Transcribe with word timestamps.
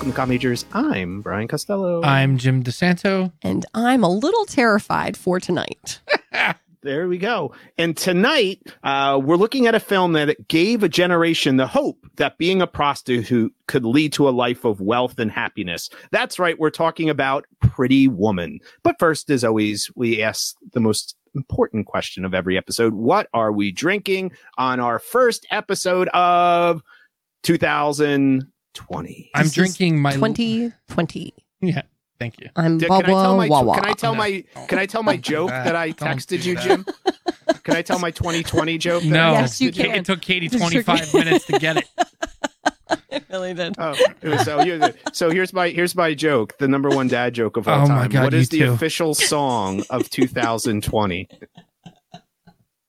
Welcome 0.00 0.12
to 0.12 0.16
Com 0.16 0.28
Majors. 0.30 0.64
I'm 0.72 1.20
Brian 1.20 1.46
Costello. 1.46 2.02
I'm 2.02 2.38
Jim 2.38 2.64
DeSanto. 2.64 3.30
And 3.42 3.66
I'm 3.74 4.02
a 4.02 4.08
little 4.08 4.46
terrified 4.46 5.14
for 5.14 5.38
tonight. 5.38 6.00
there 6.82 7.06
we 7.06 7.18
go. 7.18 7.52
And 7.76 7.94
tonight, 7.94 8.62
uh, 8.82 9.20
we're 9.22 9.36
looking 9.36 9.66
at 9.66 9.74
a 9.74 9.78
film 9.78 10.14
that 10.14 10.48
gave 10.48 10.82
a 10.82 10.88
generation 10.88 11.58
the 11.58 11.66
hope 11.66 11.98
that 12.16 12.38
being 12.38 12.62
a 12.62 12.66
prostitute 12.66 13.52
could 13.68 13.84
lead 13.84 14.14
to 14.14 14.26
a 14.26 14.30
life 14.30 14.64
of 14.64 14.80
wealth 14.80 15.18
and 15.18 15.30
happiness. 15.30 15.90
That's 16.12 16.38
right. 16.38 16.58
We're 16.58 16.70
talking 16.70 17.10
about 17.10 17.44
Pretty 17.60 18.08
Woman. 18.08 18.60
But 18.82 18.98
first, 18.98 19.28
as 19.28 19.44
always, 19.44 19.90
we 19.96 20.22
ask 20.22 20.56
the 20.72 20.80
most 20.80 21.14
important 21.34 21.84
question 21.84 22.24
of 22.24 22.32
every 22.32 22.56
episode. 22.56 22.94
What 22.94 23.28
are 23.34 23.52
we 23.52 23.70
drinking 23.70 24.32
on 24.56 24.80
our 24.80 24.98
first 24.98 25.46
episode 25.50 26.08
of 26.08 26.82
2020? 28.74 29.30
I'm 29.34 29.42
This 29.44 29.48
is 29.48 29.54
drinking 29.54 30.00
my 30.00 30.12
2020. 30.12 31.34
Yeah, 31.60 31.82
thank 32.18 32.40
you. 32.40 32.48
I'm 32.56 32.78
Did- 32.78 32.88
can 32.88 32.96
I 33.02 33.02
tell 33.06 33.14
Wawa 33.14 33.36
my 33.36 33.48
Wawa. 33.48 33.74
can 33.76 33.86
I 33.86 33.92
tell 33.92 34.12
No. 34.14 34.18
my 34.18 34.44
can 34.68 34.78
I 34.78 34.86
tell 34.86 35.02
my 35.02 35.16
joke 35.30 35.50
that. 35.50 35.64
that 35.64 35.76
I 35.76 35.90
Don't 35.90 36.08
texted 36.08 36.42
do 36.42 36.50
you, 36.50 36.54
that. 36.56 36.64
Jim? 36.64 36.86
Can 37.64 37.76
I 37.76 37.82
tell 37.82 37.98
my 37.98 38.10
2020 38.10 38.78
joke? 38.78 39.02
that 39.02 39.08
I 39.08 39.10
No, 39.12 39.32
Yes, 39.32 39.60
you 39.60 39.72
can. 39.72 39.90
it 39.94 40.04
took 40.04 40.20
Katie 40.22 40.48
Just 40.48 40.62
25 40.62 41.14
minutes 41.14 41.46
to 41.46 41.58
get 41.58 41.76
it. 41.78 41.84
I 43.12 43.20
really 43.30 43.54
did. 43.54 43.74
Oh, 43.78 43.94
so 44.44 44.58
here's, 44.60 44.82
so 45.12 45.30
here's 45.30 45.52
my 45.52 45.68
here's 45.68 45.94
my 45.94 46.14
joke, 46.14 46.56
the 46.58 46.66
number 46.68 46.88
one 46.88 47.06
dad 47.08 47.34
joke 47.34 47.56
of 47.56 47.68
all 47.68 47.84
Oh 47.84 47.86
time. 47.86 47.96
my 47.96 48.08
God, 48.08 48.24
what 48.24 48.34
is 48.34 48.52
you 48.52 48.60
the 48.60 48.64
too. 48.66 48.72
official 48.72 49.14
song 49.14 49.82
of 49.90 50.08
2020? 50.10 51.28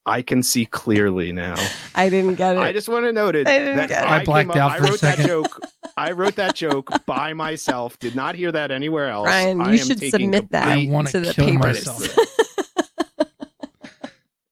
I 0.05 0.21
can 0.23 0.41
see 0.43 0.65
clearly 0.65 1.31
now. 1.31 1.55
I 1.95 2.09
didn't 2.09 2.35
get 2.35 2.55
it. 2.55 2.59
I 2.59 2.71
just 2.73 2.89
want 2.89 3.05
to 3.05 3.13
note 3.13 3.35
it. 3.35 3.47
I 3.47 3.59
didn't 3.59 3.75
that 3.77 3.89
get 3.89 4.03
it. 4.03 4.09
I 4.09 4.17
came 4.19 4.25
blacked 4.25 4.49
up- 4.51 4.55
out 4.57 4.71
I 4.71 4.77
for 4.79 4.83
a 4.85 4.89
wrote 4.89 5.01
that 5.01 5.19
joke. 5.19 5.59
I 5.97 6.11
wrote 6.11 6.35
that 6.37 6.55
joke 6.55 6.89
by 7.05 7.33
myself. 7.33 7.99
Did 7.99 8.15
not 8.15 8.33
hear 8.35 8.51
that 8.51 8.71
anywhere 8.71 9.09
else. 9.09 9.25
Brian, 9.27 9.61
I 9.61 9.73
you 9.73 9.79
am 9.81 9.85
should 9.87 9.99
submit 9.99 10.49
that 10.51 10.67
I 10.67 10.87
wanna 10.89 11.11
to 11.11 11.19
the 11.19 11.33
kill 11.33 11.45
papers. 11.47 11.85
myself. 11.85 12.17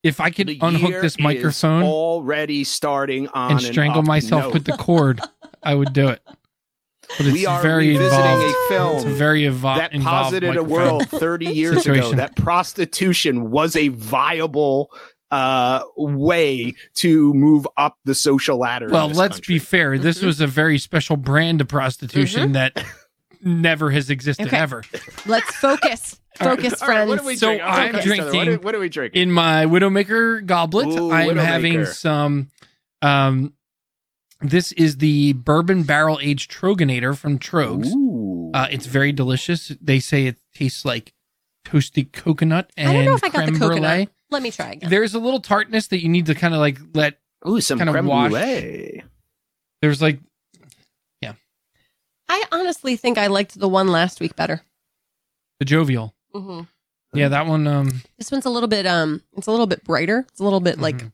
If 0.02 0.22
I 0.22 0.30
could 0.30 0.48
The 0.48 0.60
unhook 0.62 1.02
this 1.02 1.20
microphone 1.20 1.84
already 1.84 2.64
starting 2.64 3.28
on 3.30 3.52
and 3.52 3.62
strangle 3.62 4.00
up 4.00 4.06
myself 4.06 4.46
note. 4.46 4.54
with 4.54 4.64
the 4.66 4.72
cord, 4.78 5.20
I 5.62 5.76
would 5.76 5.92
do 5.92 6.08
it. 6.08 6.22
But 7.18 7.26
it's 7.28 7.34
we 7.34 7.46
are 7.46 7.62
very 7.62 7.90
revisiting 7.90 8.18
involved. 8.18 8.46
a 8.46 8.70
film 8.70 8.96
It's 8.96 9.04
very 9.18 9.42
evo- 9.42 9.76
that 9.76 9.92
posited 10.02 10.56
a 10.56 10.64
world 10.64 11.10
30 11.10 11.48
years 11.48 11.86
ago 11.86 12.14
that 12.14 12.38
prostitution 12.38 13.52
was 13.52 13.76
a 13.76 13.90
viable 13.90 14.90
uh 15.32 15.82
way 15.96 16.74
to 16.96 17.34
move 17.34 17.68
up 17.78 17.98
the 18.06 18.16
social 18.16 18.58
ladder 18.58 18.90
Well, 18.90 19.10
let's 19.10 19.36
country. 19.36 19.56
be 19.56 19.60
fair. 19.60 19.98
This 20.00 20.20
Mhm. 20.22 20.26
was 20.26 20.42
a 20.42 20.48
very 20.48 20.78
special 20.80 21.18
brand 21.18 21.62
of 21.62 21.68
prostitution 21.68 22.54
that 22.54 22.84
never 23.42 23.92
has 23.92 24.10
existed 24.10 24.48
Okay. 24.48 24.58
ever. 24.58 24.84
Let's 25.26 25.56
focus. 25.56 26.20
Focus, 26.40 26.82
All 26.82 26.88
right, 26.88 26.96
friends. 26.96 27.10
what 27.10 27.20
are 27.20 27.24
we 27.26 27.36
So 27.36 27.48
drinking? 27.48 27.68
I'm 27.68 27.96
Okay, 27.96 28.02
so 28.02 28.10
What 28.10 28.20
are, 28.20 28.32
drinking 28.32 28.62
what 28.64 28.76
are 28.76 28.80
we 28.80 28.88
drinking? 28.90 29.22
In 29.22 29.32
my 29.32 29.66
Widowmaker 29.66 30.46
goblet, 30.46 30.88
Ooh, 30.88 31.12
I'm 31.12 31.36
having 31.36 31.86
some. 31.86 32.48
Um, 33.02 33.54
this 34.42 34.72
is 34.74 34.98
the 34.98 35.34
bourbon 35.34 35.84
barrel 35.84 36.18
aged 36.22 36.50
Troegenator 36.50 37.18
from 37.18 37.40
Tröegs. 37.40 37.88
Ooh. 37.88 38.52
Uh, 38.54 38.68
it's 38.72 38.86
very 38.86 39.12
delicious. 39.12 39.74
They 39.82 40.00
say 40.00 40.28
it 40.28 40.38
tastes 40.56 40.86
like 40.86 41.14
toasted 41.66 42.14
coconut 42.14 42.72
and 42.78 42.90
I 42.90 42.94
don't 42.94 43.06
know 43.06 43.16
if 43.16 43.24
I 43.24 43.30
got 43.30 43.46
the 43.46 43.52
creme 43.52 43.60
coconut. 43.60 43.80
brulee. 43.82 44.10
Let 44.32 44.42
me 44.44 44.52
try 44.52 44.72
again. 44.74 44.90
There's 44.90 45.14
a 45.16 45.20
little 45.20 45.40
tartness 45.40 45.88
that 45.88 46.02
you 46.04 46.10
need 46.10 46.28
to 46.28 46.36
kind 46.36 46.54
of 46.54 46.60
like 46.60 46.78
let. 46.94 47.18
Ooh, 47.48 47.62
some 47.62 47.78
kind 47.78 47.90
of 47.90 47.94
creme 47.94 48.06
washed. 48.06 48.32
brulee. 48.34 49.04
There's 49.82 50.02
like 50.02 50.20
yeah. 51.22 51.34
I 52.28 52.44
honestly 52.52 52.96
think 52.96 53.18
I 53.18 53.28
liked 53.28 53.58
the 53.60 53.70
one 53.70 53.88
last 53.88 54.20
week 54.20 54.36
better. 54.36 54.62
the 55.60 55.66
jovial. 55.66 56.14
hmm 56.34 56.62
Yeah, 57.14 57.30
that 57.30 57.48
one. 57.48 57.66
Um, 57.68 58.02
This 58.18 58.32
one's 58.32 58.46
a 58.46 58.50
little 58.50 58.70
bit 58.70 58.86
um, 58.86 59.22
it's 59.38 59.48
a 59.48 59.52
little 59.52 59.68
bit 59.68 59.84
brighter. 59.84 60.26
It's 60.30 60.40
a 60.40 60.44
little 60.44 60.60
bit 60.60 60.80
like 60.80 60.98
Mhm. 60.98 61.12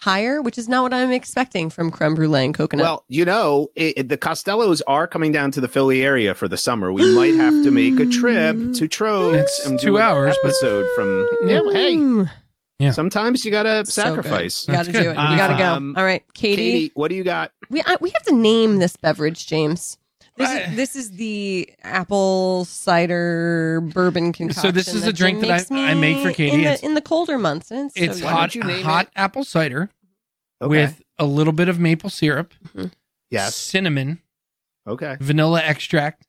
Higher, 0.00 0.40
which 0.40 0.58
is 0.58 0.68
not 0.68 0.82
what 0.84 0.94
I'm 0.94 1.10
expecting 1.10 1.70
from 1.70 1.90
creme 1.90 2.14
brulee 2.14 2.44
and 2.44 2.54
coconut. 2.54 2.84
Well, 2.84 3.04
you 3.08 3.24
know, 3.24 3.68
it, 3.74 3.98
it- 3.98 4.08
the 4.08 4.16
Costellos 4.16 4.80
are 4.86 5.06
coming 5.08 5.32
down 5.32 5.50
to 5.52 5.60
the 5.60 5.66
Philly 5.68 6.02
area 6.04 6.34
for 6.34 6.46
the 6.46 6.56
summer. 6.56 6.92
We 6.92 7.14
might 7.16 7.34
have 7.34 7.64
to 7.64 7.70
make 7.72 7.98
a 7.98 8.06
trip 8.06 8.54
to 8.74 8.88
Tröegs 8.88 9.34
It's 9.40 9.66
and 9.66 9.78
two 9.80 9.86
do 9.88 9.96
an 9.96 10.02
hours, 10.02 10.36
but- 10.42 10.50
episode 10.50 10.86
from. 10.94 11.28
Yeah, 11.46 11.60
hey, 11.72 11.96
Mm. 11.96 12.30
Yeah. 12.78 12.92
sometimes 12.92 13.44
you 13.44 13.50
gotta 13.50 13.84
So 13.86 14.02
sacrifice. 14.02 14.68
You 14.68 14.74
got 14.74 14.84
to 14.86 14.92
That's 14.92 15.04
do 15.04 15.10
it. 15.10 15.14
good. 15.16 15.30
We 15.30 15.36
got 15.36 15.48
to 15.58 15.64
Um, 15.64 15.94
go. 15.94 16.00
All 16.00 16.06
right, 16.06 16.22
Katie. 16.32 16.56
Katie, 16.56 16.92
what 16.94 17.08
do 17.08 17.16
you 17.16 17.24
got? 17.24 17.50
We 17.68 17.82
I, 17.84 17.96
we 18.00 18.10
have 18.10 18.22
to 18.24 18.34
name 18.36 18.76
this 18.78 18.96
beverage, 18.96 19.48
James. 19.48 19.98
This 20.38 20.48
I- 20.48 20.58
is, 20.60 20.76
this 20.76 20.96
is 20.96 21.10
the 21.12 21.68
apple 21.82 22.64
cider 22.64 23.80
bourbon 23.92 24.32
concoction. 24.32 24.62
So 24.62 24.70
this 24.70 24.88
is 24.88 25.02
a 25.06 25.12
Jim 25.12 25.38
drink 25.38 25.40
that 25.42 25.50
I- 25.50 25.56
makes 25.56 25.70
me 25.70 25.84
I 25.84 25.94
make 25.94 26.22
for 26.26 26.32
Katie. 26.32 26.54
in 26.54 26.60
It's- 26.60 26.80
the, 26.80 26.86
in 26.86 26.94
the 26.94 27.00
colder 27.02 27.38
months. 27.38 27.70
And 27.70 27.86
it's, 27.90 27.96
it's 27.96 28.16
good. 28.18 28.24
Why 28.24 28.30
hot, 28.32 28.54
you 28.54 28.62
name 28.62 28.84
hot 28.84 29.06
it? 29.06 29.12
apple 29.16 29.44
cider 29.44 29.90
Okay. 30.62 30.68
with 30.68 31.02
a 31.18 31.24
little 31.26 31.52
bit 31.52 31.68
of 31.68 31.78
maple 31.78 32.10
syrup, 32.10 32.54
yes. 33.30 33.54
cinnamon, 33.54 34.20
Okay. 34.86 35.16
vanilla 35.20 35.60
extract, 35.62 36.26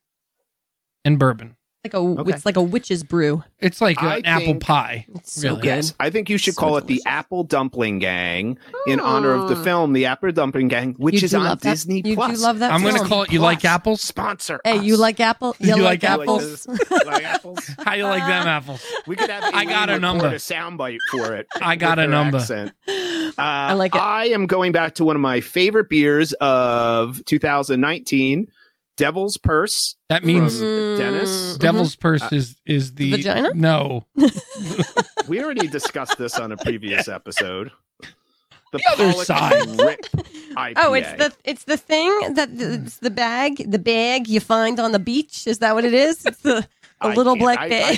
and 1.06 1.18
bourbon. 1.18 1.56
Like 1.86 1.94
a 1.94 1.98
Okay. 1.98 2.34
it's 2.34 2.46
like 2.46 2.58
a 2.58 2.62
witch's 2.62 3.04
brew. 3.04 3.42
It's 3.60 3.80
like 3.80 4.04
I 4.04 4.18
an 4.18 4.26
apple 4.26 4.56
pie. 4.56 5.06
It's 5.16 5.34
so 5.42 5.50
Really? 5.50 5.62
good. 5.62 5.66
Yes, 5.68 5.94
I 6.00 6.10
think 6.10 6.30
you 6.30 6.38
should 6.38 6.54
So 6.56 6.60
call 6.60 6.78
it 6.78 6.88
the. 6.88 7.02
Apple 7.06 7.44
Dumpling 7.46 8.00
Gang 8.00 8.58
in 8.86 9.00
honor 9.00 9.32
of 9.32 9.48
the 9.48 9.56
Mm. 9.56 9.64
film, 9.64 9.94
The 9.94 10.06
Apple 10.06 10.32
Dumpling 10.34 10.68
Gang, 10.68 10.96
which 10.98 11.24
is 11.24 11.32
do 11.32 11.38
on 11.38 11.44
love 11.46 11.62
that- 11.62 11.70
Disney 11.72 12.02
you 12.04 12.16
Plus. 12.16 12.38
do 12.38 12.44
love 12.44 12.60
that 12.60 12.72
I'm 12.74 12.82
going 12.82 12.96
to 12.96 13.06
call 13.06 13.24
it. 13.24 13.32
You 13.32 13.40
like 13.40 13.62
Plus. 13.62 13.72
apples? 13.74 14.02
Sponsor. 14.02 14.60
Hey, 14.66 14.80
us. 14.80 14.84
you 14.84 14.98
like 14.98 15.20
apple? 15.22 15.56
You 15.60 15.76
You, 15.78 15.82
like 15.84 16.04
like, 16.04 16.20
apples? 16.20 16.68
apples? 16.68 16.90
You 16.92 16.98
like 17.12 17.24
apples? 17.24 17.72
How 17.86 17.94
you 17.94 18.04
like 18.04 18.24
them 18.26 18.48
apples? 18.48 18.84
We 19.08 19.16
could 19.16 19.30
have. 19.30 19.44
I 19.54 19.64
got 19.66 19.90
a 19.90 20.00
number. 20.00 20.28
A 20.28 20.34
soundbite 20.36 20.98
for 21.12 21.34
it. 21.36 21.48
I 21.62 21.76
got 21.78 21.98
a 22.00 22.08
number. 22.08 22.38
accent. 22.40 22.74
Uh, 22.88 23.32
I 23.38 23.74
like 23.74 23.96
it. 23.96 24.02
I 24.02 24.26
am 24.28 24.48
going 24.48 24.72
back 24.74 24.96
to 24.96 25.06
one 25.06 25.16
of 25.16 25.22
my 25.22 25.40
favorite 25.40 25.90
beers 25.90 26.34
of 26.34 27.24
2019, 27.26 28.48
Devil's 29.00 29.38
Purse. 29.38 29.96
That 30.10 30.24
means 30.26 30.60
From 30.60 30.98
Dennis? 30.98 31.30
Mhm. 31.56 31.60
devil's 31.60 31.96
mm-hmm. 31.96 32.02
purse 32.02 32.22
uh, 32.24 32.30
is 32.34 32.56
is 32.66 32.94
the 32.96 33.12
Vagina? 33.12 33.52
No, 33.56 34.06
We 35.28 35.42
already 35.44 35.68
discussed 35.68 36.18
this 36.18 36.38
on 36.38 36.52
a 36.52 36.58
previous 36.58 37.08
episode. 37.20 37.72
The, 38.72 38.84
other 38.92 39.12
Pollock 39.12 39.26
side. 39.26 39.68
Rip 39.80 40.02
IPA. 40.56 40.74
Oh, 40.78 40.94
it's 40.94 41.12
the 41.14 41.34
it's 41.44 41.64
the 41.64 41.78
thing 41.78 42.12
that 42.34 42.50
it's 42.54 42.98
the 42.98 43.10
bag 43.10 43.64
the 43.72 43.80
bag 43.80 44.28
you 44.28 44.40
find 44.40 44.80
on 44.80 44.92
the 44.92 45.00
beach. 45.00 45.48
Is 45.48 45.60
that 45.60 45.74
what 45.74 45.86
it 45.86 45.94
is? 45.94 46.26
It's 46.26 46.42
the 46.42 46.68
the 47.02 47.08
I 47.08 47.14
little 47.16 47.34
can't- 47.36 47.44
black 47.44 47.60
I- 47.72 47.98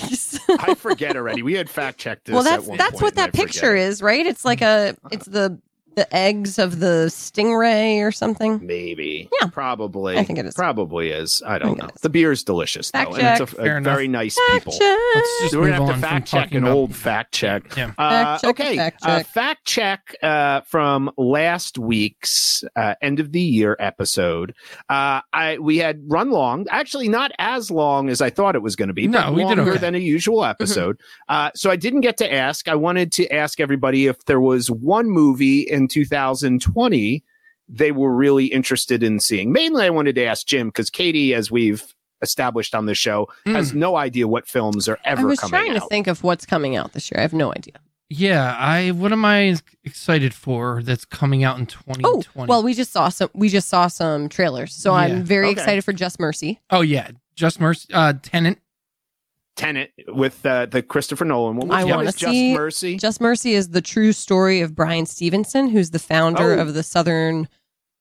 I- 0.68 0.72
I 0.72 0.76
forget 0.76 1.16
already. 1.18 1.42
We 1.42 1.56
had 1.56 1.70
fact 1.70 1.98
checked 1.98 2.26
this. 2.26 2.34
well, 2.34 2.44
at 2.48 2.52
that's 2.58 2.68
one 2.68 2.78
that's 2.78 2.92
point, 2.92 3.02
what 3.02 3.14
and 3.14 3.20
I 3.22 3.26
that 3.26 3.34
picture 3.34 3.72
forget. 3.72 3.88
is, 3.88 4.02
right? 4.04 4.26
It's 4.26 4.46
like 4.46 4.60
mm. 4.60 4.92
a 4.92 4.98
it's 5.12 5.26
the 5.26 5.60
the 5.96 6.14
eggs 6.16 6.58
of 6.60 6.80
the 6.80 7.08
stingray 7.10 8.00
or 8.02 8.12
something. 8.12 8.66
Maybe. 8.66 9.30
Yeah. 9.42 9.48
Probably. 9.48 10.18
I 10.18 10.24
think 10.24 10.40
it 10.40 10.46
is. 10.46 10.54
Probably 10.54 11.10
is. 11.10 11.42
I 11.46 11.58
don't 11.58 11.70
think 11.70 11.80
it 11.80 11.82
know. 11.84 11.90
is. 11.96 12.02
The 12.02 12.10
beer 12.10 12.32
is 12.32 12.44
delicious, 12.44 12.92
Fact 12.92 13.12
though. 13.12 13.18
And 13.18 13.42
it's 13.42 13.54
a, 13.54 13.58
a 13.62 13.82
very 13.82 14.08
nice 14.08 14.36
Fact 14.36 14.66
people. 14.66 14.74
check. 14.74 14.98
let's 15.16 15.42
just 15.42 15.56
we're 15.56 15.70
gonna 15.72 15.86
have 15.86 15.96
to 15.96 16.02
fact 16.02 16.28
check 16.28 16.52
an 16.52 16.64
about- 16.64 16.72
old 16.76 16.96
fact 16.96 17.34
check. 17.34 17.76
Yeah. 17.76 17.92
Uh, 17.98 18.38
Fact 18.38 18.42
check, 18.42 18.50
okay. 18.50 18.76
fact 18.78 19.04
Uh, 19.04 19.18
check. 19.18 19.28
fact 19.28 19.66
check 19.66 20.16
uh, 20.24 20.62
from 20.62 21.12
last 21.18 21.78
week's 21.78 22.64
uh, 22.76 22.96
end 23.02 23.20
of 23.20 23.32
the 23.32 23.42
year 23.42 23.76
episode. 23.80 24.54
Uh, 24.90 25.22
I 25.34 25.58
we 25.60 25.78
had 25.78 26.02
run 26.08 26.32
long, 26.32 26.66
actually 26.70 27.10
not 27.10 27.32
as 27.40 27.70
long 27.72 28.10
as 28.10 28.22
I 28.22 28.30
thought 28.30 28.56
it 28.56 28.62
was 28.62 28.76
going 28.76 28.88
to 28.88 28.94
be. 28.94 29.08
No, 29.08 29.22
but 29.24 29.34
we 29.34 29.44
did 29.44 29.58
longer 29.58 29.72
okay. 29.72 29.80
than 29.80 29.96
a 29.96 30.00
usual 30.00 30.46
episode. 30.46 31.00
Uh, 31.30 31.52
so 31.56 31.70
I 31.70 31.76
didn't 31.76 32.02
get 32.02 32.18
to 32.18 32.34
ask. 32.34 32.68
I 32.68 32.76
wanted 32.76 33.12
to 33.14 33.28
ask 33.34 33.60
everybody 33.60 34.08
if 34.08 34.24
there 34.26 34.40
was 34.42 34.70
one 34.72 35.10
movie 35.10 35.62
in 35.62 35.81
2020 35.88 37.24
they 37.74 37.94
were 37.94 38.14
really 38.14 38.48
interested 38.48 39.02
in 39.02 39.18
seeing. 39.22 39.54
Mainly, 39.54 39.86
I 39.86 39.90
wanted 39.92 40.16
to 40.16 40.26
ask 40.26 40.46
Jim 40.46 40.68
because 40.68 40.90
Katie, 40.90 41.34
as 41.34 41.50
we've 41.50 41.94
established 42.22 42.76
on 42.76 42.86
the 42.86 42.94
show, 42.94 43.30
Mm. 43.48 43.56
has 43.56 43.74
no 43.74 43.96
idea 43.96 44.28
what 44.28 44.46
films 44.46 44.90
are 44.90 45.00
ever. 45.06 45.22
Coming 45.22 45.22
out. 45.22 45.22
I 45.22 45.22
ever 45.22 45.28
was 45.30 45.40
trying 45.50 45.72
out. 45.78 45.82
to 45.84 45.88
think 45.88 46.08
of 46.08 46.22
what's 46.22 46.46
coming 46.46 46.76
out 46.76 46.92
this 46.92 47.10
year. 47.10 47.20
I 47.20 47.22
have 47.22 47.32
no 47.34 47.52
idea. 47.54 47.76
Yeah, 48.10 48.58
I 48.60 48.92
what 48.92 49.14
am 49.14 49.24
I 49.24 49.56
excited 49.86 50.34
for 50.34 50.82
that's 50.84 51.06
coming 51.06 51.46
out 51.46 51.56
in 51.60 51.64
Oh, 51.64 52.16
2020? 52.24 52.50
well, 52.50 52.62
we 52.62 52.74
just 52.74 52.92
saw 52.92 53.08
some. 53.08 53.30
We 53.34 53.48
just 53.48 53.70
saw 53.70 53.88
some 53.88 54.28
trailers, 54.28 54.74
so 54.74 54.92
Yeah. 54.92 54.98
I'm 55.04 55.24
very 55.24 55.46
Okay. 55.48 55.54
excited 55.54 55.86
for 55.86 55.94
Just 55.94 56.20
Mercy. 56.20 56.60
oh 56.72 56.82
yeah, 56.82 57.12
Just 57.38 57.62
Mercy, 57.62 57.88
uh, 57.94 58.14
Tenet. 58.22 58.58
Tenet 59.56 59.92
with 60.08 60.46
uh, 60.46 60.66
the 60.66 60.82
Christopher 60.82 61.26
Nolan 61.26 61.58
one. 61.58 61.72
I 61.72 61.84
wanna 61.84 62.10
is 62.10 62.16
Just 62.16 62.32
see- 62.32 62.54
Mercy. 62.54 62.98
Just 62.98 63.20
Mercy 63.22 63.54
is 63.54 63.70
the 63.70 63.82
true 63.82 64.12
story 64.14 64.62
of 64.62 64.76
Bryan 64.76 65.06
Stevenson, 65.06 65.68
who's 65.68 65.92
the 65.92 66.00
founder 66.00 66.54
Oh. 66.58 66.62
of 66.62 66.74
the 66.74 66.84
Southern 66.84 67.48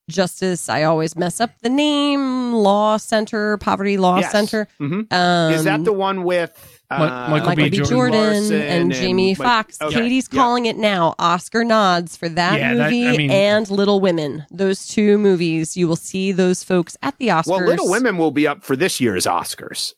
Justice. 0.08 0.69
I 0.69 0.82
always 0.85 1.17
mess 1.17 1.41
up 1.41 1.50
the 1.62 1.69
name. 1.69 2.52
Law 2.52 2.97
Center, 2.97 3.56
Poverty 3.58 3.97
Law 3.97 4.19
Yes. 4.19 4.32
Center. 4.32 4.67
Mhm. 4.81 5.12
Um, 5.12 5.52
is 5.52 5.64
that 5.64 5.85
the 5.85 5.93
one 5.93 6.25
with 6.25 6.50
uh, 6.91 6.99
Michael 6.99 7.47
Michael 7.50 7.55
B. 7.56 7.70
B. 7.70 7.76
Jordan 7.76 7.88
Jordan, 7.88 8.20
Larson 8.20 8.62
and 8.62 8.93
Jamie 8.93 9.31
Mike- 9.31 9.37
Foxx. 9.38 9.79
okay, 9.81 9.94
Katie's 9.94 10.29
yeah. 10.32 10.37
calling 10.41 10.67
it 10.67 10.76
now. 10.76 11.14
Oscar 11.20 11.62
nods 11.62 12.17
for 12.17 12.29
that 12.29 12.58
Yeah, 12.58 12.75
that- 12.75 12.85
movie 12.91 13.06
I 13.06 13.17
mean- 13.17 13.31
and 13.31 13.70
Little 13.70 14.00
Women. 14.00 14.44
Those 14.50 14.88
two 14.88 15.17
movies, 15.19 15.76
you 15.76 15.87
will 15.87 15.94
see 15.94 16.32
those 16.32 16.64
folks 16.64 16.96
at 17.03 17.17
the 17.19 17.29
Oscars. 17.29 17.46
Well, 17.46 17.64
Little 17.64 17.88
Women 17.88 18.19
will 18.19 18.32
be 18.32 18.49
up 18.49 18.64
for 18.64 18.75
this 18.75 19.00
year's 19.00 19.26
Oscars 19.26 19.94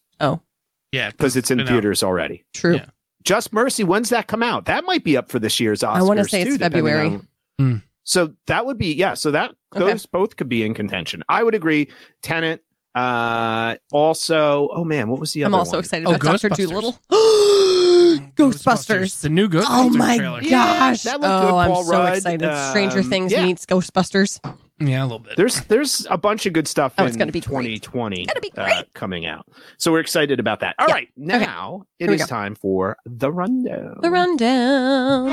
Yeah, 0.92 1.10
because 1.10 1.36
it's 1.36 1.50
in 1.50 1.58
been 1.58 1.66
out. 1.66 1.70
theaters 1.72 2.02
already. 2.02 2.44
True. 2.54 2.74
Yeah. 2.76 2.86
Just 3.24 3.52
Mercy, 3.52 3.82
when's 3.84 4.08
that 4.10 4.26
come 4.26 4.42
out? 4.42 4.66
That 4.66 4.84
might 4.84 5.04
be 5.04 5.16
up 5.16 5.30
for 5.30 5.38
this 5.38 5.58
year's 5.60 5.80
Oscars. 5.80 5.96
I 5.96 6.02
wanna 6.02 6.24
say 6.24 6.42
it's 6.42 6.50
too, 6.50 6.58
depending 6.58 6.84
February. 6.84 7.06
on- 7.08 7.28
Hmm. 7.58 7.76
So 8.04 8.32
that 8.46 8.66
would 8.66 8.78
be 8.78 8.92
yeah. 8.94 9.14
So 9.14 9.30
that 9.30 9.54
Okay. 9.74 9.84
those 9.84 10.06
both 10.06 10.36
could 10.36 10.48
be 10.48 10.64
in 10.64 10.74
contention. 10.74 11.22
I 11.28 11.42
would 11.42 11.54
agree. 11.54 11.88
Tenet. 12.22 12.62
Uh, 12.94 13.76
also, 13.90 14.68
oh 14.72 14.84
man, 14.84 15.08
what 15.08 15.18
was 15.20 15.32
the 15.32 15.44
other? 15.44 15.52
One? 15.52 15.54
I'm 15.54 15.58
also 15.60 15.72
one? 15.76 15.80
excited 15.80 16.06
Oh, 16.06 16.10
about 16.14 16.40
Dr. 16.40 16.50
Ghostbusters. 16.50 16.68
Dolittle. 16.68 16.98
Ghostbusters. 18.36 19.20
The 19.22 19.28
new 19.28 19.48
Ghostbusters 19.48 19.64
Oh 19.68 19.88
my 19.90 20.16
trailer. 20.18 20.40
gosh. 20.42 21.02
that 21.02 21.16
Oh, 21.16 21.20
looked 21.20 21.22
good. 21.42 21.54
I'm 21.54 21.70
Paul 21.70 21.84
so 21.84 21.92
Rudd, 21.92 22.16
excited. 22.16 22.70
Stranger 22.70 22.98
um, 23.00 23.04
Things 23.10 23.32
yeah. 23.32 23.44
meets 23.44 23.64
Ghostbusters. 23.66 24.40
Yeah, 24.86 25.02
a 25.02 25.04
little 25.04 25.18
bit. 25.18 25.36
There's 25.36 25.60
there's 25.62 26.06
a 26.10 26.16
bunch 26.18 26.46
of 26.46 26.52
good 26.52 26.66
stuff 26.68 26.94
Oh, 26.98 27.02
in 27.02 27.08
it's 27.08 27.16
gonna 27.16 27.32
be 27.32 27.40
great. 27.40 27.82
2020 27.82 28.26
Gonna 28.26 28.40
be 28.40 28.52
uh, 28.56 28.82
coming 28.94 29.26
out. 29.26 29.46
So 29.78 29.92
we're 29.92 30.00
excited 30.00 30.40
about 30.40 30.60
that. 30.60 30.74
All 30.78 30.88
Yeah. 30.88 30.94
right, 30.94 31.08
now 31.16 31.86
it 31.98 32.08
Here 32.08 32.18
go. 32.18 32.26
time 32.26 32.54
for 32.54 32.96
the 33.06 33.30
rundown. 33.32 33.98
The 34.02 34.10
rundown. 34.10 35.28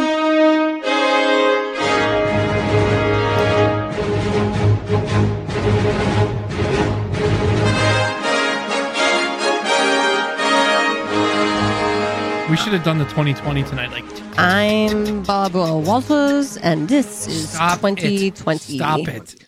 Should 12.60 12.74
have 12.74 12.84
done 12.84 12.98
the 12.98 13.06
2020 13.06 13.64
tonight. 13.64 13.90
Like, 13.90 14.04
I'm 14.38 15.24
Barbara 15.24 15.78
Walters, 15.78 16.58
and 16.58 16.90
this 16.90 17.26
is 17.26 17.52
stop 17.52 17.80
2020. 17.80 18.74
It. 18.74 18.78
Stop 18.78 19.08
it. 19.08 19.46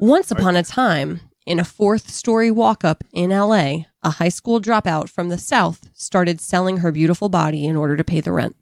Once 0.00 0.32
upon 0.32 0.56
a 0.56 0.64
time, 0.64 1.20
in 1.46 1.60
a 1.60 1.64
fourth 1.64 2.10
story 2.10 2.50
walk 2.50 2.84
up 2.84 3.04
in 3.12 3.30
LA, 3.30 3.84
a 4.02 4.10
high 4.10 4.28
school 4.28 4.60
dropout 4.60 5.08
from 5.08 5.28
the 5.28 5.38
South 5.38 5.88
started 5.94 6.40
selling 6.40 6.78
her 6.78 6.90
beautiful 6.90 7.28
body 7.28 7.64
in 7.64 7.76
order 7.76 7.96
to 7.96 8.02
pay 8.02 8.20
the 8.20 8.32
rent. 8.32 8.56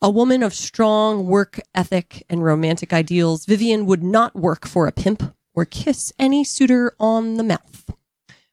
A 0.00 0.08
woman 0.08 0.40
of 0.40 0.54
strong 0.54 1.26
work 1.26 1.58
ethic 1.74 2.24
and 2.30 2.44
romantic 2.44 2.92
ideals, 2.92 3.46
Vivian 3.46 3.84
would 3.86 4.04
not 4.04 4.36
work 4.36 4.64
for 4.68 4.86
a 4.86 4.92
pimp 4.92 5.34
or 5.54 5.64
kiss 5.64 6.12
any 6.20 6.44
suitor 6.44 6.94
on 7.00 7.34
the 7.34 7.42
mouth. 7.42 7.90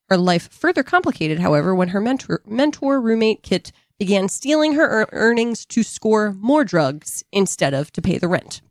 Her 0.10 0.18
life 0.18 0.52
further 0.52 0.81
complicated, 0.81 1.38
however, 1.38 1.75
when 1.75 1.90
her 1.90 2.02
mentor, 2.02 2.42
mentor 2.48 3.00
roommate 3.00 3.44
Kit 3.44 3.72
began 3.99 4.29
stealing 4.29 4.73
her 4.73 5.07
earnings 5.11 5.65
to 5.65 5.83
score 5.83 6.33
more 6.33 6.63
drugs 6.63 7.23
instead 7.31 7.73
of 7.73 7.91
to 7.94 8.01
pay 8.01 8.17
the 8.17 8.27
rent. 8.27 8.61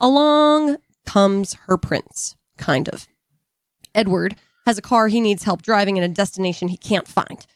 Along 0.00 0.76
comes 1.06 1.54
her 1.66 1.76
prince, 1.76 2.36
kind 2.56 2.88
of. 2.88 3.06
Edward 3.94 4.36
has 4.66 4.78
a 4.78 4.82
car 4.82 5.08
he 5.08 5.20
needs 5.20 5.44
help 5.44 5.62
driving 5.62 5.96
in 5.96 6.04
a 6.04 6.08
destination 6.08 6.68
he 6.68 6.76
can't 6.76 7.08
find. 7.08 7.46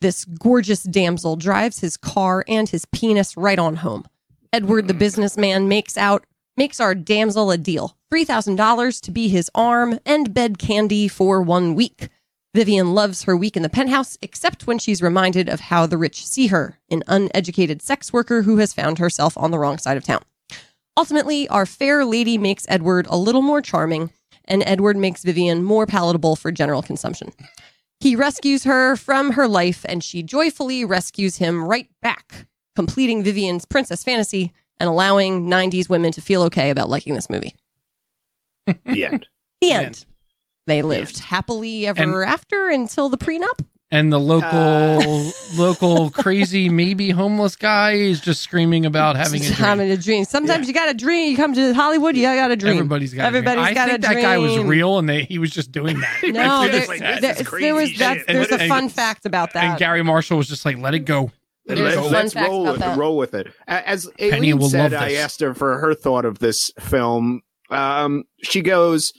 This 0.00 0.24
gorgeous 0.24 0.82
damsel 0.82 1.36
drives 1.36 1.80
his 1.80 1.96
car 1.96 2.44
and 2.48 2.68
his 2.68 2.86
penis 2.86 3.36
right 3.36 3.58
on 3.58 3.76
home. 3.76 4.04
Edward, 4.52 4.88
the 4.88 4.94
businessman, 4.94 5.68
makes 5.68 5.96
out 5.96 6.24
makes 6.56 6.78
our 6.78 6.94
damsel 6.94 7.50
a 7.50 7.58
deal: 7.58 7.96
three 8.10 8.24
thousand 8.24 8.56
dollars 8.56 9.00
to 9.02 9.10
be 9.10 9.28
his 9.28 9.50
arm 9.54 9.98
and 10.06 10.32
bed 10.32 10.58
candy 10.58 11.08
for 11.08 11.42
one 11.42 11.74
week. 11.74 12.08
Vivian 12.54 12.94
loves 12.94 13.24
her 13.24 13.36
week 13.36 13.56
in 13.56 13.62
the 13.64 13.68
penthouse, 13.68 14.16
except 14.22 14.66
when 14.66 14.78
she's 14.78 15.02
reminded 15.02 15.48
of 15.48 15.58
how 15.58 15.86
the 15.86 15.98
rich 15.98 16.24
see 16.24 16.46
her, 16.46 16.78
an 16.88 17.02
uneducated 17.08 17.82
sex 17.82 18.12
worker 18.12 18.42
who 18.42 18.58
has 18.58 18.72
found 18.72 18.98
herself 18.98 19.36
on 19.36 19.50
the 19.50 19.58
wrong 19.58 19.76
side 19.76 19.96
of 19.96 20.04
town. 20.04 20.22
Ultimately, 20.96 21.48
our 21.48 21.66
fair 21.66 22.04
lady 22.04 22.38
makes 22.38 22.64
Edward 22.68 23.08
a 23.10 23.16
little 23.16 23.42
more 23.42 23.60
charming, 23.60 24.10
and 24.44 24.62
Edward 24.64 24.96
makes 24.96 25.24
Vivian 25.24 25.64
more 25.64 25.84
palatable 25.84 26.36
for 26.36 26.52
general 26.52 26.80
consumption. 26.80 27.32
He 27.98 28.14
rescues 28.14 28.62
her 28.64 28.94
from 28.94 29.32
her 29.32 29.48
life, 29.48 29.84
and 29.88 30.04
she 30.04 30.22
joyfully 30.22 30.84
rescues 30.84 31.38
him 31.38 31.64
right 31.64 31.88
back, 32.02 32.46
completing 32.76 33.24
Vivian's 33.24 33.64
princess 33.64 34.04
fantasy 34.04 34.52
and 34.78 34.88
allowing 34.88 35.46
90s 35.48 35.88
women 35.88 36.12
to 36.12 36.20
feel 36.20 36.42
okay 36.42 36.70
about 36.70 36.88
liking 36.88 37.14
this 37.14 37.30
movie. 37.30 37.54
The 38.66 39.06
end. 39.06 39.26
The 39.60 39.68
The 39.68 39.72
end. 39.72 40.04
End. 40.66 40.78
They 40.78 40.82
lived 40.82 41.18
happily 41.18 41.86
ever 41.86 42.24
after 42.24 42.68
until 42.68 43.08
the 43.08 43.18
prenup. 43.18 43.64
And 43.90 44.12
the 44.12 44.18
local, 44.18 44.48
Uh. 44.50 45.30
local 45.56 46.10
crazy, 46.22 46.68
maybe 46.68 47.10
homeless 47.10 47.54
guy 47.54 47.92
is 47.92 48.20
just 48.20 48.40
screaming 48.40 48.86
about 48.86 49.14
having 49.14 49.40
a 49.42 49.44
dream. 49.44 49.54
having 49.56 49.90
a 49.90 49.96
dream. 49.96 50.24
Sometimes 50.24 50.62
Yeah. 50.62 50.68
you 50.68 50.74
got 50.74 50.88
a 50.88 50.94
dream. 50.94 51.30
You 51.30 51.36
come 51.36 51.54
to 51.54 51.72
Hollywood, 51.74 52.16
you 52.16 52.24
got 52.24 52.50
a 52.50 52.56
dream. 52.56 52.74
Everybody's 52.78 53.14
got. 53.14 53.26
Everybody's 53.26 53.62
a 53.62 53.64
dream. 53.66 53.74
got 53.74 53.82
I 53.82 53.90
a 53.90 53.92
think 53.92 54.02
that 54.02 54.22
guy 54.22 54.38
was 54.38 54.58
real, 54.58 54.98
and 54.98 55.08
they, 55.08 55.24
he 55.24 55.38
was 55.38 55.50
just 55.50 55.70
doing 55.70 56.00
that. 56.00 56.22
No, 56.24 56.66
there, 56.66 56.86
like, 56.88 56.98
there- 57.00 57.20
this 57.20 57.40
is 57.40 57.46
there 57.50 57.74
was 57.74 57.84
crazy 57.84 57.98
that, 57.98 58.16
shit. 58.18 58.26
there's 58.26 58.50
a 58.50 58.60
And- 58.60 58.68
fun 58.68 58.88
fact 58.88 59.26
about 59.26 59.52
that. 59.52 59.64
And 59.64 59.78
Garry 59.78 60.02
Marshall 60.02 60.38
was 60.38 60.48
just 60.48 60.64
like, 60.64 60.78
"Let 60.78 60.94
it 60.94 61.00
go." 61.00 61.30
Let 61.66 61.78
it 61.78 61.82
There's 61.82 61.94
a 61.94 61.96
go. 61.96 62.02
fun 62.04 62.12
let's 62.12 62.34
roll 62.36 62.64
with, 62.64 62.78
that. 62.80 62.98
roll 62.98 63.16
with 63.16 63.34
it. 63.34 63.46
As 63.68 64.06
Penny 64.18 64.52
Aileen 64.52 64.68
said, 64.70 64.92
I 64.92 65.12
asked 65.12 65.40
her 65.40 65.54
for 65.54 65.78
her 65.78 65.94
thought 65.94 66.24
of 66.26 66.38
this 66.40 66.70
film. 66.80 67.40
Um, 67.70 68.24
she 68.42 68.60
goes, 68.60 69.12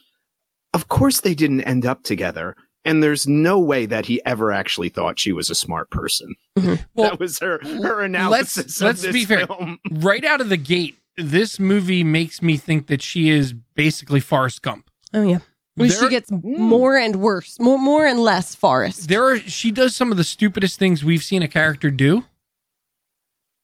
"Of 0.75 0.88
course 0.89 1.22
they 1.22 1.33
didn't 1.36 1.62
end 1.62 1.86
up 1.86 2.04
together." 2.04 2.56
And 2.88 3.01
there's 3.01 3.27
no 3.27 3.60
way 3.60 3.88
that 3.88 4.06
he 4.06 4.24
ever 4.25 4.51
actually 4.51 4.89
thought 4.89 5.18
she 5.18 5.31
was 5.31 5.50
a 5.50 5.56
smart 5.56 5.89
person. 5.89 6.36
Mm-hmm. 6.57 6.83
Well, 6.94 7.10
that 7.10 7.19
was 7.19 7.39
her 7.39 7.60
her 7.63 8.01
analysis. 8.04 8.57
let's- 8.57 8.81
of 8.81 8.86
let's 8.86 9.01
this 9.01 9.13
be 9.13 9.25
fair. 9.25 9.48
film. 9.48 9.80
right 9.92 10.24
out 10.24 10.39
of 10.39 10.50
the 10.50 10.57
gate, 10.57 10.95
this 11.18 11.60
movie 11.60 12.04
makes 12.04 12.42
me 12.42 12.57
think 12.57 12.88
that 12.88 13.01
she 13.01 13.30
is 13.30 13.54
basically 13.75 14.19
Forrest 14.19 14.62
Gump. 14.62 14.89
Oh 15.13 15.24
yeah. 15.24 15.39
Well, 15.77 15.89
she 15.89 16.07
gets 16.07 16.31
mm. 16.31 16.42
more 16.57 16.95
and 16.95 17.18
worse, 17.18 17.60
more 17.60 17.78
more 17.78 18.06
and 18.06 18.19
less 18.19 18.56
Forest. 18.56 19.10
There 19.10 19.24
are 19.24 19.39
she 19.39 19.71
does 19.71 19.95
some 19.95 20.12
of 20.12 20.18
the 20.18 20.24
stupidest 20.24 20.80
things 20.80 21.04
we've 21.04 21.24
seen 21.24 21.42
a 21.42 21.48
character 21.48 21.92
do. 21.92 22.24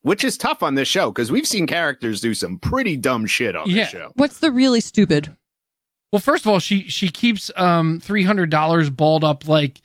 Which 0.04 0.24
is 0.24 0.36
tough 0.36 0.64
on 0.64 0.74
this 0.76 0.88
show 0.88 1.12
because 1.12 1.32
we've 1.32 1.48
seen 1.48 1.68
characters 1.68 2.22
do 2.22 2.34
some 2.34 2.58
pretty 2.58 2.98
dumb 2.98 3.28
shit 3.28 3.56
on 3.56 3.70
Yeah. 3.70 3.84
this 3.84 3.90
show. 3.92 4.12
What's 4.16 4.40
the 4.40 4.52
really 4.52 4.82
stupid? 4.82 5.36
Well, 6.12 6.20
first 6.20 6.46
of 6.46 6.52
all, 6.52 6.60
she 6.60 6.90
she 6.90 7.10
keeps 7.10 7.52
um 7.56 8.00
three 8.00 8.24
hundred 8.24 8.50
dollars 8.50 8.90
balled 8.90 9.24
up 9.24 9.48
like 9.48 9.82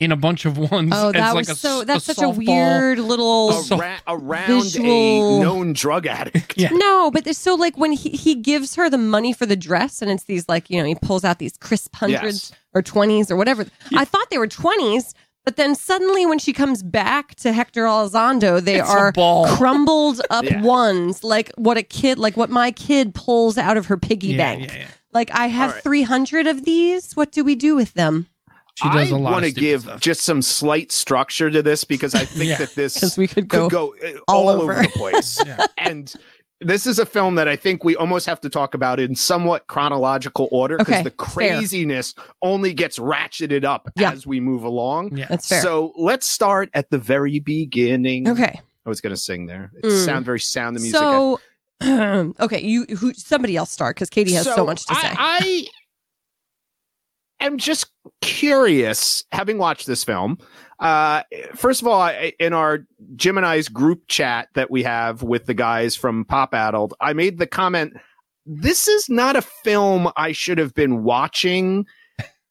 in 0.00 0.10
a 0.10 0.16
bunch 0.16 0.44
of 0.44 0.58
ones. 0.58 0.90
Oh, 0.92 1.08
as 1.08 1.12
that 1.14 1.28
like 1.34 1.46
was 1.46 1.50
a, 1.50 1.54
so. 1.54 1.80
s- 1.80 1.86
That's 1.86 2.04
such 2.04 2.20
a 2.22 2.28
weird 2.28 2.98
little. 2.98 3.52
so- 3.52 3.80
Ara- 3.80 4.00
around 4.08 4.62
visual- 4.64 5.38
a 5.38 5.42
known 5.44 5.72
drug 5.72 6.06
addict. 6.06 6.54
Yeah. 6.58 6.70
No, 6.72 7.10
but 7.12 7.22
there's 7.24 7.38
so 7.38 7.54
like 7.54 7.78
when 7.78 7.92
he, 7.92 8.10
he 8.10 8.34
gives 8.34 8.74
her 8.74 8.90
the 8.90 8.98
money 8.98 9.32
for 9.32 9.46
the 9.46 9.54
dress 9.56 10.02
and 10.02 10.10
it's 10.10 10.24
these 10.24 10.48
like, 10.48 10.68
you 10.70 10.78
know, 10.78 10.84
he 10.84 10.96
pulls 10.96 11.24
out 11.24 11.38
these 11.38 11.56
crisp 11.56 11.94
hundreds 11.94 12.50
Yes. 12.50 12.52
or 12.74 12.82
20s 12.82 13.30
or 13.30 13.36
whatever. 13.36 13.64
I 13.94 14.04
thought 14.04 14.28
they 14.30 14.38
were 14.38 14.48
20s, 14.48 15.14
but 15.44 15.54
then 15.56 15.74
suddenly 15.76 16.26
when 16.26 16.40
she 16.40 16.52
comes 16.52 16.82
back 16.82 17.36
to 17.36 17.52
Hector 17.52 17.84
Elizondo, 17.84 18.60
they 18.60 18.80
It's 18.80 18.90
are 18.90 19.12
crumbled 19.56 20.20
up 20.30 20.44
Yeah. 20.50 20.62
ones, 20.62 21.22
like 21.22 21.52
what 21.56 21.76
a 21.78 21.82
kid, 21.84 22.18
like 22.18 22.36
what 22.36 22.50
my 22.50 22.72
kid 22.72 23.14
pulls 23.14 23.56
out 23.56 23.76
of 23.76 23.86
her 23.86 23.96
piggy 23.96 24.28
Yeah, 24.28 24.36
bank. 24.36 24.72
Yeah, 25.12 25.18
yeah. 25.18 25.18
Like 25.18 25.30
I 25.32 25.46
have 25.48 25.70
All 25.70 25.74
right. 25.74 25.82
300 25.82 26.46
of 26.46 26.64
these. 26.64 27.12
What 27.14 27.32
do 27.32 27.44
we 27.44 27.54
do 27.54 27.74
with 27.74 27.94
them? 27.94 28.26
She 28.74 28.88
does 28.88 29.12
I 29.12 29.16
a 29.16 29.18
lot. 29.18 29.32
want 29.32 29.44
to 29.44 29.52
give 29.52 29.82
stuff. 29.82 30.00
just 30.00 30.22
some 30.22 30.40
slight 30.40 30.92
structure 30.92 31.50
to 31.50 31.62
this 31.62 31.84
because 31.84 32.14
I 32.14 32.24
think 32.24 32.50
Yeah. 32.50 32.56
that 32.58 32.74
this 32.74 33.16
we 33.18 33.28
could 33.28 33.46
go. 33.46 33.68
could 33.68 33.72
go 33.72 33.94
uh, 34.02 34.18
all 34.28 34.48
all, 34.48 34.62
over. 34.62 34.72
over. 34.72 34.82
the 34.82 34.88
place. 34.88 35.38
Yeah. 35.46 35.66
And 35.76 36.12
this 36.64 36.86
is 36.86 36.98
a 37.00 37.04
film 37.04 37.34
that 37.34 37.48
I 37.48 37.56
think 37.56 37.84
we 37.84 37.96
almost 37.96 38.24
have 38.26 38.40
to 38.42 38.48
talk 38.48 38.72
about 38.74 38.98
in 39.00 39.14
somewhat 39.16 39.66
chronological 39.66 40.48
order 40.52 40.78
because 40.78 40.94
Okay, 40.94 41.02
the 41.02 41.10
fair. 41.10 41.16
craziness 41.58 42.14
only 42.40 42.72
gets 42.72 42.98
ratcheted 43.00 43.64
up 43.64 43.90
Yeah. 43.96 44.12
as 44.12 44.26
we 44.26 44.40
move 44.40 44.62
along. 44.64 45.16
Yeah. 45.18 45.26
That's 45.28 45.48
fair. 45.48 45.60
So 45.60 45.92
let's 45.98 46.26
start 46.28 46.70
at 46.72 46.88
the 46.88 46.98
very 46.98 47.40
beginning. 47.40 48.26
okay. 48.28 48.58
I 48.86 48.88
was 48.88 49.00
going 49.02 49.14
to 49.14 49.20
sing 49.20 49.46
there. 49.46 49.70
It 49.76 49.84
Mm. 49.84 50.04
sound 50.06 50.24
very 50.24 50.40
sound 50.40 50.76
the 50.76 50.80
music. 50.80 50.98
So, 50.98 51.40
okay, 52.40 52.60
you 52.60 52.84
who 52.96 53.12
somebody 53.14 53.56
else 53.56 53.70
start 53.70 53.96
because 53.96 54.10
Katie 54.10 54.32
has 54.32 54.44
so, 54.44 54.64
much 54.66 54.84
to 54.86 54.94
say. 54.94 55.08
I, 55.08 55.66
I 57.40 57.46
am 57.46 57.58
just 57.58 57.86
curious, 58.20 59.24
having 59.32 59.58
watched 59.58 59.86
this 59.86 60.04
film. 60.04 60.38
Uh, 60.80 61.22
first 61.54 61.80
of 61.80 61.88
all, 61.88 62.00
I, 62.00 62.32
in 62.40 62.52
our 62.52 62.80
Gemini's 63.16 63.68
group 63.68 64.02
chat 64.08 64.48
that 64.54 64.70
we 64.70 64.82
have 64.82 65.22
with 65.22 65.46
the 65.46 65.54
guys 65.54 65.94
from 65.96 66.24
Pop 66.24 66.54
Addled, 66.54 66.94
I 67.00 67.12
made 67.12 67.38
the 67.38 67.46
comment: 67.46 67.94
"This 68.46 68.88
is 68.88 69.08
not 69.08 69.36
a 69.36 69.42
film 69.42 70.10
I 70.16 70.32
should 70.32 70.58
have 70.58 70.74
been 70.74 71.02
watching." 71.04 71.86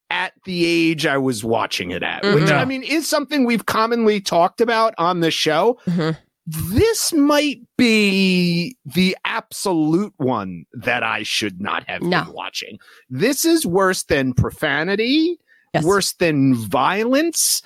At 0.09 0.33
the 0.43 0.65
age 0.65 1.05
I 1.05 1.17
was 1.17 1.41
watching 1.41 1.91
it 1.91 2.03
at, 2.03 2.21
which 2.25 2.43
Mhm. 2.49 2.51
I 2.59 2.65
mean 2.65 2.83
is 2.83 3.07
something 3.07 3.45
we've 3.45 3.65
commonly 3.65 4.19
talked 4.19 4.59
about 4.59 4.93
on 4.97 5.21
the 5.21 5.31
show 5.31 5.79
Mhm. 5.87 6.17
This 6.47 7.13
might 7.13 7.59
be 7.77 8.75
the 8.85 9.15
absolute 9.25 10.13
one 10.17 10.65
that 10.73 11.03
I 11.03 11.23
should 11.23 11.61
not 11.61 11.87
have 11.87 12.01
No. 12.01 12.23
been 12.25 12.33
watching. 12.33 12.79
This 13.09 13.45
is 13.45 13.65
worse 13.65 14.03
than 14.03 14.33
profanity, 14.33 15.37
Yes. 15.73 15.83
worse 15.85 16.13
than 16.13 16.55
violence. 16.55 17.61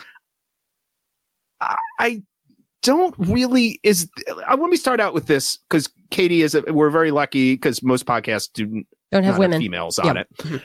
I- 1.62 1.77
I 2.00 2.24
don't 2.84 3.15
really 3.17 3.79
is 3.82 4.08
I 4.46 4.53
let 4.55 4.70
me 4.70 4.77
start 4.77 5.00
out 5.00 5.13
with 5.15 5.25
this 5.25 5.58
because 5.70 5.89
Katie 6.12 6.44
is 6.44 6.53
a, 6.53 6.62
we're 6.72 6.91
very 6.91 7.10
lucky 7.12 7.53
because 7.55 7.82
most 7.82 8.05
podcasts 8.05 8.48
do 8.53 8.84
Don't 9.12 9.24
have 9.24 9.39
women. 9.39 9.60
females 9.60 9.98
on 9.98 10.17
Yep. 10.17 10.27
it. 10.46 10.62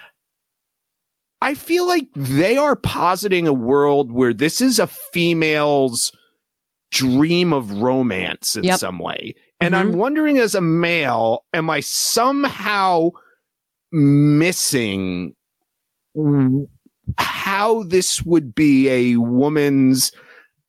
I 1.41 1.55
feel 1.55 1.87
like 1.87 2.09
they 2.15 2.59
are 2.59 2.77
positing 2.77 3.47
a 3.49 3.53
world 3.55 4.13
where 4.13 4.35
this 4.35 4.61
is 4.61 4.79
a 4.79 4.87
female's 4.87 6.13
dream 6.91 7.53
of 7.53 7.71
romance 7.73 8.57
in 8.57 8.65
Yep. 8.65 8.79
some 8.79 8.99
way. 8.99 9.35
And 9.61 9.77
I'm 9.77 9.93
wondering 9.93 10.39
as 10.39 10.55
a 10.55 10.61
male, 10.61 11.45
am 11.53 11.69
I 11.69 11.81
somehow 11.81 13.11
missing 13.93 15.35
how 17.19 17.83
this 17.85 18.23
would 18.23 18.55
be 18.55 18.89
a 18.89 19.17
woman's 19.17 20.13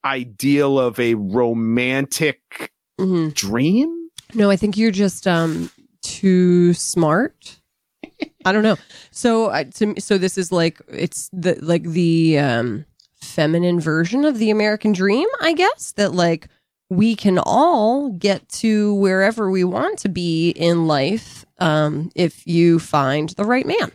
ideal 0.04 0.80
of 0.80 1.00
a 1.00 1.16
romantic 1.16 2.72
hmm 3.00 3.30
dream? 3.30 4.10
No, 4.34 4.50
I 4.50 4.56
think 4.56 4.78
you're 4.78 4.92
just 4.92 5.28
um 5.28 5.70
too 6.02 6.74
smart. 6.74 7.60
I 8.44 8.52
don't 8.52 8.64
know. 8.64 8.78
So, 9.12 9.52
I 9.52 9.66
to, 9.66 10.00
so 10.00 10.18
this 10.18 10.38
is 10.38 10.52
like 10.52 10.82
it's 10.88 11.30
the 11.32 11.58
like 11.62 11.84
the 11.84 12.40
um 12.40 12.86
feminine 13.22 13.80
version 13.80 14.26
of 14.26 14.38
the 14.38 14.50
American 14.50 14.92
dream, 14.92 15.28
I 15.42 15.54
guess. 15.54 15.94
That 15.94 16.14
like 16.14 16.48
we 16.90 17.16
can 17.16 17.40
all 17.40 18.10
get 18.10 18.48
to 18.50 18.94
wherever 18.96 19.50
we 19.50 19.64
want 19.64 20.00
to 20.00 20.10
be 20.10 20.50
in 20.50 20.88
life 20.88 21.46
um 21.60 22.12
if 22.16 22.46
you 22.46 22.80
find 22.80 23.30
the 23.30 23.46
right 23.46 23.66
man. 23.66 23.92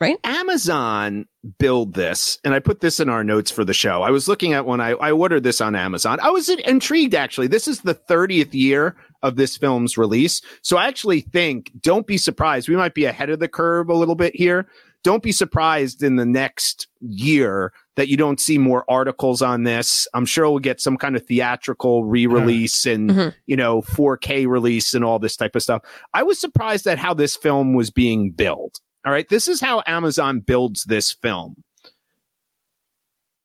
Right? 0.00 0.16
Amazon 0.24 1.26
build 1.58 1.92
this, 1.92 2.38
and 2.42 2.54
I 2.54 2.58
put 2.58 2.80
this 2.80 3.00
in 3.00 3.10
our 3.10 3.22
notes 3.22 3.50
for 3.50 3.64
the 3.64 3.74
show. 3.74 4.02
I 4.02 4.10
was 4.10 4.28
looking 4.28 4.54
at 4.54 4.64
when 4.64 4.80
I, 4.80 4.92
I 4.92 5.12
ordered 5.12 5.42
this 5.42 5.60
on 5.60 5.76
Amazon. 5.76 6.18
I 6.22 6.30
was 6.30 6.48
intrigued 6.48 7.14
actually. 7.14 7.48
This 7.48 7.68
is 7.68 7.80
the 7.82 7.94
30th 7.94 8.54
year 8.54 8.96
of 9.22 9.36
this 9.36 9.56
film's 9.56 9.98
release. 9.98 10.40
So 10.62 10.76
I 10.76 10.86
actually 10.86 11.20
think, 11.20 11.70
don't 11.80 12.06
be 12.06 12.16
surprised. 12.16 12.68
We 12.68 12.76
might 12.76 12.94
be 12.94 13.04
ahead 13.04 13.30
of 13.30 13.40
the 13.40 13.48
curve 13.48 13.88
a 13.88 13.94
little 13.94 14.14
bit 14.14 14.34
here. 14.34 14.66
Don't 15.02 15.22
be 15.22 15.32
surprised 15.32 16.02
in 16.02 16.16
the 16.16 16.26
next 16.26 16.86
year 17.00 17.72
that 17.96 18.08
you 18.08 18.16
don't 18.16 18.38
see 18.40 18.58
more 18.58 18.84
articles 18.88 19.40
on 19.40 19.62
this. 19.62 20.06
I'm 20.14 20.26
sure 20.26 20.48
we'll 20.50 20.58
get 20.58 20.80
some 20.80 20.96
kind 20.96 21.16
of 21.16 21.24
theatrical 21.26 22.04
re-release 22.04 22.84
and, 22.86 23.10
Mhm. 23.10 23.34
you 23.46 23.56
know, 23.56 23.80
4K 23.82 24.46
release 24.46 24.92
and 24.94 25.04
all 25.04 25.18
this 25.18 25.36
type 25.36 25.56
of 25.56 25.62
stuff. 25.62 25.82
I 26.12 26.22
was 26.22 26.38
surprised 26.38 26.86
at 26.86 26.98
how 26.98 27.14
this 27.14 27.34
film 27.36 27.72
was 27.74 27.90
being 27.90 28.30
billed. 28.30 28.78
All 29.06 29.12
right. 29.12 29.28
This 29.28 29.48
is 29.48 29.60
how 29.60 29.82
Amazon 29.86 30.40
builds 30.40 30.84
this 30.84 31.12
film 31.12 31.64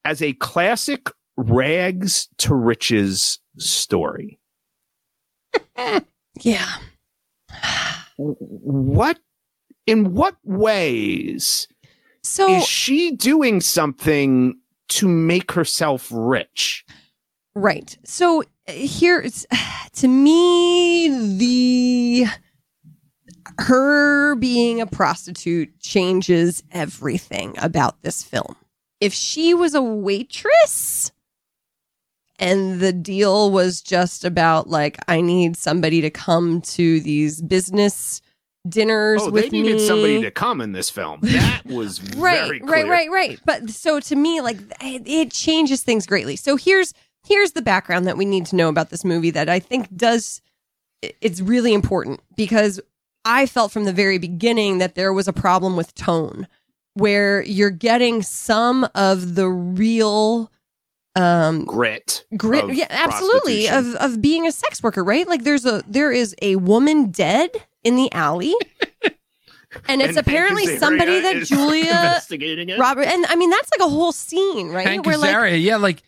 as 0.03 0.21
a 0.21 0.33
classic 0.33 1.07
rags 1.37 2.27
to 2.39 2.53
riches 2.55 3.39
story. 3.57 4.39
Yeah. 6.41 6.67
What, 8.17 9.19
in 9.87 10.13
what 10.13 10.35
ways 10.43 11.67
So 12.23 12.57
is 12.57 12.65
she 12.65 13.11
doing 13.11 13.61
something 13.61 14.55
to 14.89 15.07
make 15.07 15.51
herself 15.51 16.07
rich? 16.11 16.85
Right. 17.53 17.97
So 18.03 18.43
here, 18.67 19.21
it's, 19.21 19.45
to 19.93 20.07
me, 20.07 21.37
the 21.37 22.25
her 23.59 24.35
being 24.35 24.81
a 24.81 24.87
prostitute 24.87 25.79
changes 25.79 26.63
everything 26.71 27.55
about 27.59 28.01
this 28.01 28.23
film. 28.23 28.55
If 28.99 29.13
she 29.13 29.53
was 29.53 29.75
a 29.75 29.81
waitress 29.81 31.11
and 32.39 32.79
the 32.79 32.91
deal 32.91 33.51
was 33.51 33.81
just 33.81 34.25
about 34.25 34.69
like 34.69 34.97
I 35.07 35.21
need 35.21 35.57
somebody 35.57 36.01
to 36.01 36.09
come 36.09 36.61
to 36.61 36.99
these 36.99 37.41
business 37.41 38.21
dinners 38.67 39.21
Oh, 39.23 39.29
with 39.29 39.43
they 39.45 39.49
needed 39.49 39.75
me. 39.77 39.87
somebody 39.87 40.21
to 40.21 40.31
come 40.31 40.61
in 40.61 40.71
this 40.71 40.89
film. 40.89 41.19
That 41.23 41.61
was 41.65 42.01
right 42.15 42.61
right 42.63 42.87
right 42.87 43.09
right 43.09 43.39
but 43.45 43.69
so 43.69 43.99
to 43.99 44.15
me 44.15 44.41
like 44.41 44.57
it, 44.81 45.03
it 45.05 45.31
changes 45.31 45.81
things 45.83 46.05
greatly 46.05 46.35
so 46.35 46.55
here's 46.57 46.93
here's 47.27 47.51
the 47.53 47.61
background 47.61 48.05
that 48.07 48.17
we 48.17 48.25
need 48.25 48.45
to 48.47 48.55
know 48.55 48.69
about 48.69 48.89
this 48.91 49.03
movie 49.03 49.31
that 49.31 49.49
i 49.49 49.57
think 49.59 49.87
does 49.95 50.41
it's 51.01 51.41
really 51.41 51.73
important 51.73 52.19
because 52.35 52.79
i 53.25 53.45
felt 53.47 53.71
from 53.71 53.85
the 53.85 53.93
very 53.93 54.17
beginning 54.19 54.77
that 54.77 54.93
there 54.95 55.11
was 55.13 55.27
a 55.27 55.33
problem 55.33 55.75
with 55.75 55.93
tone 55.95 56.47
where 56.93 57.41
you're 57.43 57.69
getting 57.71 58.21
some 58.21 58.87
of 58.93 59.33
the 59.35 59.49
real 59.49 60.51
um 61.15 61.65
Grit. 61.65 62.25
grit 62.37 62.73
yeah 62.75 62.87
absolutely 62.89 63.67
of 63.69 63.95
of 63.95 64.21
being 64.21 64.45
a 64.45 64.51
sex 64.51 64.83
worker 64.83 65.03
right 65.03 65.27
like 65.27 65.43
there's 65.43 65.65
a 65.65 65.83
there 65.87 66.11
is 66.11 66.35
a 66.41 66.57
woman 66.57 67.09
dead 67.11 67.49
in 67.85 67.95
the 67.95 68.11
alley 68.11 68.53
and 69.87 70.01
it's 70.01 70.09
And 70.09 70.17
apparently 70.17 70.65
Azaria 70.67 70.79
somebody 70.79 71.21
that 71.21 71.35
is 71.37 71.49
julia 71.55 71.81
investigating 71.91 72.69
it. 72.69 72.79
robert 72.79 73.03
and 73.07 73.25
i 73.27 73.35
mean 73.35 73.49
that's 73.49 73.69
like 73.77 73.87
a 73.87 73.89
whole 73.89 74.11
scene 74.11 74.69
right 74.69 74.85
Hank 74.87 75.05
where 75.05 75.17
like 75.17 75.61
yeah, 75.61 75.77
like 75.77 76.01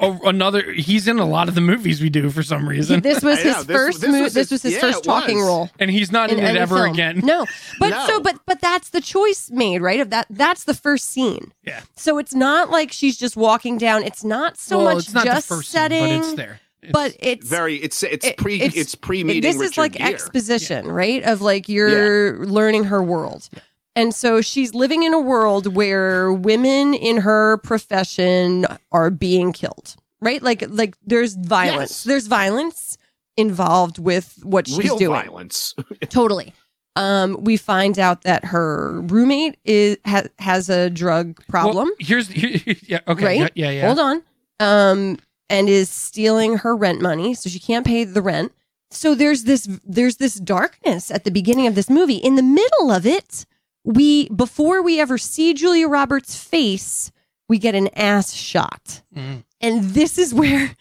oh, 0.00 0.18
another. 0.24 0.72
He's 0.72 1.06
in 1.06 1.18
a 1.18 1.26
lot 1.26 1.48
of 1.50 1.54
the 1.54 1.60
movies 1.60 2.00
we 2.00 2.08
do 2.08 2.30
for 2.30 2.42
some 2.42 2.66
reason, 2.66 3.02
this 3.02 3.22
was 3.22 3.38
his 3.40 3.54
know, 3.56 3.62
this- 3.64 3.76
first 3.76 4.00
this 4.00 4.10
mo- 4.10 4.22
was 4.22 4.32
this 4.32 4.48
his- 4.48 4.50
was 4.52 4.62
his 4.62 4.72
yeah, 4.74 4.80
first 4.80 4.98
it 5.00 5.04
talking 5.04 5.36
was. 5.36 5.46
role 5.46 5.70
and 5.78 5.90
he's 5.90 6.10
not 6.10 6.30
in, 6.30 6.38
in 6.38 6.44
it 6.46 6.56
ever 6.56 6.76
film. 6.78 6.92
again. 6.94 7.20
No, 7.22 7.44
but 7.78 7.90
No. 7.90 8.06
so 8.06 8.20
but 8.20 8.40
but 8.46 8.58
that's 8.62 8.88
the 8.88 9.02
choice 9.02 9.50
made, 9.50 9.82
right? 9.82 10.00
Of 10.00 10.08
that 10.10 10.28
that's 10.30 10.64
the 10.64 10.72
first 10.72 11.10
scene. 11.10 11.52
Yeah. 11.62 11.82
So 11.94 12.16
it's 12.16 12.34
not 12.34 12.70
like 12.70 12.90
she's 12.90 13.18
just 13.18 13.36
walking 13.36 13.76
down. 13.76 14.02
It's 14.02 14.24
not 14.24 14.56
so 14.56 14.78
well, 14.78 14.94
much 14.94 15.04
it's 15.04 15.12
not 15.12 15.26
just 15.26 15.46
the 15.46 15.56
first 15.56 15.70
setting, 15.70 16.00
scene, 16.04 16.20
but 16.20 16.26
it's 16.28 16.36
there. 16.36 16.60
It's- 16.88 16.92
but 16.92 17.16
it's 17.20 17.46
Very. 17.48 17.76
It's 17.76 18.02
it's 18.02 18.26
it- 18.26 18.36
pre. 18.36 18.56
it's- 18.56 18.76
It's, 18.76 18.94
pre 18.94 19.24
meeting. 19.24 19.42
this 19.42 19.60
is 19.60 19.76
like 19.78 20.00
exposition, 20.00 20.86
right? 20.88 21.22
Of 21.22 21.40
like 21.42 21.68
you're 21.68 22.44
learning 22.46 22.84
her 22.84 23.02
world. 23.02 23.48
And 23.94 24.14
so 24.14 24.40
she's 24.42 24.74
living 24.74 25.04
in 25.04 25.14
a 25.14 25.20
world 25.20 25.74
where 25.74 26.30
women 26.32 26.92
in 26.92 27.16
her 27.18 27.56
profession 27.58 28.66
are 28.92 29.10
being 29.10 29.52
killed, 29.52 29.96
right? 30.20 30.42
Like 30.42 30.64
like 30.68 30.96
there's 31.04 31.34
violence. 31.34 31.90
Yes. 31.90 32.04
There's 32.04 32.26
violence 32.26 32.98
involved 33.38 33.98
with 33.98 34.38
what 34.42 34.66
she's 34.66 34.78
real 34.78 34.98
doing. 34.98 35.12
violence. 35.12 35.74
Totally. 36.08 36.52
Um, 36.94 37.36
we 37.42 37.58
find 37.58 37.98
out 37.98 38.22
that 38.22 38.44
her 38.46 39.02
roommate 39.02 39.58
is 39.66 39.98
ha- 40.06 40.28
has 40.38 40.70
a 40.70 40.88
drug 40.88 41.36
well, 41.38 41.44
problem. 41.48 41.90
here's 41.98 42.28
here, 42.28 42.58
yeah 42.82 43.00
okay 43.06 43.24
Right? 43.24 43.52
yeah 43.54 43.66
yeah, 43.66 43.70
yeah. 43.70 43.86
Hold 43.86 43.98
on. 43.98 44.22
Um, 44.60 45.18
and 45.48 45.68
is 45.68 45.88
stealing 45.88 46.58
her 46.58 46.74
rent 46.74 47.00
money, 47.00 47.34
so 47.34 47.48
she 47.48 47.58
can't 47.60 47.86
pay 47.86 48.04
the 48.04 48.22
rent. 48.22 48.52
So 48.90 49.14
there's 49.14 49.44
this 49.44 49.68
there's 49.84 50.16
this 50.16 50.34
darkness 50.36 51.10
at 51.10 51.24
the 51.24 51.30
beginning 51.30 51.66
of 51.66 51.74
this 51.74 51.90
movie. 51.90 52.16
In 52.16 52.36
the 52.36 52.42
middle 52.42 52.90
of 52.90 53.04
it, 53.06 53.46
we 53.84 54.28
before 54.30 54.82
we 54.82 55.00
ever 55.00 55.18
see 55.18 55.54
Julia 55.54 55.88
Roberts' 55.88 56.36
face, 56.36 57.10
we 57.48 57.58
get 57.58 57.74
an 57.74 57.88
ass 57.94 58.32
shot, 58.32 59.02
Mhm. 59.16 59.44
and 59.60 59.84
this 59.90 60.18
is 60.18 60.32
where, 60.34 60.74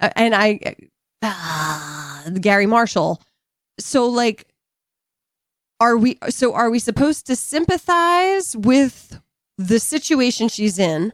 uh, 0.00 0.10
and 0.16 0.34
I, 0.34 0.76
ah, 1.22 2.24
Garry 2.40 2.66
Marshall. 2.66 3.20
So 3.78 4.06
like, 4.08 4.46
are 5.80 5.96
we? 5.96 6.18
So 6.28 6.52
are 6.54 6.70
we 6.70 6.78
supposed 6.78 7.26
to 7.26 7.36
sympathize 7.36 8.56
with 8.56 9.20
the 9.56 9.78
situation 9.78 10.48
she's 10.48 10.78
in? 10.78 11.12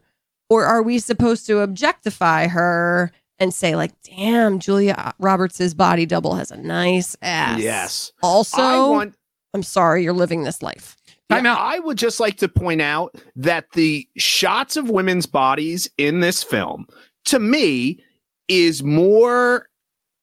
Or 0.49 0.65
are 0.65 0.83
we 0.83 0.99
supposed 0.99 1.47
to 1.47 1.61
objectify 1.61 2.47
her 2.49 3.11
and 3.39 3.53
say 3.53 3.77
like 3.77 3.93
damn 4.03 4.59
julia 4.59 5.13
roberts's 5.19 5.75
body 5.75 6.07
double 6.07 6.35
has 6.35 6.51
a 6.51 6.57
nice 6.57 7.17
ass 7.23 7.61
Yes. 7.61 8.13
also 8.23 8.63
I 8.63 8.89
want. 8.89 9.15
i'm 9.55 9.63
sorry 9.63 10.03
you're 10.05 10.13
living 10.15 10.43
this 10.45 10.63
life 10.63 10.97
Time 11.29 11.45
Yeah, 11.45 11.55
out. 11.55 11.59
I 11.61 11.81
would 11.81 11.99
just 11.99 12.21
like 12.21 12.37
to 12.37 12.49
point 12.49 12.81
out 12.81 13.17
that 13.35 13.73
the 13.73 14.07
shots 14.17 14.77
of 14.77 14.89
women's 14.89 15.27
bodies 15.27 15.91
in 15.99 16.21
this 16.21 16.45
film, 16.45 16.87
to 17.25 17.41
me, 17.41 17.99
is 18.47 18.85
more 18.85 19.69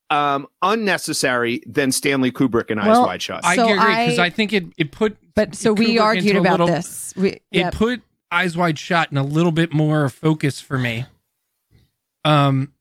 um, 0.09 0.47
unnecessary 0.61 1.61
than 1.65 1.91
Stanley 1.91 2.31
Kubrick 2.31 2.71
and 2.71 2.79
Eyes 2.79 2.97
Wide 2.97 3.21
Shut. 3.21 3.43
I 3.43 3.57
So 3.57 3.65
agree 3.65 3.79
because 3.79 4.19
I- 4.19 4.25
I 4.27 4.29
think 4.29 4.53
it 4.53 4.63
it 4.77 4.91
put 4.93 5.17
but 5.35 5.55
so 5.55 5.73
we 5.73 5.95
Kubrick 5.97 6.01
argued 6.01 6.35
about 6.37 6.51
little- 6.61 6.67
this 6.67 7.13
we, 7.17 7.41
it 7.51 7.73
put 7.73 8.01
eyes 8.33 8.57
wide 8.57 8.79
shut 8.79 9.09
and 9.09 9.17
a 9.17 9.23
little 9.23 9.51
bit 9.51 9.71
more 9.71 10.09
focus 10.09 10.59
for 10.59 10.77
me. 10.77 11.05
Um 12.25 12.73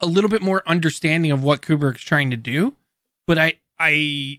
a 0.00 0.06
little 0.06 0.30
bit 0.30 0.42
more 0.42 0.62
understanding 0.66 1.30
of 1.30 1.42
what 1.42 1.62
kubrick's 1.62 2.02
trying 2.02 2.30
to 2.30 2.36
do 2.36 2.74
but 3.26 3.38
i 3.38 3.54
i 3.78 4.38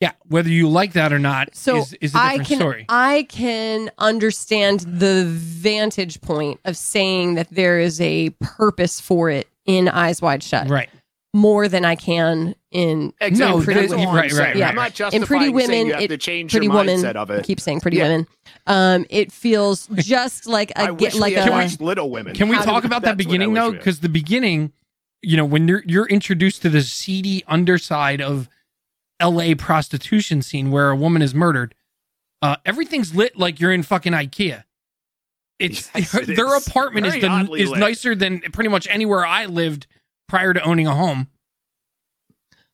yeah 0.00 0.12
whether 0.28 0.48
you 0.48 0.68
like 0.68 0.92
that 0.92 1.12
or 1.12 1.18
not 1.18 1.54
so 1.54 1.78
is, 1.78 1.92
is 1.94 2.14
a 2.14 2.18
I 2.18 2.28
different 2.30 2.48
can 2.48 2.58
story. 2.58 2.86
I 2.88 3.26
can 3.28 3.90
understand 3.98 4.80
the 4.80 5.24
vantage 5.26 6.20
point 6.20 6.60
of 6.64 6.76
saying 6.76 7.34
that 7.34 7.48
there 7.50 7.80
is 7.80 8.00
a 8.00 8.30
purpose 8.40 9.00
for 9.00 9.30
it 9.30 9.48
in 9.66 9.88
Eyes 9.88 10.22
Wide 10.22 10.42
Shut. 10.42 10.68
right. 10.68 10.88
More 11.34 11.68
than 11.68 11.84
I 11.84 11.96
can 11.96 12.54
in 12.70 13.12
Exactly. 13.20 13.58
No, 13.58 13.64
Pretty 13.64 13.80
Women. 13.88 14.06
all 14.06 14.14
Right, 14.14 14.22
right, 14.22 14.30
saying. 14.32 14.60
right. 14.60 14.68
I'm 14.68 14.74
not 14.76 15.14
In 15.14 15.24
Pretty 15.24 15.48
Women, 15.48 15.86
you 15.88 15.92
have 15.92 16.02
it- 16.02 16.08
to 16.08 16.18
change 16.18 16.52
Pretty 16.52 16.66
your 16.66 16.74
Woman. 16.76 16.98
mindset 17.00 17.16
of 17.16 17.30
I 17.30 17.40
keep 17.42 17.60
saying 17.60 17.80
Pretty 17.80 17.96
Yeah. 17.96 18.04
Women. 18.08 18.26
Um, 18.66 19.06
it 19.10 19.32
feels 19.32 19.86
just 19.96 20.46
like 20.46 20.72
a 20.76 20.94
get 20.94 21.14
like 21.14 21.36
a 21.36 21.50
watched 21.50 21.80
Little 21.80 22.10
Women. 22.10 22.34
Can 22.34 22.48
we 22.48 22.56
talk 22.56 22.84
about 22.84 23.02
that 23.02 23.16
That's 23.16 23.26
what 23.26 23.34
I 23.34 23.38
beginning 23.38 23.54
though? 23.54 23.72
Because 23.72 24.00
the 24.00 24.08
beginning, 24.08 24.72
you 25.22 25.36
know, 25.36 25.44
when 25.44 25.66
you're 25.66 25.82
you're 25.86 26.06
introduced 26.06 26.62
to 26.62 26.68
the 26.70 26.82
seedy 26.82 27.42
underside 27.48 28.20
of 28.20 28.48
L.A. 29.18 29.54
prostitution 29.54 30.40
scene 30.40 30.70
where 30.70 30.90
a 30.90 30.96
woman 30.96 31.22
is 31.22 31.34
murdered, 31.34 31.74
uh, 32.40 32.56
everything's 32.64 33.14
lit 33.14 33.36
like 33.36 33.60
you're 33.60 33.72
in 33.72 33.82
fucking 33.82 34.12
IKEA. 34.12 34.64
It's 35.58 35.90
Yes, 35.94 36.14
it 36.14 36.26
their 36.36 36.54
is. 36.56 36.66
apartment 36.66 37.06
is 37.06 37.14
the 37.14 37.52
is 37.58 37.70
lit. 37.70 37.78
nicer 37.80 38.14
than 38.14 38.40
pretty 38.40 38.70
much 38.70 38.86
anywhere 38.88 39.26
I 39.26 39.44
lived 39.46 39.86
prior 40.28 40.54
to 40.54 40.62
owning 40.62 40.86
a 40.86 40.94
home. 40.94 41.28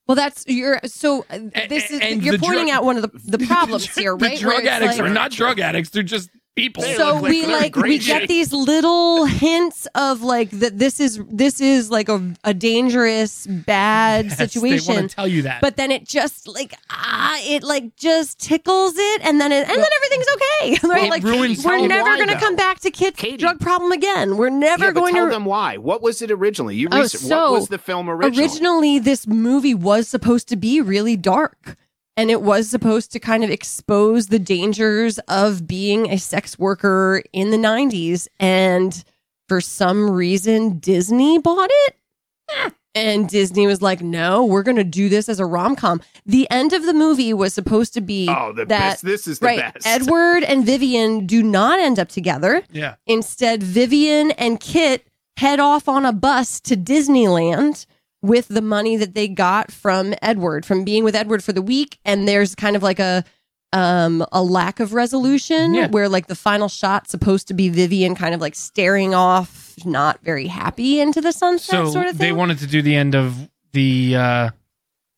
Well, 0.06 0.14
that's 0.14 0.44
you're 0.46 0.80
so 0.84 1.24
uh, 1.30 1.38
this 1.68 1.90
is 1.90 2.00
and 2.00 2.22
you're 2.22 2.38
pointing 2.38 2.66
drug- 2.66 2.76
out 2.76 2.84
one 2.84 2.96
of 2.96 3.02
the, 3.02 3.38
the 3.38 3.44
problems 3.46 3.92
here, 3.94 4.16
the 4.16 4.24
right? 4.24 4.42
Where 4.42 4.60
drug 4.60 4.66
addicts 4.66 4.98
like- 4.98 5.10
are 5.10 5.12
not 5.12 5.32
drug 5.32 5.58
addicts; 5.58 5.90
they're 5.90 6.02
just 6.04 6.30
people. 6.56 6.82
They 6.82 6.96
so 6.96 7.14
like 7.16 7.22
we 7.30 7.46
like 7.46 7.76
we 7.76 7.82
great 7.82 8.02
get 8.02 8.28
these 8.28 8.52
little 8.52 9.26
hints 9.26 9.86
of 9.94 10.22
like 10.22 10.50
that 10.50 10.78
this 10.78 10.98
is 10.98 11.20
this 11.30 11.60
is 11.60 11.90
like 11.90 12.08
a, 12.08 12.34
a 12.42 12.52
dangerous 12.54 13.46
bad 13.46 14.26
Yes, 14.26 14.38
They 14.38 14.46
situation 14.46 14.94
want 14.94 15.10
to 15.10 15.14
tell 15.16 15.28
you 15.28 15.42
that. 15.42 15.60
but 15.60 15.76
then 15.76 15.90
it 15.90 16.04
just 16.06 16.48
like 16.48 16.74
ah 16.90 17.38
it 17.42 17.62
like 17.62 17.94
just 17.96 18.40
tickles 18.40 18.94
it 18.96 19.20
and 19.24 19.40
then 19.40 19.52
it 19.52 19.68
and 19.68 19.78
then 19.78 19.90
everything's 19.96 20.26
okay 20.34 20.88
right 20.88 21.04
It 21.04 21.10
like 21.10 21.22
ruins 21.22 21.64
we're 21.64 21.86
never 21.86 22.16
gonna 22.16 22.40
come 22.40 22.56
back 22.56 22.80
to 22.80 22.90
Kit's 22.90 23.20
Katie. 23.20 23.36
drug 23.36 23.60
problem 23.60 23.92
again 23.92 24.36
we're 24.36 24.48
never 24.50 24.86
yeah, 24.86 24.90
but 24.92 25.00
going 25.00 25.14
tell 25.14 25.26
to 25.26 25.30
them 25.30 25.44
why. 25.44 25.76
What 25.76 26.02
was 26.02 26.22
it 26.22 26.30
originally? 26.30 26.76
You 26.76 26.88
Oh, 26.90 27.02
research, 27.02 27.20
so 27.20 27.52
what 27.52 27.60
was 27.60 27.68
the 27.68 27.78
film 27.78 28.08
originally? 28.08 28.42
originally 28.44 28.98
this 28.98 29.26
movie 29.26 29.74
was 29.74 30.08
supposed 30.08 30.48
to 30.48 30.56
be 30.56 30.80
really 30.80 31.16
dark 31.16 31.76
and 32.16 32.30
it 32.30 32.42
was 32.42 32.68
supposed 32.70 33.12
to 33.12 33.20
kind 33.20 33.44
of 33.44 33.50
expose 33.50 34.28
the 34.28 34.38
dangers 34.38 35.18
of 35.28 35.66
being 35.66 36.10
a 36.10 36.18
sex 36.18 36.58
worker 36.58 37.22
in 37.32 37.50
the 37.50 37.56
90s 37.56 38.26
and 38.40 39.04
for 39.48 39.60
some 39.60 40.10
reason 40.10 40.78
disney 40.78 41.38
bought 41.38 41.70
it. 41.72 41.96
And 42.94 43.28
disney 43.28 43.66
was 43.66 43.82
like 43.82 44.00
no 44.00 44.44
we're 44.44 44.62
going 44.62 44.76
to 44.76 44.84
do 44.84 45.08
this 45.10 45.28
as 45.28 45.38
a 45.38 45.44
rom-com. 45.46 46.00
The 46.24 46.48
end 46.50 46.72
of 46.72 46.86
the 46.86 46.94
movie 46.94 47.34
was 47.34 47.52
supposed 47.52 47.92
to 47.94 48.00
be 48.00 48.26
Oh, 48.30 48.52
the 48.52 48.64
that 48.64 48.68
best. 48.68 49.04
This 49.04 49.26
is 49.26 49.38
the 49.38 49.46
right 49.46 49.74
best. 49.74 49.86
edward 49.86 50.42
and 50.44 50.64
vivian 50.64 51.26
do 51.26 51.42
not 51.42 51.78
end 51.78 51.98
up 51.98 52.08
together. 52.08 52.62
Yeah, 52.72 52.94
Instead, 53.06 53.62
Vivian 53.62 54.30
and 54.32 54.58
Kit 54.58 55.06
head 55.36 55.60
off 55.60 55.86
on 55.88 56.06
a 56.06 56.12
bus 56.14 56.58
to 56.62 56.74
Disneyland 56.76 57.84
with 58.22 58.48
the 58.48 58.62
money 58.62 58.96
that 58.96 59.14
they 59.14 59.28
got 59.28 59.70
from 59.70 60.14
Edward, 60.22 60.64
from 60.66 60.84
being 60.84 61.04
with 61.04 61.14
Edward 61.14 61.44
for 61.44 61.52
the 61.52 61.62
week. 61.62 61.98
And 62.04 62.26
there's 62.26 62.54
kind 62.54 62.74
of 62.76 62.82
like 62.82 62.98
a 62.98 63.24
um 63.72 64.24
a 64.32 64.42
lack 64.42 64.78
of 64.80 64.94
resolution 64.94 65.74
Yeah. 65.74 65.88
where 65.88 66.08
like 66.08 66.28
the 66.28 66.36
final 66.36 66.68
shot's 66.68 67.10
supposed 67.10 67.48
to 67.48 67.54
be 67.54 67.68
Vivian 67.68 68.14
kind 68.14 68.34
of 68.34 68.40
like 68.40 68.54
staring 68.54 69.12
off, 69.14 69.74
not 69.84 70.20
very 70.22 70.46
happy 70.46 71.00
into 71.00 71.20
the 71.20 71.32
sunset 71.32 71.86
so 71.86 71.90
sort 71.90 72.06
of 72.06 72.12
thing. 72.12 72.18
they 72.28 72.32
wanted 72.32 72.58
to 72.60 72.66
do 72.66 72.80
the 72.80 72.94
end 72.94 73.14
of 73.14 73.48
the 73.72 74.14
uh 74.16 74.50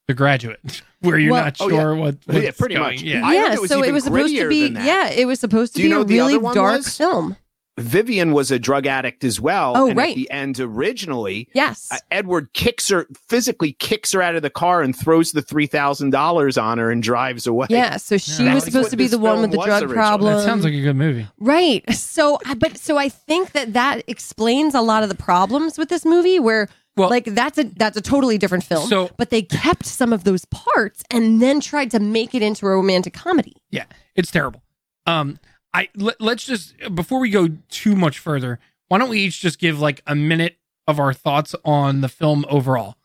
the 0.09 0.14
graduate, 0.14 0.59
where 1.00 1.19
you're 1.19 1.33
Well- 1.33 1.45
not 1.45 1.57
Oh, 1.61 1.69
sure 1.69 1.95
what. 1.95 2.17
Yeah, 2.26 2.50
pretty 2.59 2.75
going. 2.76 2.95
much. 2.95 3.02
Yeah, 3.02 3.21
I 3.25 3.35
yeah, 3.35 3.52
it 3.52 3.61
was 3.61 3.69
so 3.71 3.78
even 3.78 3.90
it 3.90 3.93
was 3.93 4.05
supposed 4.05 4.35
to 4.35 4.49
be 4.49 4.69
yeah, 4.69 5.11
it 5.11 5.26
was 5.26 5.38
supposed 5.38 5.75
to 5.76 5.83
you 5.83 5.90
be 6.05 6.17
a 6.19 6.23
really 6.25 6.38
dark 6.55 6.78
was? 6.78 6.97
film. 6.97 7.37
Vivian 7.80 8.32
was 8.32 8.50
a 8.50 8.58
drug 8.58 8.87
addict 8.87 9.25
as 9.25 9.40
well. 9.40 9.73
Oh, 9.76 9.88
and 9.88 9.97
right. 9.97 10.11
At 10.11 10.16
the 10.16 10.30
end, 10.30 10.61
originally, 10.61 11.49
Yes. 11.54 11.88
uh, 11.90 11.97
Edward 12.11 12.52
kicks 12.52 12.88
her, 12.88 13.06
physically 13.28 13.73
kicks 13.73 14.12
her 14.12 14.23
out 14.23 14.35
of 14.37 14.42
the 14.42 14.50
car 14.50 14.82
and 14.82 14.94
throws 14.97 15.32
the 15.32 15.42
three 15.42 15.66
thousand 15.66 16.11
dollars 16.11 16.56
on 16.58 16.78
her 16.78 16.90
and 16.90 17.02
drives 17.02 17.47
away. 17.47 17.66
yeah, 17.70 17.97
so 17.97 18.16
she 18.18 18.44
Yeah. 18.44 18.54
was 18.54 18.64
supposed 18.64 18.90
to 18.90 18.97
be 18.97 19.06
the 19.06 19.18
one 19.18 19.40
with 19.40 19.50
the 19.50 19.56
drug 19.56 19.68
originally. 19.82 19.94
problem. 19.94 20.37
that 20.37 20.44
sounds 20.44 20.64
like 20.64 20.73
a 20.75 20.80
good 20.82 20.97
movie. 20.97 21.26
Right. 21.38 21.85
So, 21.94 22.38
but 22.58 22.78
so 22.78 22.97
I 22.97 23.08
think 23.08 23.52
that 23.52 23.73
that 23.75 24.02
explains 24.08 24.75
a 24.75 24.80
lot 24.80 25.02
of 25.02 25.08
the 25.08 25.14
problems 25.14 25.78
with 25.78 25.88
this 25.88 26.04
movie 26.04 26.38
where 26.38 26.68
Well- 26.97 27.11
like 27.11 27.26
that's 27.26 27.58
a 27.58 27.64
that's 27.64 27.97
a 27.97 28.00
totally 28.00 28.38
different 28.38 28.64
film. 28.64 28.88
So- 28.88 29.10
but 29.17 29.30
they 29.30 29.43
kept 29.43 29.86
some 29.86 30.12
of 30.12 30.25
those 30.25 30.45
parts 30.47 31.02
and 31.10 31.41
then 31.41 31.60
tried 31.60 31.91
to 31.93 32.00
make 32.00 32.34
it 32.34 32.43
into 32.43 32.67
a 32.67 32.71
romantic 32.71 33.12
comedy. 33.14 33.54
Yeah, 33.71 33.84
it's 34.17 34.30
terrible. 34.30 34.62
Um, 35.06 35.38
I 35.75 35.89
let, 35.95 36.21
let's 36.21 36.45
just 36.45 36.75
before 36.95 37.21
we 37.21 37.31
go 37.31 37.49
too 37.69 37.95
much 37.95 38.19
further, 38.19 38.59
why 38.89 38.99
don't 38.99 39.11
we 39.11 39.21
each 39.21 39.41
just 39.41 39.59
give 39.59 39.81
like 39.81 40.02
a 40.07 40.15
minute 40.15 40.57
of 40.87 40.99
our 40.99 41.13
thoughts 41.13 41.54
on 41.65 42.00
the 42.00 42.09
film 42.09 42.45
overall? 42.49 42.97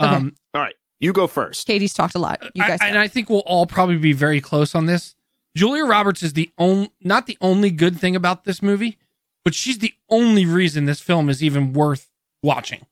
Okay. 0.00 0.14
Um, 0.14 0.34
All 0.54 0.60
right, 0.60 0.74
you 1.00 1.12
go 1.12 1.26
first. 1.26 1.66
Katie's 1.66 1.94
talked 1.94 2.14
a 2.14 2.18
lot. 2.18 2.42
You 2.54 2.62
I- 2.64 2.68
guys, 2.68 2.78
and. 2.82 2.98
I 2.98 3.08
think 3.08 3.28
we'll 3.30 3.40
all 3.40 3.66
probably 3.66 3.96
be 3.96 4.12
very 4.12 4.40
close 4.40 4.74
on 4.74 4.86
this. 4.86 5.14
Julia 5.56 5.84
Roberts 5.86 6.22
is 6.22 6.34
the 6.34 6.50
only, 6.58 6.90
not 7.00 7.26
the 7.26 7.38
only 7.40 7.70
good 7.70 7.98
thing 7.98 8.14
about 8.14 8.44
this 8.44 8.62
movie, 8.62 8.98
but 9.42 9.54
she's 9.54 9.78
the 9.78 9.94
only 10.10 10.44
reason 10.44 10.84
this 10.84 11.00
film 11.00 11.30
is 11.30 11.42
even 11.42 11.72
worth 11.72 12.10
watching. 12.42 12.84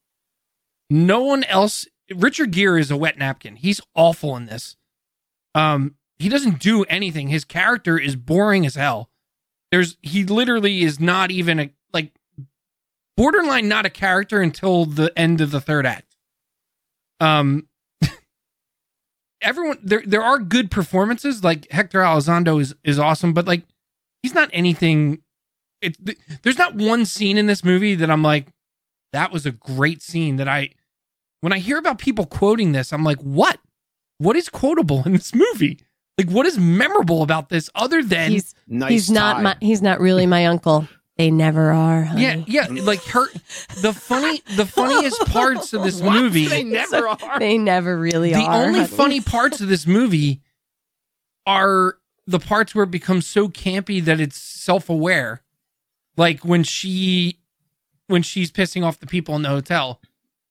No 0.89 1.23
one 1.23 1.45
else. 1.45 1.87
Richard 2.15 2.53
Gere 2.53 2.81
is 2.81 2.91
a 2.91 2.97
wet 2.97 3.19
napkin. 3.19 3.57
He's 3.57 3.81
awful 3.95 4.35
in 4.37 4.47
this. 4.47 4.77
Um, 5.55 5.97
he 6.25 6.31
doesn't 6.31 6.59
do 6.59 6.85
anything. 6.85 7.29
His 7.29 7.45
character 7.45 7.99
is 7.99 8.17
boring 8.17 8.65
as 8.65 8.77
hell. 8.77 9.11
There's 9.71 9.99
he 10.01 10.25
literally 10.25 10.83
is 10.83 10.99
not 10.99 11.31
even 11.31 11.61
a 11.61 11.71
like 11.93 12.15
borderline 13.15 13.69
not 13.69 13.85
a 13.85 13.91
character 13.91 14.41
until 14.41 14.87
the 14.87 15.13
end 15.19 15.43
of 15.43 15.51
the 15.51 15.61
third 15.61 15.85
act. 15.85 16.17
Um, 17.21 17.69
everyone 19.43 19.81
there 19.83 20.03
there 20.07 20.23
are 20.23 20.39
good 20.39 20.71
performances 20.71 21.45
like 21.45 21.71
Hector 21.71 22.01
Elizondo 22.01 22.59
is 22.59 22.75
is 22.85 22.99
awesome 22.99 23.35
but 23.35 23.47
like 23.47 23.65
he's 24.23 24.35
not 24.35 24.49
anything 24.55 25.19
it 25.83 25.99
there's 26.43 26.57
not 26.57 26.75
one 26.75 27.05
scene 27.05 27.37
in 27.37 27.49
this 27.49 27.63
movie 27.63 27.95
that 27.97 28.11
I'm 28.11 28.23
like 28.23 28.47
that 29.13 29.31
was 29.31 29.45
a 29.45 29.53
great 29.53 30.01
scene 30.01 30.37
that 30.37 30.49
I 30.49 30.71
when 31.43 31.53
I 31.53 31.59
hear 31.59 31.77
about 31.77 31.99
people 31.99 32.25
quoting 32.25 32.73
this 32.73 32.95
I'm 32.95 33.05
like 33.05 33.21
what 33.21 33.61
what 34.17 34.37
is 34.37 34.49
quotable 34.49 35.03
in 35.05 35.13
this 35.13 35.35
movie 35.35 35.81
like 36.19 36.29
what 36.31 36.47
is 36.47 36.59
memorable 36.59 37.23
about 37.23 37.49
this 37.49 37.69
other 37.75 38.03
than 38.03 38.31
he's 38.31 38.55
Nice. 38.67 38.91
he's 38.91 39.11
not 39.11 39.43
my 39.43 39.57
he's 39.61 39.83
not 39.83 40.01
really 40.01 40.27
my 40.27 40.47
uncle. 40.47 40.89
They 41.17 41.31
never 41.31 41.71
are. 41.71 42.03
Honey. 42.05 42.23
yeah 42.23 42.43
yeah 42.47 42.67
like 42.83 43.03
her 43.05 43.27
the 43.83 43.93
funny 43.93 44.43
the 44.57 44.67
funniest 44.67 45.21
parts 45.27 45.73
of 45.73 45.83
this 45.85 46.01
What? 46.01 46.15
movie 46.21 46.47
They 46.47 46.65
never 46.65 47.07
are. 47.09 47.39
They 47.39 47.57
never 47.59 47.97
really 47.99 48.33
the 48.33 48.41
are. 48.41 48.59
The 48.61 48.67
only 48.67 48.81
honey. 48.81 48.91
funny 48.93 49.21
parts 49.21 49.61
of 49.61 49.69
this 49.69 49.87
movie 49.87 50.41
are 51.47 51.99
the 52.27 52.39
parts 52.39 52.75
where 52.75 52.85
it 52.85 52.91
becomes 52.91 53.27
so 53.27 53.49
campy 53.49 54.03
that 54.05 54.19
it's 54.21 54.37
self-aware 54.39 55.43
like 56.17 56.45
when 56.45 56.63
she 56.63 57.39
when 58.07 58.23
she's 58.23 58.51
pissing 58.51 58.85
off 58.85 58.99
the 58.99 59.07
people 59.07 59.37
in 59.37 59.43
the 59.43 59.49
hotel 59.49 60.01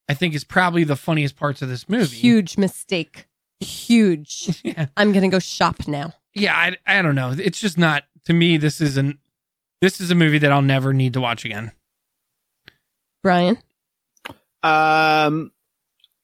i 0.08 0.14
think 0.14 0.36
is 0.36 0.44
probably 0.44 0.84
the 0.84 0.96
funniest 0.96 1.36
parts 1.36 1.62
of 1.62 1.70
this 1.70 1.90
movie 1.90 2.16
huge 2.16 2.58
mistake. 2.58 3.26
Huge. 3.64 4.62
yeah, 4.64 4.88
I'm 4.98 5.12
gonna 5.12 5.30
go 5.30 5.40
shop 5.40 5.88
now. 5.88 6.14
yeah 6.34 6.56
I, 6.56 6.78
I 6.88 7.02
don't 7.02 7.16
know 7.16 7.34
it's 7.38 7.60
just 7.60 7.78
not 7.78 8.04
to 8.26 8.34
me 8.34 8.58
this 8.58 8.82
isn't 8.82 9.20
this 9.82 10.00
is 10.02 10.10
a 10.12 10.16
movie 10.16 10.38
that 10.40 10.52
i'll 10.52 10.62
never 10.62 10.94
need 10.94 11.14
to 11.14 11.22
watch 11.22 11.46
again 11.46 11.72
Brian. 13.22 13.58
Um, 14.64 15.52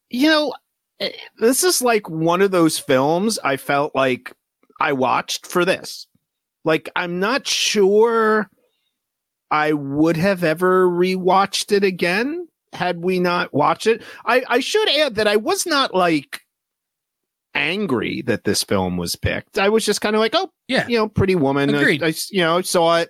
you 0.10 0.28
know, 0.28 0.54
eh, 0.99 1.12
this 1.39 1.63
is 1.63 1.82
like 1.82 2.10
one 2.10 2.41
of 2.41 2.52
those 2.52 2.78
films 2.78 3.39
I 3.43 3.58
felt 3.58 3.95
like 3.95 4.34
I 4.82 4.93
watched 4.93 5.45
for 5.45 5.63
this. 5.65 6.08
Like, 6.65 6.89
I'm 6.95 7.19
not 7.19 7.47
sure 7.47 8.49
I 9.49 9.73
would 9.73 10.17
have 10.17 10.43
ever 10.43 10.88
rewatched 10.89 11.71
it 11.71 11.84
again 11.84 12.47
had 12.73 13.02
we 13.02 13.19
not 13.19 13.54
watched 13.54 13.88
it. 13.88 14.04
I, 14.25 14.43
I 14.47 14.60
should 14.60 14.89
add 14.89 15.15
that 15.15 15.28
I 15.28 15.38
was 15.38 15.65
not 15.65 15.93
like 15.95 16.41
angry 17.55 18.21
that 18.23 18.43
this 18.43 18.63
film 18.63 18.97
was 18.97 19.15
picked. 19.15 19.57
I 19.57 19.69
was 19.69 19.85
just 19.85 20.01
kind 20.01 20.15
of 20.15 20.19
like, 20.19 20.33
oh, 20.35 20.51
yeah 20.67 20.88
you 20.88 20.97
know, 20.97 21.07
Pretty 21.07 21.35
Woman. 21.35 21.73
I, 21.73 21.99
I, 22.01 22.13
you 22.29 22.41
know, 22.41 22.62
saw 22.62 22.97
it. 22.97 23.09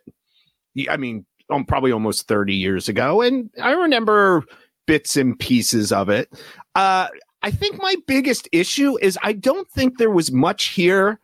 I 0.89 0.97
mean, 0.97 1.25
um, 1.49 1.65
probably 1.65 1.91
almost 1.91 2.27
thirty 2.27 2.55
years 2.55 2.87
ago, 2.89 3.21
and 3.21 3.49
I 3.61 3.71
remember 3.71 4.43
bits 4.87 5.17
and 5.17 5.37
pieces 5.37 5.91
of 5.91 6.09
it. 6.09 6.29
Uh, 6.75 7.07
I 7.41 7.51
think 7.51 7.81
my 7.81 7.95
biggest 8.07 8.49
issue 8.51 8.97
is 9.01 9.17
I 9.23 9.33
don't 9.33 9.69
think 9.69 9.97
there 9.97 10.11
was 10.11 10.31
much 10.31 10.65
here 10.65 11.19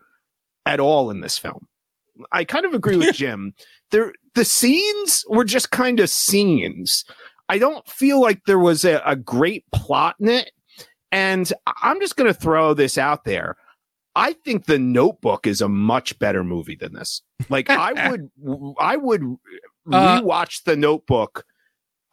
at 0.66 0.80
all 0.80 1.10
in 1.10 1.22
this 1.22 1.38
film. 1.38 1.68
I 2.32 2.44
kind 2.44 2.66
of 2.66 2.74
agree 2.74 2.98
with 2.98 3.16
Jim. 3.16 3.54
There, 3.92 4.14
the 4.34 4.46
scenes 4.46 5.26
were 5.30 5.44
just 5.44 5.72
kind 5.72 6.00
of 6.00 6.10
scenes. 6.10 7.06
I 7.50 7.58
don't 7.58 7.88
feel 7.88 8.22
like 8.22 8.46
there 8.46 8.60
was 8.60 8.86
a, 8.86 9.02
a 9.06 9.16
great 9.16 9.66
plot 9.72 10.16
in 10.20 10.30
it. 10.30 10.52
And 11.16 11.52
I- 11.66 11.74
I'm 11.84 12.00
just 12.02 12.16
going 12.18 12.32
to 12.32 12.40
throw 12.40 12.74
this 12.74 12.98
out 12.98 13.24
there. 13.24 13.56
I 14.16 14.34
think 14.34 14.66
The 14.66 14.80
Notebook 14.80 15.48
is 15.48 15.62
a 15.62 15.68
much 15.70 16.18
better 16.20 16.44
movie 16.44 16.76
than 16.76 16.94
this. 16.94 17.22
Like 17.50 17.70
I 17.70 17.92
would, 18.10 18.30
I 18.80 18.98
would 18.98 19.22
Uh, 19.92 20.22
rewatch 20.22 20.64
The 20.64 20.76
Notebook 20.76 21.46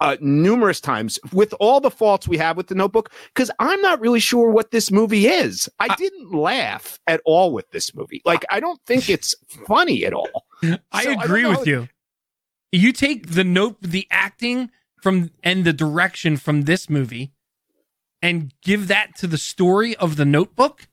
uh, 0.00 0.16
numerous 0.20 0.80
times 0.80 1.18
with 1.32 1.54
all 1.60 1.80
the 1.80 1.90
faults 1.90 2.26
we 2.26 2.36
have 2.36 2.56
with 2.56 2.66
the 2.66 2.74
notebook 2.74 3.12
because 3.32 3.52
i'm 3.60 3.80
not 3.82 4.00
really 4.00 4.18
sure 4.18 4.50
what 4.50 4.72
this 4.72 4.90
movie 4.90 5.28
is 5.28 5.68
i, 5.78 5.86
I- 5.90 5.94
didn't 5.94 6.34
laugh 6.34 6.98
at 7.06 7.20
all 7.24 7.52
with 7.52 7.70
this 7.70 7.94
movie 7.94 8.20
like 8.24 8.44
i 8.50 8.58
don't 8.58 8.80
think 8.84 9.08
it's 9.08 9.32
funny 9.64 10.04
at 10.04 10.12
all 10.12 10.44
I 10.90 11.04
So, 11.04 11.20
agree 11.20 11.42
don't 11.42 11.56
with 11.56 11.68
you. 11.68 11.88
You 12.72 12.92
take 12.92 13.30
the 13.30 13.44
note, 13.44 13.76
the 13.80 14.08
acting 14.10 14.70
from 15.00 15.30
and 15.44 15.64
the 15.64 15.72
direction 15.72 16.36
from 16.36 16.62
this 16.62 16.90
movie, 16.90 17.30
and 18.22 18.54
give 18.62 18.88
that 18.88 19.16
to 19.16 19.26
the 19.26 19.37
story 19.38 19.96
of 19.96 20.16
the 20.16 20.24
Notebook, 20.24 20.88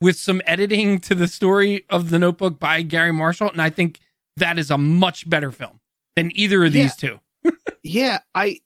with 0.00 0.16
some 0.16 0.40
editing 0.46 0.98
to 1.00 1.14
the 1.14 1.26
story 1.28 1.84
of 1.90 2.10
the 2.10 2.18
Notebook 2.18 2.58
by 2.60 2.82
Garry 2.82 3.12
Marshall, 3.12 3.50
and 3.50 3.60
I 3.60 3.70
think 3.70 4.00
that 4.36 4.58
is 4.58 4.70
a 4.70 4.78
much 4.78 5.28
better 5.28 5.50
film 5.52 5.80
than 6.16 6.30
either 6.36 6.64
of 6.64 6.72
these 6.72 6.94
two. 6.96 7.20
yeah 7.82 8.18
i 8.34 8.58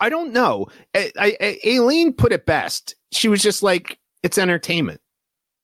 i 0.00 0.08
don't 0.08 0.32
know 0.32 0.66
I, 0.94 1.12
I- 1.18 1.58
aileen 1.66 2.14
put 2.14 2.32
it 2.32 2.46
best 2.46 2.94
she 3.12 3.28
was 3.28 3.42
just 3.42 3.62
like 3.62 3.98
it's 4.22 4.38
entertainment 4.38 5.00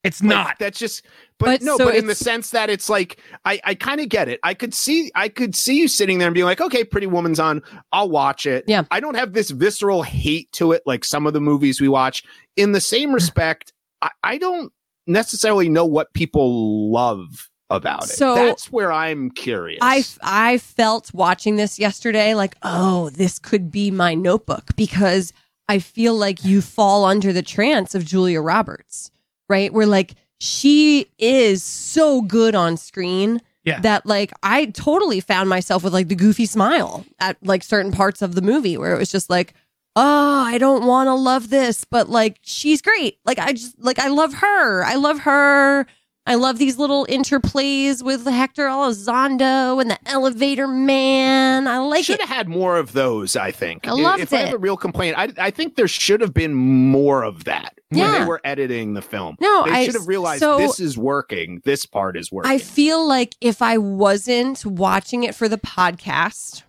It's 0.04 0.20
Like, 0.20 0.28
not. 0.28 0.56
that's 0.59 0.78
just 0.78 1.06
but, 1.40 1.46
But 1.46 1.62
no 1.62 1.76
so 1.76 1.87
but 1.87 1.96
in 1.96 2.07
the 2.07 2.14
sense 2.14 2.50
that 2.50 2.70
it's 2.70 2.88
like 2.88 3.18
i 3.44 3.61
i 3.64 3.74
kind 3.74 4.00
of 4.00 4.09
get 4.09 4.29
it. 4.29 4.38
I 4.44 4.55
could 4.55 4.72
see 4.72 5.11
i 5.16 5.29
could 5.29 5.57
see 5.57 5.76
you 5.79 5.88
sitting 5.88 6.18
there 6.18 6.29
and 6.29 6.35
being 6.35 6.46
like 6.46 6.61
okay 6.61 6.85
pretty 6.85 7.09
woman's 7.09 7.40
on. 7.40 7.62
I'll 7.92 8.11
watch 8.11 8.46
it. 8.46 8.64
Yeah. 8.68 8.85
i 8.92 9.00
don't 9.00 9.16
have 9.16 9.33
this 9.33 9.50
visceral 9.50 10.03
hate 10.03 10.53
to 10.53 10.70
it 10.72 10.83
like 10.87 11.05
some 11.05 11.26
of 11.26 11.33
the 11.33 11.40
movies 11.40 11.81
we 11.81 11.88
watch. 11.88 12.22
In 12.57 12.72
the 12.72 12.81
same 12.81 13.12
respect 13.12 13.72
i, 14.03 14.11
I 14.22 14.38
don't 14.38 14.72
necessarily 15.07 15.68
know 15.68 15.85
what 15.87 16.12
people 16.14 16.92
love 16.92 17.48
about 17.70 18.05
it. 18.05 18.11
So- 18.11 18.35
that's 18.35 18.70
where 18.70 18.92
i'm 18.92 19.31
curious. 19.31 19.79
I 19.81 20.05
I 20.22 20.59
felt 20.59 21.12
watching 21.14 21.57
this 21.57 21.79
yesterday 21.79 22.35
like, 22.35 22.55
oh, 22.62 23.11
this 23.11 23.38
could 23.38 23.70
be 23.70 23.90
my 23.90 24.14
notebook 24.14 24.76
because 24.76 25.33
I 25.68 25.79
feel 25.79 26.14
like 26.16 26.44
you 26.44 26.62
fall 26.62 27.05
under 27.05 27.33
the 27.33 27.42
trance 27.42 27.94
of 27.94 28.05
Julia 28.05 28.40
Roberts, 28.40 29.12
right? 29.48 29.72
Where 29.72 29.87
like 29.87 30.14
she 30.40 31.07
is 31.18 31.62
so 31.62 32.22
good 32.22 32.55
on 32.55 32.76
screen 32.76 33.40
Yeah. 33.64 33.81
that 33.81 34.07
like 34.07 34.33
I 34.42 34.66
totally 34.66 35.20
found 35.20 35.48
myself 35.48 35.85
with 35.85 35.92
like 35.92 36.09
the 36.09 36.14
goofy 36.16 36.46
smile 36.46 37.05
at 37.18 37.37
like 37.42 37.62
certain 37.62 37.92
parts 37.92 38.22
of 38.22 38.35
the 38.35 38.42
movie 38.42 38.76
where 38.79 38.94
it 38.94 38.98
was 38.98 39.11
just 39.12 39.29
like, 39.31 39.53
oh, 39.96 40.44
I 40.46 40.57
don't 40.59 40.87
want 40.87 41.09
to 41.09 41.14
love 41.14 41.50
this, 41.50 41.85
but 41.85 42.09
like 42.09 42.38
she's 42.42 42.81
great. 42.81 43.18
Like 43.26 43.38
I 43.38 43.53
just 43.53 43.79
like 43.79 43.98
I 43.98 44.09
love 44.09 44.35
her. 44.35 44.83
I 44.85 44.94
love 44.94 45.20
her. 45.20 45.87
I 46.26 46.35
love 46.35 46.59
these 46.59 46.78
little 46.78 47.06
interplays 47.06 48.02
with 48.02 48.24
Hector 48.26 48.66
Elizondo 48.66 49.80
and 49.80 49.90
the 49.90 49.98
elevator 50.06 50.68
man. 50.68 51.66
I 51.66 51.78
like 51.78 52.04
should 52.04 52.14
it. 52.16 52.20
Should 52.20 52.28
have 52.28 52.37
had 52.37 52.48
more 52.48 52.76
of 52.76 52.92
those. 52.92 53.37
I 53.37 53.50
think. 53.50 53.88
I 53.88 53.92
loved 53.92 54.22
if 54.22 54.33
I 54.33 54.37
have 54.38 54.48
it. 54.50 54.54
a 54.54 54.59
real 54.59 54.76
complaint, 54.76 55.16
I, 55.18 55.33
I 55.38 55.50
think 55.50 55.76
there 55.76 55.88
should 55.88 56.20
have 56.20 56.35
been 56.35 56.54
more 56.54 57.22
of 57.24 57.44
that 57.44 57.78
when 57.88 58.12
they 58.12 58.24
were 58.24 58.40
editing 58.44 58.94
the 58.94 59.02
film. 59.02 59.37
No, 59.40 59.64
they 59.64 59.70
I- 59.72 59.85
should 59.87 59.94
have 59.94 60.06
realized 60.09 60.40
so- 60.40 60.59
this 60.59 60.78
is 60.78 60.96
working. 60.98 61.62
This 61.64 61.87
part 61.87 62.16
is 62.16 62.30
working. 62.30 62.50
I 62.50 62.59
feel 62.59 63.04
like 63.06 63.35
if 63.40 63.62
I 63.62 63.78
wasn't 63.78 64.64
watching 64.64 65.24
it 65.24 65.35
for 65.35 65.48
the 65.48 65.59
podcast, 65.59 66.62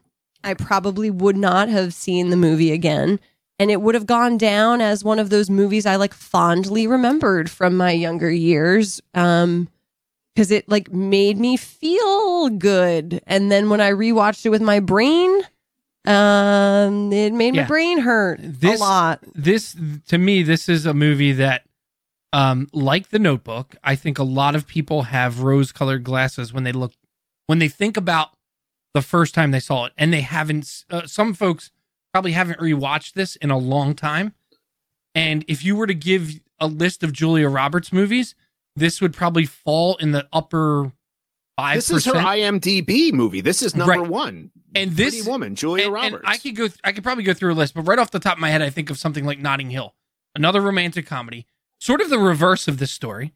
I 0.43 0.53
probably 0.53 1.11
would 1.11 1.37
not 1.37 1.69
have 1.69 1.93
seen 1.93 2.29
the 2.29 2.37
movie 2.37 2.71
again. 2.71 3.19
And 3.61 3.69
it 3.69 3.79
would 3.79 3.93
have 3.93 4.07
gone 4.07 4.39
down 4.39 4.81
as 4.81 5.03
one 5.03 5.19
of 5.19 5.29
those 5.29 5.47
movies 5.47 5.85
I 5.85 5.97
like 5.97 6.15
fondly 6.15 6.87
remembered 6.87 7.47
from 7.47 7.77
my 7.77 7.91
younger 7.91 8.31
years. 8.31 8.99
Um, 9.13 9.67
because 10.33 10.49
it 10.49 10.67
like 10.67 10.91
made 10.91 11.37
me 11.37 11.57
feel 11.57 12.49
good. 12.49 13.21
And 13.27 13.51
then 13.51 13.69
when 13.69 13.79
I 13.79 13.91
rewatched 13.91 14.47
it 14.47 14.49
with 14.49 14.63
my 14.63 14.79
brain, 14.79 15.41
um, 16.05 17.13
it 17.13 17.33
made 17.33 17.53
my 17.53 17.65
brain 17.65 17.99
hurt 17.99 18.39
This- 18.41 18.79
a 18.79 18.83
lot. 18.83 19.19
this 19.35 19.75
to 20.07 20.17
me 20.17 20.41
this 20.41 20.67
is 20.67 20.87
a 20.87 20.93
movie 20.95 21.33
that 21.33 21.63
um 22.33 22.67
like 22.73 23.09
the 23.09 23.19
notebook 23.19 23.75
i 23.83 23.93
think 23.95 24.17
a 24.17 24.23
lot 24.23 24.55
of 24.55 24.65
people 24.65 25.03
have 25.03 25.41
rose 25.41 25.71
colored 25.71 26.03
glasses 26.03 26.51
when 26.51 26.63
they 26.63 26.71
look 26.71 26.93
when 27.45 27.59
they 27.59 27.67
think 27.67 27.97
about 27.97 28.29
the 28.95 29.01
first 29.03 29.35
time 29.35 29.51
they 29.51 29.59
saw 29.59 29.85
it 29.85 29.93
and 29.95 30.11
they 30.11 30.21
haven't 30.21 30.85
uh, 30.89 31.05
some 31.05 31.35
folks 31.35 31.69
probably 32.13 32.31
haven't 32.33 32.59
rewatched 32.59 33.13
this 33.13 33.35
in 33.37 33.49
a 33.51 33.57
long 33.57 33.93
time 33.95 34.33
and 35.15 35.43
if 35.47 35.63
you 35.63 35.75
were 35.75 35.87
to 35.87 35.93
give 35.93 36.39
a 36.59 36.67
list 36.67 37.03
of 37.03 37.11
julia 37.13 37.47
roberts 37.49 37.91
movies 37.93 38.35
this 38.75 39.01
would 39.01 39.13
probably 39.13 39.45
fall 39.45 39.95
in 39.97 40.11
the 40.11 40.27
upper 40.33 40.91
5% 41.59 41.73
this 41.75 41.91
is 41.91 42.05
her 42.05 42.13
IMDb 42.13 43.11
movie. 43.13 43.41
This 43.41 43.61
is 43.61 43.75
number 43.75 43.91
Right. 43.99 44.07
one. 44.09 44.49
and 44.73 44.91
this 44.91 45.13
Pretty 45.15 45.29
woman, 45.29 45.53
Julia 45.53 45.87
and, 45.87 45.95
and 45.95 46.13
Roberts. 46.13 46.23
I 46.25 46.37
could 46.37 46.55
go. 46.55 46.67
Th- 46.69 46.79
I 46.83 46.91
could 46.93 47.03
probably 47.03 47.23
go 47.25 47.33
through 47.33 47.53
a 47.53 47.53
list, 47.53 47.75
but 47.75 47.81
right 47.83 47.99
off 47.99 48.09
the 48.09 48.19
top 48.19 48.37
of 48.37 48.39
my 48.39 48.49
head, 48.49 48.61
I 48.63 48.69
think 48.71 48.89
of 48.89 48.97
something 48.97 49.25
like 49.25 49.37
Notting 49.37 49.69
Hill, 49.69 49.93
another 50.33 50.61
romantic 50.61 51.05
comedy, 51.05 51.45
sort 51.79 51.99
of 52.01 52.09
the 52.09 52.17
reverse 52.17 52.67
of 52.69 52.77
this 52.79 52.89
story. 52.91 53.33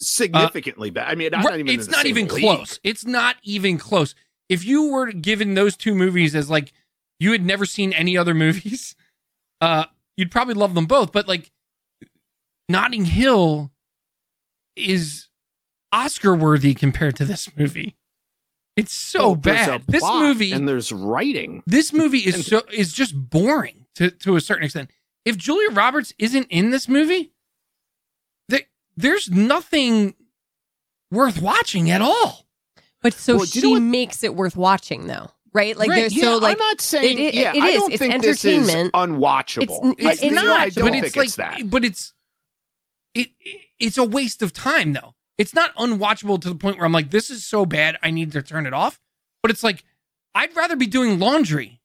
significantly 0.00 0.90
bad. 0.90 1.08
I 1.08 1.14
mean, 1.14 1.30
not 1.30 1.54
even. 1.58 1.68
it's 1.68 1.88
not 1.88 2.06
even 2.06 2.26
league. 2.28 2.40
close. 2.42 2.80
It's 2.82 3.04
not 3.04 3.36
even 3.42 3.78
close. 3.78 4.14
If 4.48 4.64
you 4.64 4.90
were 4.90 5.12
given 5.12 5.54
those 5.54 5.76
two 5.76 5.94
movies 5.94 6.34
as 6.34 6.48
like 6.50 6.72
you 7.20 7.32
had 7.32 7.44
never 7.44 7.64
seen 7.66 7.92
any 7.92 8.16
other 8.16 8.34
movies, 8.34 8.94
uh, 9.60 9.84
you'd 10.16 10.30
probably 10.30 10.54
love 10.54 10.74
them 10.74 10.86
both. 10.86 11.12
But 11.12 11.26
like 11.28 11.50
Notting 12.68 13.04
Hill 13.06 13.70
is 14.76 15.28
Oscar 15.92 16.34
worthy 16.34 16.74
compared 16.74 17.16
to 17.16 17.24
this 17.24 17.48
movie. 17.56 17.96
It's 18.76 18.92
so 18.92 19.30
Well, 19.30 19.34
there's 19.36 19.66
bad. 19.66 19.80
a 19.88 19.90
This 19.90 20.00
plot 20.02 20.22
movie 20.22 20.52
and 20.52 20.68
there's 20.68 20.92
writing. 20.92 21.62
this 21.66 21.92
movie 21.92 22.18
is 22.18 22.46
so 22.48 22.62
is 22.72 22.92
just 22.92 23.14
boring 23.30 23.86
to 23.96 24.10
to 24.10 24.36
a 24.36 24.40
certain 24.40 24.64
extent. 24.64 24.90
If 25.24 25.36
Julia 25.36 25.70
Roberts 25.72 26.12
isn't 26.18 26.46
in 26.48 26.70
this 26.70 26.88
movie, 26.88 27.32
there, 28.48 28.60
there's 28.96 29.28
nothing 29.30 30.14
worth 31.10 31.42
watching 31.42 31.90
at 31.90 32.00
all. 32.00 32.46
But 33.02 33.14
so 33.14 33.36
Well, 33.36 33.44
do 33.46 33.58
you 33.58 33.62
she 33.62 33.74
know 33.74 33.80
makes 33.80 34.22
it 34.24 34.34
worth 34.34 34.56
watching, 34.56 35.06
though, 35.06 35.30
right? 35.52 35.76
Like, 35.76 35.88
Right, 35.88 36.00
there's 36.00 36.14
Yeah, 36.16 36.24
so 36.24 36.38
like 36.38 36.56
I'm 36.56 36.58
not 36.58 36.80
saying. 36.80 37.18
it- 37.18 37.20
it- 37.20 37.34
yeah, 37.34 37.52
it 37.54 37.62
I 37.62 37.72
don't 37.74 37.92
It's 37.92 37.98
think 37.98 38.22
this 38.22 38.44
is 38.44 38.68
entertainment. 38.68 38.92
unwatchable. 38.94 39.92
It's- 39.98 40.20
I- 40.22 40.26
it's 40.26 40.34
not, 40.34 40.60
I 40.60 40.68
don't 40.70 40.84
but 40.86 40.94
it's 40.94 41.02
think 41.04 41.16
like, 41.16 41.26
it's 41.26 41.36
that. 41.36 41.70
but 41.70 41.84
it's 41.84 42.12
it 43.14 43.28
it's 43.78 43.96
a 43.98 44.04
waste 44.04 44.42
of 44.42 44.52
time 44.52 44.92
though. 44.92 45.14
It's 45.38 45.54
not 45.54 45.74
unwatchable 45.76 46.40
to 46.42 46.48
the 46.48 46.54
point 46.54 46.76
where 46.76 46.84
I'm 46.86 46.92
like, 46.92 47.10
this 47.10 47.30
is 47.30 47.44
so 47.46 47.64
bad, 47.64 47.96
I 48.02 48.10
need 48.10 48.32
to 48.32 48.42
turn 48.42 48.66
it 48.66 48.72
off. 48.74 49.00
But 49.42 49.50
it's 49.52 49.62
like, 49.62 49.84
I'd 50.34 50.54
rather 50.56 50.74
be 50.76 50.86
doing 50.86 51.18
laundry. 51.18 51.80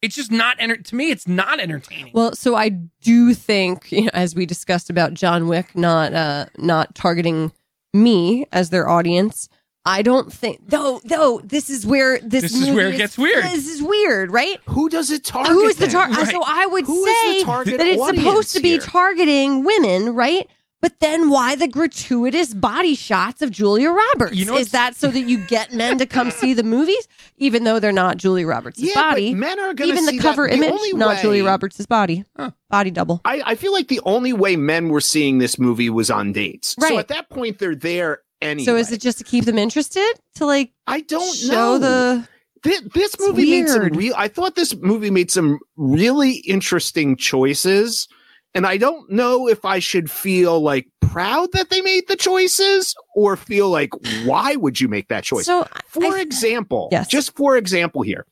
It's 0.00 0.14
just 0.14 0.30
not 0.30 0.56
enter- 0.60 0.76
to 0.76 0.94
me. 0.94 1.10
It's 1.10 1.26
not 1.26 1.58
entertaining. 1.58 2.12
Well, 2.14 2.34
so 2.36 2.54
I 2.54 2.68
do 2.68 3.34
think, 3.34 3.90
you 3.90 4.02
know, 4.04 4.10
as 4.14 4.34
we 4.36 4.46
discussed 4.46 4.88
about 4.90 5.14
John 5.14 5.48
Wick 5.48 5.74
not 5.74 6.14
uh 6.14 6.46
not 6.56 6.94
targeting 6.94 7.52
me 7.92 8.46
as 8.52 8.70
their 8.70 8.88
audience. 8.88 9.48
I 9.88 10.02
don't 10.02 10.30
think 10.32 10.60
though 10.68 11.00
though 11.04 11.40
this 11.42 11.70
is 11.70 11.86
where 11.86 12.18
this 12.20 12.42
This 12.42 12.54
is 12.54 12.70
where 12.70 12.88
it 12.88 12.96
gets 12.98 13.16
weird. 13.16 13.42
This 13.44 13.66
is 13.66 13.82
weird, 13.82 14.30
right? 14.30 14.58
Who 14.66 14.88
does 14.90 15.10
it 15.10 15.24
target? 15.24 15.52
Who 15.52 15.62
is 15.66 15.76
the 15.76 15.86
target? 15.88 16.16
Right. 16.18 16.28
So 16.28 16.42
I 16.44 16.66
would 16.66 16.84
Who 16.84 17.04
is 17.06 17.44
the 17.44 17.64
say 17.64 17.76
that 17.76 17.86
it's 17.86 18.06
supposed 18.18 18.52
to 18.54 18.60
be 18.60 18.70
here? 18.72 18.80
targeting 18.80 19.64
women, 19.64 20.14
right? 20.14 20.46
But 20.80 21.00
then 21.00 21.28
why 21.28 21.56
the 21.56 21.66
gratuitous 21.66 22.54
body 22.54 22.94
shots 22.94 23.42
of 23.42 23.50
Julia 23.50 23.90
Roberts? 23.90 24.36
You 24.36 24.44
know 24.44 24.56
is 24.56 24.70
that 24.70 24.94
so 24.94 25.08
that 25.08 25.22
you 25.22 25.38
get 25.46 25.72
men 25.72 25.98
to 25.98 26.06
come 26.06 26.30
see 26.30 26.54
the 26.54 26.62
movies, 26.62 27.08
even 27.36 27.64
though 27.64 27.80
they're 27.80 27.90
not 27.90 28.16
Julia 28.16 28.46
Roberts' 28.46 28.78
Yeah, 28.78 28.94
body? 28.94 29.32
but 29.32 29.40
men 29.40 29.58
are 29.58 29.74
going 29.74 29.88
to 29.90 29.96
Even 29.96 30.04
see 30.04 30.18
the 30.18 30.22
cover 30.22 30.46
that. 30.46 30.54
image, 30.54 30.70
only 30.70 30.92
not 30.92 31.16
way- 31.16 31.22
Julia 31.22 31.44
Roberts' 31.44 31.84
body. 31.86 32.24
Huh. 32.36 32.52
Body 32.70 32.92
double. 32.92 33.20
I, 33.24 33.42
I 33.44 33.54
feel 33.56 33.72
like 33.72 33.88
the 33.88 34.00
only 34.04 34.32
way 34.32 34.54
men 34.54 34.88
were 34.90 35.00
seeing 35.00 35.38
this 35.38 35.58
movie 35.58 35.90
was 35.90 36.10
on 36.12 36.32
dates. 36.32 36.76
So 36.78 36.96
at 36.98 37.08
that 37.08 37.28
point, 37.28 37.58
they're 37.58 37.74
there 37.74 38.20
anyway. 38.40 38.64
So 38.64 38.76
is 38.76 38.92
it 38.92 39.00
just 39.00 39.18
to 39.18 39.24
keep 39.24 39.44
them 39.44 39.58
interested? 39.58 40.12
To 40.36 40.46
like 40.46 40.72
I 40.86 41.00
don't 41.02 41.34
show 41.34 41.76
know. 41.76 41.78
the 41.78 42.28
Thi- 42.64 42.88
this 42.94 43.14
movie 43.20 43.50
made 43.50 43.68
some 43.68 43.80
weird. 43.82 43.96
real. 43.96 44.14
I 44.16 44.28
thought 44.28 44.56
this 44.56 44.74
movie 44.76 45.10
made 45.10 45.30
some 45.30 45.58
really 45.76 46.32
interesting 46.46 47.16
choices, 47.16 48.08
and 48.54 48.66
I 48.66 48.76
don't 48.78 49.08
know 49.10 49.48
if 49.48 49.64
I 49.64 49.78
should 49.78 50.10
feel 50.10 50.60
like 50.60 50.86
proud 51.00 51.50
that 51.52 51.70
they 51.70 51.80
made 51.80 52.08
the 52.08 52.16
choices 52.16 52.94
or 53.14 53.36
feel 53.36 53.70
like 53.70 53.90
why 54.24 54.56
would 54.56 54.80
you 54.80 54.88
make 54.88 55.08
that 55.08 55.22
choice? 55.24 55.46
so 55.46 55.66
for 55.86 56.16
I- 56.16 56.20
example, 56.20 56.88
Yes. 56.90 57.06
just 57.08 57.36
for 57.36 57.56
example 57.56 58.02
here, 58.02 58.26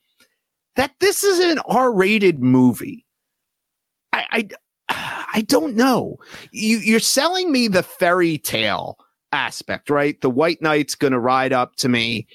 that 0.75 0.93
this 1.01 1.23
is 1.23 1.39
an 1.39 1.59
R-rated 1.67 2.41
movie. 2.43 3.07
I, 4.13 4.49
I, 4.89 5.27
I 5.35 5.41
don't 5.43 5.77
know. 5.77 6.17
You, 6.51 6.79
you're 6.79 7.01
selling 7.01 7.53
me 7.53 7.69
the 7.69 7.83
fairy 7.83 8.39
tale 8.39 8.99
aspect, 9.37 9.91
right? 9.91 10.21
The 10.21 10.31
white 10.31 10.63
knight's 10.63 10.95
going 10.95 11.13
to 11.13 11.21
ride 11.21 11.53
up 11.53 11.77
to 11.77 11.89
me. 11.89 12.27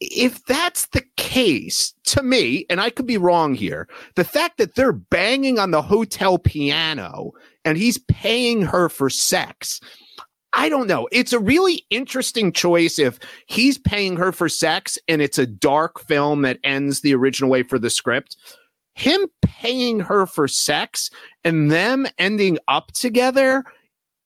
If 0.00 0.44
that's 0.44 0.86
the 0.88 1.02
case, 1.16 1.94
to 2.06 2.22
me, 2.22 2.66
and 2.68 2.80
I 2.80 2.90
could 2.90 3.06
be 3.06 3.16
wrong 3.16 3.54
here, 3.54 3.88
the 4.14 4.24
fact 4.24 4.58
that 4.58 4.74
they're 4.74 4.92
banging 4.92 5.58
on 5.58 5.70
the 5.70 5.80
hotel 5.80 6.38
piano 6.38 7.32
and 7.64 7.78
he's 7.78 7.98
paying 7.98 8.62
her 8.62 8.90
for 8.90 9.08
sex, 9.08 9.80
I 10.52 10.68
don't 10.68 10.86
know. 10.86 11.08
It's 11.10 11.32
a 11.32 11.38
really 11.38 11.86
interesting 11.90 12.52
choice 12.52 12.98
if 12.98 13.18
he's 13.46 13.78
paying 13.78 14.16
her 14.16 14.30
for 14.30 14.48
sex 14.48 14.98
and 15.08 15.22
it's 15.22 15.38
a 15.38 15.46
dark 15.46 16.00
film 16.00 16.42
that 16.42 16.58
ends 16.64 17.00
the 17.00 17.14
original 17.14 17.50
way 17.50 17.62
for 17.62 17.78
the 17.78 17.90
script. 17.90 18.36
Him 18.94 19.26
paying 19.42 20.00
her 20.00 20.26
for 20.26 20.46
sex 20.46 21.10
and 21.44 21.70
them 21.70 22.06
ending 22.18 22.58
up 22.68 22.92
together 22.92 23.64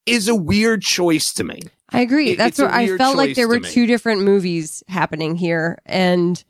is 0.08 0.28
a 0.28 0.34
weird 0.34 0.82
choice 0.82 1.32
to 1.34 1.44
me. 1.44 1.62
I 1.90 2.00
agree. 2.00 2.30
It- 2.30 2.38
That's 2.38 2.58
what 2.58 2.70
I 2.70 2.96
felt 2.96 3.16
like 3.16 3.34
there 3.34 3.48
were 3.48 3.60
me. 3.60 3.68
two 3.68 3.86
different 3.86 4.22
movies 4.22 4.82
happening 4.88 5.36
here. 5.36 5.78
And 5.86 6.42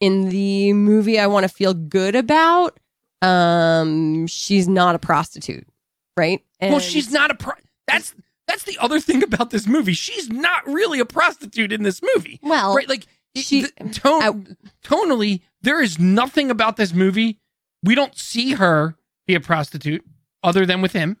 in 0.00 0.28
the 0.28 0.72
movie 0.72 1.18
I 1.18 1.26
want 1.28 1.44
to 1.44 1.48
feel 1.48 1.74
good 1.74 2.14
about, 2.16 2.78
um, 3.22 4.26
she's 4.26 4.68
not 4.68 4.94
a 4.94 4.98
prostitute, 4.98 5.66
right? 6.16 6.40
well, 6.60 6.78
she's 6.80 7.10
not 7.10 7.30
a 7.30 7.34
pro- 7.34 7.54
that's 7.86 8.14
that's 8.48 8.64
the 8.64 8.76
other 8.78 9.00
thing 9.00 9.22
about 9.22 9.50
this 9.50 9.66
movie. 9.66 9.92
She's 9.94 10.28
not 10.28 10.66
really 10.66 10.98
a 11.00 11.04
prostitute 11.04 11.72
in 11.72 11.82
this 11.84 12.00
movie. 12.14 12.38
well, 12.42 12.74
right? 12.74 12.88
Like 12.88 13.06
she- 13.36 13.62
she 13.64 13.66
tone, 13.92 14.22
I- 14.22 14.86
tonally, 14.86 15.40
there 15.62 15.80
is 15.80 15.98
nothing 15.98 16.50
about 16.50 16.76
this 16.76 16.92
movie. 16.92 17.38
We 17.82 17.94
don't 17.94 18.16
see 18.16 18.52
her 18.52 18.96
be 19.26 19.34
a 19.34 19.40
prostitute 19.40 20.04
other 20.42 20.66
than 20.66 20.82
with 20.82 20.92
him. 20.92 21.16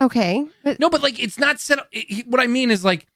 Okay, 0.00 0.46
but 0.64 0.78
No, 0.80 0.90
but 0.90 1.02
like 1.02 1.18
it's 1.22 1.38
not 1.38 1.60
set 1.60 1.78
up. 1.78 1.88
it- 1.92 2.08
he- 2.10 2.22
what 2.22 2.40
I 2.40 2.46
mean 2.46 2.70
is 2.70 2.84
like 2.84 3.06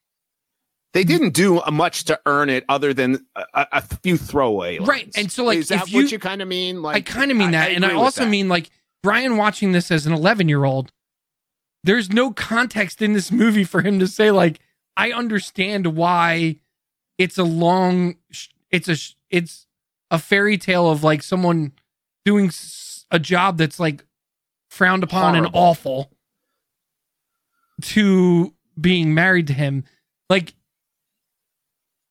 They 0.92 1.02
didn't 1.04 1.34
do 1.34 1.60
much 1.72 2.04
to 2.04 2.20
earn 2.24 2.48
it 2.50 2.64
other 2.68 2.94
than 2.94 3.26
a, 3.34 3.44
a- 3.54 3.66
a 3.72 3.82
few 3.82 4.16
throwaway 4.16 4.78
lines. 4.78 4.88
Right, 4.88 5.10
and 5.16 5.30
so, 5.32 5.42
like, 5.44 5.58
is 5.58 5.68
that 5.68 5.88
if 5.88 5.94
what 5.94 6.02
you- 6.04 6.06
you 6.08 6.18
kind 6.20 6.40
of 6.40 6.46
mean? 6.48 6.82
Like 6.82 6.96
I 6.96 7.00
kind 7.00 7.30
of 7.32 7.36
mean 7.36 7.50
that, 7.50 7.72
and 7.72 7.84
I 7.84 7.88
agree 7.88 7.96
with 7.98 8.04
also 8.04 8.24
that. 8.24 8.30
mean 8.30 8.48
like 8.48 8.70
Brian 9.02 9.36
watching 9.36 9.72
this 9.72 9.90
as 9.90 10.06
an 10.06 10.12
11 10.12 10.48
year 10.48 10.64
old. 10.64 10.92
There's 11.82 12.10
no 12.10 12.30
context 12.32 13.02
in 13.02 13.12
this 13.12 13.30
movie 13.32 13.64
for 13.64 13.82
him 13.82 13.98
to 13.98 14.06
say 14.06 14.30
like 14.30 14.60
I 14.96 15.10
understand 15.12 15.96
why 15.96 16.60
it's 17.18 17.36
a 17.38 17.44
long, 17.44 18.16
it's 18.70 18.88
a 18.88 18.96
it's 19.30 19.66
a 20.12 20.18
fairy 20.18 20.56
tale 20.56 20.88
of 20.88 21.02
like 21.02 21.22
someone 21.22 21.72
doing 22.24 22.50
a 23.10 23.18
job 23.18 23.58
that's 23.58 23.78
like 23.80 24.04
frowned 24.70 25.02
upon 25.02 25.34
and 25.36 25.48
awful 25.52 26.10
to 27.82 28.54
being 28.80 29.14
married 29.14 29.46
to 29.48 29.52
him. 29.52 29.84
Like, 30.28 30.54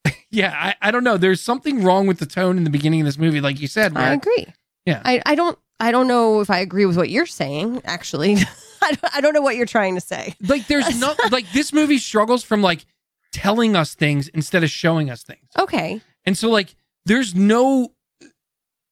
yeah, 0.30 0.54
I, 0.56 0.76
I 0.88 0.92
don't 0.92 1.04
know. 1.04 1.18
There's 1.18 1.42
something 1.42 1.84
wrong 1.84 2.08
with 2.08 2.20
the 2.20 2.26
tone 2.26 2.58
in 2.58 2.64
the 2.64 2.70
beginning 2.70 3.02
of 3.02 3.06
this 3.06 3.18
movie, 3.18 3.42
like 3.42 3.60
you 3.60 3.68
said. 3.68 3.96
I 3.98 4.14
agree. 4.14 4.48
Yeah. 4.86 5.02
I, 5.06 5.22
I 5.26 5.36
don't 5.36 5.58
I 5.80 5.92
don't 5.92 6.08
know 6.08 6.40
if 6.40 6.50
I 6.50 6.60
agree 6.60 6.86
with 6.86 6.98
what 6.98 7.10
you're 7.10 7.26
saying. 7.26 7.82
Actually, 7.86 8.36
I 8.82 8.92
don't, 8.92 9.16
I 9.16 9.22
don't 9.22 9.34
know 9.34 9.42
what 9.42 9.56
you're 9.56 9.66
trying 9.66 9.96
to 9.96 10.02
say. 10.02 10.36
like 10.42 10.68
there's 10.68 11.00
no 11.00 11.14
like 11.32 11.52
this 11.52 11.74
movie 11.74 11.98
struggles 11.98 12.44
from 12.44 12.62
like 12.62 12.86
telling 13.32 13.76
us 13.76 13.96
things 13.96 14.28
instead 14.30 14.64
of 14.64 14.70
showing 14.70 15.10
us 15.10 15.24
things 15.24 15.48
Okay, 15.58 16.02
and 16.26 16.38
so 16.38 16.50
like 16.50 16.76
there's 17.06 17.34
no 17.36 17.94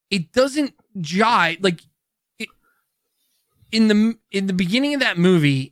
it 0.09 0.31
doesn't 0.33 0.73
jive 0.97 1.63
like 1.63 1.81
it, 2.39 2.49
in 3.71 3.87
the 3.87 4.17
in 4.31 4.47
the 4.47 4.53
beginning 4.53 4.93
of 4.93 4.99
that 4.99 5.17
movie 5.17 5.70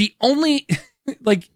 the 0.00 0.14
only 0.22 0.66
like 1.20 1.48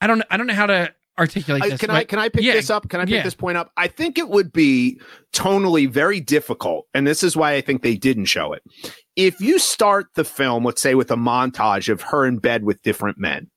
i 0.00 0.08
don't 0.08 0.24
i 0.28 0.36
don't 0.36 0.48
know 0.48 0.54
how 0.54 0.66
to 0.66 0.92
articulate 1.16 1.62
I- 1.62 1.68
this 1.68 1.80
can 1.80 1.90
I 1.90 2.02
can 2.02 2.18
I 2.18 2.28
pick 2.28 2.42
yeah, 2.42 2.54
this 2.54 2.70
up? 2.70 2.88
Can 2.88 3.00
I 3.00 3.04
pick 3.04 3.14
yeah. 3.14 3.22
this 3.22 3.36
point 3.36 3.56
up? 3.56 3.70
I 3.76 3.86
think 3.86 4.18
it 4.18 4.28
would 4.28 4.52
be 4.52 5.00
tonally 5.32 5.88
very 5.88 6.18
difficult, 6.18 6.88
and 6.92 7.06
this 7.06 7.22
is 7.22 7.36
why 7.36 7.52
I 7.52 7.60
think 7.60 7.82
they 7.82 7.96
didn't 7.96 8.24
show 8.24 8.52
it. 8.52 8.64
If 9.14 9.40
you 9.40 9.60
start 9.60 10.06
the 10.16 10.24
film, 10.24 10.64
let's 10.64 10.82
say, 10.82 10.96
with 10.96 11.12
a 11.12 11.16
montage 11.16 11.88
of 11.88 12.02
her 12.02 12.26
in 12.26 12.38
bed 12.38 12.64
with 12.64 12.82
different 12.82 13.16
men, 13.16 13.48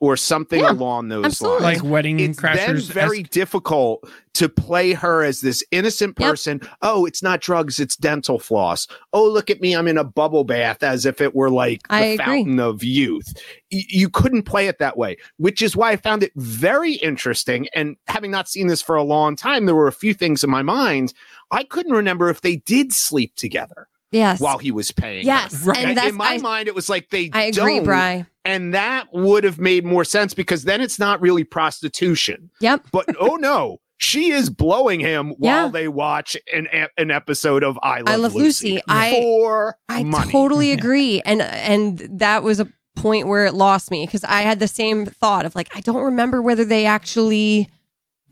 or 0.00 0.16
something 0.16 0.60
Yeah, 0.60 0.72
along 0.72 1.08
those 1.08 1.24
absolutely. 1.24 1.62
lines, 1.64 1.82
like 1.82 1.90
wedding 1.90 2.20
it's 2.20 2.38
then 2.40 2.54
crashers 2.56 2.90
very 2.90 3.22
difficult 3.22 4.06
to 4.34 4.46
play 4.48 4.92
her 4.92 5.22
as 5.24 5.40
this 5.40 5.64
innocent 5.70 6.14
Yep. 6.18 6.28
person. 6.30 6.60
Oh, 6.82 7.06
it's 7.06 7.22
not 7.22 7.40
drugs, 7.40 7.80
it's 7.80 7.96
dental 7.96 8.38
floss. 8.38 8.86
Oh, 9.14 9.26
look 9.26 9.48
at 9.48 9.62
me, 9.62 9.74
I'm 9.74 9.88
in 9.88 9.96
a 9.96 10.04
bubble 10.04 10.44
bath 10.44 10.82
as 10.82 11.06
if 11.06 11.22
it 11.22 11.34
were 11.34 11.48
like 11.48 11.80
the 11.88 11.94
agree. 11.96 12.16
fountain 12.18 12.60
of 12.60 12.84
youth. 12.84 13.32
Y- 13.72 13.84
you 13.88 14.10
couldn't 14.10 14.42
play 14.42 14.66
it 14.68 14.78
that 14.78 14.98
way, 14.98 15.16
which 15.38 15.62
is 15.62 15.74
why 15.74 15.92
I 15.92 15.96
found 15.96 16.22
it 16.22 16.32
very 16.36 16.94
interesting. 16.96 17.66
And 17.74 17.96
having 18.06 18.30
not 18.30 18.48
seen 18.48 18.66
this 18.66 18.82
for 18.82 18.96
a 18.96 19.02
long 19.02 19.34
time, 19.36 19.64
there 19.64 19.74
were 19.74 19.88
a 19.88 19.92
few 19.92 20.12
things 20.12 20.44
in 20.44 20.50
my 20.50 20.62
mind. 20.62 21.14
I 21.50 21.64
couldn't 21.64 21.92
remember 21.92 22.28
if 22.28 22.42
they 22.42 22.56
did 22.56 22.92
sleep 22.92 23.34
together 23.36 23.88
yes, 24.16 24.40
while 24.40 24.58
he 24.58 24.70
was 24.72 24.90
paying. 24.92 25.24
yes, 25.26 25.64
Right. 25.64 25.78
and 25.78 25.98
And 25.98 26.08
in 26.08 26.14
my 26.16 26.34
I, 26.34 26.38
mind, 26.38 26.68
it 26.68 26.74
was 26.74 26.88
like 26.88 27.10
they 27.10 27.30
I 27.32 27.42
agree, 27.44 27.76
don't, 27.76 27.84
Bry. 27.84 28.26
and 28.44 28.74
that 28.74 29.08
would 29.12 29.44
have 29.44 29.58
made 29.58 29.84
more 29.84 30.04
sense 30.04 30.34
because 30.34 30.64
then 30.64 30.80
it's 30.80 30.98
not 30.98 31.20
really 31.20 31.44
prostitution. 31.44 32.50
Yep. 32.60 32.86
But 32.92 33.06
oh 33.20 33.36
no, 33.36 33.78
she 33.98 34.30
is 34.30 34.50
blowing 34.50 35.00
him 35.00 35.30
while 35.38 35.66
Yeah. 35.66 35.68
they 35.68 35.88
watch 35.88 36.36
an 36.52 36.68
an 36.98 37.10
episode 37.10 37.62
of 37.62 37.78
I 37.82 37.98
Love, 38.00 38.08
I 38.08 38.16
Love 38.16 38.34
Lucy. 38.34 38.80
I- 38.88 39.10
for 39.12 39.76
I 39.88 40.02
money. 40.02 40.30
totally 40.32 40.72
agree, 40.78 41.20
and 41.24 41.40
and 41.42 41.98
that 42.18 42.42
was 42.42 42.60
a 42.60 42.68
point 42.94 43.26
where 43.28 43.44
it 43.44 43.52
lost 43.54 43.90
me 43.90 44.06
because 44.06 44.24
I 44.24 44.40
had 44.40 44.58
the 44.58 44.68
same 44.68 45.04
thought 45.06 45.44
of 45.44 45.54
like 45.54 45.68
I 45.76 45.80
don't 45.80 46.02
remember 46.02 46.40
whether 46.40 46.64
they 46.64 46.86
actually, 46.86 47.68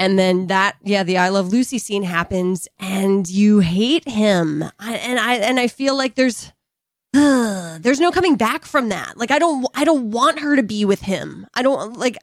and 0.00 0.18
then 0.18 0.46
that 0.48 0.76
yeah 0.82 1.02
the 1.02 1.18
I 1.18 1.28
Love 1.30 1.48
Lucy 1.48 1.78
scene 1.78 2.02
happens 2.02 2.68
and 2.78 3.28
you 3.28 3.60
hate 3.60 4.08
him, 4.08 4.62
I, 4.78 4.94
and 4.96 5.18
I 5.18 5.34
and 5.36 5.58
I 5.60 5.68
feel 5.68 5.96
like 5.96 6.14
there's. 6.14 6.52
there's 7.12 8.00
no 8.00 8.10
coming 8.10 8.34
back 8.34 8.64
from 8.64 8.88
that. 8.88 9.16
Like 9.16 9.30
I 9.30 9.38
don't 9.38 9.64
I 9.74 9.84
don't 9.84 10.10
want 10.10 10.40
her 10.40 10.56
to 10.56 10.62
be 10.64 10.84
with 10.84 11.02
him. 11.02 11.46
I 11.54 11.62
don't 11.62 11.96
like 11.96 12.16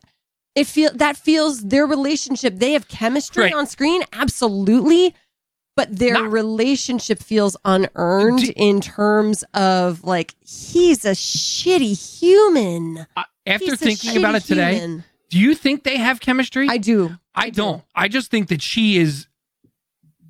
it 0.53 0.67
feel 0.67 0.91
that 0.95 1.15
feels 1.15 1.61
their 1.61 1.85
relationship. 1.85 2.55
They 2.57 2.73
have 2.73 2.89
chemistry 2.89 3.45
Right. 3.45 3.53
on 3.53 3.67
screen, 3.67 4.03
absolutely. 4.11 5.15
But 5.77 5.97
their 5.97 6.15
Not- 6.15 6.31
relationship 6.33 7.23
feels 7.23 7.55
unearned 7.63 8.49
in 8.57 8.81
terms 8.81 9.45
of 9.53 10.03
like 10.03 10.35
he's 10.41 11.05
a 11.05 11.11
shitty 11.11 12.19
human. 12.19 13.07
after 13.47 13.65
He's 13.65 13.79
thinking 13.79 14.17
about 14.17 14.35
it 14.35 14.43
today 14.43 14.75
human. 14.79 15.05
Do 15.31 15.39
you 15.39 15.55
think 15.55 15.83
they 15.83 15.97
have 15.97 16.19
chemistry 16.19 16.67
I 16.69 16.77
do. 16.77 17.17
I 17.33 17.49
do. 17.49 17.55
don't. 17.55 17.83
I 17.95 18.07
just 18.07 18.29
think 18.29 18.49
that 18.49 18.61
she 18.61 18.97
is 18.97 19.27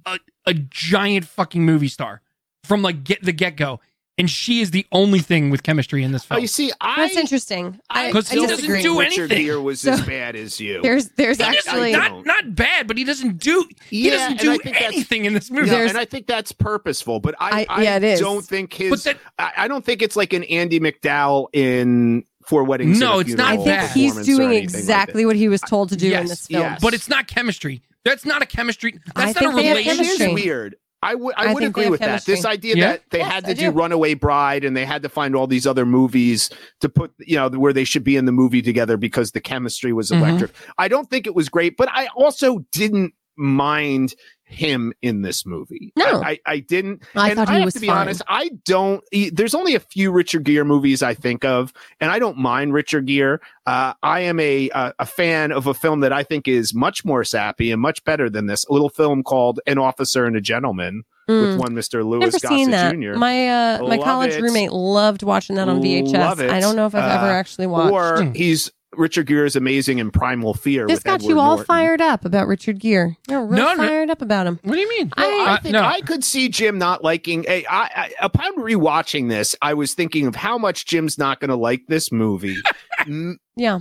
a 0.05 0.17
a 0.45 0.53
giant 0.53 1.25
fucking 1.25 1.63
movie 1.65 1.87
star 1.89 2.21
from 2.63 2.81
like 2.81 3.03
get 3.03 3.21
the 3.23 3.31
get 3.31 3.57
go, 3.57 3.79
and 4.19 4.29
she 4.29 4.61
is 4.61 4.69
the 4.71 4.85
only 4.91 5.17
thing 5.19 5.49
with 5.49 5.63
chemistry 5.63 6.03
in 6.03 6.11
this 6.11 6.23
film. 6.23 6.35
Oh, 6.35 6.37
film. 6.37 6.41
you 6.43 6.47
see, 6.47 6.71
I 6.79 6.95
That's 7.07 7.17
interesting. 7.17 7.79
I, 7.89 8.09
I 8.09 8.11
'Cause 8.11 8.29
he 8.29 8.35
doesn't 8.39 8.57
disagree. 8.57 8.81
do 8.83 8.99
Richard 8.99 9.31
anything. 9.31 9.45
Gere 9.47 9.55
was 9.61 9.81
So- 9.81 9.91
as 9.93 10.01
bad 10.03 10.35
as 10.35 10.59
you. 10.59 10.81
There's 10.83 11.07
there's 11.17 11.37
He 11.37 11.43
doesn't- 11.43 11.55
actually 11.67 11.91
not 11.93 12.23
not 12.25 12.55
bad, 12.55 12.87
but 12.87 12.95
he 12.97 13.03
doesn't 13.03 13.39
do 13.39 13.67
he 13.89 14.05
Yeah, 14.05 14.11
doesn't 14.17 14.31
and 14.31 14.39
do 14.39 14.51
think 14.59 14.63
that's- 14.75 14.83
anything 14.93 15.25
in 15.25 15.33
this 15.33 15.49
movie. 15.49 15.71
No, 15.71 15.77
and 15.77 15.97
I 15.97 16.05
think 16.05 16.27
that's 16.27 16.51
purposeful, 16.51 17.19
but 17.19 17.33
I, 17.39 17.61
I- 17.61 17.65
I, 17.69 17.81
yeah, 17.83 17.95
it 17.97 18.03
is. 18.03 18.19
don't 18.19 18.45
think 18.45 18.73
his. 18.73 18.91
But 18.91 19.03
that- 19.03 19.17
I, 19.39 19.63
I 19.65 19.67
don't 19.67 19.83
think 19.83 20.03
it's 20.03 20.15
like 20.15 20.33
an 20.33 20.43
Andie 20.43 20.79
MacDowell 20.79 21.47
in 21.53 22.23
Four 22.51 22.65
Weddings. 22.65 22.99
No, 22.99 23.19
it's 23.19 23.33
not 23.33 23.53
I 23.53 23.57
think 23.57 23.81
he's 23.93 24.13
doing 24.25 24.49
anything 24.49 24.55
like 24.55 24.63
exactly 24.63 25.25
what 25.25 25.35
he 25.37 25.47
was 25.47 25.61
told 25.61 25.87
to 25.89 25.95
do 25.95 26.07
Yes, 26.09 26.21
in 26.21 26.27
this 26.27 26.47
film. 26.47 26.61
yes. 26.63 26.81
but 26.81 26.93
it's 26.93 27.07
not 27.09 27.27
chemistry. 27.27 27.81
That's 28.03 28.25
not 28.25 28.41
a 28.41 28.45
chemistry. 28.45 28.99
That's 29.15 29.33
think 29.39 29.45
not 29.51 29.53
a 29.53 29.55
they 29.57 29.67
have 29.67 29.77
relationship. 29.77 30.27
is 30.29 30.33
weird. 30.33 30.75
I 31.01 31.15
would 31.15 31.33
I 31.37 31.49
I 31.49 31.53
would 31.53 31.63
agree 31.63 31.83
have 31.83 31.91
with 31.91 31.99
that. 32.01 32.25
This 32.25 32.43
idea 32.45 32.75
Yeah? 32.75 32.87
that 32.91 33.03
they 33.09 33.19
Yes, 33.19 33.31
had 33.31 33.45
to 33.45 33.53
do 33.55 33.71
do. 33.71 33.71
Runaway 33.71 34.13
Bride 34.15 34.63
and 34.65 34.75
they 34.77 34.85
had 34.85 35.01
to 35.03 35.09
find 35.09 35.35
all 35.35 35.47
these 35.47 35.65
other 35.65 35.85
movies 35.85 36.49
to 36.81 36.89
put 36.89 37.11
you 37.19 37.37
know 37.37 37.47
where 37.49 37.71
they 37.73 37.85
should 37.85 38.03
be 38.03 38.17
in 38.17 38.25
the 38.25 38.31
movie 38.33 38.61
together 38.61 38.97
because 38.97 39.31
the 39.31 39.39
chemistry 39.41 39.93
was 39.93 40.11
Mhm. 40.11 40.17
electric. 40.19 40.51
I 40.77 40.89
don't 40.89 41.09
think 41.09 41.25
it 41.25 41.33
was 41.33 41.47
great, 41.49 41.75
but 41.77 41.89
I 41.91 42.07
also 42.15 42.65
didn't 42.71 43.13
mind 43.37 44.13
him 44.51 44.93
in 45.01 45.21
this 45.21 45.45
movie. 45.45 45.93
No. 45.95 46.21
I, 46.21 46.39
I, 46.45 46.59
didn't. 46.59 47.03
I 47.15 47.29
and 47.29 47.37
thought 47.37 47.49
I 47.49 47.53
he 47.53 47.57
have 47.59 47.65
was 47.65 47.73
to 47.75 47.79
be 47.79 47.87
fine. 47.87 47.97
honest. 47.97 48.21
I 48.27 48.51
don't. 48.65 49.03
There's 49.31 49.55
only 49.55 49.75
a 49.75 49.79
few 49.79 50.11
Richard 50.11 50.43
Gere 50.43 50.63
movies 50.63 51.01
I 51.01 51.13
think 51.13 51.45
of, 51.45 51.71
and 51.99 52.11
I 52.11 52.19
don't 52.19 52.37
mind 52.37 52.73
Richard 52.73 53.05
Gere. 53.07 53.37
Uh, 53.65 53.93
I 54.03 54.21
am 54.21 54.39
a, 54.39 54.69
a 54.71 54.93
a 54.99 55.05
fan 55.05 55.51
of 55.51 55.67
a 55.67 55.73
film 55.73 56.01
that 56.01 56.11
I 56.13 56.23
think 56.23 56.47
is 56.47 56.73
much 56.73 57.03
more 57.05 57.23
sappy 57.23 57.71
and 57.71 57.81
much 57.81 58.03
better 58.03 58.29
than 58.29 58.47
this. 58.47 58.65
A 58.65 58.73
little 58.73 58.89
film 58.89 59.23
called 59.23 59.59
An 59.67 59.77
Officer 59.77 60.25
and 60.25 60.35
a 60.35 60.41
Gentleman 60.41 61.03
Mm. 61.29 61.51
with 61.51 61.59
one 61.59 61.73
Mr. 61.73 62.03
Louis 62.03 62.19
Never 62.21 62.39
Gossett. 62.39 62.99
Jr. 62.99 63.13
My 63.15 63.47
uh, 63.75 63.77
my 63.83 63.95
Love 63.97 64.03
college 64.03 64.33
it. 64.33 64.41
roommate 64.41 64.71
loved 64.71 65.21
watching 65.21 65.55
that 65.57 65.69
on 65.69 65.79
VHS. 65.79 66.49
I 66.49 66.59
don't 66.59 66.75
know 66.75 66.87
if 66.87 66.95
I've 66.95 67.03
ever 67.03 67.27
Uh, 67.31 67.33
actually 67.33 67.67
watched. 67.67 67.93
or 67.93 68.23
Hmm. 68.23 68.33
he's 68.33 68.71
Richard 68.97 69.27
Gere 69.27 69.45
is 69.45 69.55
amazing 69.55 69.99
in 69.99 70.11
Primal 70.11 70.53
Fear. 70.53 70.87
this 70.87 70.97
with 70.97 71.03
got 71.05 71.13
Edward 71.15 71.29
you 71.29 71.39
all 71.39 71.47
Norton. 71.55 71.65
fired 71.65 72.01
up 72.01 72.25
about 72.25 72.47
Richard 72.47 72.79
Gere. 72.79 73.17
You're 73.29 73.45
real 73.45 73.63
No, 73.63 73.73
no. 73.73 73.77
fired 73.87 74.09
up 74.09 74.21
about 74.21 74.47
him. 74.47 74.59
What 74.63 74.73
do 74.75 74.79
you 74.81 74.89
mean? 74.89 75.11
Well, 75.15 75.47
I 75.49 75.59
think 75.59 75.73
no. 75.73 75.81
I 75.83 76.01
could 76.01 76.23
see 76.23 76.49
Jim 76.49 76.77
not 76.77 77.03
liking. 77.03 77.45
A, 77.47 77.65
I, 77.67 77.83
I, 77.83 78.11
upon 78.21 78.57
rewatching 78.57 79.29
this, 79.29 79.55
I 79.61 79.73
was 79.73 79.93
thinking 79.93 80.27
of 80.27 80.35
how 80.35 80.57
much 80.57 80.85
Jim's 80.85 81.17
not 81.17 81.39
going 81.39 81.49
to 81.49 81.55
like 81.55 81.83
this 81.87 82.11
movie. 82.11 82.57
M- 82.99 83.39
Yeah. 83.55 83.79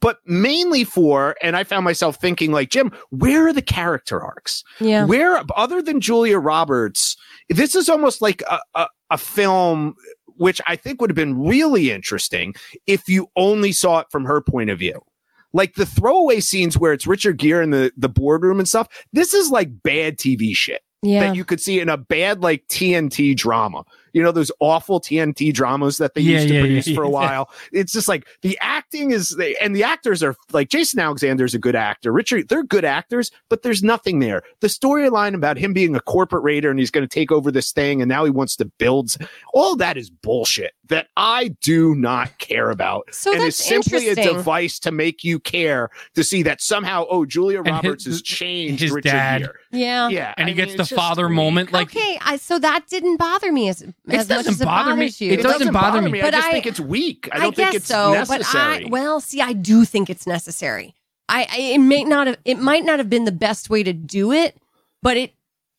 but 0.00 0.18
mainly 0.26 0.84
for, 0.84 1.36
and 1.42 1.54
I 1.56 1.64
found 1.64 1.84
myself 1.84 2.16
thinking, 2.20 2.52
like, 2.52 2.70
Jim, 2.70 2.90
where 3.10 3.46
are 3.48 3.52
the 3.52 3.62
character 3.62 4.20
arcs? 4.22 4.64
Yeah. 4.80 5.04
Where, 5.04 5.42
other 5.56 5.80
than 5.82 6.00
Julia 6.00 6.38
Roberts, 6.38 7.16
this 7.48 7.74
is 7.74 7.88
almost 7.88 8.20
like 8.22 8.42
a, 8.50 8.58
a, 8.74 8.86
a 9.10 9.18
film 9.18 9.94
which 10.36 10.60
I 10.66 10.76
think 10.76 11.00
would 11.00 11.10
have 11.10 11.16
been 11.16 11.38
really 11.46 11.90
interesting 11.90 12.54
if 12.86 13.08
you 13.08 13.28
only 13.36 13.72
saw 13.72 14.00
it 14.00 14.06
from 14.10 14.24
her 14.24 14.40
point 14.40 14.70
of 14.70 14.78
view. 14.78 15.00
Like 15.52 15.74
the 15.74 15.86
throwaway 15.86 16.40
scenes 16.40 16.78
where 16.78 16.92
it's 16.92 17.06
Richard 17.06 17.36
Gere 17.38 17.62
in 17.62 17.70
the, 17.70 17.92
the 17.96 18.08
boardroom 18.08 18.58
and 18.58 18.66
stuff. 18.68 18.88
This 19.12 19.34
is 19.34 19.50
like 19.50 19.82
bad 19.82 20.16
TV 20.16 20.56
shit 20.56 20.80
Yeah. 21.02 21.20
that 21.20 21.36
you 21.36 21.44
could 21.44 21.60
see 21.60 21.78
in 21.80 21.88
a 21.90 21.96
bad 21.98 22.42
like 22.42 22.66
TNT 22.68 23.36
drama. 23.36 23.84
You 24.12 24.22
know 24.22 24.32
those 24.32 24.50
awful 24.60 25.00
TNT 25.00 25.52
dramas 25.52 25.98
that 25.98 26.14
they 26.14 26.20
Yeah, 26.20 26.36
used 26.36 26.48
to 26.48 26.54
yeah, 26.54 26.60
produce 26.60 26.86
yeah, 26.88 26.94
for 26.94 27.02
a 27.04 27.06
yeah. 27.06 27.12
while. 27.12 27.50
It's 27.72 27.92
just 27.92 28.08
like 28.08 28.26
the 28.42 28.58
acting 28.60 29.10
is, 29.12 29.36
and 29.60 29.74
the 29.74 29.84
actors 29.84 30.22
are 30.22 30.36
like 30.52 30.68
Jason 30.68 31.00
Alexander 31.00 31.44
is 31.44 31.54
a 31.54 31.58
good 31.58 31.74
actor. 31.76 32.12
Richard, 32.12 32.48
they're 32.48 32.62
good 32.62 32.84
actors, 32.84 33.30
but 33.48 33.62
there's 33.62 33.82
nothing 33.82 34.18
there. 34.18 34.42
The 34.60 34.68
storyline 34.68 35.34
about 35.34 35.56
him 35.56 35.72
being 35.72 35.94
a 35.96 36.00
corporate 36.00 36.42
raider 36.44 36.70
and 36.70 36.78
he's 36.78 36.90
going 36.90 37.06
to 37.06 37.12
take 37.12 37.32
over 37.32 37.50
this 37.50 37.72
thing, 37.72 38.02
and 38.02 38.08
now 38.08 38.24
he 38.24 38.30
wants 38.30 38.56
to 38.56 38.64
build. 38.64 39.16
All 39.54 39.76
that 39.76 39.96
is 39.96 40.10
bullshit 40.10 40.72
that 40.88 41.08
I 41.16 41.48
do 41.62 41.94
not 41.94 42.36
care 42.38 42.70
about, 42.70 43.14
So 43.14 43.32
and 43.32 43.40
that's 43.40 43.58
is 43.60 43.64
simply 43.64 44.08
a 44.08 44.14
device 44.14 44.78
to 44.80 44.90
make 44.92 45.24
you 45.24 45.40
care 45.40 45.90
to 46.14 46.22
see 46.22 46.42
that 46.42 46.60
somehow. 46.60 47.06
Oh, 47.08 47.24
Julia 47.24 47.58
And 47.58 47.68
his- 47.68 47.74
Roberts 47.74 48.04
has 48.04 48.18
uh, 48.18 48.22
changed 48.24 48.80
his 48.82 48.90
Richard 48.90 49.08
dad. 49.10 49.38
Gere. 49.42 49.52
yeah. 49.72 50.08
Yeah, 50.08 50.34
and 50.36 50.48
he 50.48 50.52
I 50.54 50.56
gets 50.56 50.70
mean, 50.70 50.76
the 50.78 50.84
father 50.86 51.28
weak. 51.28 51.36
moment. 51.36 51.72
Like 51.72 51.88
okay, 51.96 52.18
I, 52.20 52.36
so 52.36 52.58
that 52.58 52.86
didn't 52.88 53.16
bother 53.16 53.52
me 53.52 53.68
as, 53.68 53.82
as 54.08 54.28
much 54.28 54.38
doesn't 54.38 54.52
as 54.54 54.60
it 54.60 54.64
bother 54.64 54.90
me. 54.96 55.02
bothers 55.06 55.20
you. 55.20 55.32
It 55.32 55.42
doesn't 55.42 55.72
bother 55.72 56.02
me. 56.02 56.20
I 56.20 56.22
But 56.22 56.34
just 56.34 56.46
I- 56.48 56.52
think 56.52 56.66
it's 56.66 56.80
weak. 56.80 57.28
I 57.32 57.36
I, 57.36 57.40
don't 57.40 57.54
guess 57.56 57.66
think 57.70 57.74
it's 57.76 57.86
so, 57.86 58.12
necessary. 58.14 58.84
but 58.84 58.86
I 58.86 58.90
well, 58.90 59.20
see, 59.20 59.40
I 59.40 59.52
do 59.52 59.84
think 59.84 60.10
it's 60.10 60.26
necessary. 60.26 60.94
I, 61.28 61.46
I 61.50 61.56
it 61.74 61.78
may 61.78 62.04
not 62.04 62.26
have 62.26 62.36
it 62.44 62.58
might 62.58 62.84
not 62.84 62.98
have 62.98 63.08
been 63.08 63.24
the 63.24 63.32
best 63.32 63.70
way 63.70 63.82
to 63.82 63.92
do 63.92 64.32
it, 64.32 64.56
but 65.02 65.16
it 65.16 65.32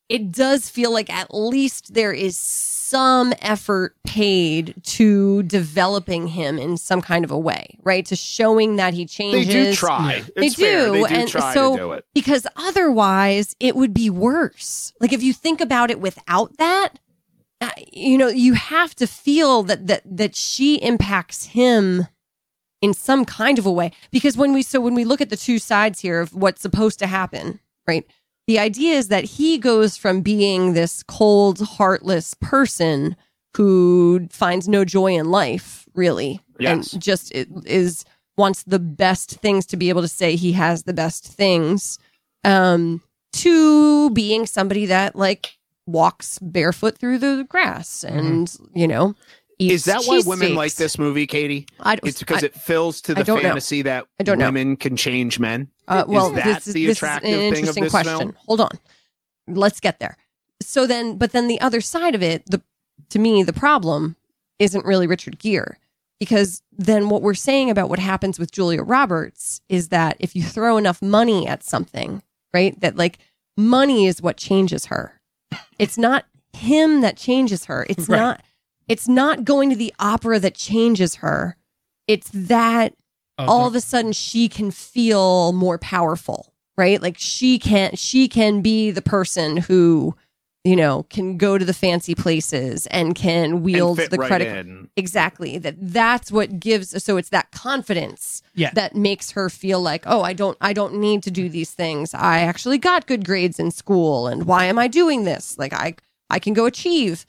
it 0.10 0.32
does 0.32 0.70
feel 0.70 0.92
like 0.92 1.10
at 1.12 1.34
least 1.34 1.94
there 1.94 2.12
is 2.14 2.38
some 2.38 3.34
effort 3.42 3.96
paid 4.06 4.74
to 4.84 5.42
developing 5.44 6.28
him 6.28 6.60
in 6.60 6.78
some 6.78 7.02
kind 7.02 7.26
of 7.26 7.32
a 7.32 7.38
way, 7.38 7.78
right? 7.84 8.06
To 8.08 8.16
showing 8.16 8.76
that 8.76 8.94
he 8.94 9.06
changes. 9.06 9.48
they 9.48 9.54
do 9.54 9.74
try. 9.74 10.16
Yeah. 10.18 10.24
They 10.36 10.50
fair. 10.50 10.86
do, 10.88 10.92
They 10.92 11.00
do 11.00 11.06
and 11.16 11.30
try 11.30 11.54
so- 11.54 11.72
to 11.72 11.78
do 11.82 11.92
it. 11.94 12.06
because 12.14 12.46
otherwise 12.56 13.56
it 13.60 13.76
would 13.76 13.94
be 13.94 14.10
worse. 14.10 14.94
Like 15.00 15.14
if 15.14 15.24
you 15.24 15.34
think 15.34 15.62
about 15.62 15.90
it 15.90 16.00
without 16.00 16.58
that, 16.58 17.00
you 17.92 18.18
know, 18.18 18.28
you 18.28 18.54
have 18.54 18.96
to 18.96 19.08
feel 19.08 19.64
that 19.64 19.88
that 19.88 20.02
that 20.06 20.36
she 20.36 20.76
impacts 20.78 21.46
him 21.46 22.08
in 22.82 22.94
some 22.94 23.24
kind 23.26 23.58
of 23.60 23.66
a 23.66 23.72
way 23.72 23.92
because 24.12 24.36
when 24.36 24.54
we 24.54 24.62
so 24.62 24.82
when 24.82 24.96
we 24.96 25.06
look 25.06 25.22
at 25.22 25.30
the 25.30 25.38
two 25.38 25.60
sides 25.60 26.00
here 26.02 26.20
of 26.20 26.34
what's 26.34 26.62
supposed 26.62 27.00
to 27.00 27.08
happen, 27.08 27.60
right? 27.88 28.06
The 28.48 28.60
idea 28.60 28.96
is 28.96 29.08
that 29.08 29.24
he 29.24 29.58
goes 29.58 29.96
from 29.96 30.22
being 30.22 30.74
this 30.74 31.02
cold, 31.04 31.60
heartless 31.62 32.34
person 32.36 33.16
who 33.56 34.28
finds 34.32 34.68
no 34.68 34.84
joy 34.84 35.14
in 35.16 35.32
life, 35.32 35.86
really, 35.96 36.42
Yes. 36.60 36.92
and 36.94 37.02
just 37.02 37.32
is 37.34 38.04
wants 38.38 38.64
the 38.64 38.80
best 38.80 39.30
things 39.40 39.66
to 39.68 39.78
be 39.78 39.90
able 39.90 40.02
to 40.02 40.08
say 40.08 40.36
he 40.36 40.54
has 40.54 40.84
the 40.84 40.94
best 40.94 41.26
things, 41.28 42.00
um, 42.44 43.02
to 43.32 44.10
being 44.10 44.46
somebody 44.46 44.88
that 44.88 45.16
like 45.16 45.58
walks 45.86 46.40
barefoot 46.40 46.98
through 46.98 47.18
the 47.20 47.46
grass 47.50 48.04
and 48.04 48.56
you 48.74 48.88
know. 48.88 49.16
Eats 49.60 49.74
Is 49.74 49.86
that 49.86 50.04
why 50.06 50.20
women 50.26 50.56
like 50.56 50.74
this 50.76 50.98
movie, 50.98 51.28
Katie? 51.28 51.68
I 51.80 51.96
don't. 51.96 52.10
It's 52.10 52.20
because 52.20 52.42
I- 52.44 52.48
it 52.48 52.56
fills 52.56 53.02
to 53.02 53.14
the 53.14 53.24
don't 53.24 53.38
know. 53.44 53.50
fantasy 53.50 53.84
that 53.84 54.08
I 54.20 54.24
don't 54.24 54.40
know. 54.40 54.46
women 54.46 54.76
can 54.76 54.98
change 54.98 55.40
men. 55.40 55.70
Uh, 55.88 56.04
well, 56.08 56.30
is 56.30 56.36
that 56.36 56.46
this 56.46 56.68
is 56.68 56.74
the 56.74 56.86
this 56.88 56.98
is 56.98 57.04
an 57.04 57.08
attractive 57.08 57.30
thing 57.30 57.48
of 57.52 57.54
interesting 57.58 57.84
this 57.84 57.92
question. 57.92 58.18
film? 58.18 58.36
Hold 58.48 58.62
on, 58.62 58.72
let's 59.48 59.80
get 59.80 60.00
there. 60.00 60.18
So 60.62 60.88
then, 60.88 61.18
but 61.18 61.34
then 61.34 61.48
the 61.48 61.62
other 61.62 61.82
side 61.82 62.16
of 62.16 62.24
it, 62.24 62.44
the 62.48 62.62
to 63.10 63.20
me, 63.20 63.44
the 63.44 63.54
problem 63.54 64.16
isn't 64.58 64.86
really 64.86 65.06
Richard 65.06 65.38
Gere 65.38 65.78
because 66.20 66.64
then 66.72 67.10
what 67.10 67.22
we're 67.22 67.34
saying 67.36 67.70
about 67.70 67.90
what 67.90 68.00
happens 68.00 68.40
with 68.40 68.52
Julia 68.52 68.82
Roberts 68.82 69.62
is 69.70 69.90
that 69.90 70.18
if 70.20 70.36
you 70.36 70.42
throw 70.42 70.78
enough 70.78 71.02
money 71.02 71.48
at 71.48 71.64
something, 71.64 72.24
right, 72.56 72.80
that 72.82 72.96
like 72.96 73.20
money 73.56 74.08
is 74.08 74.20
what 74.22 74.38
changes 74.38 74.86
her. 74.88 75.20
It's 75.80 75.98
not 75.98 76.26
him 76.54 77.02
that 77.02 77.18
changes 77.18 77.66
her. 77.66 77.86
It's 77.90 78.08
Right. 78.08 78.20
not. 78.20 78.42
It's 78.88 79.08
not 79.08 79.46
going 79.46 79.70
to 79.70 79.76
the 79.76 79.94
opera 80.00 80.40
that 80.40 80.56
changes 80.56 81.16
her. 81.16 81.56
It's 82.08 82.30
that 82.34 82.94
oh, 83.40 83.46
all 83.46 83.68
of 83.68 83.76
a 83.76 83.82
sudden 83.82 84.12
she 84.12 84.50
can 84.50 84.72
feel 84.72 85.54
more 85.54 85.78
powerful 85.78 86.54
right 86.76 87.02
like 87.02 87.16
she 87.18 87.60
can 87.60 87.96
she 87.96 88.28
can 88.28 88.62
be 88.62 88.90
the 88.92 89.02
person 89.02 89.58
who 89.58 90.16
you 90.64 90.76
know 90.76 91.04
can 91.10 91.38
go 91.38 91.58
to 91.58 91.66
the 91.66 91.74
fancy 91.74 92.16
places 92.16 92.88
and 92.88 93.16
can 93.16 93.64
wield 93.64 93.98
and 94.00 94.06
fit 94.06 94.12
the 94.12 94.18
right 94.18 94.28
credit 94.28 94.66
in. 94.66 94.90
exactly 94.96 95.58
that 95.58 95.76
that's 95.78 96.32
what 96.32 96.60
gives 96.60 97.04
so 97.04 97.18
it's 97.18 97.30
that 97.30 97.52
confidence 97.52 98.42
Yeah. 98.56 98.72
that 98.74 98.96
makes 98.96 99.32
her 99.32 99.50
feel 99.50 99.82
like 99.82 100.04
oh 100.06 100.22
i 100.22 100.32
don't 100.34 100.58
i 100.62 100.72
don't 100.74 100.96
need 100.96 101.22
to 101.24 101.32
do 101.32 101.50
these 101.50 101.72
things 101.72 102.14
i 102.14 102.40
actually 102.40 102.78
got 102.78 103.08
good 103.08 103.26
grades 103.26 103.60
in 103.60 103.72
school 103.72 104.28
and 104.28 104.46
why 104.46 104.66
am 104.66 104.80
i 104.80 104.88
doing 104.88 105.24
this 105.26 105.58
like 105.58 105.74
i 105.74 105.96
i 106.30 106.40
can 106.40 106.54
go 106.54 106.66
achieve 106.66 107.26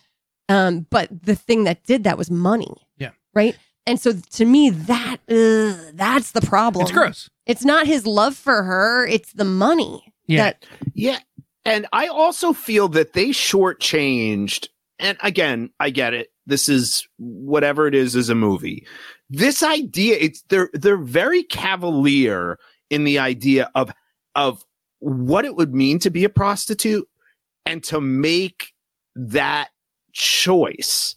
um 0.49 0.87
but 0.91 1.09
the 1.25 1.35
thing 1.35 1.65
that 1.65 1.83
did 1.85 2.05
that 2.05 2.17
was 2.19 2.31
money 2.31 2.75
Yeah. 2.99 3.11
right 3.35 3.57
and 3.87 3.99
so 4.01 4.13
to 4.13 4.45
me 4.45 4.71
that 4.71 5.17
ugh, 5.29 5.93
that's 5.95 6.31
the 6.33 6.41
problem 6.41 6.83
it's 6.83 6.93
gross. 6.93 7.29
it's 7.47 7.65
not 7.65 7.87
his 7.87 8.07
love 8.07 8.37
for 8.37 8.63
her 8.63 9.07
it's 9.07 9.33
the 9.33 9.45
money 9.45 10.13
Yeah. 10.29 10.43
that 10.45 10.67
Yeah. 10.95 11.19
And 11.65 11.87
I 11.93 12.09
also 12.09 12.53
feel 12.53 12.89
that 12.89 13.15
they 13.15 13.29
shortchanged. 13.29 14.69
And 14.99 15.19
again, 15.23 15.71
I 15.81 15.91
get 15.91 16.15
it. 16.15 16.29
This 16.47 16.69
is 16.69 17.09
whatever 17.19 17.87
it 17.87 17.95
is 17.95 18.15
is 18.15 18.29
a 18.29 18.35
movie. 18.35 18.87
This 19.31 19.63
idea, 19.63 20.17
it's 20.21 20.43
they're 20.49 20.71
they're 20.75 20.97
very 20.99 21.43
cavalier 21.43 22.59
in 22.91 23.05
the 23.05 23.19
idea 23.19 23.71
of 23.75 23.91
of 24.35 24.65
what 24.99 25.45
it 25.45 25.57
would 25.57 25.75
mean 25.75 25.99
to 26.01 26.11
be 26.11 26.25
a 26.25 26.29
prostitute 26.29 27.09
and 27.67 27.83
to 27.85 28.01
make 28.01 28.73
that 29.17 29.71
choice. 30.13 31.15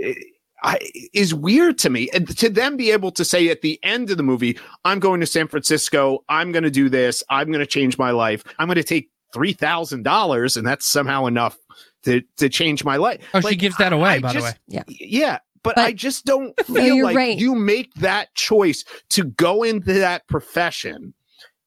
eh, 0.00 0.14
I, 0.62 0.78
is 1.14 1.34
weird 1.34 1.78
to 1.78 1.90
me. 1.90 2.10
And 2.12 2.36
to 2.36 2.50
them 2.50 2.76
be 2.76 2.90
able 2.90 3.10
to 3.12 3.24
say 3.24 3.48
at 3.48 3.62
the 3.62 3.80
end 3.82 4.10
of 4.10 4.18
the 4.18 4.22
movie, 4.22 4.58
I'm 4.84 4.98
going 4.98 5.20
to 5.20 5.26
San 5.26 5.48
Francisco, 5.48 6.22
I'm 6.28 6.52
going 6.52 6.64
to 6.64 6.70
do 6.70 6.90
this, 6.90 7.24
I'm 7.30 7.48
going 7.48 7.60
to 7.60 7.66
change 7.66 7.96
my 7.96 8.10
life, 8.10 8.44
I'm 8.58 8.68
going 8.68 8.76
to 8.76 8.84
take 8.84 9.10
three 9.32 9.52
thousand 9.52 10.02
dollars, 10.04 10.56
and 10.56 10.66
that's 10.66 10.86
somehow 10.90 11.26
enough 11.26 11.56
to 12.04 12.22
to 12.38 12.48
change 12.48 12.84
my 12.84 12.96
life. 12.96 13.20
Oh, 13.34 13.40
she 13.40 13.56
gives 13.56 13.76
that 13.76 13.92
away, 13.92 14.10
I 14.10 14.18
by 14.20 14.32
the 14.32 14.40
way. 14.42 14.52
Yeah, 14.66 15.38
but, 15.62 15.74
But- 15.76 15.78
I 15.84 15.92
just 15.92 16.24
don't 16.24 16.54
feel 16.66 16.94
you're 16.96 17.04
like 17.04 17.16
right. 17.16 17.38
you 17.38 17.54
make 17.54 17.92
that 17.94 18.34
choice 18.34 18.84
to 19.10 19.24
go 19.24 19.62
into 19.62 19.92
that 19.94 20.26
profession 20.28 21.14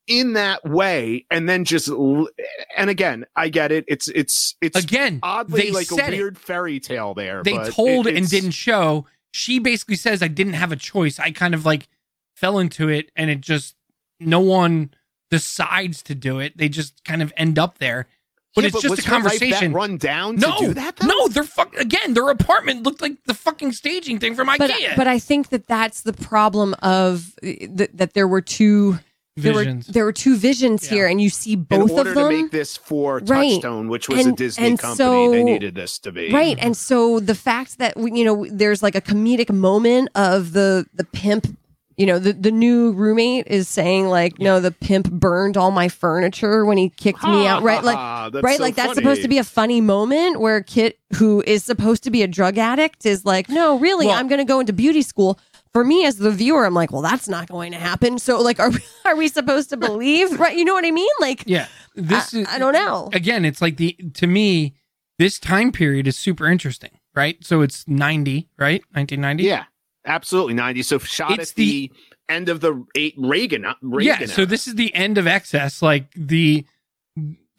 in 0.08 0.34
that 0.34 0.62
way 0.70 1.26
and 1.32 1.48
then 1.48 1.64
just 1.64 1.88
and 1.88 2.90
again 2.90 3.24
i 3.38 3.48
get 3.48 3.72
it 3.72 3.86
it's 3.88 4.10
it's 4.10 4.54
it's 4.62 4.78
Again, 4.78 5.22
oddly 5.24 5.62
they 5.62 5.72
like 5.72 5.90
a 5.92 5.96
said 5.96 6.14
it. 6.14 6.18
weird 6.18 6.38
fairy 6.38 6.82
tale 6.82 7.14
there 7.14 7.42
They 7.42 7.54
but 7.54 7.72
told 7.72 8.08
it- 8.08 8.18
and 8.18 8.30
didn't 8.30 8.52
show. 8.52 9.06
She 9.32 9.60
basically 9.60 9.96
says, 9.96 10.22
I 10.22 10.28
didn't 10.28 10.54
have 10.54 10.72
a 10.74 10.76
choice. 10.76 11.20
I 11.20 11.32
kind 11.32 11.54
of 11.56 11.66
like 11.66 11.88
fell 12.36 12.60
into 12.60 12.90
it 12.90 13.12
and 13.16 13.32
it 13.32 13.40
just, 13.42 13.76
no 14.20 14.42
one 14.42 14.94
decides 15.38 16.04
to 16.04 16.14
do 16.16 16.40
it. 16.40 16.56
They 16.58 16.70
just 16.70 17.04
kind 17.04 17.22
of 17.24 17.34
end 17.36 17.58
up 17.58 17.80
there. 17.80 18.08
But 18.56 18.64
Yeah, 18.66 18.68
it's 18.68 18.82
just 18.84 18.90
was 18.98 19.00
a 19.06 19.10
her 19.10 19.16
life 19.16 19.24
that 19.24 19.40
conversation. 19.40 19.74
run 19.74 19.98
down 19.98 20.36
no, 20.36 20.52
to 20.60 20.66
do 20.68 20.74
that 20.76 21.02
no, 21.04 21.28
they're 21.28 21.44
fuck 21.44 21.74
again. 21.76 22.14
Their 22.14 22.30
apartment 22.30 22.84
looked 22.84 23.02
like 23.02 23.16
the 23.26 23.34
fucking 23.34 23.72
staging 23.72 24.20
thing 24.20 24.36
from 24.36 24.46
but 24.46 24.70
IKEA. 24.70 24.96
but 24.96 25.08
i 25.08 25.18
think 25.18 25.50
that 25.50 25.66
that's 25.66 26.02
the 26.02 26.14
problem 26.14 26.76
of 26.84 27.34
that, 27.42 27.90
that 27.96 28.14
there 28.14 28.28
were 28.28 28.42
two 28.42 29.00
there 29.36 29.54
Visions. 29.56 29.88
were 29.88 29.94
there 29.94 30.06
were 30.06 30.14
two 30.14 30.36
visions 30.38 30.84
Yeah. 30.86 30.90
here 30.94 31.08
and 31.08 31.20
you 31.20 31.32
see 31.32 31.56
both 31.56 31.90
of 31.90 32.06
them 32.06 32.08
In 32.10 32.18
order 32.20 32.30
to 32.38 32.42
make 32.44 32.52
this 32.52 32.78
for 32.78 33.18
Right. 33.26 33.54
touchstone 33.54 33.88
which 33.88 34.08
was 34.08 34.28
a 34.28 34.32
disney 34.34 34.68
and 34.68 34.78
company 34.78 34.98
so- 34.98 35.32
they 35.32 35.44
needed 35.44 35.74
this 35.74 35.98
to 36.06 36.12
be 36.12 36.32
Right. 36.32 36.56
And 36.62 36.78
so 36.78 37.20
the 37.20 37.34
fact 37.34 37.80
that 37.80 37.98
we- 37.98 38.12
you 38.14 38.24
know 38.24 38.46
there's 38.52 38.84
like 38.84 38.94
a 38.94 39.02
comedic 39.02 39.52
moment 39.52 40.10
of 40.14 40.54
the 40.54 40.86
the 40.94 41.06
pimp 41.06 41.58
you 42.04 42.08
know 42.08 42.20
the 42.20 42.34
the 42.34 42.52
new 42.52 42.92
roommate 42.92 43.48
is 43.48 43.70
saying 43.70 44.10
like 44.10 44.38
no 44.38 44.60
the 44.60 44.72
pimp 44.72 45.10
burned 45.10 45.56
all 45.56 45.72
my 45.72 45.88
furniture 45.88 46.66
when 46.66 46.78
he 46.78 46.90
kicked 46.90 47.24
me 47.24 47.48
out 47.48 47.64
right? 47.64 47.82
Like 47.82 48.34
that's 48.34 48.44
right? 48.44 48.58
so 48.58 48.64
like 48.64 48.76
that's 48.76 48.96
supposed 48.96 49.22
to 49.22 49.30
be 49.30 49.38
a 49.38 49.44
funny 49.46 49.80
moment 49.80 50.42
where 50.42 50.62
Kit 50.62 51.00
who 51.16 51.42
is 51.48 51.64
supposed 51.64 52.04
to 52.04 52.12
be 52.12 52.22
a 52.22 52.28
drug 52.28 52.58
addict 52.58 53.06
is 53.06 53.24
like 53.24 53.48
no 53.48 53.80
really 53.80 54.08
Well- 54.08 54.18
I'm 54.18 54.28
going 54.28 54.40
to 54.40 54.44
go 54.44 54.60
into 54.60 54.74
beauty 54.74 55.02
school. 55.02 55.40
For 55.72 55.86
me 55.86 56.06
as 56.06 56.18
the 56.18 56.30
viewer 56.30 56.66
I'm 56.66 56.74
like 56.74 56.92
well 56.92 57.02
that's 57.02 57.30
not 57.30 57.48
going 57.48 57.72
to 57.72 57.78
happen. 57.78 58.20
So 58.20 58.42
like 58.42 58.60
are 58.60 58.70
we, 58.70 58.80
are 59.06 59.16
we 59.16 59.30
supposed 59.30 59.70
to 59.70 59.78
believe 59.78 60.38
right? 60.42 60.58
You 60.58 60.66
know 60.66 60.74
what 60.74 60.84
I 60.84 60.92
mean? 60.92 61.10
Like 61.22 61.44
yeah, 61.46 61.68
this 61.96 62.36
I, 62.36 62.40
is 62.40 62.48
I 62.50 62.60
don't 62.60 62.74
know. 62.74 63.12
Again. 63.14 63.46
It's 63.46 63.62
like 63.62 63.78
the 63.78 63.94
to 64.16 64.28
me, 64.28 64.74
this 65.20 65.40
time 65.40 65.72
period 65.72 66.06
is 66.06 66.18
super 66.18 66.48
interesting, 66.48 67.00
right? 67.16 67.38
So 67.46 67.62
it's 67.62 67.88
ninety, 67.88 68.50
right? 68.58 68.84
Nineteen 68.94 69.22
ninety. 69.22 69.46
yeah 69.46 69.64
absolutely 70.06 70.54
90 70.54 70.84
so 70.84 70.98
shot 71.00 71.40
It's 71.40 71.52
at 71.52 71.56
the, 71.56 71.92
end 72.30 72.50
of 72.50 72.62
the 72.62 72.86
eight 72.96 73.16
reagan 73.18 73.66
uh, 73.66 73.74
reagan 73.82 74.18
yeah 74.22 74.26
so 74.28 74.46
this 74.46 74.68
is 74.68 74.76
the 74.76 74.94
end 74.96 75.18
of 75.18 75.28
excess 75.28 75.82
like 75.82 76.12
the 76.16 76.66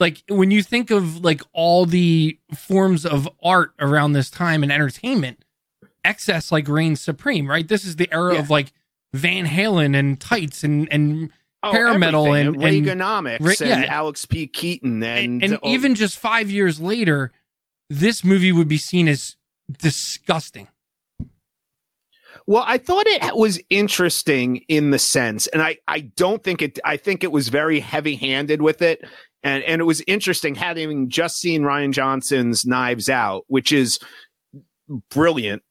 like 0.00 0.22
when 0.28 0.50
you 0.50 0.62
think 0.62 0.90
of 0.90 1.22
like 1.24 1.42
all 1.52 1.86
the 1.86 2.38
forms 2.56 3.04
of 3.06 3.28
art 3.42 3.72
around 3.78 4.12
this 4.14 4.30
time 4.30 4.62
and 4.62 4.72
entertainment 4.72 5.44
excess 6.04 6.50
like 6.52 6.68
reigns 6.68 7.00
supreme, 7.00 7.48
right? 7.48 7.66
This 7.66 7.84
is 7.84 7.96
the 7.96 8.12
era 8.12 8.34
Yeah. 8.34 8.40
of 8.40 8.50
like 8.50 8.72
Van 9.14 9.46
Halen 9.46 9.96
and 9.96 10.20
tights 10.20 10.64
and 10.64 10.86
and 10.92 11.30
Oh, 11.62 11.72
hair 11.72 11.98
metal 11.98 12.34
and- 12.34 12.56
and- 12.56 12.84
Reaganomics 12.84 13.40
Ra- 13.40 13.66
and 13.72 13.84
yeah. 13.84 13.86
Alex 13.88 14.26
P. 14.26 14.46
Keaton 14.46 15.02
and, 15.02 15.42
and, 15.42 15.52
and 15.52 15.60
oh, 15.62 15.70
even 15.70 15.94
just 15.94 16.18
five 16.18 16.50
years 16.50 16.78
later, 16.78 17.32
this 17.88 18.22
movie 18.22 18.52
would 18.52 18.68
be 18.68 18.76
seen 18.76 19.08
as 19.08 19.36
disgusting. 19.78 20.68
Well, 22.46 22.64
I 22.66 22.78
thought 22.78 23.06
it 23.06 23.36
was 23.36 23.60
interesting 23.70 24.58
in 24.68 24.90
the 24.90 24.98
sense, 24.98 25.46
and 25.46 25.62
I, 25.62 25.78
I 25.88 26.00
don't 26.00 26.42
think 26.42 26.60
it, 26.60 26.78
I 26.84 26.98
think 26.98 27.24
it 27.24 27.32
was 27.32 27.48
very 27.48 27.80
heavy 27.80 28.16
handed 28.16 28.60
with 28.60 28.82
it. 28.82 29.02
And, 29.42 29.62
and 29.64 29.80
it 29.80 29.84
was 29.84 30.02
interesting 30.06 30.54
having 30.54 31.10
just 31.10 31.36
seen 31.36 31.62
Rian 31.62 31.92
Johnson's 31.92 32.64
Knives 32.64 33.10
Out, 33.10 33.44
which 33.48 33.72
is 33.72 33.98
brilliant. 35.10 35.62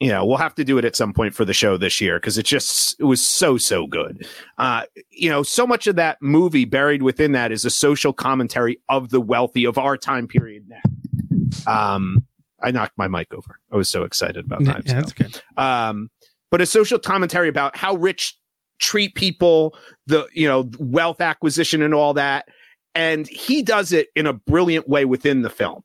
You 0.00 0.08
know, 0.08 0.26
we'll 0.26 0.36
have 0.36 0.54
to 0.56 0.64
do 0.64 0.76
it 0.78 0.84
at 0.84 0.96
some 0.96 1.14
point 1.14 1.34
for 1.34 1.44
the 1.44 1.54
show 1.54 1.76
this 1.78 2.00
year 2.00 2.18
because 2.18 2.36
it 2.36 2.44
just, 2.44 2.98
it 3.00 3.04
was 3.04 3.24
so, 3.24 3.56
so 3.56 3.86
good. 3.86 4.26
Uh, 4.58 4.82
you 5.10 5.30
know, 5.30 5.42
so 5.42 5.66
much 5.66 5.86
of 5.86 5.96
that 5.96 6.18
movie 6.20 6.66
buried 6.66 7.02
within 7.02 7.32
that 7.32 7.52
is 7.52 7.64
a 7.64 7.70
social 7.70 8.12
commentary 8.12 8.80
of 8.88 9.08
the 9.10 9.20
wealthy 9.20 9.64
of 9.64 9.78
our 9.78 9.96
time 9.96 10.26
period 10.26 10.68
now. 10.68 11.94
Um, 11.94 12.26
I 12.62 12.70
knocked 12.70 12.96
my 12.96 13.08
mic 13.08 13.32
over. 13.34 13.58
I 13.72 13.76
was 13.76 13.88
so 13.88 14.04
excited 14.04 14.44
about 14.46 14.62
Yeah, 14.62 14.72
Knives 14.72 14.92
Out 14.92 14.96
that's 14.96 15.12
good. 15.12 15.42
um, 15.56 16.10
but 16.50 16.60
a 16.60 16.66
social 16.66 16.98
commentary 16.98 17.48
about 17.48 17.76
how 17.76 17.94
rich 17.96 18.36
treat 18.78 19.14
people, 19.14 19.76
the 20.06 20.26
you 20.32 20.46
know 20.48 20.70
wealth 20.78 21.20
acquisition 21.20 21.82
and 21.82 21.94
all 21.94 22.14
that. 22.14 22.46
And 22.94 23.26
he 23.28 23.62
does 23.62 23.92
it 23.92 24.08
in 24.14 24.26
a 24.26 24.32
brilliant 24.34 24.88
way 24.88 25.04
within 25.04 25.42
the 25.42 25.50
film. 25.50 25.82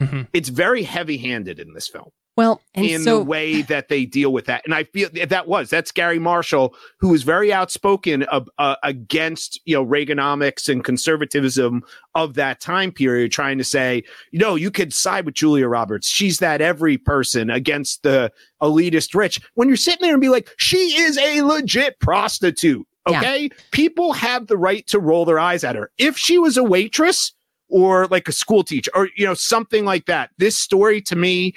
Mhm. 0.00 0.26
It's 0.32 0.48
very 0.48 0.82
heavy-handed 0.82 1.58
in 1.58 1.74
this 1.74 1.88
film 1.88 2.10
Well, 2.36 2.60
and 2.74 2.84
in 2.84 3.02
so 3.02 3.18
the 3.18 3.24
way 3.24 3.62
that 3.62 3.88
they 3.88 4.04
deal 4.04 4.30
with 4.30 4.44
that. 4.44 4.62
And 4.66 4.74
I 4.74 4.84
feel 4.84 5.08
that 5.26 5.48
was 5.48 5.70
that's 5.70 5.90
Garry 5.90 6.18
Marshall, 6.18 6.74
who 6.98 7.08
was 7.08 7.22
very 7.22 7.50
outspoken 7.50 8.24
of, 8.24 8.48
uh, 8.58 8.76
against 8.82 9.58
you 9.64 9.74
know 9.74 9.84
Reaganomics 9.84 10.68
and 10.68 10.84
conservatism 10.84 11.82
of 12.14 12.34
that 12.34 12.60
time 12.60 12.92
period, 12.92 13.32
trying 13.32 13.56
to 13.56 13.64
say, 13.64 14.02
you 14.32 14.38
know, 14.38 14.54
you 14.54 14.70
could 14.70 14.92
side 14.92 15.24
with 15.24 15.34
Julia 15.34 15.66
Roberts. 15.66 16.08
She's 16.08 16.38
that 16.40 16.60
every 16.60 16.98
person 16.98 17.48
against 17.48 18.02
the 18.02 18.30
elitist 18.60 19.14
rich. 19.14 19.40
When 19.54 19.68
you're 19.68 19.76
sitting 19.78 20.02
there 20.02 20.12
and 20.12 20.20
be 20.20 20.28
like, 20.28 20.50
she 20.58 20.76
is 20.98 21.16
a 21.16 21.40
legit 21.40 21.98
prostitute. 22.00 22.86
Yeah. 23.08 23.20
Okay, 23.20 23.50
people 23.70 24.12
have 24.12 24.48
the 24.48 24.58
right 24.58 24.86
to 24.88 24.98
roll 24.98 25.24
their 25.24 25.38
eyes 25.38 25.64
at 25.64 25.76
her. 25.76 25.90
If 25.96 26.18
she 26.18 26.38
was 26.38 26.56
a 26.56 26.64
waitress 26.64 27.32
or 27.68 28.06
like 28.08 28.28
a 28.28 28.32
school 28.32 28.62
teacher 28.62 28.90
or 28.94 29.08
you 29.16 29.24
know 29.24 29.34
something 29.34 29.84
like 29.84 30.06
that, 30.06 30.30
this 30.38 30.58
story 30.58 31.00
to 31.02 31.16
me 31.16 31.54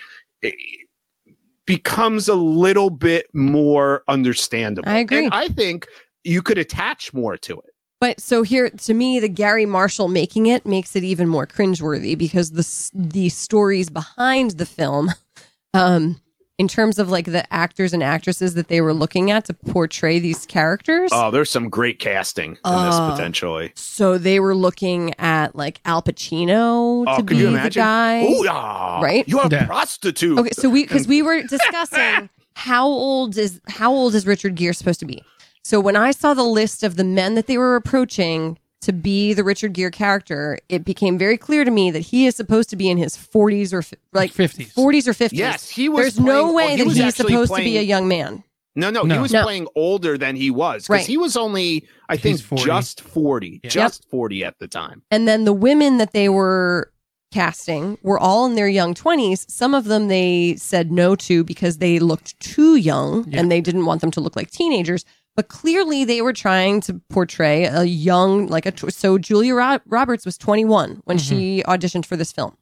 becomes 1.66 2.28
a 2.28 2.36
little 2.36 2.90
bit 2.90 3.28
more 3.34 4.04
understandable. 4.08 4.90
I 4.90 5.00
agree. 5.00 5.26
And 5.26 5.34
I 5.34 5.50
think 5.50 5.88
you 6.24 6.42
could 6.42 6.58
attach 6.58 7.14
more 7.14 7.38
to 7.38 7.60
it. 7.60 7.74
But 8.02 8.22
so 8.22 8.44
here, 8.44 8.70
to 8.70 8.94
me, 8.94 9.20
the 9.20 9.28
Garry 9.28 9.66
Marshall 9.66 10.08
making 10.08 10.48
it 10.48 10.66
makes 10.66 10.96
it 10.96 11.04
even 11.04 11.28
more 11.28 11.46
cringeworthy 11.46 12.18
because 12.18 12.52
the 12.52 12.92
the 12.94 13.30
stories 13.30 13.90
behind 13.90 14.52
the 14.52 14.66
film, 14.66 15.12
um, 15.74 16.22
in 16.60 16.68
terms 16.68 17.00
of 17.00 17.10
like 17.10 17.26
the 17.26 17.52
actors 17.54 17.94
and 17.94 18.04
actresses 18.04 18.54
that 18.54 18.68
they 18.68 18.82
were 18.82 18.94
looking 18.94 19.32
at 19.32 19.46
to 19.46 19.54
portray 19.54 20.20
these 20.20 20.46
characters. 20.46 21.10
Oh, 21.14 21.32
there's 21.32 21.50
some 21.50 21.70
great 21.70 21.98
casting 22.00 22.52
in 22.52 22.58
Uh, 22.66 22.86
this 22.86 23.00
potentially. 23.16 23.72
So 23.76 24.18
they 24.20 24.40
were 24.42 24.54
looking 24.54 25.14
at 25.18 25.56
like 25.56 25.80
Al 25.86 26.04
Pacino 26.04 27.06
Oh, 27.08 27.16
to 27.16 27.24
could 27.24 27.28
be 27.28 27.38
you 27.38 27.50
the 27.58 27.70
guy. 27.70 28.26
Oh, 28.28 28.44
yeah. 28.44 29.02
Right? 29.02 29.28
You're 29.28 29.46
a 29.46 29.50
Yeah. 29.50 29.66
prostitute. 29.66 30.38
Okay, 30.38 30.50
so 30.52 30.70
we 30.70 30.84
because 30.84 31.08
we 31.08 31.22
were 31.22 31.42
discussing 31.44 32.30
how 32.56 32.86
old 32.88 33.38
is 33.38 33.62
how 33.70 33.92
old 33.92 34.14
is 34.14 34.28
Richard 34.28 34.56
Gere 34.56 34.74
supposed 34.74 35.00
to 35.00 35.06
be? 35.06 35.24
So 35.64 35.80
when 35.80 35.96
I 35.96 36.12
saw 36.12 36.34
the 36.34 36.44
list 36.44 36.84
of 36.84 36.98
the 36.98 37.04
men 37.06 37.36
that 37.36 37.48
they 37.48 37.58
were 37.58 37.76
approaching 37.78 38.58
to 38.82 38.94
be 38.94 39.34
the 39.34 39.44
Richard 39.44 39.74
Gere 39.74 39.92
character, 39.92 40.58
it 40.70 40.86
became 40.86 41.18
very 41.18 41.38
clear 41.38 41.66
to 41.66 41.72
me 41.72 41.92
that 41.92 42.00
he 42.00 42.26
is 42.28 42.36
supposed 42.36 42.70
to 42.70 42.76
be 42.76 42.90
in 42.90 42.98
his 42.98 43.16
40s 43.18 43.74
or 43.74 43.84
like 44.14 44.32
50s. 44.34 44.74
40s 44.74 45.08
or 45.08 45.14
50s. 45.14 45.30
Yes, 45.34 45.70
he 45.70 45.90
was. 45.90 46.16
There's 46.16 46.20
no 46.20 46.54
way 46.54 46.72
he 46.72 46.78
that 46.78 46.86
was 46.88 46.96
he's 46.96 47.06
actually 47.06 47.34
supposed 47.34 47.56
to 47.56 47.62
be 47.62 47.78
a 47.78 47.82
young 47.82 48.08
man. 48.08 48.44
No, 48.76 48.90
no, 48.90 49.04
he 49.04 49.18
was 49.18 49.34
No. 49.34 49.44
playing 49.44 49.68
older 49.76 50.18
than 50.18 50.36
he 50.38 50.50
was 50.52 50.84
because 50.84 50.90
Right. 50.90 51.06
he 51.08 51.18
was 51.18 51.36
only, 51.36 51.86
I 52.08 52.16
think, 52.16 52.40
40. 52.40 52.64
just 52.64 53.02
40, 53.02 53.60
Yeah. 53.64 53.70
just 53.70 54.06
40 54.10 54.46
at 54.46 54.60
the 54.60 54.68
time. 54.68 55.02
And 55.12 55.28
then 55.28 55.44
the 55.44 55.52
women 55.52 55.98
that 55.98 56.14
they 56.14 56.30
were 56.30 56.92
casting 57.34 57.98
were 58.02 58.18
all 58.18 58.46
in 58.46 58.56
their 58.56 58.68
young 58.70 58.94
20s. 58.94 59.46
Some 59.50 59.74
of 59.76 59.86
them 59.86 60.08
they 60.08 60.56
said 60.58 60.92
no 60.92 61.16
to 61.18 61.44
because 61.44 61.78
they 61.78 62.00
looked 62.00 62.40
too 62.40 62.76
young 62.76 63.26
Yeah. 63.30 63.40
and 63.40 63.52
they 63.52 63.60
didn't 63.62 63.86
want 63.86 64.02
them 64.02 64.12
to 64.12 64.22
look 64.22 64.36
like 64.36 64.50
teenagers. 64.52 65.04
But 65.40 65.48
clearly 65.48 66.04
they 66.04 66.22
were 66.22 66.34
trying 66.34 66.82
to 66.82 66.96
portray 67.10 67.64
a 67.64 67.86
young, 67.86 68.48
like 68.48 68.66
a, 68.66 68.72
tw- 68.72 68.92
so 68.92 69.18
Julia 69.18 69.56
Ro- 69.56 69.80
Roberts 69.86 70.26
was 70.26 70.38
21 70.38 71.00
when 71.06 71.18
she 71.18 71.62
mm-hmm. 71.62 71.72
auditioned 71.72 72.06
for 72.06 72.18
this 72.18 72.34
film. 72.34 72.58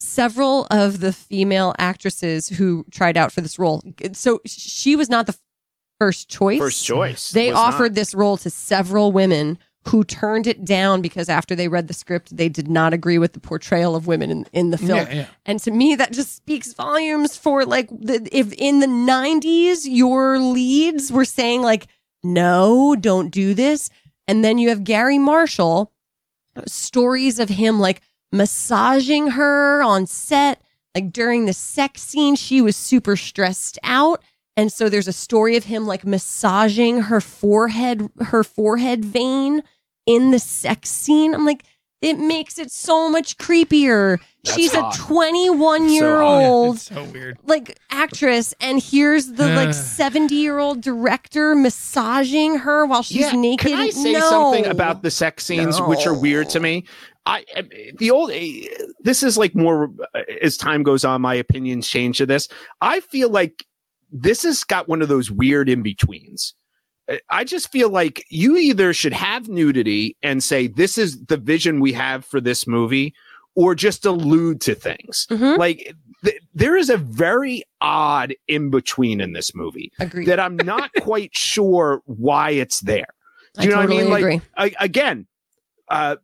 Several 0.00 0.66
of 0.70 1.00
the 1.00 1.12
female 1.12 1.74
actresses 1.76 2.48
who 2.48 2.86
tried 2.90 3.18
out 3.18 3.30
for 3.30 3.42
this 3.42 3.58
role, 3.58 3.82
so 4.14 4.40
she 4.46 4.96
was 4.96 5.10
not 5.10 5.26
the 5.26 5.36
first 6.00 6.30
choice. 6.30 6.58
First 6.58 6.86
choice. 6.86 7.30
They 7.30 7.48
was 7.48 7.56
not. 7.56 7.74
offered 7.74 7.94
this 7.94 8.14
role 8.14 8.38
to 8.38 8.48
several 8.48 9.12
women 9.12 9.58
who 9.88 10.02
turned 10.02 10.46
it 10.46 10.64
down 10.64 11.02
because 11.02 11.28
after 11.28 11.54
they 11.54 11.68
read 11.68 11.88
the 11.88 11.94
script, 11.94 12.34
they 12.34 12.48
did 12.48 12.68
not 12.68 12.94
agree 12.94 13.18
with 13.18 13.34
the 13.34 13.40
portrayal 13.40 13.94
of 13.94 14.06
women 14.06 14.30
in, 14.30 14.46
in 14.54 14.70
the 14.70 14.78
film. 14.78 14.98
Yeah, 14.98 15.12
yeah. 15.12 15.26
And 15.44 15.60
to 15.60 15.70
me, 15.70 15.94
that 15.96 16.12
just 16.12 16.36
speaks 16.36 16.72
volumes 16.72 17.36
for 17.36 17.66
like 17.66 17.88
the, 17.90 18.26
if 18.32 18.52
in 18.54 18.80
the 18.80 18.86
90s 18.86 19.80
your 19.84 20.38
leads 20.38 21.12
were 21.12 21.26
saying 21.26 21.60
like, 21.60 21.86
no, 22.22 22.96
don't 22.96 23.30
do 23.30 23.54
this. 23.54 23.90
And 24.26 24.44
then 24.44 24.58
you 24.58 24.68
have 24.68 24.84
Garry 24.84 25.18
Marshall, 25.18 25.92
stories 26.66 27.38
of 27.38 27.48
him 27.48 27.80
like 27.80 28.02
massaging 28.32 29.28
her 29.28 29.82
on 29.82 30.06
set. 30.06 30.62
Like 30.94 31.12
during 31.12 31.46
the 31.46 31.52
sex 31.52 32.02
scene, 32.02 32.34
she 32.34 32.60
was 32.60 32.76
super 32.76 33.16
stressed 33.16 33.78
out. 33.82 34.22
And 34.56 34.72
so 34.72 34.88
there's 34.88 35.08
a 35.08 35.12
story 35.12 35.56
of 35.56 35.64
him 35.64 35.86
like 35.86 36.04
massaging 36.04 37.02
her 37.02 37.20
forehead, 37.20 38.10
her 38.18 38.42
forehead 38.42 39.04
vein 39.04 39.62
in 40.06 40.30
the 40.32 40.40
sex 40.40 40.90
scene. 40.90 41.34
I'm 41.34 41.44
like, 41.44 41.64
it 42.00 42.18
makes 42.18 42.58
it 42.58 42.70
so 42.70 43.10
much 43.10 43.36
creepier. 43.38 44.18
That's 44.44 44.56
She's 44.56 44.72
hot. 44.74 44.94
a 44.94 44.98
21 44.98 45.90
year 45.90 46.00
So 46.02 46.18
hot. 46.18 46.42
old 46.46 46.78
so 46.78 47.04
weird. 47.04 47.38
like 47.44 47.78
actress, 47.90 48.54
and 48.60 48.80
here's 48.82 49.32
the 49.32 49.48
like 49.48 49.74
70 49.74 50.34
year 50.34 50.58
old 50.58 50.80
director 50.80 51.54
massaging 51.54 52.58
her 52.58 52.86
while 52.86 53.02
she's 53.02 53.20
Yeah, 53.20 53.32
naked. 53.32 53.66
Can 53.68 53.78
I 53.78 53.90
say 53.90 54.12
No. 54.12 54.20
something 54.30 54.66
about 54.66 55.02
the 55.02 55.10
sex 55.10 55.44
scenes, 55.44 55.80
which 55.82 56.06
are 56.06 56.18
weird 56.18 56.48
to 56.50 56.60
me? 56.60 56.84
I 57.26 57.44
the 57.98 58.10
old 58.10 58.30
this 59.00 59.22
is 59.22 59.36
like 59.36 59.54
more 59.54 59.90
uh, 60.14 60.20
as 60.40 60.56
time 60.56 60.82
goes 60.82 61.04
on, 61.04 61.20
my 61.20 61.34
opinions 61.34 61.86
change 61.88 62.18
to 62.18 62.26
this. 62.26 62.48
I 62.80 63.00
feel 63.00 63.28
like 63.28 63.64
this 64.10 64.44
has 64.44 64.64
got 64.64 64.88
one 64.88 65.02
of 65.02 65.08
those 65.08 65.30
weird 65.30 65.68
in 65.68 65.82
betweens. 65.82 66.54
I 67.30 67.44
just 67.44 67.70
feel 67.72 67.88
like 67.90 68.24
you 68.28 68.56
either 68.56 68.92
should 68.92 69.12
have 69.14 69.48
nudity 69.48 70.16
and 70.22 70.42
say 70.44 70.66
this 70.66 70.98
is 70.98 71.24
the 71.26 71.36
vision 71.38 71.80
we 71.80 71.92
have 71.94 72.24
for 72.24 72.40
this 72.40 72.66
movie, 72.66 73.14
or 73.54 73.74
just 73.74 74.04
allude 74.04 74.60
to 74.62 74.74
things. 74.74 75.26
Mhm. 75.30 75.56
Like 75.58 75.94
th- 76.24 76.40
there 76.54 76.76
is 76.76 76.90
a 76.90 76.96
very 76.98 77.62
odd 77.80 78.34
in 78.46 78.70
between 78.70 79.20
in 79.20 79.32
this 79.32 79.54
movie 79.54 79.90
Agreed. 79.98 80.26
that 80.28 80.38
I'm 80.38 80.56
not 80.56 80.90
quite 81.00 81.34
sure 81.36 82.02
why 82.04 82.50
it's 82.50 82.80
there. 82.80 83.06
Do 83.54 83.60
I 83.60 83.64
you 83.64 83.70
know 83.70 83.76
totally 83.82 84.04
what 84.08 84.22
I 84.24 84.28
mean? 84.28 84.42
Like 84.56 84.74
I, 84.78 84.84
again, 84.84 85.26
uh, 85.88 86.16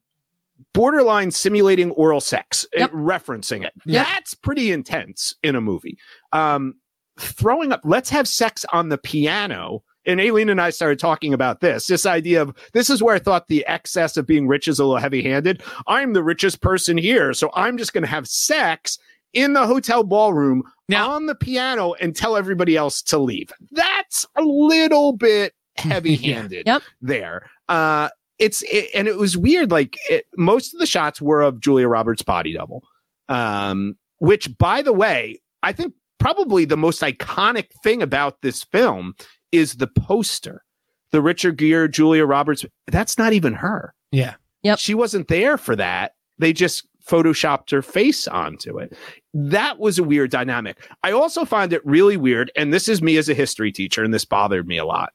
borderline 0.72 1.30
simulating 1.30 1.91
oral 1.93 2.20
sex, 2.20 2.66
uh, 2.76 2.80
Yep. 2.80 2.93
referencing 2.93 3.64
it. 3.64 3.72
Yep. 3.87 4.07
That's 4.07 4.35
pretty 4.35 4.70
intense 4.70 5.35
in 5.43 5.57
a 5.57 5.61
movie. 5.61 5.97
Um, 6.32 6.74
throwing 7.18 7.72
up, 7.72 7.80
let's 7.85 8.11
have 8.11 8.28
sex 8.28 8.64
on 8.72 8.89
the 8.91 8.99
piano. 8.99 9.82
And 10.07 10.20
Aileen 10.20 10.48
and 10.48 10.61
I 10.61 10.70
started 10.70 10.98
talking 10.98 11.32
about 11.32 11.61
this. 11.61 11.86
This 11.86 12.07
idea 12.07 12.42
of 12.42 12.55
this 12.72 12.90
is 12.90 13.02
where 13.02 13.14
I 13.14 13.18
thought 13.18 13.48
the 13.48 13.66
excess 13.66 14.16
of 14.16 14.26
being 14.26 14.46
rich 14.48 14.68
is 14.68 14.78
a 14.78 14.84
little 14.84 15.00
heavy 15.00 15.22
handed. 15.22 15.62
I'm 15.86 16.12
the 16.12 16.22
richest 16.22 16.61
person 16.61 16.96
here. 16.98 17.32
So 17.32 17.50
I'm 17.55 17.78
just 17.78 17.92
going 17.92 18.05
to 18.05 18.11
have 18.11 18.26
sex 18.28 18.98
in 19.32 19.52
the 19.55 19.66
hotel 19.66 20.05
ballroom 20.05 20.62
Now- 20.88 21.11
on 21.12 21.26
the 21.26 21.34
piano 21.34 21.94
and 21.94 22.14
tell 22.14 22.36
everybody 22.36 22.76
else 22.76 23.02
to 23.02 23.18
leave. 23.18 23.50
That's 23.72 24.26
a 24.36 24.42
little 24.42 25.12
bit 25.12 25.55
heavy 25.76 26.16
handed 26.16 26.64
Yep. 26.66 26.82
there. 27.00 27.50
Uh, 27.68 28.11
it's 28.38 28.62
it, 28.64 28.90
and 28.94 29.09
it 29.09 29.16
was 29.16 29.36
weird. 29.36 29.70
Like 29.70 29.96
it, 30.11 30.26
most 30.36 30.74
of 30.74 30.80
the 30.80 30.86
shots 30.86 31.20
were 31.20 31.40
of 31.42 31.61
Julia 31.61 31.88
Roberts' 31.88 32.22
body 32.22 32.52
double, 32.52 32.82
um, 33.28 33.96
which, 34.18 34.57
by 34.59 34.82
the 34.82 34.92
way, 34.92 35.40
I 35.62 35.72
think 35.72 35.94
probably 36.18 36.64
the 36.64 36.76
most 36.76 37.00
iconic 37.02 37.68
thing 37.82 38.02
about 38.02 38.40
this 38.42 38.62
film 38.64 39.14
is 39.55 39.76
the 39.76 39.86
poster. 39.86 40.64
The 41.12 41.22
Richard 41.22 41.57
Gere, 41.59 41.88
Julia 41.88 42.26
Roberts. 42.26 42.64
That's 42.88 43.18
not 43.18 43.32
even 43.32 43.55
her. 43.55 43.94
Yeah. 44.11 44.34
Yep. 44.64 44.78
She 44.78 44.94
wasn't 44.94 45.28
there 45.28 45.57
for 45.57 45.76
that. 45.76 46.14
They 46.38 46.52
just 46.52 46.86
photoshopped 47.07 47.70
her 47.70 47.82
face 47.82 48.26
onto 48.26 48.78
it. 48.78 48.96
That 49.32 49.78
was 49.78 49.98
a 49.98 50.02
weird 50.05 50.30
dynamic. 50.30 50.88
I 51.02 51.12
also 51.12 51.44
find 51.44 51.72
it 51.72 51.84
really 51.84 52.16
weird, 52.16 52.50
and 52.57 52.72
this 52.72 52.88
is 52.88 53.02
me 53.02 53.16
as 53.16 53.28
a 53.28 53.34
history 53.34 53.70
teacher, 53.70 54.02
and 54.02 54.12
this 54.12 54.24
bothered 54.24 54.66
me 54.66 54.78
a 54.78 54.84
lot. 54.86 55.12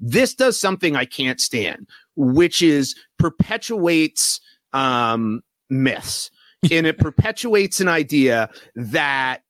This 0.00 0.34
does 0.34 0.58
something 0.58 0.96
I 0.96 1.04
can't 1.04 1.40
stand, 1.40 1.88
which 2.16 2.62
is 2.62 2.96
perpetuates 3.18 4.40
um, 4.72 5.42
myths. 5.70 6.30
and 6.70 6.86
it 6.86 6.98
perpetuates 6.98 7.80
an 7.80 7.88
idea 7.88 8.50
that 8.74 9.42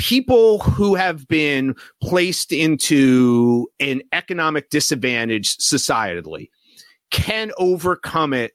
people 0.00 0.60
who 0.60 0.94
have 0.94 1.28
been 1.28 1.76
placed 2.02 2.52
into 2.52 3.68
an 3.80 4.00
economic 4.12 4.70
disadvantage 4.70 5.58
societally 5.58 6.48
can 7.10 7.52
overcome 7.58 8.32
it 8.32 8.52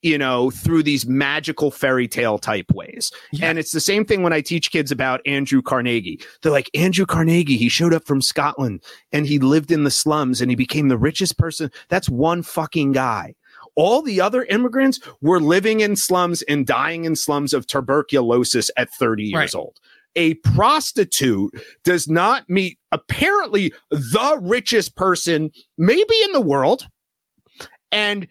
you 0.00 0.16
know 0.16 0.50
through 0.50 0.82
these 0.82 1.06
magical 1.06 1.70
fairy 1.70 2.08
tale 2.08 2.38
type 2.38 2.70
ways. 2.72 3.12
Yeah. 3.32 3.48
and 3.50 3.58
it's 3.58 3.72
the 3.72 3.80
same 3.80 4.04
thing 4.06 4.22
when 4.22 4.32
i 4.32 4.40
teach 4.40 4.70
kids 4.70 4.90
about 4.90 5.20
andrew 5.26 5.60
carnegie. 5.60 6.18
They're 6.42 6.52
like 6.52 6.70
andrew 6.74 7.04
carnegie 7.04 7.56
he 7.58 7.68
showed 7.68 7.92
up 7.92 8.06
from 8.06 8.22
scotland 8.22 8.82
and 9.12 9.26
he 9.26 9.38
lived 9.38 9.70
in 9.70 9.84
the 9.84 9.90
slums 9.90 10.40
and 10.40 10.50
he 10.50 10.54
became 10.56 10.88
the 10.88 10.96
richest 10.98 11.36
person. 11.36 11.70
That's 11.88 12.08
one 12.08 12.42
fucking 12.42 12.92
guy. 12.92 13.34
All 13.74 14.00
the 14.00 14.22
other 14.22 14.44
immigrants 14.44 14.98
were 15.20 15.40
living 15.40 15.80
in 15.80 15.96
slums 15.96 16.40
and 16.42 16.66
dying 16.66 17.04
in 17.04 17.14
slums 17.16 17.52
of 17.52 17.66
tuberculosis 17.66 18.70
at 18.78 18.88
30 18.90 19.24
years 19.24 19.34
Right. 19.34 19.54
old 19.54 19.78
a 20.16 20.34
prostitute 20.34 21.52
does 21.84 22.08
not 22.08 22.48
meet 22.48 22.78
apparently 22.92 23.72
the 23.90 24.38
richest 24.42 24.96
person 24.96 25.50
maybe 25.78 26.14
in 26.24 26.32
the 26.32 26.40
world 26.40 26.86
and 27.92 28.26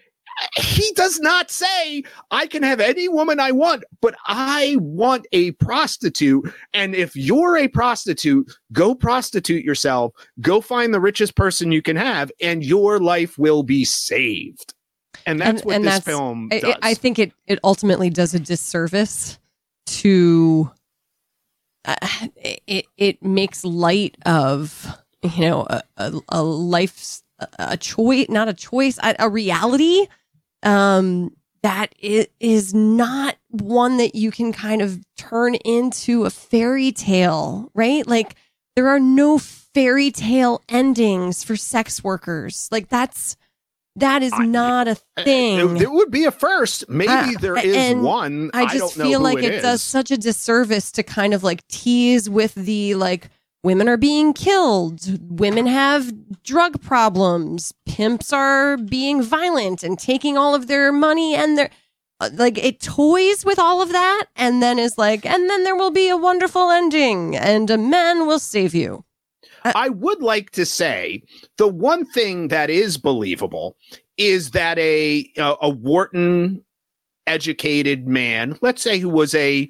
he 0.58 0.92
does 0.96 1.18
not 1.22 1.50
say 1.50 2.04
I 2.30 2.46
can 2.48 2.62
have 2.62 2.82
any 2.82 3.08
woman 3.08 3.40
I 3.40 3.54
want, 3.54 3.86
but 4.02 4.16
I 4.28 4.76
want 4.82 5.26
a 5.32 5.52
prostitute. 5.52 6.54
And 6.74 6.94
if 6.94 7.16
you're 7.16 7.56
a 7.56 7.70
prostitute, 7.70 8.52
go 8.74 8.94
prostitute 8.96 9.64
yourself, 9.64 10.12
go 10.42 10.60
find 10.60 10.94
the 10.94 11.00
richest 11.00 11.38
person 11.38 11.72
you 11.72 11.82
can 11.82 11.96
have, 11.96 12.34
and 12.42 12.66
your 12.66 13.00
life 13.00 13.38
will 13.38 13.64
be 13.64 13.86
saved. 13.86 14.74
And 15.26 15.40
that's 15.40 15.62
And- 15.62 15.66
what 15.66 15.76
and 15.78 15.86
this 15.86 15.94
that's- 16.00 16.04
film 16.06 16.50
I. 16.52 16.76
I 16.82 16.94
think 16.96 17.18
it 17.18 17.32
it 17.48 17.60
ultimately 17.64 18.10
does 18.10 18.34
a 18.36 18.40
disservice 18.40 19.40
to 19.86 20.70
it 22.38 22.86
it 22.98 23.24
makes 23.24 23.64
light 23.64 24.18
of 24.26 24.88
you 25.24 25.42
know 25.42 25.66
a 25.70 25.82
a, 25.98 26.20
a 26.30 26.44
life's 26.44 27.24
a 27.60 27.78
choice 27.78 28.28
not 28.30 28.48
a 28.48 28.54
choice 28.54 28.98
a, 29.04 29.16
a 29.20 29.30
reality 29.30 30.08
um 30.64 31.32
that 31.64 31.94
it 32.00 32.32
is 32.40 32.74
not 32.74 33.36
one 33.50 33.98
that 33.98 34.14
you 34.16 34.32
can 34.32 34.54
kind 34.54 34.82
of 34.82 35.04
turn 35.18 35.56
into 35.56 36.24
a 36.26 36.30
fairy 36.30 36.92
tale 36.92 37.70
right? 37.74 38.06
Like 38.08 38.36
there 38.76 38.90
are 38.90 39.00
no 39.00 39.38
fairy 39.76 40.12
tale 40.12 40.62
endings 40.70 41.44
for 41.44 41.56
sex 41.56 42.04
workers. 42.04 42.70
Like 42.72 42.90
that's 42.90 43.36
that 43.98 44.24
is 44.24 44.34
I- 44.34 44.46
not 44.46 44.88
a 44.88 44.96
thing 45.24 45.78
It, 45.78 45.84
it 45.84 45.92
would 45.92 46.12
be 46.12 46.26
a 46.26 46.32
first. 46.32 46.90
Maybe 46.90 47.12
Uh, 47.12 47.40
there 47.40 47.58
is 47.58 47.96
one. 47.96 48.52
I 48.54 48.66
don't 48.66 48.78
just 48.78 48.98
know 48.98 49.06
feel 49.06 49.20
like 49.22 49.44
it, 49.44 49.62
does 49.62 49.82
such 49.82 50.12
a 50.12 50.18
disservice 50.18 50.92
to 50.94 51.04
kind 51.04 51.34
of 51.34 51.44
like 51.44 51.68
tease 51.68 52.30
with 52.30 52.56
the 52.56 52.96
like 52.96 53.30
women 53.64 53.90
are 53.90 53.98
being 53.98 54.34
killed, 54.34 55.02
women 55.40 55.66
have 55.66 56.14
drug 56.44 56.82
problems, 56.82 57.74
pimps 57.88 58.32
are 58.32 58.78
being 58.78 59.24
violent 59.24 59.82
and 59.84 59.98
taking 59.98 60.38
all 60.38 60.54
of 60.54 60.68
their 60.68 60.92
money 60.92 61.34
and 61.34 61.58
their 61.58 61.70
uh, 62.20 62.30
like 62.34 62.58
it 62.58 62.80
toys 62.80 63.44
with 63.44 63.60
all 63.60 63.82
of 63.82 63.92
that 63.92 64.26
and 64.36 64.62
then 64.62 64.78
is 64.80 64.98
like 64.98 65.26
and 65.26 65.50
then 65.50 65.64
there 65.64 65.76
will 65.76 65.92
be 65.92 66.08
a 66.10 66.16
wonderful 66.16 66.70
ending 66.70 67.36
and 67.36 67.70
a 67.70 67.78
man 67.78 68.28
will 68.28 68.40
save 68.40 68.76
you. 68.76 69.04
I 69.76 69.90
would 69.90 70.22
like 70.22 70.52
to 70.52 70.66
say 70.66 71.24
the 71.58 71.68
one 71.68 72.06
thing 72.06 72.50
that 72.50 72.70
is 72.70 72.98
believable 72.98 73.76
is 74.18 74.52
that 74.52 74.78
a 74.78 75.30
a, 75.38 75.56
a 75.64 75.70
Wharton 75.70 76.64
educated 77.28 78.08
man, 78.08 78.58
let's 78.62 78.82
say 78.82 79.00
who 79.00 79.10
was 79.10 79.34
a 79.36 79.68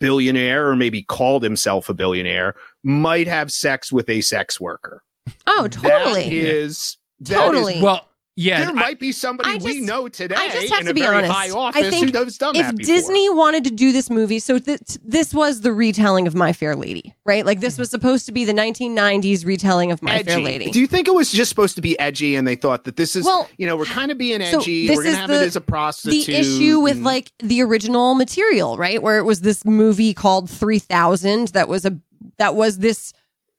billionaire 0.00 0.68
or 0.68 0.76
maybe 0.76 1.02
called 1.02 1.42
himself 1.42 1.88
a 1.88 1.94
billionaire, 1.94 2.54
might 2.82 3.26
have 3.28 3.50
sex 3.52 3.92
with 3.92 4.08
a 4.10 4.20
sex 4.20 4.60
worker. 4.60 5.02
Oh, 5.46 5.68
That 5.68 6.04
totally. 6.04 6.40
is 6.40 6.98
that 7.20 7.32
is- 7.32 7.36
Totally. 7.38 7.80
Well, 7.80 8.08
yeah. 8.42 8.60
there 8.60 8.70
I- 8.70 8.72
might 8.72 8.98
be 9.00 9.12
somebody 9.12 9.50
I 9.50 9.56
we 9.56 9.80
know 9.80 10.08
today 10.08 10.34
I 10.36 10.48
just 10.50 10.68
have 10.72 10.80
in 10.80 10.84
to 10.86 10.90
a 10.90 10.94
be 10.94 11.00
very 11.02 11.16
honest. 11.16 11.32
high 11.32 11.68
I 11.78 11.90
think 11.90 12.14
who 12.14 12.24
has 12.24 12.38
done 12.38 12.56
if 12.56 12.66
that. 12.66 12.76
Disney 12.76 13.28
wanted 13.30 13.64
to 13.64 13.70
do 13.70 13.92
this 13.92 14.10
movie, 14.10 14.38
so 14.38 14.58
th- 14.58 14.80
this 15.04 15.32
was 15.34 15.60
the 15.62 15.72
retelling 15.72 16.26
of 16.26 16.34
My 16.34 16.52
Fair 16.52 16.74
Lady, 16.76 17.14
right? 17.24 17.44
Like 17.46 17.60
this 17.60 17.78
was 17.78 17.90
supposed 17.90 18.26
to 18.26 18.32
be 18.32 18.44
the 18.44 18.52
1990s 18.52 19.44
retelling 19.46 19.92
of 19.92 20.02
My 20.02 20.22
Fair. 20.22 20.40
Lady. 20.40 20.70
Do 20.70 20.80
you 20.80 20.86
think 20.86 21.08
it 21.08 21.14
was 21.14 21.30
just 21.30 21.48
supposed 21.48 21.76
to 21.76 21.82
be 21.82 21.98
edgy 21.98 22.36
and 22.36 22.46
they 22.46 22.56
thought 22.56 22.84
that 22.84 22.96
this 22.96 23.16
is, 23.16 23.24
Well, 23.24 23.48
you 23.58 23.66
know, 23.66 23.76
we're 23.76 23.84
kind 23.84 24.10
of 24.10 24.18
being 24.18 24.40
so 24.40 24.58
edgy. 24.60 24.86
this 24.88 24.96
we're 24.96 25.02
going 25.04 25.08
is 25.12 25.14
to 25.14 25.20
have 25.20 25.30
the- 25.30 25.42
it 25.42 25.46
as 25.46 25.56
a 25.56 25.60
prostitute. 25.60 26.26
the 26.26 26.34
issue 26.36 26.80
with 26.80 26.96
and- 26.96 27.04
like 27.04 27.32
the 27.38 27.62
original 27.62 28.14
material, 28.14 28.76
right? 28.76 29.02
Where 29.02 29.18
it 29.18 29.24
was 29.24 29.40
this 29.42 29.64
movie 29.64 30.14
called 30.14 30.50
3000 30.50 31.48
that 31.48 31.68
was 31.68 31.84
a 31.84 31.96
that 32.38 32.54
was 32.54 32.78
this 32.78 33.12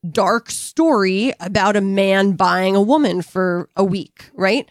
dark 0.09 0.49
story 0.49 1.33
about 1.39 1.75
a 1.75 1.81
man 1.81 2.33
buying 2.33 2.75
a 2.75 2.81
woman 2.81 3.21
for 3.21 3.69
a 3.75 3.83
week, 3.83 4.29
right? 4.33 4.69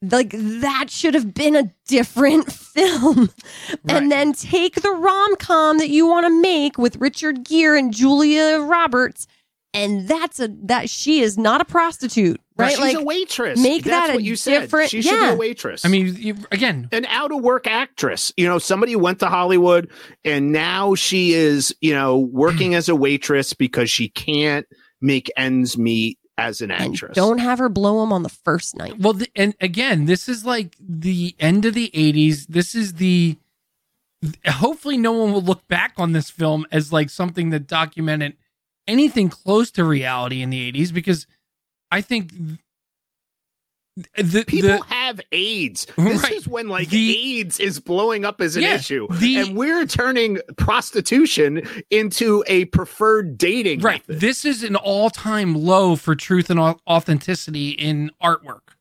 Like 0.00 0.32
that 0.32 0.90
should 0.90 1.14
have 1.14 1.34
been 1.34 1.56
a 1.56 1.72
different 1.86 2.52
film. 2.52 3.30
Right. 3.68 3.78
And 3.88 4.12
then 4.12 4.32
take 4.32 4.82
the 4.82 4.92
rom-com 4.92 5.78
that 5.78 5.90
you 5.90 6.06
want 6.06 6.26
to 6.26 6.40
make 6.40 6.78
with 6.78 6.96
Richard 6.96 7.44
Gere 7.44 7.78
and 7.78 7.92
Julia 7.92 8.60
Roberts 8.60 9.26
and 9.74 10.08
that's 10.08 10.40
a 10.40 10.48
that 10.64 10.88
she 10.90 11.20
is 11.20 11.36
not 11.36 11.60
a 11.60 11.64
prostitute, 11.64 12.40
right? 12.58 12.70
She's 12.70 12.78
like 12.80 12.96
a 12.96 13.02
waitress. 13.02 13.62
make 13.62 13.84
That's 13.84 14.08
that 14.08 14.10
a 14.10 14.14
what 14.14 14.22
you 14.24 14.36
said. 14.36 14.60
different- 14.62 14.90
She 14.90 15.02
should 15.02 15.18
be 15.20 15.26
a 15.26 15.34
waitress. 15.36 15.84
I 15.84 15.88
mean, 15.88 16.14
you, 16.16 16.36
again, 16.50 16.88
an 16.92 17.04
out 17.06 17.32
of 17.32 17.40
work 17.42 17.66
actress. 17.66 18.32
You 18.36 18.46
know, 18.48 18.58
somebody 18.58 18.92
who 18.92 18.98
went 18.98 19.20
to 19.20 19.26
Hollywood 19.26 19.90
and 20.24 20.52
now 20.52 20.94
she 20.94 21.32
is, 21.32 21.74
you 21.80 21.94
know, 21.94 22.18
working 22.18 22.74
as 22.74 22.88
a 22.88 22.94
waitress 22.96 23.52
because 23.54 23.90
she 23.90 24.08
can't 24.08 24.66
make 25.00 25.30
ends 25.36 25.78
meet 25.78 26.18
as 26.36 26.60
an 26.60 26.70
and 26.70 26.94
actress. 26.94 27.14
don't 27.16 27.38
have 27.38 27.58
her 27.58 27.68
blow 27.68 28.02
him 28.02 28.12
on 28.12 28.22
the 28.22 28.28
first 28.28 28.76
night. 28.76 28.98
well, 28.98 29.12
the, 29.12 29.28
and 29.34 29.54
again, 29.60 30.04
this 30.06 30.28
is 30.28 30.44
like 30.44 30.76
the 30.80 31.34
end 31.40 31.64
of 31.64 31.74
the 31.74 31.90
80s. 31.94 32.46
This 32.48 32.74
is 32.74 32.94
the. 32.94 33.36
Hopefully, 34.46 34.96
no 34.96 35.12
one 35.12 35.32
will 35.32 35.42
look 35.42 35.66
back 35.68 35.92
on 35.96 36.12
this 36.12 36.28
film 36.30 36.66
as 36.72 36.92
like 36.92 37.08
something 37.10 37.50
that 37.50 37.68
documented 37.68 38.36
anything 38.88 39.28
close 39.28 39.70
to 39.72 39.84
reality 39.84 40.42
in 40.42 40.50
the 40.50 40.72
80s 40.72 40.92
because 40.92 41.26
I 41.90 42.00
think 42.00 42.32
the, 44.16 44.44
People 44.46 44.70
the, 44.78 44.84
have 44.84 45.20
AIDS. 45.32 45.86
This 45.96 46.22
Right. 46.22 46.32
is 46.34 46.46
when 46.46 46.68
like 46.68 46.88
The- 46.88 47.40
AIDS 47.40 47.58
is 47.58 47.80
blowing 47.80 48.24
up 48.24 48.40
as 48.40 48.54
an 48.54 48.62
Yeah, 48.62 48.76
issue. 48.76 49.08
and 49.10 49.56
we're 49.56 49.86
turning 49.86 50.38
prostitution 50.56 51.62
into 51.90 52.44
a 52.46 52.66
preferred 52.66 53.38
dating 53.38 53.80
right. 53.80 54.06
method. 54.08 54.20
This 54.20 54.44
is 54.44 54.62
an 54.62 54.76
all 54.76 55.10
time 55.10 55.54
low 55.56 55.96
for 55.96 56.14
truth 56.14 56.48
and 56.48 56.60
authenticity 56.60 57.70
in 57.70 58.12
artwork, 58.22 58.74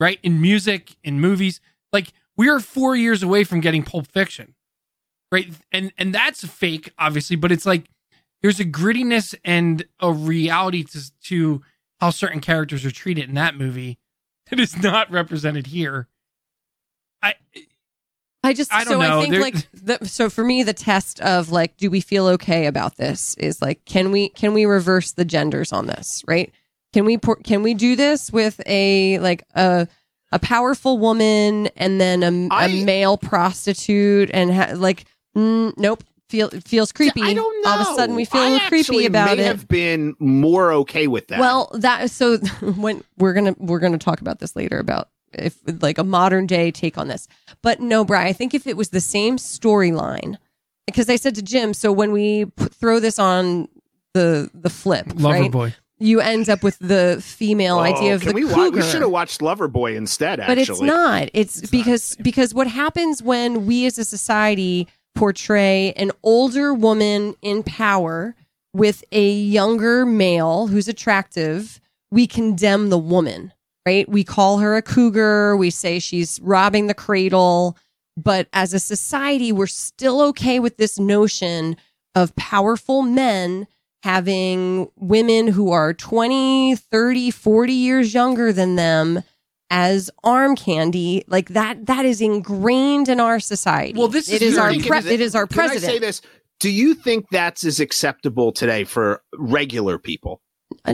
right? 0.00 0.18
In 0.24 0.40
music, 0.40 0.96
in 1.04 1.20
movies. 1.20 1.60
Like 1.92 2.08
we 2.36 2.48
are 2.48 2.58
four 2.58 2.96
years 2.96 3.22
away 3.22 3.44
from 3.44 3.60
getting 3.60 3.84
Pulp 3.84 4.08
Fiction, 4.10 4.56
right? 5.30 5.52
And 5.70 5.92
and 5.96 6.12
that's 6.12 6.44
fake, 6.44 6.90
obviously, 6.98 7.36
but 7.36 7.52
it's 7.52 7.66
like 7.66 7.84
there's 8.42 8.58
a 8.58 8.64
grittiness 8.64 9.36
and 9.44 9.84
a 10.00 10.10
reality 10.12 10.82
to 10.82 11.00
to 11.26 11.62
how 12.04 12.10
certain 12.10 12.40
characters 12.40 12.84
are 12.84 12.90
treated 12.90 13.28
in 13.30 13.34
that 13.34 13.56
movie 13.56 13.98
that 14.50 14.60
is 14.60 14.76
not 14.82 15.10
represented 15.10 15.68
here. 15.68 16.06
I 17.22 17.34
I 18.42 18.52
just 18.52 18.70
I 18.72 18.84
don't 18.84 18.92
so 18.94 19.00
know. 19.00 19.18
I 19.18 19.22
think 19.22 19.32
There- 19.32 19.40
like 19.40 19.54
the, 19.72 20.06
so 20.06 20.28
for 20.28 20.44
me 20.44 20.62
the 20.62 20.74
test 20.74 21.18
of 21.22 21.50
like 21.50 21.78
do 21.78 21.90
we 21.90 22.02
feel 22.02 22.26
okay 22.28 22.66
about 22.66 22.96
this 22.96 23.34
is 23.38 23.62
like 23.62 23.82
can 23.86 24.10
we 24.12 24.28
can 24.28 24.52
we 24.52 24.66
reverse 24.66 25.12
the 25.12 25.24
genders 25.24 25.72
on 25.72 25.86
this 25.86 26.22
right 26.28 26.52
can 26.92 27.06
we 27.06 27.16
por- 27.16 27.36
can 27.36 27.62
we 27.62 27.72
do 27.72 27.96
this 27.96 28.30
with 28.30 28.60
a 28.66 29.18
like 29.20 29.44
a 29.54 29.88
a 30.30 30.38
powerful 30.38 30.98
woman 30.98 31.68
and 31.76 31.98
then 31.98 32.22
a, 32.22 32.54
I- 32.54 32.66
a 32.66 32.84
male 32.84 33.16
prostitute 33.16 34.30
and 34.34 34.52
ha- 34.52 34.72
like 34.76 35.06
mm, 35.34 35.72
nope 35.78 36.04
feel 36.28 36.48
it 36.48 36.64
feels 36.66 36.90
creepy 36.92 37.22
I 37.22 37.34
don't 37.34 37.62
know. 37.64 37.70
all 37.70 37.80
of 37.80 37.88
a 37.88 37.94
sudden 37.96 38.16
we 38.16 38.24
feel 38.24 38.40
I 38.40 38.46
a 38.46 38.50
little 38.52 38.68
creepy 38.68 38.80
actually 38.80 39.06
about 39.06 39.36
may 39.36 39.42
it 39.42 39.46
have 39.46 39.68
been 39.68 40.14
more 40.18 40.72
okay 40.72 41.06
with 41.06 41.28
that. 41.28 41.38
well, 41.38 41.70
that 41.74 42.10
so 42.10 42.38
when 42.76 43.04
we're 43.18 43.34
gonna 43.34 43.54
we're 43.58 43.78
gonna 43.80 43.98
talk 43.98 44.20
about 44.20 44.38
this 44.38 44.56
later 44.56 44.78
about 44.78 45.08
if 45.32 45.58
like 45.82 45.98
a 45.98 46.04
modern 46.04 46.46
day 46.46 46.70
take 46.70 46.96
on 46.96 47.08
this. 47.08 47.28
But 47.62 47.80
no, 47.80 48.04
Bri, 48.04 48.18
I 48.18 48.32
think 48.32 48.54
if 48.54 48.66
it 48.66 48.76
was 48.76 48.90
the 48.90 49.00
same 49.00 49.36
storyline, 49.36 50.36
because 50.86 51.10
I 51.10 51.16
said 51.16 51.34
to 51.34 51.42
Jim, 51.42 51.74
so 51.74 51.90
when 51.92 52.12
we 52.12 52.44
put, 52.46 52.72
throw 52.74 53.00
this 53.00 53.18
on 53.18 53.68
the 54.14 54.48
the 54.54 54.70
flip, 54.70 55.06
Lover 55.16 55.40
right? 55.40 55.50
Boy. 55.50 55.74
you 55.98 56.20
end 56.20 56.48
up 56.48 56.62
with 56.62 56.78
the 56.78 57.20
female 57.20 57.80
idea 57.80 58.12
Oh, 58.12 58.14
of 58.14 58.20
can 58.22 58.28
the 58.28 58.34
we, 58.34 58.44
wa- 58.44 58.54
cougar. 58.54 58.76
we 58.76 58.82
should 58.82 59.02
have 59.02 59.10
watched 59.10 59.40
Loverboy 59.40 59.96
instead. 59.96 60.38
actually. 60.40 60.54
but 60.54 60.58
it's 60.58 60.80
not. 60.80 61.28
It's, 61.34 61.68
because 61.70 62.16
because 62.22 62.54
what 62.54 62.66
happens 62.68 63.22
when 63.22 63.66
we 63.66 63.86
as 63.86 63.98
a 63.98 64.04
society 64.04 64.86
portray 65.14 65.92
an 65.92 66.10
older 66.22 66.74
woman 66.74 67.34
in 67.42 67.62
power 67.62 68.34
with 68.72 69.04
a 69.12 69.30
younger 69.30 70.04
male 70.04 70.66
who's 70.66 70.88
attractive, 70.88 71.80
we 72.10 72.26
condemn 72.26 72.90
the 72.90 72.98
woman, 72.98 73.52
right? 73.86 74.08
We 74.08 74.24
call 74.24 74.58
her 74.58 74.76
a 74.76 74.82
cougar. 74.82 75.56
We 75.56 75.70
say 75.70 75.98
she's 75.98 76.40
robbing 76.40 76.88
the 76.88 76.94
cradle. 76.94 77.76
But 78.16 78.48
as 78.52 78.74
a 78.74 78.78
society, 78.78 79.52
we're 79.52 79.66
still 79.66 80.20
okay 80.22 80.60
with 80.60 80.76
this 80.76 80.98
notion 80.98 81.76
of 82.14 82.34
powerful 82.36 83.02
men 83.02 83.66
having 84.02 84.88
women 84.96 85.48
who 85.48 85.70
are 85.72 85.94
20, 85.94 86.76
30, 86.76 87.30
40 87.30 87.72
years 87.72 88.14
younger 88.14 88.52
than 88.52 88.76
them 88.76 89.22
as 89.76 90.08
arm 90.22 90.54
candy. 90.54 91.24
Like 91.26 91.48
that, 91.50 91.86
that 91.86 92.04
is 92.06 92.20
ingrained 92.20 93.08
in 93.08 93.18
our 93.18 93.40
society. 93.40 93.98
Well, 93.98 94.06
this 94.08 94.30
it 94.30 94.40
is 94.40 94.52
is 94.52 94.58
our 94.58 94.70
very- 94.72 95.02
pre- 95.02 95.12
it 95.12 95.20
is 95.20 95.34
our 95.34 95.46
Can 95.48 95.68
I 95.68 95.76
say 95.76 95.98
this? 95.98 96.22
Do 96.60 96.70
you 96.70 96.94
think 96.94 97.26
that's 97.30 97.64
as 97.64 97.80
acceptable 97.80 98.52
today 98.52 98.84
for 98.84 99.20
regular 99.36 99.98
people? 99.98 100.40
Uh, 100.84 100.92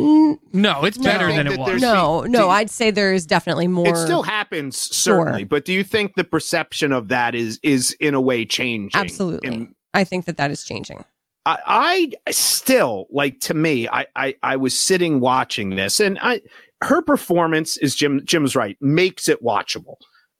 No, 0.52 0.84
it's 0.84 0.96
better 0.96 1.26
I 1.26 1.36
than 1.36 1.46
it 1.46 1.58
was. 1.58 1.80
no, 1.82 2.22
no, 2.22 2.44
you- 2.46 2.48
I'd 2.48 2.70
say 2.70 2.90
there 2.90 3.12
is 3.12 3.26
definitely 3.26 3.68
more. 3.68 3.86
It 3.88 3.96
still 3.96 4.22
happens, 4.22 4.76
certainly, 4.78 5.40
Sure. 5.40 5.46
but 5.48 5.64
do 5.66 5.72
you 5.74 5.84
think 5.84 6.14
the 6.14 6.24
perception 6.24 6.90
of 6.92 7.08
that 7.08 7.34
is 7.34 7.60
is 7.62 7.92
in 8.00 8.14
a 8.14 8.20
way 8.20 8.46
changing? 8.46 8.98
Absolutely. 8.98 9.48
In- 9.48 9.74
I 9.92 10.04
think 10.04 10.24
that 10.24 10.38
that 10.38 10.50
is 10.50 10.64
changing. 10.64 11.04
I, 11.46 12.12
I 12.26 12.32
still 12.32 13.06
like 13.10 13.40
to 13.40 13.54
me. 13.54 13.88
I, 13.88 14.06
I 14.16 14.34
I 14.42 14.56
was 14.56 14.74
sitting 14.76 15.20
watching 15.20 15.70
this, 15.76 15.98
and 16.00 16.18
I 16.22 16.40
her 16.82 17.02
performance 17.02 17.76
is 17.76 17.94
Jim. 17.94 18.22
Jim's 18.24 18.56
right, 18.56 18.76
makes 18.80 19.28
it 19.28 19.42
watchable. 19.42 19.96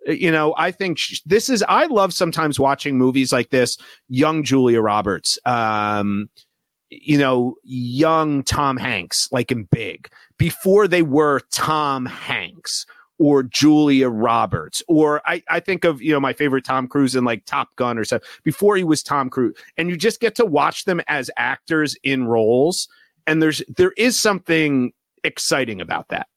Uh, 0.09 0.13
You 0.13 0.31
know, 0.31 0.55
I 0.57 0.71
think 0.71 0.99
sh- 0.99 1.21
this 1.27 1.49
is. 1.49 1.63
I 1.69 1.87
love 1.87 2.13
sometimes 2.13 2.59
watching 2.59 2.97
movies 2.97 3.33
like 3.33 3.51
this. 3.51 3.77
Young 4.09 4.43
Julia 4.43 4.81
Roberts, 4.81 5.39
um, 5.45 6.31
you 6.89 7.19
know, 7.19 7.55
young 7.63 8.43
Tom 8.43 8.77
Hanks, 8.77 9.29
like 9.31 9.53
in 9.53 9.65
Big, 9.71 10.11
before 10.39 10.89
they 10.89 11.03
were 11.03 11.41
Tom 11.53 12.07
Hanks 12.07 12.87
or 13.19 13.43
Julia 13.43 14.09
Roberts, 14.09 14.83
or 14.89 15.21
I, 15.27 15.43
I 15.51 15.61
think 15.61 15.85
of, 15.85 16.01
you 16.01 16.11
know, 16.11 16.19
my 16.19 16.33
favorite 16.33 16.65
Tom 16.65 16.89
Cruise 16.89 17.15
in 17.15 17.23
like 17.23 17.45
Top 17.45 17.69
Gun 17.77 17.99
or 17.99 18.05
something 18.05 18.27
before 18.45 18.77
he 18.77 18.83
was 18.83 19.03
Tom 19.03 19.29
Cruise. 19.29 19.55
And 19.77 19.91
you 19.91 19.97
just 19.99 20.21
get 20.21 20.35
to 20.37 20.47
watch 20.47 20.87
them 20.87 21.03
as 21.07 21.31
actors 21.37 21.95
in 22.03 22.25
roles. 22.25 22.89
And 23.27 23.43
there's, 23.43 23.63
there 23.77 23.93
is 23.99 24.19
something 24.19 24.93
exciting 25.23 25.83
about 25.83 26.09
that, 26.09 26.29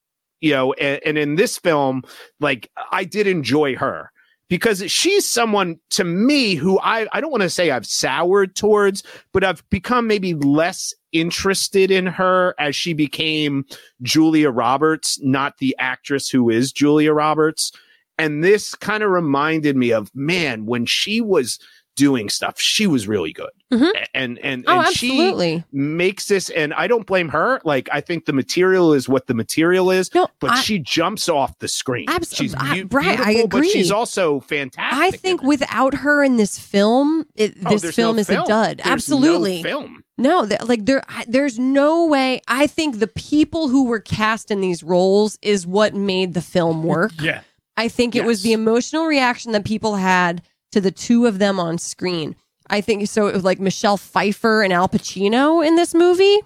you 0.44 0.52
know, 0.52 0.74
and, 0.74 1.00
and 1.06 1.18
in 1.18 1.36
this 1.36 1.58
film, 1.58 2.04
like 2.41 2.70
I 2.91 3.06
did 3.06 3.28
enjoy 3.28 3.78
her 3.78 4.12
because 4.50 4.84
she's 4.91 5.26
someone 5.26 5.80
to 5.91 6.04
me 6.04 6.56
who 6.56 6.78
I, 6.82 7.08
I 7.14 7.22
don't 7.22 7.32
want 7.32 7.44
to 7.44 7.50
say 7.50 7.72
I've 7.72 7.86
soured 7.86 8.54
towards, 8.54 9.04
but 9.32 9.46
I've 9.46 9.68
become 9.70 10.06
maybe 10.06 10.34
less 10.34 10.94
interested 11.14 11.91
in 11.91 12.06
her 12.08 12.56
as 12.60 12.76
she 12.76 12.94
became 12.94 13.66
Julia 14.02 14.52
Roberts, 14.52 15.18
not 15.22 15.60
the 15.60 15.74
actress 15.80 16.30
who 16.30 16.50
is 16.50 16.74
Julia 16.74 17.14
Roberts. 17.14 17.72
And 18.18 18.44
this 18.44 18.76
kind 18.76 19.02
of 19.02 19.12
reminded 19.12 19.78
me 19.78 19.94
of 19.94 20.12
man, 20.14 20.66
when 20.66 20.86
she 20.86 21.22
was 21.22 21.58
doing 21.96 22.30
stuff, 22.30 22.60
she 22.60 22.88
was 22.88 23.08
really 23.08 23.32
good. 23.32 23.50
Mhm. 23.72 23.91
And 24.14 24.39
and, 24.39 24.64
Oh, 24.68 24.80
and 24.82 24.96
she 24.96 25.12
absolutely. 25.12 25.64
makes 25.72 26.28
this 26.28 26.50
and 26.50 26.74
I 26.74 26.88
don't 26.88 27.06
blame 27.06 27.30
her. 27.30 27.60
Like 27.64 27.89
I 27.91 28.02
think 28.02 28.26
the 28.26 28.34
material 28.34 28.94
is 28.94 29.08
what 29.10 29.28
the 29.28 29.34
material 29.34 29.91
is, 29.91 30.14
No, 30.14 30.28
but 30.39 30.52
I, 30.52 30.62
she 30.62 30.80
jumps 30.80 31.30
off 31.30 31.58
the 31.60 31.68
screen. 31.68 32.06
Abs- 32.10 32.36
she's 32.36 32.54
I- 32.56 32.84
right, 32.91 33.20
I 33.20 33.26
beautiful, 33.34 33.48
but 33.60 33.66
she's 33.68 33.91
also 33.91 34.39
fantastic. 34.41 35.00
I 35.04 35.12
think 35.12 35.41
without 35.44 35.94
her 35.96 36.24
in 36.24 36.38
this 36.38 36.58
film, 36.60 37.26
it, 37.36 37.56
Oh, 37.66 37.78
this 37.78 37.96
film 37.96 38.16
no 38.16 38.20
is 38.22 38.30
a 38.30 38.44
dud. 38.46 38.78
There's 38.78 38.86
no 38.88 38.91
Absolutely. 38.91 39.64
film. 39.64 40.04
No, 40.18 40.46
th- 40.46 40.62
like 40.66 40.86
there, 40.86 41.02
I- 41.10 41.26
there's 41.28 41.58
no 41.58 42.06
way. 42.06 42.41
I 42.48 42.68
think 42.68 43.00
the 43.00 43.08
people 43.08 43.68
who 43.70 43.86
were 43.86 44.00
cast 44.00 44.52
in 44.52 44.62
these 44.62 44.84
roles 44.84 45.39
is 45.41 45.66
what 45.66 45.96
made 45.96 46.34
the 46.36 46.41
film 46.41 46.84
work. 46.84 47.12
Yeah. 47.20 47.41
I 47.76 47.88
think 47.88 48.16
it 48.16 48.24
was 48.24 48.44
the 48.44 48.54
emotional 48.54 49.08
reaction 49.08 49.52
that 49.54 49.66
people 49.66 49.96
had 49.96 50.44
to 50.74 50.82
the 50.82 50.91
two 50.91 51.26
of 51.26 51.39
them 51.39 51.59
on 51.59 51.78
screen. 51.78 52.36
I 52.69 52.82
think 52.82 53.07
so. 53.07 53.28
It 53.28 53.34
was 53.34 53.43
like 53.43 53.59
Michelle 53.59 53.97
Pfeiffer 53.97 54.61
and 54.63 54.71
Al 54.74 54.88
Pacino 54.89 55.65
in 55.65 55.76
this 55.76 55.93
movie. 55.93 56.38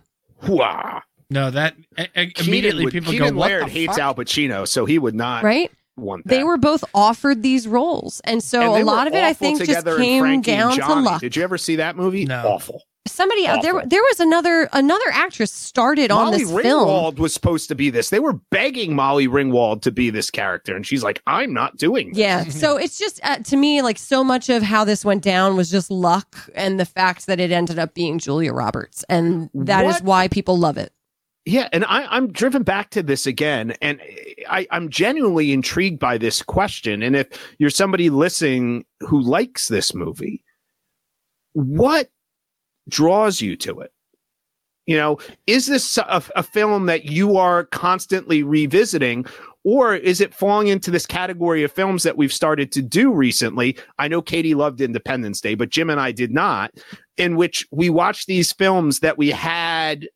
Wah. 0.48 1.02
No, 1.30 1.52
that 1.52 1.76
a- 1.98 2.08
a- 2.16 2.26
Keaton 2.28 2.48
immediately 2.48 2.84
would- 2.86 2.94
people 2.94 3.12
Keaton 3.12 3.30
go, 3.34 3.40
"What 3.40 3.50
Laird 3.50 3.66
the 3.66 3.70
hates 3.72 3.94
fuck?" 3.94 4.00
Al 4.00 4.16
Pacino, 4.16 4.68
so 4.68 4.86
he 4.86 4.98
would 4.98 5.16
not 5.16 5.44
Right? 5.44 5.70
want 5.98 6.24
that. 6.26 6.30
They 6.30 6.44
were 6.44 6.58
both 6.58 6.84
offered 6.94 7.44
these 7.44 7.68
roles, 7.68 8.22
and 8.24 8.42
so 8.44 8.62
And 8.76 8.82
a 8.84 8.86
lot 8.86 9.08
of 9.08 9.14
it, 9.14 9.24
I 9.24 9.34
think, 9.34 9.64
just 9.64 9.86
came 9.98 10.22
Frankie 10.22 10.52
down 10.52 10.72
to 10.76 10.96
luck. 10.96 11.20
Did 11.22 11.36
you 11.36 11.44
ever 11.44 11.58
see 11.58 11.76
that 11.78 11.96
movie? 11.98 12.26
No. 12.26 12.44
Awful. 12.48 12.84
Somebody 13.08 13.48
out 13.48 13.62
there, 13.62 13.84
there 13.86 14.02
was 14.02 14.20
another 14.20 14.70
another 14.74 15.10
actress 15.12 15.52
started 15.52 16.12
on 16.12 16.26
Molly 16.26 16.40
this 16.40 16.52
film. 16.52 16.88
Ringwald 16.88 17.18
was 17.20 17.34
supposed 17.34 17.68
to 17.70 17.76
be 17.76 17.90
this. 17.90 18.10
They 18.10 18.20
were 18.20 18.34
begging 18.52 18.96
Molly 18.96 19.28
Ringwald 19.28 19.82
to 19.84 19.92
be 19.92 20.10
this 20.10 20.30
character, 20.30 20.76
and 20.76 20.86
she's 20.86 21.04
like, 21.04 21.22
"I'm 21.28 21.54
not 21.54 21.78
doing." 21.78 22.10
This. 22.10 22.18
Yeah. 22.18 22.44
So 22.46 22.78
it's 22.84 22.98
just 22.98 23.20
uh, 23.24 23.38
to 23.38 23.58
me 23.58 23.82
like 23.82 23.98
so 23.98 24.24
much 24.24 24.50
of 24.50 24.64
how 24.64 24.84
this 24.84 25.04
went 25.04 25.24
down 25.24 25.56
was 25.56 25.70
just 25.72 25.90
luck 25.90 26.36
and 26.56 26.80
the 26.80 26.86
fact 26.86 27.26
that 27.28 27.40
it 27.40 27.52
ended 27.52 27.80
up 27.80 27.94
being 27.94 28.20
Julia 28.20 28.54
Roberts, 28.54 29.04
and 29.10 29.50
that 29.54 29.86
is 29.86 29.96
What? 29.96 30.04
why 30.04 30.28
people 30.28 30.58
love 30.58 30.78
it. 30.78 30.92
Yeah, 31.46 31.70
and 31.72 31.86
I, 31.86 32.06
I'm 32.14 32.34
driven 32.34 32.64
back 32.64 32.90
to 32.90 33.02
this 33.02 33.26
again, 33.26 33.74
and 33.82 34.02
I, 34.50 34.68
I'm 34.70 34.90
genuinely 34.90 35.54
intrigued 35.54 35.98
by 35.98 36.18
this 36.18 36.42
question. 36.42 37.02
And 37.02 37.16
if 37.16 37.28
you're 37.58 37.70
somebody 37.70 38.10
listening 38.10 38.84
who 39.00 39.22
likes 39.22 39.70
this 39.70 39.96
movie, 39.96 40.44
what 41.54 42.10
draws 42.88 43.42
you 43.42 43.56
to 43.58 43.80
it? 43.82 43.92
You 44.86 44.96
know, 44.96 45.20
is 45.48 45.68
this 45.68 45.98
a, 45.98 46.24
a 46.36 46.44
film 46.44 46.86
that 46.86 47.06
you 47.06 47.36
are 47.36 47.66
constantly 47.66 48.42
revisiting, 48.42 49.26
or 49.66 49.94
is 49.94 50.22
it 50.22 50.34
falling 50.34 50.70
into 50.70 50.90
this 50.90 51.06
category 51.06 51.62
of 51.64 51.74
films 51.74 52.04
that 52.04 52.16
we've 52.16 52.32
started 52.32 52.72
to 52.72 52.82
do 52.82 53.12
recently? 53.12 53.78
I 54.00 54.08
know 54.08 54.22
Katie 54.22 54.56
loved 54.56 54.80
Independence 54.80 55.42
Day, 55.42 55.56
but 55.56 55.70
Jim 55.70 55.90
and 55.90 56.00
I 56.00 56.14
did 56.14 56.32
not, 56.32 56.72
in 57.18 57.36
which 57.36 57.68
we 57.70 57.90
watched 57.90 58.28
these 58.28 58.54
films 58.54 59.02
that 59.02 59.18
we 59.18 59.30
had 59.30 60.08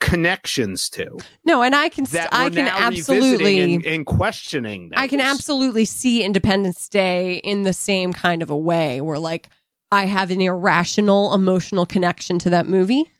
connections 0.00 0.88
to 0.88 1.18
No, 1.44 1.62
and 1.62 1.74
I 1.74 1.88
can 1.88 2.06
I 2.30 2.50
can 2.50 2.68
absolutely 2.68 3.60
and, 3.60 3.86
and 3.86 4.06
questioning. 4.06 4.90
I 4.94 5.08
can 5.08 5.20
absolutely 5.20 5.84
see 5.84 6.22
Independence 6.22 6.88
Day 6.88 7.36
in 7.36 7.62
the 7.62 7.72
same 7.72 8.12
kind 8.12 8.42
of 8.42 8.50
a 8.50 8.56
way 8.56 9.00
where 9.00 9.18
like 9.18 9.48
I 9.90 10.06
have 10.06 10.30
an 10.30 10.40
irrational 10.40 11.32
emotional 11.34 11.86
connection 11.86 12.38
to 12.40 12.50
that 12.50 12.66
movie. 12.66 13.10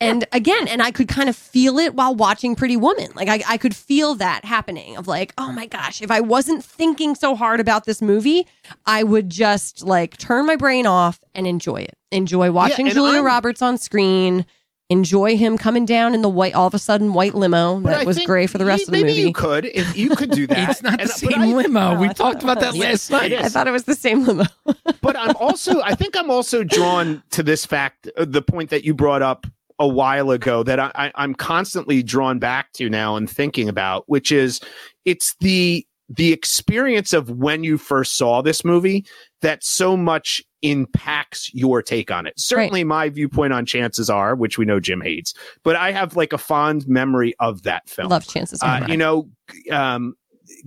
And 0.00 0.26
again, 0.32 0.66
and 0.66 0.82
I 0.82 0.90
could 0.90 1.06
kind 1.06 1.28
of 1.28 1.36
feel 1.36 1.78
it 1.78 1.94
while 1.94 2.12
watching 2.12 2.56
Pretty 2.56 2.76
Woman. 2.76 3.12
Like 3.14 3.28
I, 3.28 3.42
I 3.48 3.56
could 3.56 3.74
feel 3.74 4.16
that 4.16 4.44
happening 4.44 4.96
of 4.96 5.06
like, 5.06 5.32
oh 5.38 5.52
my 5.52 5.66
gosh, 5.66 6.02
if 6.02 6.10
I 6.10 6.20
wasn't 6.20 6.64
thinking 6.64 7.14
so 7.14 7.36
hard 7.36 7.60
about 7.60 7.84
this 7.84 8.02
movie, 8.02 8.48
I 8.84 9.04
would 9.04 9.30
just 9.30 9.84
like 9.84 10.16
turn 10.16 10.44
my 10.44 10.56
brain 10.56 10.86
off 10.86 11.20
and 11.36 11.46
enjoy 11.46 11.82
it. 11.82 11.96
Enjoy 12.10 12.50
watching 12.50 12.86
and 12.86 12.94
Julia 12.94 13.18
I'm- 13.18 13.24
Roberts 13.24 13.62
on 13.62 13.78
screen. 13.78 14.44
Enjoy 14.92 15.36
him 15.38 15.56
coming 15.56 15.86
down 15.86 16.14
in 16.14 16.20
the 16.20 16.28
white, 16.28 16.54
all 16.54 16.66
of 16.66 16.74
a 16.74 16.78
sudden 16.78 17.14
white 17.14 17.34
limo 17.34 17.80
But 17.80 17.90
that 17.90 18.00
I 18.02 18.04
was 18.04 18.18
gray 18.26 18.46
for 18.46 18.58
the 18.58 18.66
rest 18.66 18.80
you- 18.80 18.84
of 18.88 18.92
the 18.92 18.98
maybe 18.98 19.08
movie. 19.08 19.22
you 19.28 19.32
could 19.32 19.64
if 19.64 19.96
you 19.96 20.10
could 20.14 20.30
do 20.30 20.46
that. 20.48 20.70
It's 20.70 20.82
not 20.82 20.98
the 20.98 21.02
And- 21.02 21.08
but 21.10 21.16
same 21.18 21.40
I- 21.40 21.46
limo. 21.46 21.98
We 21.98 22.08
talked 22.10 22.42
about 22.42 22.60
that 22.60 22.74
last 22.76 23.10
night. 23.10 23.32
I 23.32 23.48
thought 23.48 23.66
it 23.66 23.70
was 23.72 23.84
the 23.84 23.94
same 23.94 24.24
limo. 24.24 24.44
but 25.00 25.16
I'm 25.16 25.34
also, 25.36 25.80
I 25.80 25.94
think 25.94 26.14
I'm 26.16 26.30
also 26.30 26.62
drawn 26.62 27.22
to 27.30 27.42
this 27.42 27.64
fact, 27.64 28.08
uh, 28.18 28.26
the 28.28 28.42
point 28.42 28.68
that 28.70 28.84
you 28.84 28.92
brought 28.94 29.22
up 29.22 29.46
a 29.78 29.88
while 29.88 30.30
ago 30.30 30.62
that 30.62 30.78
I, 30.78 30.92
I, 30.94 31.12
I'm 31.14 31.34
constantly 31.34 32.02
drawn 32.02 32.38
back 32.38 32.70
to 32.74 32.88
now 32.90 33.16
and 33.16 33.28
thinking 33.28 33.68
about, 33.70 34.04
which 34.08 34.30
is 34.30 34.60
it's 35.06 35.34
the 35.40 35.86
the 36.14 36.32
experience 36.32 37.12
of 37.12 37.30
when 37.30 37.64
you 37.64 37.78
first 37.78 38.16
saw 38.16 38.42
this 38.42 38.64
movie 38.64 39.04
that 39.40 39.64
so 39.64 39.96
much 39.96 40.42
impacts 40.62 41.52
your 41.54 41.82
take 41.82 42.10
on 42.10 42.26
it. 42.26 42.34
Certainly, 42.38 42.84
my 42.84 43.08
viewpoint 43.08 43.52
on 43.52 43.66
Chances 43.66 44.10
Are, 44.10 44.34
which 44.34 44.58
we 44.58 44.64
know 44.64 44.78
Jim 44.78 45.00
hates, 45.00 45.34
but 45.64 45.76
I 45.76 45.92
have 45.92 46.16
like 46.16 46.32
a 46.32 46.38
fond 46.38 46.86
memory 46.86 47.34
of 47.40 47.62
that 47.62 47.88
film. 47.88 48.08
Love 48.08 48.26
chances. 48.26 48.62
Uh, 48.62 48.80
Are 48.82 48.90
you 48.90 48.96
know, 48.96 49.28
um, 49.70 50.14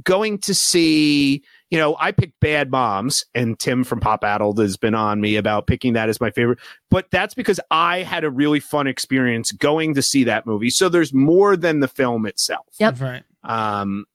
going 0.03 0.39
to 0.39 0.53
see, 0.53 1.43
you 1.69 1.77
know, 1.77 1.95
I 1.99 2.11
picked 2.11 2.39
Bad 2.39 2.71
Moms, 2.71 3.25
and 3.35 3.57
Tim 3.59 3.83
from 3.83 3.99
Pop 3.99 4.23
Addled 4.23 4.59
has 4.59 4.77
been 4.77 4.95
on 4.95 5.21
me 5.21 5.35
about 5.35 5.67
picking 5.67 5.93
that 5.93 6.09
as 6.09 6.19
my 6.19 6.31
favorite. 6.31 6.59
But 6.89 7.11
that's 7.11 7.33
because 7.33 7.59
I 7.71 7.99
had 7.99 8.23
a 8.23 8.31
really 8.31 8.59
fun 8.59 8.87
experience 8.87 9.51
going 9.51 9.93
to 9.93 10.01
see 10.01 10.23
that 10.23 10.45
movie. 10.45 10.69
So 10.69 10.89
there's 10.89 11.13
more 11.13 11.55
than 11.55 11.81
the 11.81 11.87
film 11.87 12.25
itself. 12.25 12.65
Yep. 12.79 12.99
Right. 12.99 13.23
Um, 13.43 14.05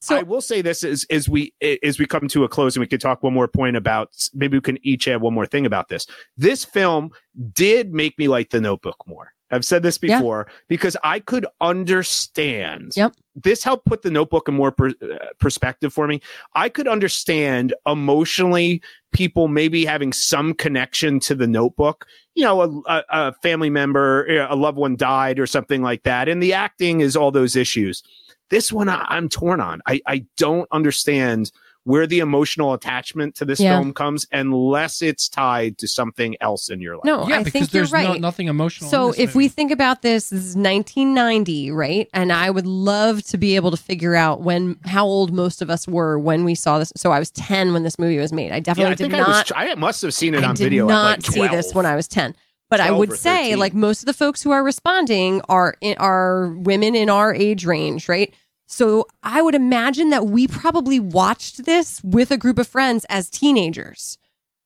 So- 0.00 0.16
I 0.16 0.22
will 0.22 0.40
say 0.40 0.62
this 0.62 0.82
as 0.84 1.04
as 1.10 1.28
we 1.28 1.52
as 1.82 1.98
we 1.98 2.06
come 2.06 2.26
to 2.28 2.44
a 2.44 2.48
close, 2.48 2.74
and 2.76 2.80
we 2.80 2.86
could 2.86 3.00
talk 3.00 3.22
one 3.22 3.34
more 3.34 3.48
point 3.48 3.76
about 3.76 4.10
maybe 4.34 4.56
we 4.56 4.62
can 4.62 4.78
each 4.82 5.06
add 5.08 5.20
one 5.20 5.34
more 5.34 5.46
thing 5.46 5.66
about 5.66 5.88
this. 5.88 6.06
This 6.36 6.64
film 6.64 7.10
did 7.52 7.92
make 7.92 8.18
me 8.18 8.28
like 8.28 8.50
The 8.50 8.60
Notebook 8.60 8.96
more. 9.06 9.32
I've 9.52 9.64
said 9.64 9.82
this 9.82 9.98
Yeah. 10.00 10.18
before 10.18 10.46
because 10.68 10.96
I 11.02 11.18
could 11.18 11.44
understand. 11.60 12.92
Yep. 12.96 13.14
This 13.34 13.64
helped 13.64 13.86
put 13.86 14.02
the 14.02 14.10
notebook 14.10 14.48
in 14.48 14.54
more 14.54 14.70
per, 14.72 14.88
uh, 14.88 15.16
perspective 15.38 15.92
for 15.92 16.06
me. 16.06 16.20
I 16.54 16.68
could 16.68 16.86
understand 16.88 17.74
emotionally 17.86 18.82
people 19.12 19.48
maybe 19.48 19.84
having 19.84 20.12
some 20.12 20.54
connection 20.54 21.18
to 21.20 21.34
the 21.34 21.46
notebook. 21.46 22.06
You 22.34 22.44
know, 22.44 22.62
a, 22.62 22.92
a, 22.92 23.04
a 23.10 23.32
family 23.42 23.70
member, 23.70 24.24
a 24.48 24.54
loved 24.54 24.78
one 24.78 24.94
died 24.96 25.38
or 25.38 25.46
something 25.46 25.82
like 25.82 26.04
that. 26.04 26.28
And 26.28 26.42
the 26.42 26.52
acting 26.52 27.00
is 27.00 27.16
all 27.16 27.30
those 27.30 27.56
issues. 27.56 28.02
This 28.50 28.70
one 28.72 28.88
I, 28.88 29.06
I'm 29.08 29.28
torn 29.28 29.60
on. 29.60 29.80
I, 29.86 30.00
I 30.06 30.26
don't 30.36 30.68
understand 30.72 31.50
where 31.84 32.06
the 32.06 32.18
emotional 32.18 32.74
attachment 32.74 33.34
to 33.36 33.44
this 33.46 33.58
Yeah. 33.58 33.74
film 33.78 33.94
comes 33.94 34.26
unless 34.32 35.00
it's 35.00 35.30
tied 35.30 35.78
to 35.78 35.88
something 35.88 36.36
else 36.42 36.68
in 36.68 36.78
your 36.82 36.96
life. 36.96 37.04
No, 37.04 37.26
yeah, 37.26 37.36
I 37.36 37.42
because 37.42 37.52
think 37.52 37.72
you're 37.72 37.80
there's 37.86 37.92
no, 37.92 38.10
right. 38.10 38.20
nothing 38.20 38.48
emotional. 38.48 38.88
in 38.88 38.90
So 38.90 39.06
this 39.12 39.18
if 39.18 39.28
movie. 39.30 39.38
we 39.38 39.48
think 39.48 39.72
about 39.72 40.02
this, 40.02 40.28
this 40.28 40.40
is 40.44 40.56
1990, 40.56 41.70
right? 41.70 42.06
And 42.12 42.32
I 42.32 42.50
would 42.50 42.66
love 42.66 43.22
to 43.24 43.38
be 43.38 43.56
able 43.56 43.70
to 43.70 43.78
figure 43.78 44.14
out 44.14 44.42
when 44.42 44.76
how 44.84 45.06
old 45.06 45.32
most 45.32 45.62
of 45.62 45.70
us 45.70 45.88
were 45.88 46.18
when 46.18 46.44
we 46.44 46.54
saw 46.54 46.78
this. 46.78 46.92
So 46.96 47.12
I 47.12 47.18
was 47.18 47.30
10 47.30 47.72
when 47.72 47.82
this 47.82 47.98
movie 47.98 48.18
was 48.18 48.32
made. 48.32 48.52
I 48.52 48.56
Yeah, 48.56 48.60
definitely 48.60 48.92
I 48.92 48.94
did 48.96 49.10
think 49.10 49.12
not. 49.12 49.52
I 49.56 49.64
was. 49.64 49.70
I 49.72 49.74
must 49.76 50.02
have 50.02 50.12
seen 50.12 50.34
it 50.34 50.44
I 50.44 50.48
on 50.48 50.54
did 50.56 50.64
video. 50.64 50.86
not 50.86 51.18
at 51.20 51.24
like 51.28 51.32
see 51.50 51.56
this 51.56 51.74
when 51.74 51.86
I 51.86 51.96
was 51.96 52.06
10. 52.08 52.34
But 52.70 52.80
I 52.80 52.92
would 52.92 53.12
say, 53.14 53.50
13. 53.50 53.58
like 53.58 53.74
most 53.74 54.02
of 54.02 54.06
the 54.06 54.14
folks 54.14 54.42
who 54.42 54.52
are 54.52 54.62
responding 54.62 55.42
are 55.48 55.74
in, 55.80 55.96
are 55.98 56.48
women 56.48 56.94
in 56.94 57.10
our 57.10 57.34
age 57.34 57.66
range, 57.66 58.08
right? 58.08 58.32
So 58.68 59.08
I 59.24 59.42
would 59.42 59.56
imagine 59.56 60.10
that 60.10 60.26
we 60.26 60.46
probably 60.46 61.00
watched 61.00 61.64
this 61.64 62.00
with 62.04 62.30
a 62.30 62.36
group 62.36 62.56
of 62.56 62.68
friends 62.68 63.04
as 63.08 63.28
teenagers. 63.28 64.16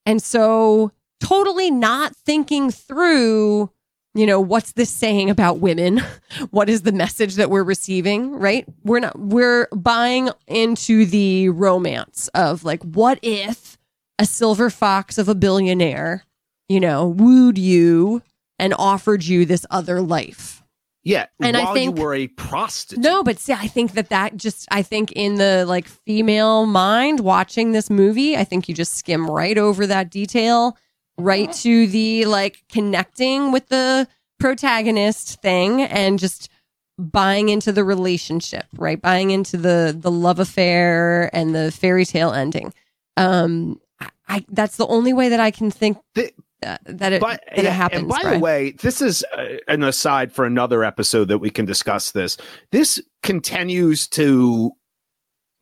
And 0.04 0.22
so 0.22 0.92
totally 1.20 1.70
not 1.70 2.14
thinking 2.14 2.70
through, 2.70 3.70
you 4.14 4.26
know, 4.26 4.38
what's 4.40 4.72
this 4.72 4.90
saying 4.90 5.30
about 5.30 5.60
women? 5.60 6.02
what 6.50 6.68
is 6.68 6.82
the 6.82 6.92
message 6.92 7.36
that 7.36 7.48
we're 7.48 7.64
receiving, 7.64 8.32
right? 8.32 8.66
We're 8.84 9.00
not 9.00 9.18
we're 9.18 9.68
buying 9.72 10.28
into 10.46 11.06
the 11.06 11.48
romance 11.48 12.28
of 12.34 12.62
like 12.62 12.82
what 12.82 13.18
if 13.22 13.78
a 14.18 14.26
silver 14.26 14.68
fox 14.68 15.16
of 15.16 15.30
a 15.30 15.34
billionaire, 15.34 16.24
you 16.68 16.80
know, 16.80 17.06
wooed 17.08 17.58
you 17.58 18.22
and 18.58 18.74
offered 18.78 19.24
you 19.24 19.44
this 19.44 19.66
other 19.70 20.00
life. 20.00 20.62
Yeah, 21.02 21.26
And 21.38 21.54
I 21.56 21.70
think- 21.74 21.98
you 21.98 22.02
were 22.02 22.14
a 22.14 22.28
prostitute. 22.28 23.04
No, 23.04 23.22
but 23.22 23.38
see, 23.38 23.52
I 23.52 23.66
think 23.66 23.92
that 23.92 24.08
that 24.08 24.38
just, 24.38 24.66
I 24.70 24.80
think 24.82 25.12
in 25.12 25.34
the 25.34 25.66
like 25.66 25.86
female 25.86 26.64
mind 26.64 27.20
watching 27.20 27.72
this 27.72 27.90
movie, 27.90 28.36
I 28.38 28.44
think 28.44 28.68
you 28.68 28.74
just 28.74 28.94
skim 28.94 29.30
right 29.30 29.58
over 29.58 29.86
that 29.86 30.08
detail, 30.10 30.78
right 31.18 31.52
to 31.52 31.86
the 31.88 32.24
like 32.24 32.64
connecting 32.70 33.52
with 33.52 33.68
the 33.68 34.08
protagonist 34.40 35.42
thing 35.42 35.82
and 35.82 36.18
just 36.18 36.48
buying 36.98 37.48
into 37.50 37.72
the 37.72 37.84
relationship, 37.84 38.64
right? 38.76 39.00
Buying 39.02 39.30
into 39.30 39.56
the 39.58 39.94
the 39.98 40.10
love 40.10 40.38
affair 40.38 41.28
and 41.34 41.54
the 41.54 41.70
fairy 41.72 42.04
tale 42.06 42.32
ending. 42.32 42.72
Um, 43.18 43.80
I, 44.00 44.08
I 44.28 44.44
that's 44.48 44.76
the 44.76 44.86
only 44.86 45.12
way 45.12 45.28
that 45.28 45.40
I 45.40 45.50
can 45.50 45.70
think 45.70 45.98
The- 46.14 46.32
that, 46.64 46.80
that 46.98 47.12
it 47.12 47.20
But 47.20 47.42
that 47.54 47.64
it 47.64 47.72
happens. 47.72 48.00
and 48.00 48.08
by 48.08 48.20
Brian. 48.22 48.38
the 48.38 48.42
way, 48.44 48.70
this 48.72 49.00
is 49.02 49.24
uh, 49.36 49.44
an 49.68 49.82
aside 49.82 50.32
for 50.32 50.44
another 50.44 50.82
episode 50.84 51.28
that 51.28 51.38
we 51.38 51.50
can 51.50 51.64
discuss. 51.64 52.10
This 52.12 52.36
this 52.72 53.00
continues 53.22 54.06
to 54.08 54.72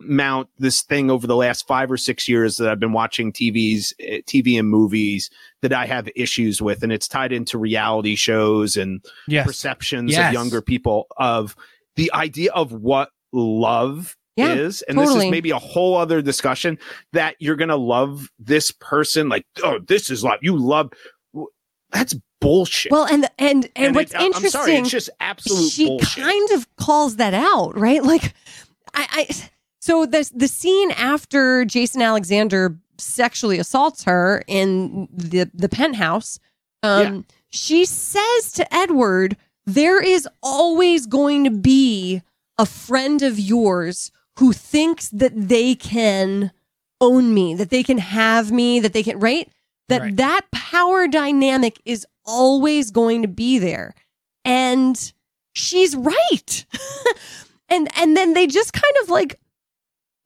mount 0.00 0.48
this 0.58 0.82
thing 0.82 1.10
over 1.10 1.26
the 1.28 1.36
last 1.36 1.66
five 1.68 1.90
or 1.90 1.96
six 1.96 2.28
years 2.28 2.56
that 2.56 2.68
I've 2.68 2.80
been 2.80 2.92
watching 2.92 3.32
TVs, 3.32 3.92
uh, 4.00 4.20
TV 4.26 4.58
and 4.58 4.68
movies 4.68 5.30
that 5.62 5.72
I 5.72 5.86
have 5.86 6.08
issues 6.16 6.60
with, 6.60 6.82
and 6.82 6.92
it's 6.92 7.06
tied 7.06 7.32
into 7.32 7.56
reality 7.58 8.16
shows 8.16 8.76
and 8.76 9.00
yes, 9.28 9.46
perceptions 9.46 10.10
Yes. 10.12 10.28
of 10.28 10.32
younger 10.32 10.60
people 10.60 11.06
of 11.18 11.54
the 11.94 12.10
idea 12.14 12.50
of 12.52 12.72
what 12.72 13.10
love 13.32 14.16
Yeah, 14.36 14.54
is. 14.54 14.82
And 14.82 14.98
this 14.98 15.10
is 15.10 15.30
maybe 15.30 15.50
a 15.50 15.58
whole 15.58 15.96
other 15.96 16.22
discussion 16.22 16.78
that 17.12 17.36
you're 17.38 17.56
going 17.56 17.68
to 17.68 17.76
love 17.76 18.30
this 18.38 18.70
person. 18.70 19.28
Like, 19.28 19.44
oh, 19.62 19.78
this 19.80 20.08
is 20.10 20.24
love. 20.24 20.38
You 20.42 20.56
love. 20.56 20.90
That's 21.90 22.14
bullshit. 22.40 22.90
well, 22.90 23.04
and 23.04 23.26
and 23.38 23.64
and, 23.76 23.88
And 23.88 23.94
what's 23.94 24.12
it- 24.12 24.16
uh, 24.16 24.20
I'm 24.20 24.26
interesting, 24.26 24.50
sorry, 24.50 24.74
it's 24.76 24.90
just 24.90 25.10
absolute 25.20 25.70
she 25.70 25.86
bullshit. 25.86 26.24
kind 26.24 26.50
of 26.52 26.66
calls 26.76 27.16
that 27.16 27.34
out, 27.34 27.78
right? 27.78 28.02
Like, 28.02 28.32
I, 28.94 29.06
I 29.10 29.28
so 29.80 30.06
the 30.06 30.28
the 30.34 30.48
scene 30.48 30.90
after 30.92 31.64
Jason 31.66 32.00
Alexander 32.00 32.78
sexually 32.98 33.58
assaults 33.58 34.04
her 34.04 34.42
in 34.46 35.08
the 35.12 35.50
the 35.52 35.68
penthouse, 35.68 36.38
um, 36.82 37.26
she 37.50 37.84
says 37.84 38.52
to 38.52 38.74
Edward, 38.74 39.36
"There 39.66 40.00
is 40.02 40.26
always 40.42 41.06
going 41.06 41.44
to 41.44 41.50
be 41.50 42.22
a 42.58 42.64
friend 42.64 43.20
of 43.22 43.38
yours 43.38 44.10
who 44.38 44.52
thinks 44.52 45.08
that 45.10 45.32
they 45.34 45.74
can 45.74 46.52
own 47.00 47.34
me, 47.34 47.54
that 47.54 47.70
they 47.70 47.82
can 47.82 47.98
have 47.98 48.52
me, 48.52 48.80
that 48.80 48.92
they 48.92 49.02
can 49.02 49.18
right." 49.18 49.48
That 49.88 50.02
Right. 50.02 50.16
that 50.16 50.50
power 50.52 51.08
dynamic 51.08 51.80
is 51.84 52.06
always 52.24 52.90
going 52.90 53.22
to 53.22 53.28
be 53.28 53.58
there. 53.58 53.94
And 54.44 55.12
she's 55.54 55.94
right. 55.96 56.64
and 57.68 57.88
and 57.98 58.16
then 58.16 58.32
they 58.32 58.46
just 58.46 58.72
kind 58.72 58.94
of 59.02 59.10
like 59.10 59.38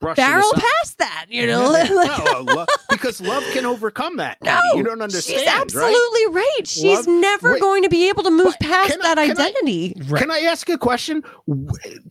barrel 0.01 0.51
aside. 0.53 0.61
past 0.63 0.99
that, 0.99 1.27
you 1.29 1.47
know? 1.47 1.73
Yeah, 1.77 1.85
no, 2.47 2.55
lo- 2.55 2.67
because 2.91 3.21
love 3.21 3.43
can 3.53 3.65
overcome 3.67 4.17
that. 4.19 4.39
no, 4.43 4.61
you 4.75 4.83
don't 4.83 5.01
understand. 5.03 5.41
She's 5.41 5.49
absolutely 5.49 6.27
right. 6.35 6.61
She's 6.65 6.99
Love- 6.99 7.07
never 7.07 7.53
wait, 7.53 7.61
going 7.61 7.83
to 7.83 7.89
be 7.89 8.09
able 8.09 8.23
to 8.25 8.31
move 8.31 8.55
past 8.61 8.93
I- 9.03 9.15
that 9.15 9.17
can 9.17 9.41
I- 9.41 9.45
identity. 9.47 9.95
right. 10.07 10.21
Can 10.21 10.31
I 10.31 10.41
ask 10.41 10.69
a 10.69 10.79
question? 10.79 11.23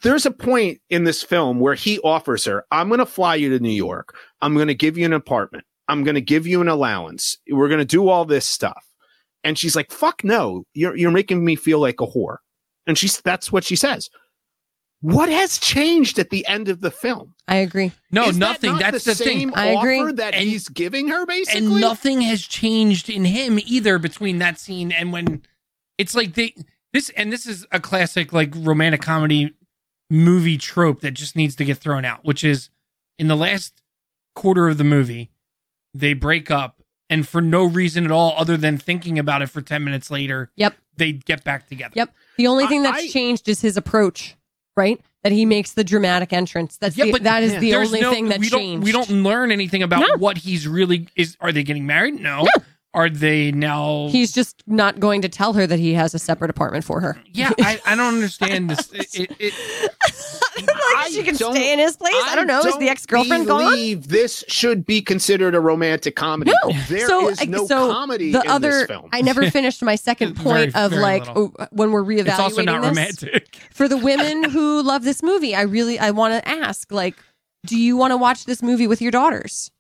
There's 0.01 0.25
a 0.25 0.31
point 0.31 0.81
in 0.89 1.03
this 1.03 1.23
film 1.23 1.59
where 1.59 1.75
he 1.75 1.99
offers 1.99 2.45
her, 2.45 2.65
I'm 2.71 2.87
going 2.87 2.99
to 2.99 3.05
fly 3.05 3.35
you 3.35 3.49
to 3.49 3.59
New 3.59 3.69
York. 3.69 4.15
I'm 4.41 4.55
going 4.55 4.67
to 4.67 4.75
give 4.75 4.97
you 4.97 5.05
an 5.05 5.13
apartment. 5.13 5.65
I'm 5.87 6.03
going 6.03 6.15
to 6.15 6.21
give 6.21 6.47
you 6.47 6.61
an 6.61 6.67
allowance. 6.67 7.37
We're 7.49 7.67
going 7.69 7.79
to 7.79 7.85
do 7.85 8.09
all 8.09 8.25
this 8.25 8.45
stuff. 8.47 8.85
And 9.43 9.57
she's 9.59 9.75
like, 9.75 9.91
fuck 9.91 10.23
no. 10.23 10.63
You're, 10.73 10.95
you're 10.97 11.11
making 11.11 11.45
me 11.45 11.55
feel 11.55 11.79
like 11.79 12.01
a 12.01 12.07
whore. 12.07 12.37
And 12.87 12.97
she's, 12.97 13.21
that's 13.21 13.51
what 13.51 13.63
she 13.63 13.75
says. 13.75 14.09
What 15.01 15.29
has 15.29 15.57
changed 15.59 16.17
at 16.19 16.29
the 16.31 16.47
end 16.47 16.67
of 16.69 16.81
the 16.81 16.89
film? 16.89 17.35
I 17.47 17.57
agree. 17.57 17.91
no, 18.11 18.23
Is 18.29 18.35
that 18.37 18.39
nothing. 18.39 18.71
not 18.71 18.91
That's 18.93 19.03
the, 19.03 19.11
the, 19.11 19.15
thing. 19.23 19.37
same 19.39 19.53
I 19.55 19.67
agree. 19.67 19.99
offer 19.99 20.13
that 20.13 20.33
And- 20.33 20.47
he's 20.47 20.67
giving 20.67 21.09
her, 21.09 21.25
basically. 21.25 21.59
and 21.73 21.79
nothing 21.81 22.21
has 22.21 22.41
changed 22.41 23.09
in 23.09 23.25
him 23.25 23.59
either 23.65 23.99
between 23.99 24.39
that 24.39 24.59
scene 24.59 24.91
and 24.91 25.11
when 25.13 25.43
it's 25.97 26.15
like 26.15 26.33
they 26.33 26.55
this 26.91 27.09
and 27.11 27.31
this 27.31 27.45
is 27.45 27.67
a 27.71 27.79
classic 27.79 28.33
like 28.33 28.51
romantic 28.55 29.01
comedy 29.01 29.53
movie 30.09 30.57
trope 30.57 31.01
that 31.01 31.11
just 31.11 31.35
needs 31.35 31.55
to 31.57 31.65
get 31.65 31.77
thrown 31.77 32.03
out 32.05 32.23
which 32.23 32.43
is 32.43 32.69
in 33.19 33.27
the 33.27 33.35
last 33.35 33.81
quarter 34.35 34.67
of 34.67 34.77
the 34.77 34.83
movie 34.83 35.29
they 35.93 36.13
break 36.13 36.49
up 36.51 36.81
and 37.09 37.27
for 37.27 37.41
no 37.41 37.63
reason 37.65 38.05
at 38.05 38.11
all 38.11 38.33
other 38.37 38.57
than 38.57 38.77
thinking 38.77 39.17
about 39.19 39.41
it 39.41 39.47
for 39.47 39.61
10 39.61 39.83
minutes 39.83 40.09
later 40.11 40.51
Yep. 40.57 40.75
they 40.97 41.11
get 41.13 41.43
back 41.43 41.67
together 41.67 41.93
Yep. 41.95 42.13
The 42.37 42.47
only 42.47 42.65
I- 42.65 42.67
thing 42.67 42.83
that's 42.83 43.03
I- 43.03 43.07
changed 43.07 43.47
is 43.49 43.61
his 43.61 43.77
approach, 43.77 44.35
right? 44.75 44.99
That 45.23 45.31
he 45.31 45.45
makes 45.45 45.73
the 45.73 45.83
dramatic 45.83 46.33
entrance. 46.33 46.77
That's 46.77 46.95
Yeah, 46.97 47.05
the, 47.05 47.11
but 47.13 47.23
that 47.23 47.41
is 47.41 47.57
the 47.59 47.75
only 47.75 47.99
no- 48.01 48.11
thing 48.11 48.29
that 48.29 48.39
we 48.39 48.49
changed. 48.49 48.75
don't 48.75 48.81
we 48.83 48.91
don't 48.91 49.23
learn 49.23 49.51
anything 49.51 49.81
about 49.81 50.01
No. 50.01 50.17
what 50.17 50.37
he's 50.37 50.67
really 50.67 51.07
is 51.15 51.35
are 51.39 51.51
they 51.51 51.63
getting 51.63 51.85
married 51.87 52.15
no, 52.19 52.47
are 52.95 53.09
they 53.09 53.51
now 53.51 54.07
He's 54.07 54.31
just 54.31 54.63
not 54.65 54.99
going 54.99 55.21
to 55.21 55.29
tell 55.29 55.53
her 55.53 55.67
that 55.67 55.77
he 55.79 55.93
has 55.93 56.15
a 56.15 56.19
separate 56.19 56.49
apartment 56.49 56.85
for 56.85 57.01
her. 57.01 57.21
yeah 57.33 57.51
I, 57.59 57.79
I 57.85 57.95
don't 57.95 58.15
understand 58.15 58.69
this 58.69 58.89
it, 58.93 59.13
it, 59.13 59.35
it, 59.39 59.91
like 60.95 61.11
she 61.11 61.23
can 61.23 61.35
stay 61.35 61.73
in 61.73 61.79
his 61.79 61.97
place. 61.97 62.13
I, 62.15 62.35
don't 62.35 62.47
know. 62.47 62.61
Is 62.61 62.77
the 62.77 62.89
ex 62.89 63.05
girlfriend 63.05 63.47
gone? 63.47 64.01
this 64.01 64.43
should 64.47 64.85
be 64.85 65.01
considered 65.01 65.55
a 65.55 65.59
romantic 65.59 66.15
comedy. 66.15 66.51
No. 66.63 66.71
there 66.87 67.07
so, 67.07 67.29
is 67.29 67.45
no 67.47 67.65
so 67.65 67.91
comedy 67.91 68.31
the 68.31 68.41
in 68.41 68.47
other, 68.47 68.71
this 68.71 68.87
film. 68.87 69.09
I 69.11 69.21
never 69.21 69.49
finished 69.51 69.83
my 69.83 69.95
second 69.95 70.35
point 70.35 70.71
very, 70.71 70.85
of 70.85 70.91
very 70.91 71.01
like 71.01 71.27
oh, 71.35 71.53
when 71.71 71.91
we're 71.91 72.03
reevaluating 72.03 72.27
it's 72.27 72.39
also 72.39 72.61
not 72.63 72.81
this. 72.81 72.89
romantic 72.89 73.55
For 73.71 73.87
the 73.87 73.97
women 73.97 74.49
who 74.49 74.81
love 74.81 75.03
this 75.03 75.21
movie, 75.21 75.55
I 75.55 75.63
really 75.63 75.99
I 75.99 76.11
want 76.11 76.33
to 76.33 76.47
ask 76.47 76.91
like, 76.91 77.15
do 77.65 77.77
you 77.77 77.97
want 77.97 78.11
to 78.11 78.17
watch 78.17 78.45
this 78.45 78.61
movie 78.61 78.87
with 78.87 79.01
your 79.01 79.11
daughters? 79.11 79.71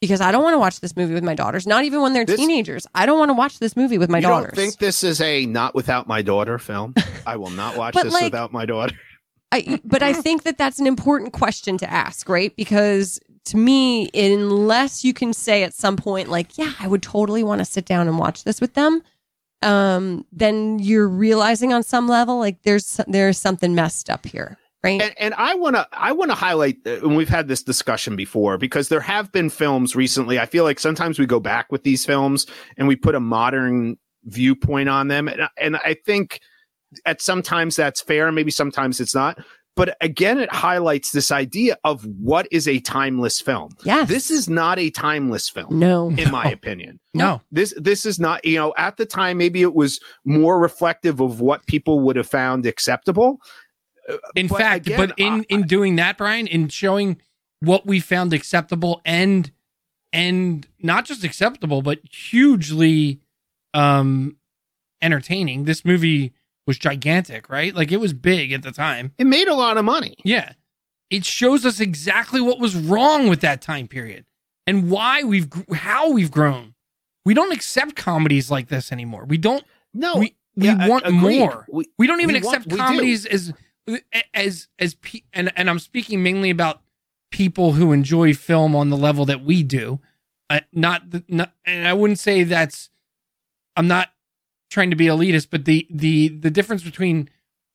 Because 0.00 0.20
I 0.20 0.32
don't 0.32 0.42
want 0.42 0.54
to 0.54 0.58
watch 0.58 0.80
this 0.80 0.96
movie 0.96 1.14
with 1.14 1.24
my 1.24 1.34
daughters. 1.34 1.66
Not 1.66 1.84
even 1.84 2.02
when 2.02 2.12
they're 2.12 2.24
This- 2.26 2.36
teenagers. 2.38 2.86
I 2.94 3.06
don't 3.06 3.18
want 3.18 3.30
to 3.30 3.34
watch 3.34 3.58
this 3.58 3.76
movie 3.76 3.96
with 3.96 4.10
my 4.10 4.18
you 4.18 4.22
daughters. 4.28 4.52
don't 4.52 4.56
think 4.56 4.78
this 4.78 5.02
is 5.02 5.20
a 5.20 5.46
not 5.46 5.74
without 5.74 6.06
my 6.06 6.20
daughter 6.20 6.58
film? 6.58 6.94
I 7.26 7.36
will 7.36 7.50
not 7.50 7.76
watch 7.76 7.94
this 7.94 8.12
like- 8.12 8.24
without 8.24 8.52
my 8.52 8.66
daughter. 8.66 8.94
I, 9.52 9.80
but 9.84 10.02
I 10.02 10.12
think 10.12 10.42
that 10.42 10.58
that's 10.58 10.80
an 10.80 10.86
important 10.88 11.32
question 11.32 11.78
to 11.78 11.88
ask, 11.90 12.28
right? 12.28 12.54
Because 12.56 13.20
to 13.44 13.56
me, 13.56 14.10
unless 14.12 15.04
you 15.04 15.14
can 15.14 15.32
say 15.32 15.62
at 15.62 15.72
some 15.72 15.96
point, 15.96 16.28
like, 16.28 16.58
yeah, 16.58 16.72
I 16.80 16.88
would 16.88 17.02
totally 17.02 17.44
want 17.44 17.60
to 17.60 17.64
sit 17.64 17.84
down 17.84 18.08
and 18.08 18.18
watch 18.18 18.42
this 18.42 18.60
with 18.60 18.74
them, 18.74 19.00
um, 19.62 20.26
then 20.32 20.80
you're 20.80 21.06
realizing 21.08 21.72
on 21.72 21.84
some 21.84 22.08
level, 22.08 22.38
like, 22.38 22.62
there's 22.62 23.00
there's 23.06 23.38
something 23.38 23.74
messed 23.76 24.10
up 24.10 24.26
here, 24.26 24.58
right? 24.84 25.00
And, 25.00 25.14
and 25.18 25.34
I 25.34 25.54
want 25.54 25.76
to 25.76 25.88
I 25.92 26.12
want 26.12 26.30
to 26.30 26.34
highlight, 26.36 26.76
uh, 26.86 27.00
and 27.02 27.16
we've 27.16 27.28
had 27.28 27.48
this 27.48 27.62
discussion 27.62 28.14
before 28.14 28.58
because 28.58 28.88
there 28.88 29.00
have 29.00 29.32
been 29.32 29.50
films 29.50 29.96
recently. 29.96 30.38
I 30.38 30.46
feel 30.46 30.64
like 30.64 30.78
sometimes 30.78 31.18
we 31.18 31.26
go 31.26 31.40
back 31.40 31.72
with 31.72 31.82
these 31.82 32.04
films 32.04 32.46
and 32.76 32.86
we 32.86 32.94
put 32.94 33.14
a 33.14 33.20
modern 33.20 33.96
viewpoint 34.24 34.88
on 34.88 35.08
them, 35.08 35.26
and 35.26 35.48
and 35.58 35.76
I 35.76 35.96
think 36.04 36.40
at 37.06 37.20
sometimes 37.20 37.76
that's 37.76 38.00
fair, 38.00 38.30
maybe 38.30 38.50
sometimes 38.50 39.00
it's 39.00 39.14
not. 39.14 39.38
But 39.76 39.96
again, 40.00 40.38
it 40.38 40.52
highlights 40.52 41.10
this 41.10 41.32
idea 41.32 41.76
of 41.82 42.04
what 42.04 42.46
is 42.52 42.68
a 42.68 42.78
timeless 42.78 43.40
film. 43.40 43.70
Yeah, 43.84 44.04
This 44.04 44.30
is 44.30 44.48
not 44.48 44.78
a 44.78 44.90
timeless 44.90 45.48
film, 45.48 45.80
no. 45.80 46.10
in 46.10 46.30
my 46.30 46.44
opinion. 46.44 47.00
No. 47.12 47.40
This 47.50 47.74
this 47.76 48.06
is 48.06 48.20
not, 48.20 48.44
you 48.44 48.56
know, 48.56 48.72
at 48.76 48.96
the 48.98 49.06
time 49.06 49.38
maybe 49.38 49.62
it 49.62 49.74
was 49.74 49.98
more 50.24 50.60
reflective 50.60 51.20
of 51.20 51.40
what 51.40 51.66
people 51.66 52.00
would 52.00 52.14
have 52.16 52.28
found 52.28 52.66
acceptable. 52.66 53.38
In 54.34 54.48
But 54.48 54.58
fact, 54.58 54.86
again, 54.86 54.98
but 54.98 55.18
in 55.18 55.44
in 55.44 55.62
doing 55.62 55.96
that, 55.96 56.18
Brian, 56.18 56.46
in 56.46 56.68
showing 56.68 57.20
what 57.60 57.86
we 57.86 58.00
found 58.00 58.32
acceptable 58.32 59.00
and 59.04 59.50
and 60.12 60.66
not 60.82 61.04
just 61.06 61.24
acceptable, 61.24 61.82
but 61.82 62.00
hugely 62.10 63.20
um 63.72 64.36
entertaining. 65.02 65.64
This 65.64 65.84
movie 65.84 66.32
was 66.66 66.78
gigantic, 66.78 67.48
right? 67.50 67.74
Like 67.74 67.92
it 67.92 67.98
was 67.98 68.12
big 68.12 68.52
at 68.52 68.62
the 68.62 68.72
time. 68.72 69.12
It 69.18 69.26
made 69.26 69.48
a 69.48 69.54
lot 69.54 69.76
of 69.76 69.84
money. 69.84 70.16
Yeah. 70.24 70.52
It 71.10 71.24
shows 71.24 71.64
us 71.66 71.80
exactly 71.80 72.40
what 72.40 72.58
was 72.58 72.74
wrong 72.74 73.28
with 73.28 73.40
that 73.42 73.60
time 73.60 73.86
period 73.88 74.24
and 74.66 74.90
why 74.90 75.22
we've 75.22 75.48
how 75.74 76.10
we've 76.10 76.30
grown. 76.30 76.74
We 77.24 77.34
don't 77.34 77.52
accept 77.52 77.96
comedies 77.96 78.50
like 78.50 78.68
this 78.68 78.92
anymore. 78.92 79.24
We 79.26 79.38
don't 79.38 79.64
No, 79.92 80.16
we 80.16 80.34
we 80.56 80.66
yeah, 80.66 80.88
want 80.88 81.06
agreed. 81.06 81.38
more. 81.40 81.66
We- 81.70 81.86
We 81.98 82.06
don't 82.06 82.20
even 82.20 82.34
We 82.36 82.40
want- 82.42 82.56
accept 82.56 82.68
do. 82.70 82.76
comedies 82.76 83.26
as 83.26 83.52
as 84.32 84.68
as 84.78 84.94
pe- 84.94 85.22
and 85.32 85.52
and 85.56 85.68
I'm 85.68 85.78
speaking 85.78 86.22
mainly 86.22 86.50
about 86.50 86.80
people 87.30 87.72
who 87.72 87.92
enjoy 87.92 88.34
film 88.34 88.74
on 88.76 88.90
the 88.90 88.96
level 88.96 89.24
that 89.26 89.42
we 89.44 89.62
do. 89.62 90.00
Uh, 90.50 90.60
not 90.72 91.10
the, 91.10 91.24
not 91.28 91.52
and 91.64 91.86
I 91.86 91.92
wouldn't 91.92 92.18
say 92.18 92.44
that's 92.44 92.90
I'm 93.76 93.88
not 93.88 94.10
trying 94.70 94.90
to 94.90 94.96
be 94.96 95.06
elitist, 95.06 95.48
but 95.50 95.64
the 95.64 95.86
the 95.90 96.28
the 96.28 96.50
difference 96.50 96.82
between 96.82 97.28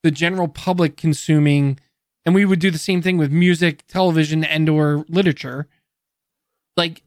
the 0.03 0.11
general 0.11 0.47
public 0.47 0.95
consuming 0.97 1.79
and 2.25 2.33
we 2.35 2.45
would 2.45 2.59
do 2.59 2.71
the 2.71 2.77
same 2.77 3.01
thing 3.01 3.17
with 3.17 3.31
music, 3.31 3.85
television 3.87 4.43
and 4.43 4.69
or 4.69 5.05
literature. 5.09 5.67
Like 6.77 7.01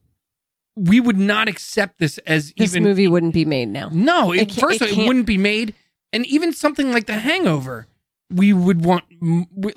we 0.77 1.01
would 1.01 1.19
not 1.19 1.49
accept 1.49 1.99
this 1.99 2.19
as 2.19 2.53
This 2.57 2.71
even 2.71 2.83
movie 2.83 3.09
wouldn't 3.09 3.35
be 3.35 3.45
made 3.45 3.69
now. 3.69 3.89
no, 3.93 4.33
it, 4.33 4.43
It 4.43 4.53
first 4.53 4.81
it 4.83 4.91
of 4.91 4.99
all, 4.99 5.05
it 5.05 5.07
wouldn't 5.07 5.27
be 5.27 5.39
made, 5.39 5.75
and 6.13 6.27
even 6.27 6.53
something 6.53 6.93
like 6.93 7.07
The 7.07 7.19
Hangover, 7.19 7.87
we 8.33 8.53
would 8.53 8.85
want 8.85 9.05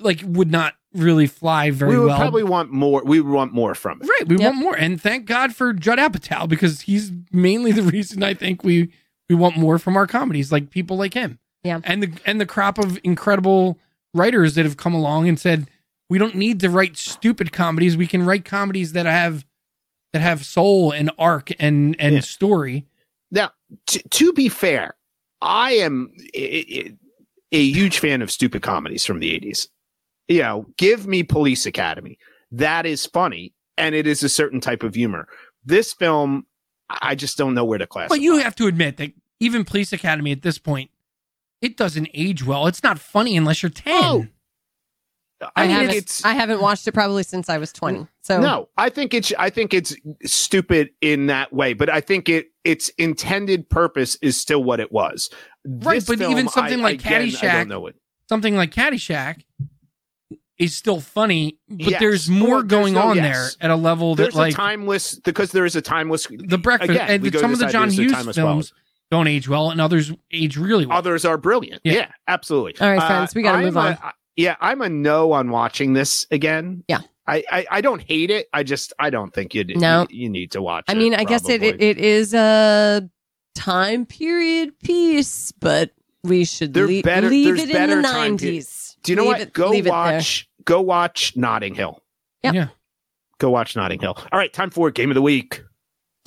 like 0.00 0.20
would 0.24 0.50
not 0.50 0.74
really 0.94 1.26
fly 1.26 1.70
very 1.70 1.90
well. 1.90 1.98
we 1.98 2.04
would 2.04 2.08
well. 2.08 2.18
probably 2.18 2.42
want 2.42 2.70
more. 2.72 3.02
We 3.04 3.20
would 3.20 3.32
want 3.32 3.52
more 3.52 3.74
from 3.74 4.00
it. 4.02 4.06
right, 4.08 4.28
we 4.28 4.36
Yep. 4.38 4.44
want 4.52 4.56
more, 4.56 4.74
and 4.76 5.00
thank 5.00 5.26
God 5.26 5.54
for 5.54 5.72
Judd 5.72 5.98
Apatow 5.98 6.48
because 6.48 6.82
he's 6.82 7.12
mainly 7.32 7.72
the 7.72 7.82
reason 7.96 8.22
I 8.22 8.34
think 8.34 8.64
we 8.64 8.90
we 9.28 9.34
want 9.34 9.56
more 9.56 9.78
from 9.78 9.96
our 9.96 10.06
comedies, 10.06 10.50
like 10.52 10.70
people 10.70 10.96
like 10.96 11.14
him. 11.14 11.38
Yeah. 11.64 11.80
and 11.84 12.02
the 12.02 12.12
and 12.24 12.40
the 12.40 12.46
crop 12.46 12.78
of 12.78 12.98
incredible 13.04 13.78
writers 14.14 14.54
that 14.54 14.64
have 14.64 14.76
come 14.76 14.94
along 14.94 15.28
and 15.28 15.38
said 15.38 15.68
we 16.08 16.16
don't 16.18 16.36
need 16.36 16.60
to 16.60 16.70
write 16.70 16.96
stupid 16.96 17.52
comedies. 17.52 17.96
We 17.96 18.06
can 18.06 18.24
write 18.24 18.44
comedies 18.44 18.92
that 18.92 19.04
have 19.06 19.44
that 20.12 20.22
have 20.22 20.44
soul 20.46 20.92
and 20.92 21.10
arc 21.18 21.50
and 21.58 21.96
and 21.98 22.14
Yeah. 22.14 22.20
story. 22.20 22.86
Now, 23.32 23.50
t- 23.88 24.02
to 24.08 24.32
be 24.32 24.48
fair, 24.48 24.94
I 25.42 25.72
am 25.72 26.12
i- 26.36 26.64
i- 26.70 26.92
a 27.52 27.62
huge 27.62 27.98
fan 27.98 28.22
of 28.22 28.30
stupid 28.30 28.62
comedies 28.62 29.04
from 29.04 29.20
the 29.20 29.38
80s. 29.38 29.68
You 30.28 30.42
know, 30.42 30.66
give 30.76 31.06
me 31.06 31.22
Police 31.22 31.66
Academy. 31.66 32.18
That 32.50 32.86
is 32.86 33.06
funny, 33.06 33.54
and 33.76 33.94
it 33.94 34.06
is 34.06 34.22
a 34.22 34.28
certain 34.28 34.60
type 34.60 34.82
of 34.82 34.94
humor. 34.94 35.28
This 35.64 35.92
film, 35.92 36.46
I 36.88 37.14
just 37.14 37.36
don't 37.36 37.54
know 37.54 37.64
where 37.64 37.78
to 37.78 37.86
classify. 37.86 38.14
But 38.14 38.20
you 38.20 38.38
have 38.38 38.56
to 38.56 38.66
admit 38.66 38.96
that 38.96 39.12
even 39.40 39.64
Police 39.64 39.92
Academy 39.92 40.32
at 40.32 40.42
this 40.42 40.58
point, 40.58 40.90
it 41.60 41.76
doesn't 41.76 42.08
age 42.14 42.44
well. 42.44 42.66
It's 42.66 42.82
not 42.82 42.98
funny 42.98 43.36
unless 43.36 43.62
you're 43.62 43.70
10. 43.70 43.94
Oh, 43.94 44.26
I, 45.40 45.48
I, 45.54 45.66
mean, 45.66 45.76
haven't. 45.76 45.94
it's 45.96 46.24
I 46.24 46.32
haven't 46.32 46.60
watched 46.60 46.88
it 46.88 46.92
probably 46.92 47.22
since 47.22 47.50
I 47.50 47.58
was 47.58 47.72
twenty. 47.72 48.06
So 48.22 48.40
no. 48.40 48.68
I 48.78 48.88
think 48.88 49.12
it's 49.12 49.34
I 49.38 49.50
think 49.50 49.74
it's 49.74 49.94
stupid 50.24 50.90
in 51.02 51.26
that 51.26 51.52
way, 51.52 51.74
but 51.74 51.90
I 51.90 52.00
think 52.00 52.28
it 52.30 52.52
its 52.66 52.88
intended 52.98 53.70
purpose 53.70 54.16
is 54.20 54.38
still 54.40 54.62
what 54.64 54.80
it 54.80 54.90
was. 54.92 55.30
Right, 55.64 55.94
This 55.96 56.04
but 56.06 56.20
even 56.20 56.48
something 56.48 56.80
I- 56.80 56.82
like 56.82 57.00
again, 57.00 57.22
I 57.22 57.24
Caddyshack- 57.26 57.52
don't 57.52 57.68
know 57.68 57.86
it. 57.86 57.96
Something 58.28 58.56
like 58.56 58.72
Caddyshack 58.72 59.42
is 60.58 60.74
still 60.74 61.00
funny, 61.00 61.58
but 61.68 61.90
Yes. 61.92 62.00
there's 62.00 62.28
more 62.30 62.62
there's 62.62 62.64
going 62.64 62.94
no- 62.94 63.02
on 63.02 63.16
yes. 63.16 63.56
there 63.58 63.70
at 63.70 63.70
a 63.70 63.76
level 63.76 64.14
that 64.14 64.22
There's 64.24 64.34
like 64.34 64.52
a 64.54 64.56
timeless 64.56 65.18
because 65.20 65.52
there 65.52 65.64
is 65.66 65.76
a 65.76 65.82
timeless 65.82 66.26
the 66.30 66.58
breakfast 66.58 66.90
again, 66.90 67.08
and 67.08 67.22
we 67.22 67.30
some 67.30 67.52
of 67.52 67.58
the 67.58 67.66
John 67.66 67.84
idea, 67.88 67.96
there's 67.96 67.98
a 67.98 68.02
Hughes 68.02 68.12
timeless 68.12 68.36
films 68.36 68.72
don't 69.10 69.28
age 69.28 69.48
well 69.48 69.70
and 69.70 69.80
others 69.80 70.12
age 70.32 70.56
really 70.56 70.86
well. 70.86 70.98
Others 70.98 71.24
are 71.24 71.36
brilliant. 71.38 71.80
Yeah. 71.84 71.92
Yeah, 71.92 72.08
absolutely. 72.26 72.74
All 72.80 72.88
right, 72.90 72.98
uh, 73.00 73.06
friends, 73.06 73.34
we 73.34 73.42
gotta 73.42 73.62
move 73.64 73.76
on. 73.76 73.98
I- 74.02 74.12
yeah, 74.34 74.56
I'm 74.60 74.80
a 74.82 74.88
no 74.88 75.32
on 75.32 75.50
watching 75.50 75.92
this 75.92 76.26
again. 76.30 76.82
Yeah. 76.88 77.00
I, 77.28 77.42
I, 77.50 77.66
I 77.70 77.80
don't 77.80 78.00
hate 78.02 78.30
it. 78.30 78.48
I 78.52 78.62
just 78.62 78.92
I 78.98 79.10
don't 79.10 79.32
think 79.34 79.54
you 79.54 79.64
No. 79.64 80.06
you, 80.10 80.24
you 80.24 80.28
need 80.28 80.52
to 80.52 80.62
watch. 80.62 80.84
I 80.88 80.92
it, 80.92 80.98
mean, 80.98 81.14
I 81.14 81.24
guess 81.24 81.48
it, 81.48 81.62
it 81.62 81.82
it 81.82 81.98
is 81.98 82.34
a 82.34 83.08
time 83.54 84.06
period 84.06 84.78
piece, 84.80 85.50
but 85.52 85.90
we 86.22 86.44
should 86.44 86.72
There 86.74 86.86
lea- 86.86 87.02
better- 87.02 87.28
leave 87.28 87.58
it 87.58 87.70
in 87.70 87.90
the 87.90 87.96
nineties. 88.02 88.96
Do 89.02 89.12
you 89.12 89.16
know 89.16 89.22
leave 89.22 89.28
what? 89.32 89.40
It, 89.40 89.52
go 89.52 89.70
leave 89.70 89.80
it 89.86 89.90
there. 89.90 89.92
watch. 89.92 90.48
Go 90.64 90.80
watch 90.80 91.36
Notting 91.36 91.74
Hill. 91.74 92.02
Yep. 92.42 92.54
Yeah. 92.54 92.68
Go 93.38 93.50
watch 93.50 93.76
Notting 93.76 94.00
Hill. 94.00 94.14
All 94.32 94.38
right, 94.38 94.52
time 94.52 94.70
for 94.70 94.90
game 94.90 95.10
of 95.10 95.14
the 95.14 95.22
week. 95.22 95.62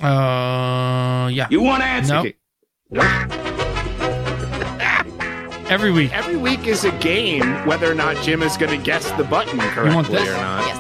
Uh 0.01 1.29
yeah. 1.31 1.47
You 1.49 1.61
want 1.61 1.81
to 1.83 1.87
answer? 1.87 2.13
No. 2.13 2.19
Okay. 2.21 2.35
Every 5.69 5.91
week. 5.91 6.11
Every 6.13 6.35
week 6.35 6.65
is 6.65 6.83
a 6.83 6.91
game, 6.93 7.43
whether 7.67 7.91
or 7.91 7.93
not 7.93 8.15
Jim 8.23 8.41
is 8.41 8.57
going 8.57 8.75
to 8.75 8.83
guess 8.83 9.11
the 9.11 9.23
button 9.23 9.59
correctly 9.59 10.15
this? 10.17 10.27
or 10.27 10.31
not. 10.33 10.65
Yes. 10.65 10.78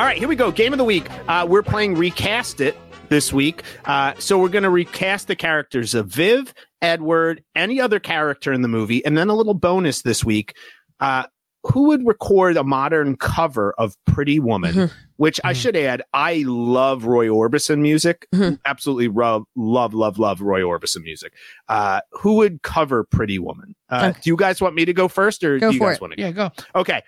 All 0.00 0.06
right, 0.06 0.16
here 0.16 0.28
we 0.28 0.34
go. 0.36 0.50
Game 0.50 0.72
of 0.72 0.78
the 0.78 0.84
week. 0.84 1.06
Uh, 1.28 1.46
we're 1.46 1.62
playing 1.62 1.94
Recast 1.94 2.62
It 2.62 2.74
this 3.10 3.34
week. 3.34 3.62
Uh, 3.84 4.14
so 4.18 4.38
we're 4.38 4.48
going 4.48 4.62
to 4.62 4.70
recast 4.70 5.26
the 5.28 5.36
characters 5.36 5.94
of 5.94 6.06
Viv, 6.06 6.54
Edward, 6.80 7.44
any 7.54 7.82
other 7.82 8.00
character 8.00 8.50
in 8.50 8.62
the 8.62 8.68
movie, 8.68 9.04
and 9.04 9.18
then 9.18 9.28
a 9.28 9.34
little 9.34 9.52
bonus 9.52 10.00
this 10.00 10.24
week. 10.24 10.56
Uh, 11.00 11.24
who 11.64 11.88
would 11.88 12.06
record 12.06 12.56
a 12.56 12.64
modern 12.64 13.14
cover 13.18 13.74
of 13.76 13.94
Pretty 14.06 14.40
Woman? 14.40 14.74
Mhm. 14.74 14.92
Which 15.16 15.38
I 15.44 15.52
Mhm. 15.52 15.56
should 15.56 15.76
add, 15.76 16.02
I 16.14 16.44
love 16.46 17.04
Roy 17.04 17.26
Orbison 17.26 17.80
music. 17.80 18.26
Mhm. 18.34 18.58
Absolutely 18.64 19.08
love, 19.08 19.44
love, 19.54 19.92
love, 19.92 20.18
love 20.18 20.40
Roy 20.40 20.62
Orbison 20.62 21.02
music. 21.02 21.34
Uh, 21.68 22.00
who 22.12 22.36
would 22.36 22.62
cover 22.62 23.04
Pretty 23.04 23.38
Woman? 23.38 23.74
Uh, 23.90 24.06
Okay. 24.12 24.20
Do 24.22 24.30
you 24.30 24.36
guys 24.36 24.62
want 24.62 24.74
me 24.74 24.86
to 24.86 24.94
go 24.94 25.08
first, 25.08 25.44
or 25.44 25.58
Go 25.58 25.68
do 25.68 25.74
you 25.74 25.80
guys 25.80 25.96
it. 25.96 26.00
want 26.00 26.12
to? 26.14 26.16
Go? 26.16 26.22
Yeah, 26.22 26.30
go. 26.32 26.50
Okay. 26.74 27.02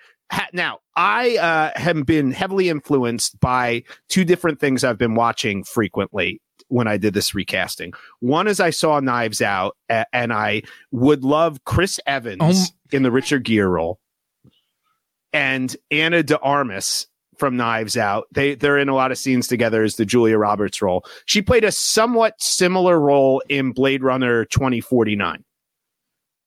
Now, 0.51 0.79
I 0.95 1.37
uh, 1.37 1.71
have 1.79 2.05
been 2.05 2.31
heavily 2.31 2.69
influenced 2.69 3.39
by 3.39 3.83
two 4.09 4.23
different 4.23 4.59
things 4.59 4.83
I've 4.83 4.97
been 4.97 5.15
watching 5.15 5.63
frequently 5.63 6.41
when 6.67 6.87
I 6.87 6.97
did 6.97 7.13
this 7.15 7.33
recasting. 7.35 7.93
One 8.19 8.47
is 8.47 8.59
I 8.59 8.69
saw 8.69 8.99
Knives 8.99 9.41
Out, 9.41 9.75
a- 9.89 10.05
and 10.13 10.31
I 10.31 10.61
would 10.91 11.23
love 11.23 11.63
Chris 11.65 11.99
Evans 12.05 12.41
Oh. 12.43 12.65
in 12.91 13.01
the 13.03 13.11
Richard 13.11 13.43
Gere 13.43 13.65
role, 13.67 13.99
and 15.31 15.75
Ana 15.91 16.23
de 16.23 16.39
Armas 16.39 17.07
from 17.37 17.57
Knives 17.57 17.97
Out. 17.97 18.27
They 18.31 18.55
they're 18.55 18.77
in 18.77 18.89
a 18.89 18.95
lot 18.95 19.11
of 19.11 19.17
scenes 19.17 19.47
together 19.47 19.83
as 19.83 19.95
the 19.95 20.05
Julia 20.05 20.37
Roberts 20.37 20.81
role. 20.81 21.05
She 21.25 21.41
played 21.41 21.63
a 21.63 21.71
somewhat 21.71 22.35
similar 22.39 22.99
role 22.99 23.41
in 23.49 23.71
Blade 23.71 24.03
Runner 24.03 24.45
twenty 24.45 24.81
forty 24.81 25.15
nine. 25.15 25.43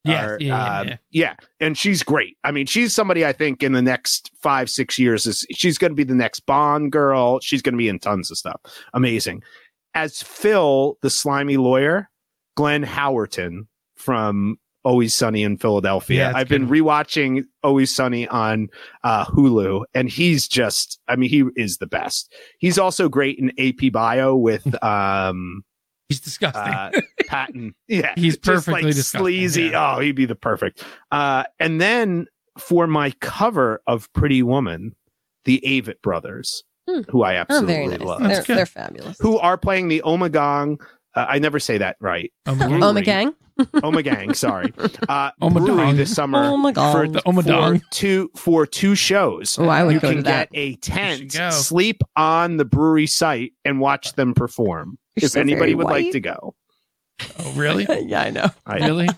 Yeah, 0.07 0.25
Or, 0.25 0.37
yeah, 0.39 0.47
yeah, 0.47 0.79
um, 0.79 0.87
yeah. 0.87 0.97
yeah, 1.11 1.35
and 1.59 1.77
she's 1.77 2.03
great. 2.03 2.37
I 2.43 2.51
mean, 2.51 2.65
she's 2.65 2.93
somebody 2.93 3.25
I 3.25 3.33
think 3.33 3.63
in 3.63 3.73
the 3.73 3.81
next 3.81 4.31
five, 4.41 4.69
six 4.69 4.97
years 4.97 5.25
is 5.25 5.45
she's 5.51 5.77
going 5.77 5.91
to 5.91 5.95
be 5.95 6.03
the 6.03 6.15
next 6.15 6.41
Bond 6.41 6.91
girl. 6.91 7.39
She's 7.39 7.61
going 7.61 7.73
to 7.73 7.77
be 7.77 7.89
in 7.89 7.99
tons 7.99 8.31
of 8.31 8.37
stuff. 8.37 8.61
Amazing. 8.93 9.43
As 9.93 10.21
Phil, 10.21 10.97
the 11.01 11.09
slimy 11.09 11.57
lawyer, 11.57 12.09
Glenn 12.55 12.83
Howerton 12.83 13.67
from 13.95 14.57
Always 14.83 15.13
Sunny 15.13 15.43
in 15.43 15.57
Philadelphia. 15.57 16.29
Yeah, 16.29 16.37
I've 16.37 16.47
been 16.47 16.67
rewatching 16.69 17.43
Always 17.61 17.93
Sunny 17.93 18.25
on 18.29 18.69
uh, 19.03 19.25
Hulu, 19.25 19.83
and 19.93 20.07
he's 20.07 20.47
just, 20.47 20.99
I 21.09 21.17
mean, 21.17 21.29
he 21.29 21.43
is 21.57 21.77
the 21.79 21.87
best. 21.87 22.33
He's 22.59 22.77
also 22.79 23.09
great 23.09 23.37
in 23.37 23.51
AP 23.59 23.91
Bio 23.91 24.35
with 24.35 24.81
um, 24.83 25.63
He's 26.09 26.19
disgusting. 26.21 26.61
uh, 26.73 26.91
Patton. 27.27 27.75
Yeah, 27.87 28.13
He's 28.15 28.37
perfectly 28.37 28.83
like 28.83 28.95
disgusting, 28.95 29.19
sleazy. 29.19 29.63
yeah. 29.63 29.95
Oh, 29.95 29.99
he'd 29.99 30.13
be 30.15 30.25
the 30.25 30.35
perfect. 30.35 30.83
Uh, 31.11 31.43
and 31.59 31.81
then 31.81 32.27
for 32.57 32.87
my 32.87 33.11
cover 33.19 33.81
of 33.87 34.11
Pretty 34.13 34.41
Woman, 34.43 34.95
the 35.45 35.61
Avett 35.65 36.01
brothers, 36.01 36.63
Hmm. 36.89 37.01
who 37.09 37.23
I 37.23 37.35
Oh, 37.35 37.39
absolutely 37.39 37.73
very 37.73 37.87
nice. 37.89 37.99
love, 38.01 38.23
They're, 38.23 38.41
they're 38.43 38.65
fabulous. 38.65 39.17
who 39.19 39.37
are 39.39 39.57
playing 39.57 39.89
the 39.89 40.01
Omagong. 40.05 40.79
Uh, 41.13 41.25
I 41.27 41.39
never 41.39 41.59
say 41.59 41.77
that 41.79 41.97
right. 41.99 42.31
oh 42.45 42.55
my 42.55 42.67
Brewery. 42.67 42.81
Oh 42.83 42.93
my 42.93 43.01
gang. 43.01 43.35
Ommegang, 43.59 44.35
sorry. 44.35 44.71
Uh, 45.09 45.31
Omadong. 45.41 45.65
brewery 45.65 45.93
this 45.93 46.13
summer 46.13 46.43
Oh 46.43 46.55
my 46.57 46.69
for, 46.71 47.07
god. 47.07 47.13
The 47.13 47.21
Omadong. 47.23 47.81
for 47.81 47.85
two 47.91 48.31
for 48.35 48.65
two 48.67 48.93
shows. 48.95 49.57
Oh, 49.59 49.67
I 49.67 49.83
would 49.83 49.95
you 49.95 49.99
go 49.99 50.09
can 50.09 50.17
to 50.17 50.23
that. 50.23 50.51
get 50.51 50.59
a 50.59 50.75
tent, 50.75 51.31
sleep 51.53 52.01
on 52.15 52.57
the 52.57 52.65
brewery 52.65 53.07
site, 53.07 53.53
and 53.65 53.79
watch 53.81 54.13
them 54.13 54.33
perform. 54.35 54.97
You're 55.21 55.27
if 55.27 55.31
so 55.31 55.39
anybody 55.41 55.73
very 55.73 55.75
would 55.75 55.87
like 55.87 56.11
to 56.11 56.19
go, 56.19 56.55
Oh, 57.39 57.51
really? 57.55 57.85
yeah, 58.07 58.21
I 58.21 58.29
know. 58.29 58.47
I- 58.65 58.77
really? 58.77 59.07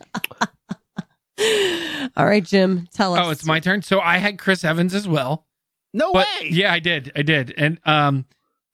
All 2.18 2.26
right, 2.26 2.44
Jim, 2.44 2.88
tell 2.94 3.14
us. 3.14 3.26
Oh, 3.26 3.30
it's 3.30 3.46
my 3.46 3.60
turn. 3.60 3.82
So 3.82 4.00
I 4.02 4.18
had 4.18 4.38
Chris 4.40 4.64
Evans 4.66 4.94
as 4.94 5.08
well. 5.08 5.46
no 5.94 6.12
But 6.12 6.28
way. 6.42 6.50
yeah, 6.52 6.74
I 6.74 6.80
did. 6.80 7.12
I 7.16 7.22
did. 7.22 7.54
And 7.58 7.80
um 7.86 8.26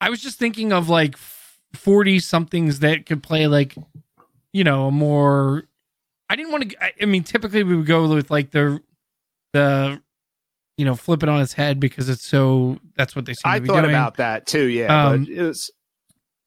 I 0.01 0.09
was 0.09 0.21
just 0.21 0.39
thinking 0.39 0.71
of 0.73 0.89
like 0.89 1.15
40 1.73 2.19
somethings 2.19 2.79
that 2.79 3.05
could 3.05 3.21
play 3.21 3.47
like 3.47 3.75
you 4.53 4.63
know, 4.63 4.87
a 4.87 4.91
more 4.91 5.63
I 6.29 6.35
didn't 6.35 6.51
want 6.51 6.69
to 6.71 6.83
I, 6.83 6.91
I 7.01 7.05
mean 7.05 7.23
typically 7.23 7.63
we 7.63 7.75
would 7.75 7.85
go 7.85 8.07
with 8.13 8.31
like 8.31 8.51
the 8.51 8.81
the 9.53 10.01
you 10.77 10.85
know, 10.85 10.95
flip 10.95 11.23
it 11.23 11.29
on 11.29 11.41
its 11.41 11.53
head 11.53 11.79
because 11.79 12.09
it's 12.09 12.25
so 12.25 12.79
that's 12.97 13.15
what 13.15 13.25
they 13.25 13.33
seem 13.33 13.41
I 13.45 13.55
to 13.57 13.61
be 13.61 13.67
thought 13.67 13.81
doing. 13.81 13.93
about 13.93 14.17
that 14.17 14.45
too. 14.47 14.65
Yeah, 14.65 15.07
Um, 15.07 15.23
but 15.25 15.31
it 15.33 15.41
was. 15.43 15.71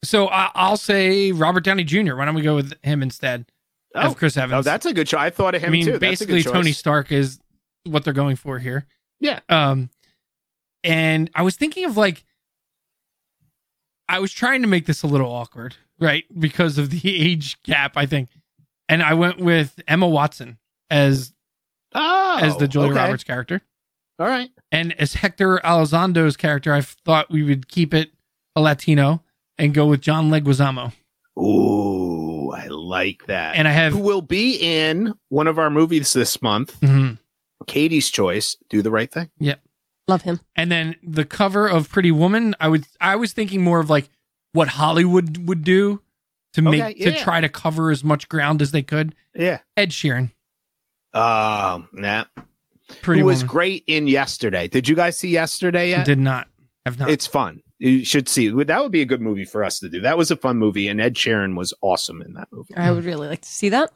So 0.04 0.28
I, 0.28 0.50
I'll 0.54 0.76
say 0.76 1.32
Robert 1.32 1.64
Downey 1.64 1.84
Jr. 1.84 2.14
Why 2.16 2.24
don't 2.24 2.34
we 2.34 2.42
go 2.42 2.54
with 2.54 2.72
him 2.82 3.02
instead 3.02 3.46
Oh, 3.94 4.00
of 4.08 4.16
Chris 4.16 4.36
Evans? 4.36 4.52
oh, 4.66 4.70
that's 4.70 4.86
a 4.86 4.92
good 4.92 5.06
choice. 5.06 5.18
I 5.20 5.30
thought 5.30 5.54
of 5.54 5.62
him 5.62 5.68
I 5.68 5.72
mean, 5.72 5.84
too. 5.86 5.98
Basically 5.98 6.42
Tony. 6.42 6.72
Stark 6.72 7.10
is 7.10 7.40
what 7.84 8.04
they're 8.04 8.12
going 8.12 8.36
for 8.36 8.58
here. 8.58 8.86
Yeah. 9.18 9.40
Um, 9.48 9.90
and 10.84 11.30
I 11.34 11.42
was 11.42 11.56
thinking 11.56 11.84
of 11.86 11.96
like, 11.96 12.24
I 14.08 14.20
was 14.20 14.32
trying 14.32 14.62
to 14.62 14.68
make 14.68 14.86
this 14.86 15.02
a 15.02 15.06
little 15.06 15.30
awkward, 15.30 15.76
right, 15.98 16.24
because 16.38 16.78
of 16.78 16.90
the 16.90 17.00
age 17.04 17.60
gap, 17.62 17.96
I 17.96 18.06
think, 18.06 18.28
and 18.88 19.02
I 19.02 19.14
went 19.14 19.38
with 19.38 19.80
Emma 19.88 20.06
Watson 20.08 20.58
as 20.90 21.32
Oh, 21.94 22.38
as 22.40 22.56
the 22.58 22.68
Julia 22.68 22.90
okay. 22.92 23.00
Roberts 23.00 23.24
character, 23.24 23.62
All 24.18 24.26
right. 24.26 24.50
and 24.70 24.92
as 25.00 25.14
Hector 25.14 25.58
Elizondo's 25.64 26.36
character, 26.36 26.72
I 26.74 26.82
thought 26.82 27.30
we 27.30 27.42
would 27.42 27.66
keep 27.68 27.94
it 27.94 28.10
a 28.54 28.60
Latino 28.60 29.22
and 29.58 29.74
go 29.74 29.86
with 29.86 30.00
John 30.00 30.30
Leguizamo, 30.30 30.92
Ooh, 31.38 32.50
I 32.52 32.66
like 32.68 33.26
that. 33.26 33.56
and 33.56 33.66
I 33.68 33.72
have. 33.72 33.92
who 33.92 33.98
will 34.00 34.22
be 34.22 34.56
in 34.56 35.14
one 35.28 35.46
of 35.46 35.58
our 35.58 35.70
movies 35.70 36.12
this 36.12 36.40
month? 36.42 36.78
Mhm. 36.80 37.18
Katie's 37.66 38.08
choice. 38.10 38.56
Do 38.70 38.82
the 38.82 38.90
right 38.90 39.10
thing. 39.10 39.30
Yep. 39.38 39.60
Love 40.06 40.22
him. 40.22 40.40
And 40.56 40.72
then 40.72 40.96
the 41.02 41.24
cover 41.24 41.68
of 41.68 41.90
Pretty 41.90 42.10
Woman, 42.12 42.54
I 42.60 42.68
would 42.68 42.86
I 43.00 43.16
was 43.16 43.32
thinking 43.32 43.62
more 43.62 43.78
of 43.80 43.90
like 43.90 44.08
what 44.52 44.68
Hollywood 44.68 45.36
would 45.48 45.64
do 45.64 46.00
to 46.54 46.62
make 46.62 46.82
Okay, 46.82 46.94
to 47.10 47.18
try 47.18 47.40
to 47.42 47.48
cover 47.48 47.90
as 47.90 48.02
much 48.02 48.28
ground 48.28 48.62
as 48.62 48.70
they 48.70 48.82
could. 48.82 49.14
Yeah. 49.34 49.58
Ed 49.76 49.90
Sheeran, 49.90 50.30
Um. 51.12 51.88
Nah. 51.92 52.24
Pretty 53.02 53.20
who 53.20 53.26
was 53.26 53.42
great 53.42 53.84
in 53.86 54.06
yesterday? 54.08 54.66
Did 54.66 54.88
you 54.88 54.96
guys 54.96 55.18
see 55.18 55.28
yesterday 55.28 55.90
yet? 55.90 56.00
I 56.00 56.04
did 56.04 56.18
not 56.18 56.48
have 56.86 56.98
not. 56.98 57.10
It's 57.10 57.26
fun. 57.26 57.62
You 57.78 58.04
should 58.04 58.28
see. 58.28 58.48
That 58.48 58.82
would 58.82 58.92
be 58.92 59.02
a 59.02 59.06
good 59.06 59.20
movie 59.20 59.44
for 59.44 59.62
us 59.62 59.78
to 59.80 59.88
do. 59.88 60.00
That 60.00 60.18
was 60.18 60.30
a 60.30 60.36
fun 60.36 60.56
movie, 60.56 60.88
and 60.88 61.00
Ed 61.00 61.14
Sheeran 61.14 61.56
was 61.56 61.72
awesome 61.80 62.22
in 62.22 62.34
that 62.34 62.48
movie. 62.50 62.74
I 62.76 62.90
would 62.90 63.04
really 63.04 63.28
like 63.28 63.42
to 63.42 63.48
see 63.48 63.68
that. 63.68 63.92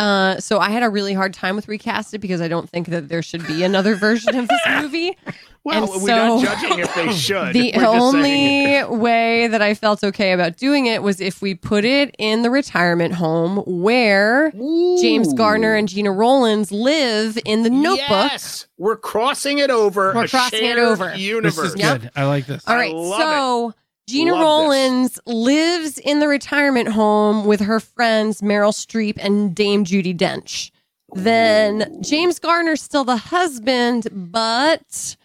Uh, 0.00 0.40
so 0.40 0.58
I 0.58 0.70
had 0.70 0.82
a 0.82 0.88
really 0.88 1.12
hard 1.12 1.34
time 1.34 1.56
with 1.56 1.68
recast 1.68 2.14
it 2.14 2.18
because 2.18 2.40
I 2.40 2.48
don't 2.48 2.68
think 2.68 2.88
that 2.88 3.08
there 3.08 3.22
should 3.22 3.46
be 3.46 3.62
another 3.64 3.94
version 3.96 4.34
of 4.36 4.48
this 4.48 4.60
movie. 4.80 5.16
Well, 5.62 5.92
And 5.92 6.02
we're 6.02 6.08
not 6.16 6.42
judging 6.42 6.78
if 6.78 6.94
they 6.94 7.12
should. 7.16 7.52
the 7.52 7.72
We're 7.76 7.82
just 7.82 8.12
saying- 8.12 8.82
only 8.84 8.98
way 8.98 9.46
that 9.48 9.60
I 9.60 9.74
felt 9.74 10.02
okay 10.02 10.32
about 10.32 10.56
doing 10.56 10.86
it 10.86 11.02
was 11.02 11.20
if 11.20 11.42
we 11.42 11.54
put 11.54 11.84
it 11.84 12.14
in 12.18 12.40
the 12.40 12.50
retirement 12.50 13.12
home 13.14 13.58
where 13.66 14.52
James 14.52 15.32
Ooh. 15.32 15.36
Garner 15.36 15.74
and 15.74 15.86
Gena 15.86 16.12
Rowlands 16.12 16.72
live 16.72 17.38
in 17.44 17.62
the 17.62 17.68
Notebook. 17.70 18.08
Yes, 18.08 18.66
we're 18.78 18.96
crossing 18.96 19.58
it 19.58 19.70
over. 19.70 20.14
We're 20.14 20.24
a 20.24 20.28
crossing 20.28 20.64
it 20.64 20.78
over. 20.78 21.14
Universe. 21.14 21.56
this 21.56 21.74
is 21.74 21.78
Yep. 21.78 22.00
good. 22.00 22.10
I 22.16 22.24
like 22.24 22.46
this. 22.46 22.64
All 22.66 22.74
right, 22.74 22.90
I 22.90 22.94
right, 22.94 22.94
love 22.96 23.20
so 23.20 23.74
Gena 24.10 24.32
Love 24.32 24.40
this. 24.40 24.44
Rowlands 24.44 25.20
lives 25.26 25.98
in 25.98 26.20
the 26.20 26.28
retirement 26.28 26.88
home 26.88 27.44
with 27.46 27.60
her 27.60 27.80
friends 27.80 28.40
Meryl 28.40 28.72
Streep 28.72 29.18
and 29.18 29.54
Dame 29.54 29.84
Judi 29.84 30.16
Dench. 30.16 30.70
Then 31.14 32.02
James 32.02 32.38
Garner's 32.38 32.82
still 32.82 33.04
the 33.04 33.16
husband, 33.16 34.06
but 34.12 35.16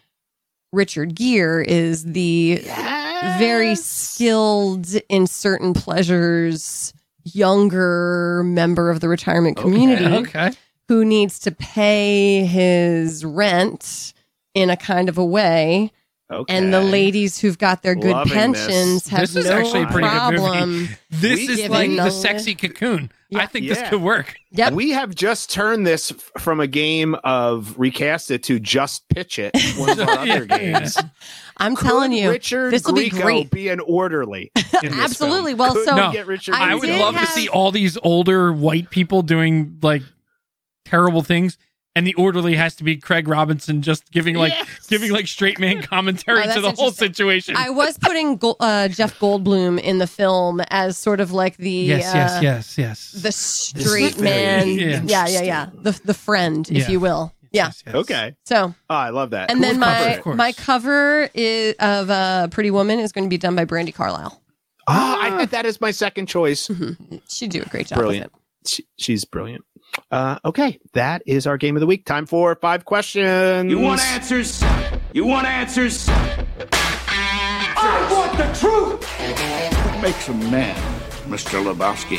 Richard 0.72 1.14
Gere 1.14 1.64
is 1.66 2.04
the 2.04 2.56
very 3.38 3.74
skilled 3.76 4.88
in 5.08 5.26
certain 5.26 5.72
pleasures 5.74 6.92
younger 7.24 8.42
member 8.44 8.90
of 8.90 9.00
the 9.00 9.08
retirement 9.08 9.58
Okay. 9.58 9.62
community 9.68 10.04
Okay. 10.06 10.52
who 10.88 11.04
needs 11.04 11.38
to 11.40 11.50
pay 11.52 12.44
his 12.44 13.24
rent 13.24 14.12
in 14.54 14.70
a 14.70 14.76
kind 14.76 15.08
of 15.08 15.18
a 15.18 15.24
way 15.24 15.90
Okay. 16.28 16.56
and 16.56 16.74
the 16.74 16.80
ladies 16.80 17.38
who've 17.38 17.56
got 17.56 17.82
their 17.84 17.94
good 17.94 18.10
Loving 18.10 18.32
pensions 18.32 19.04
this. 19.04 19.08
have 19.08 19.20
This 19.20 19.36
is 19.36 19.44
no 19.46 19.52
actually 19.58 19.82
a 19.82 19.86
pretty 19.86 20.08
good 20.08 20.32
movie. 20.32 20.36
problem. 20.38 20.88
This 21.10 21.48
We 21.48 21.62
is 21.62 21.68
like 21.70 21.90
the 21.90 22.10
sexy 22.10 22.54
cocoon. 22.56 23.12
Yeah. 23.30 23.38
I 23.42 23.46
think 23.46 23.64
Yeah. 23.66 23.74
this 23.74 23.88
could 23.90 24.02
work. 24.02 24.34
Yep. 24.50 24.72
We 24.72 24.90
have 24.90 25.14
just 25.14 25.52
turned 25.52 25.86
this 25.86 26.12
from 26.38 26.58
a 26.58 26.66
game 26.66 27.14
of 27.22 27.78
recast 27.78 28.32
it 28.32 28.42
to 28.44 28.58
just 28.58 29.08
pitch 29.08 29.38
it. 29.38 29.52
One 29.78 29.90
of 29.90 30.00
our 30.00 30.18
other 30.18 30.44
games. 30.46 30.98
I'm 31.58 31.76
Could 31.76 31.86
telling 31.86 32.12
you, 32.12 32.30
Richard 32.30 32.72
this 32.72 32.84
will 32.84 32.94
be 32.94 33.08
great. 33.08 33.50
be 33.52 33.68
an 33.68 33.78
orderly. 33.80 34.50
Absolutely. 34.82 35.52
film? 35.52 35.58
Well, 35.58 35.74
Could 35.74 35.84
so 35.86 35.94
No. 35.96 36.12
get 36.12 36.26
Richard 36.26 36.54
I 36.56 36.72
I, 36.72 36.74
would 36.74 36.88
love 36.88 37.14
have- 37.14 37.28
to 37.28 37.32
see 37.40 37.48
all 37.48 37.70
these 37.70 37.96
older 38.02 38.52
white 38.52 38.90
people 38.90 39.22
doing 39.22 39.78
like 39.80 40.02
terrible 40.84 41.22
things, 41.22 41.56
and 41.96 42.06
the 42.06 42.14
orderly 42.14 42.54
has 42.54 42.76
to 42.76 42.84
be 42.84 42.96
Craig 42.96 43.26
Robinson, 43.26 43.82
just 43.82 44.12
giving 44.12 44.36
like 44.36 44.52
Yes. 44.52 44.86
giving 44.86 45.10
like 45.10 45.26
straight 45.26 45.58
man 45.58 45.82
commentary 45.94 46.42
Oh, 46.44 46.54
to 46.54 46.60
the 46.60 46.70
whole 46.72 46.92
situation. 46.92 47.56
I 47.56 47.70
was 47.70 47.98
putting 47.98 48.38
uh, 48.60 48.86
Jeff 48.88 49.18
Goldblum 49.18 49.80
in 49.80 49.98
the 49.98 50.06
film 50.06 50.60
as 50.70 50.96
sort 50.98 51.20
of 51.20 51.32
like 51.32 51.56
the 51.56 51.70
yes, 51.70 52.14
uh, 52.14 52.16
yes, 52.16 52.42
yes, 52.42 52.78
yes. 52.78 53.12
the 53.22 53.32
straight 53.32 54.20
man, 54.20 54.68
Yeah. 54.68 55.00
yeah, 55.04 55.26
yeah, 55.26 55.42
yeah, 55.42 55.66
the 55.74 55.98
the 56.04 56.14
friend, 56.14 56.68
if 56.70 56.88
you 56.88 57.00
will, 57.00 57.32
yeah. 57.50 57.66
Yes, 57.66 57.82
yes. 57.86 57.94
Okay. 57.94 58.36
So, 58.44 58.74
Oh, 58.90 58.94
I 58.94 59.08
love 59.10 59.30
that. 59.30 59.50
and 59.50 59.58
Who 59.58 59.64
then 59.64 59.80
would 59.80 59.86
cover 59.86 60.04
my 60.04 60.10
it? 60.12 60.18
Of 60.18 60.24
course. 60.24 60.36
my 60.36 60.52
cover 60.52 61.30
is 61.32 61.74
of 61.80 62.10
uh, 62.10 62.48
Pretty 62.48 62.70
Woman 62.70 62.98
is 63.00 63.12
going 63.12 63.24
to 63.24 63.30
be 63.30 63.38
done 63.38 63.56
by 63.56 63.64
Brandi 63.64 63.94
Carlile. 63.94 64.38
Ah, 64.88 65.18
I 65.20 65.40
had 65.40 65.50
that 65.50 65.80
my 65.80 65.90
second 65.90 66.26
choice. 66.26 66.70
She'd 67.28 67.50
do 67.50 67.62
a 67.62 67.64
great 67.64 67.86
job 67.88 67.98
Brilliant. 67.98 68.32
with 68.32 68.40
it. 68.62 68.68
She, 68.68 68.86
she's 68.98 69.24
brilliant. 69.24 69.64
Uh, 70.10 70.38
okay, 70.44 70.78
that 70.92 71.22
is 71.26 71.46
our 71.46 71.56
game 71.56 71.76
of 71.76 71.80
the 71.80 71.86
week. 71.86 72.04
Time 72.04 72.26
for 72.26 72.54
five 72.56 72.84
questions. 72.84 73.70
You 73.70 73.78
want 73.80 74.00
answers? 74.00 74.62
You 75.12 75.26
want 75.26 75.46
answers? 75.46 76.06
I 77.78 78.08
want 78.10 78.36
the 78.36 78.44
truth! 78.58 79.04
What 79.86 80.02
makes 80.02 80.28
a 80.28 80.34
man, 80.34 80.76
Mr. 81.28 81.62
Lebowski? 81.62 82.18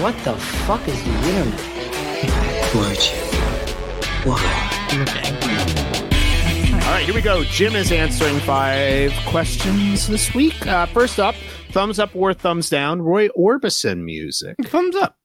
What 0.00 0.16
the 0.24 0.34
fuck 0.34 0.86
is 0.88 1.02
the 1.04 1.10
internet? 1.10 2.74
Would 2.74 3.04
you? 3.04 4.30
Why? 4.30 4.70
All 6.84 6.90
right, 6.90 7.04
here 7.04 7.14
we 7.14 7.22
go. 7.22 7.44
Jim 7.44 7.74
is 7.76 7.90
answering 7.92 8.38
five 8.40 9.12
questions 9.26 10.06
this 10.08 10.34
week. 10.34 10.66
Uh, 10.66 10.86
first 10.86 11.18
up, 11.18 11.34
thumbs 11.70 11.98
up 11.98 12.14
or 12.14 12.34
thumbs 12.34 12.68
down. 12.68 13.00
Roy 13.02 13.28
Orbison 13.28 14.04
music. 14.04 14.56
Thumbs 14.66 14.96
up. 14.96 15.16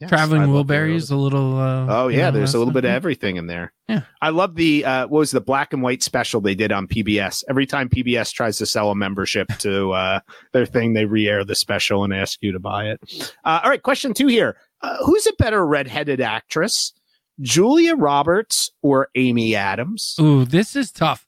Yes, 0.00 0.08
Traveling 0.08 0.50
love 0.50 0.66
Wilbury 0.66 0.94
is 0.94 1.10
a 1.10 1.16
little. 1.16 1.58
Uh, 1.58 1.86
Oh 1.88 2.08
you 2.08 2.18
yeah, 2.18 2.30
know, 2.30 2.38
there's 2.38 2.54
a 2.54 2.58
little 2.58 2.72
bit 2.72 2.86
of 2.86 2.90
everything 2.90 3.36
in 3.36 3.46
there. 3.46 3.74
Yeah. 3.86 4.02
I 4.22 4.30
love 4.30 4.54
the 4.54 4.82
uh, 4.84 5.06
what 5.08 5.18
was 5.18 5.30
the 5.30 5.42
black 5.42 5.74
and 5.74 5.82
white 5.82 6.02
special 6.02 6.40
they 6.40 6.54
did 6.54 6.72
on 6.72 6.86
PBS. 6.88 7.44
Every 7.50 7.66
time 7.66 7.90
PBS 7.90 8.32
tries 8.32 8.56
to 8.58 8.66
sell 8.66 8.90
a 8.90 8.94
membership 8.94 9.48
to 9.58 9.90
uh, 9.92 10.20
their 10.52 10.64
thing, 10.64 10.94
they 10.94 11.04
re-air 11.04 11.44
the 11.44 11.54
special 11.54 12.02
and 12.02 12.14
ask 12.14 12.38
you 12.40 12.52
to 12.52 12.58
buy 12.58 12.86
it. 12.86 13.32
Uh, 13.44 13.60
all 13.62 13.68
right, 13.68 13.82
question 13.82 14.14
two 14.14 14.26
here: 14.28 14.56
uh, 14.80 14.96
Who's 15.04 15.26
a 15.26 15.34
better 15.34 15.66
redheaded 15.66 16.22
actress, 16.22 16.94
Julia 17.40 17.94
Roberts 17.94 18.70
or 18.80 19.08
Amy 19.14 19.54
Adams? 19.54 20.16
Ooh, 20.18 20.46
this 20.46 20.76
is 20.76 20.90
tough. 20.90 21.26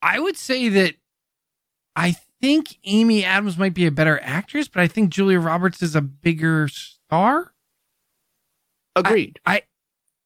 I 0.00 0.20
would 0.20 0.36
say 0.36 0.68
that 0.68 0.94
I 1.96 2.14
think 2.40 2.78
Amy 2.84 3.24
Adams 3.24 3.58
might 3.58 3.74
be 3.74 3.86
a 3.86 3.90
better 3.90 4.20
actress, 4.22 4.68
but 4.68 4.80
I 4.80 4.86
think 4.86 5.10
Julia 5.10 5.40
Roberts 5.40 5.82
is 5.82 5.96
a 5.96 6.02
bigger 6.02 6.68
star. 6.68 7.52
Agreed. 8.96 9.38
I 9.46 9.62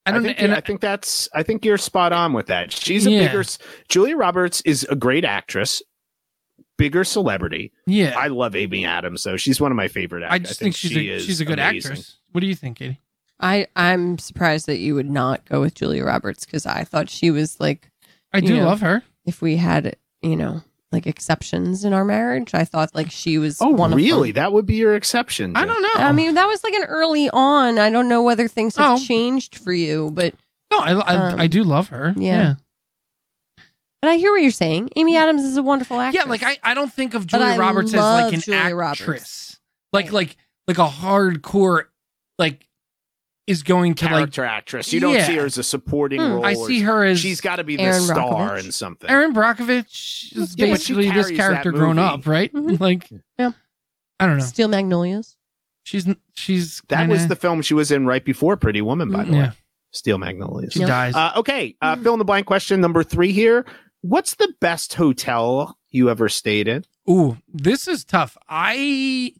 I 0.06 0.12
don't. 0.12 0.22
think, 0.22 0.40
and 0.42 0.54
I 0.54 0.60
think 0.60 0.80
that's. 0.80 1.28
I 1.34 1.42
think 1.42 1.64
you're 1.64 1.76
spot 1.78 2.12
on 2.12 2.32
with 2.32 2.46
that. 2.46 2.72
She's 2.72 3.06
a 3.06 3.10
Yeah. 3.10 3.26
bigger. 3.28 3.44
Julia 3.88 4.16
Roberts 4.16 4.60
is 4.62 4.84
a 4.90 4.96
great 4.96 5.24
actress, 5.26 5.82
bigger 6.78 7.04
celebrity. 7.04 7.72
yeah, 7.86 8.14
I 8.18 8.28
love 8.28 8.56
Amy 8.56 8.84
Adams, 8.86 9.22
though. 9.24 9.36
She's 9.36 9.60
one 9.60 9.70
of 9.70 9.76
my 9.76 9.88
favorite. 9.88 10.22
Actors. 10.22 10.32
I, 10.32 10.36
act- 10.36 10.46
just 10.46 10.60
think, 10.60 10.74
she's 10.76 10.90
she 10.92 11.10
a 11.10 11.14
is 11.16 11.24
she's 11.26 11.40
a 11.40 11.44
good 11.44 11.58
amazing. 11.58 11.92
actress. 11.92 12.16
What 12.32 12.40
do 12.40 12.46
you 12.46 12.54
think, 12.54 12.78
Katie? 12.78 13.00
I 13.40 13.66
I'm 13.76 14.18
surprised 14.18 14.66
that 14.66 14.78
you 14.78 14.94
would 14.94 15.10
not 15.10 15.44
go 15.46 15.60
with 15.60 15.74
Julia 15.74 16.04
Roberts 16.04 16.44
because 16.44 16.66
I 16.66 16.84
thought 16.84 17.08
she 17.10 17.30
was 17.30 17.58
like 17.60 17.90
I 18.32 18.40
do 18.40 18.54
Yeah. 18.56 18.66
love 18.66 18.80
her. 18.80 19.02
if 19.26 19.42
we 19.42 19.56
had 19.56 19.96
you 20.22 20.36
know 20.36 20.62
like 20.92 21.06
exceptions 21.06 21.84
in 21.84 21.92
our 21.92 22.04
marriage, 22.04 22.52
I 22.54 22.64
thought 22.64 22.94
like 22.94 23.10
she 23.10 23.38
was. 23.38 23.60
Oh, 23.60 23.68
one 23.68 23.94
really? 23.94 24.30
Of 24.30 24.34
them. 24.36 24.42
That 24.42 24.52
would 24.52 24.66
be 24.66 24.74
your 24.76 24.94
exception. 24.96 25.56
I 25.56 25.64
don't 25.64 25.82
know. 25.82 25.88
I 25.94 26.12
mean, 26.12 26.34
that 26.34 26.46
was 26.46 26.64
like 26.64 26.74
an 26.74 26.84
early 26.84 27.30
on. 27.30 27.78
I 27.78 27.90
don't 27.90 28.08
know 28.08 28.22
whether 28.22 28.48
things 28.48 28.76
have 28.76 28.98
Oh. 28.98 29.04
changed 29.04 29.56
for 29.56 29.72
you, 29.72 30.10
but 30.12 30.34
no, 30.72 30.78
I 30.78 30.92
I, 30.92 31.14
um, 31.16 31.40
I 31.40 31.46
do 31.46 31.62
love 31.64 31.88
her. 31.88 32.12
yeah. 32.16 32.54
but 34.02 34.08
I 34.10 34.16
hear 34.16 34.30
what 34.32 34.42
you're 34.42 34.50
saying. 34.50 34.90
Amy 34.96 35.16
Adams 35.16 35.44
is 35.44 35.56
a 35.56 35.62
wonderful 35.62 35.96
yeah, 35.98 36.04
actress. 36.04 36.24
yeah. 36.24 36.30
Like 36.30 36.42
I, 36.42 36.58
I 36.62 36.74
don't 36.74 36.92
think 36.92 37.14
of 37.14 37.22
But 37.28 37.38
Julia 37.38 37.58
Roberts 37.58 37.92
as 37.92 38.00
love 38.00 38.24
like 38.24 38.34
an 38.34 38.40
Julia 38.40 38.60
actress. 38.60 39.00
Roberts. 39.00 39.60
Like 39.92 40.04
Right. 40.06 40.12
like 40.12 40.36
like 40.68 40.78
a 40.78 40.88
hardcore 40.88 41.84
like 42.38 42.66
is 43.50 43.62
going 43.62 43.94
to 43.96 44.04
like 44.06 44.12
character 44.14 44.44
actress. 44.44 44.92
You 44.92 45.00
don't 45.00 45.14
Yeah. 45.14 45.26
see 45.26 45.36
her 45.36 45.46
as 45.46 45.58
a 45.58 45.62
supporting 45.62 46.20
Hmm. 46.20 46.32
role. 46.32 46.46
I 46.46 46.54
see 46.54 46.80
her 46.80 47.04
as 47.04 47.18
She's 47.20 47.40
got 47.40 47.56
to 47.56 47.64
be 47.64 47.76
the 47.76 47.92
star 47.94 48.50
Brockovich. 48.56 48.64
in 48.64 48.72
something. 48.72 49.10
Erin 49.10 49.32
Brockovich 49.34 50.36
is 50.36 50.54
Yeah, 50.56 50.66
but 50.72 50.80
she 50.80 50.94
basically 50.94 51.10
this 51.10 51.30
character 51.30 51.72
that 51.72 51.78
grown 51.78 51.98
up, 51.98 52.26
right? 52.26 52.52
Mhm. 52.52 52.78
Like, 52.80 53.08
Yeah. 53.38 53.52
I 54.18 54.26
don't 54.26 54.38
know. 54.38 54.44
Steel 54.44 54.68
Magnolias. 54.68 55.36
She's 55.82 56.06
she's 56.34 56.82
that 56.88 56.98
kinda- 57.00 57.12
was 57.14 57.28
the 57.28 57.36
film 57.36 57.62
she 57.62 57.74
was 57.74 57.90
in 57.90 58.06
right 58.06 58.24
before 58.24 58.56
Pretty 58.56 58.80
Woman, 58.82 59.10
by 59.10 59.24
the 59.24 59.32
yeah. 59.32 59.42
way. 59.48 59.52
Steel 59.92 60.18
Magnolias. 60.18 60.72
She 60.72 60.80
dies. 60.80 61.14
Uh, 61.16 61.32
okay, 61.36 61.74
uh, 61.82 61.96
fill 61.96 62.12
in 62.12 62.18
the 62.20 62.24
blank 62.24 62.46
question 62.46 62.80
number 62.80 63.02
three 63.02 63.32
here. 63.32 63.66
What's 64.02 64.36
the 64.36 64.52
best 64.60 64.94
hotel 64.94 65.76
you 65.90 66.08
ever 66.08 66.28
stayed 66.28 66.68
in? 66.68 66.84
Ooh, 67.10 67.38
this 67.52 67.88
is 67.88 68.04
tough. 68.04 68.36
I 68.48 69.32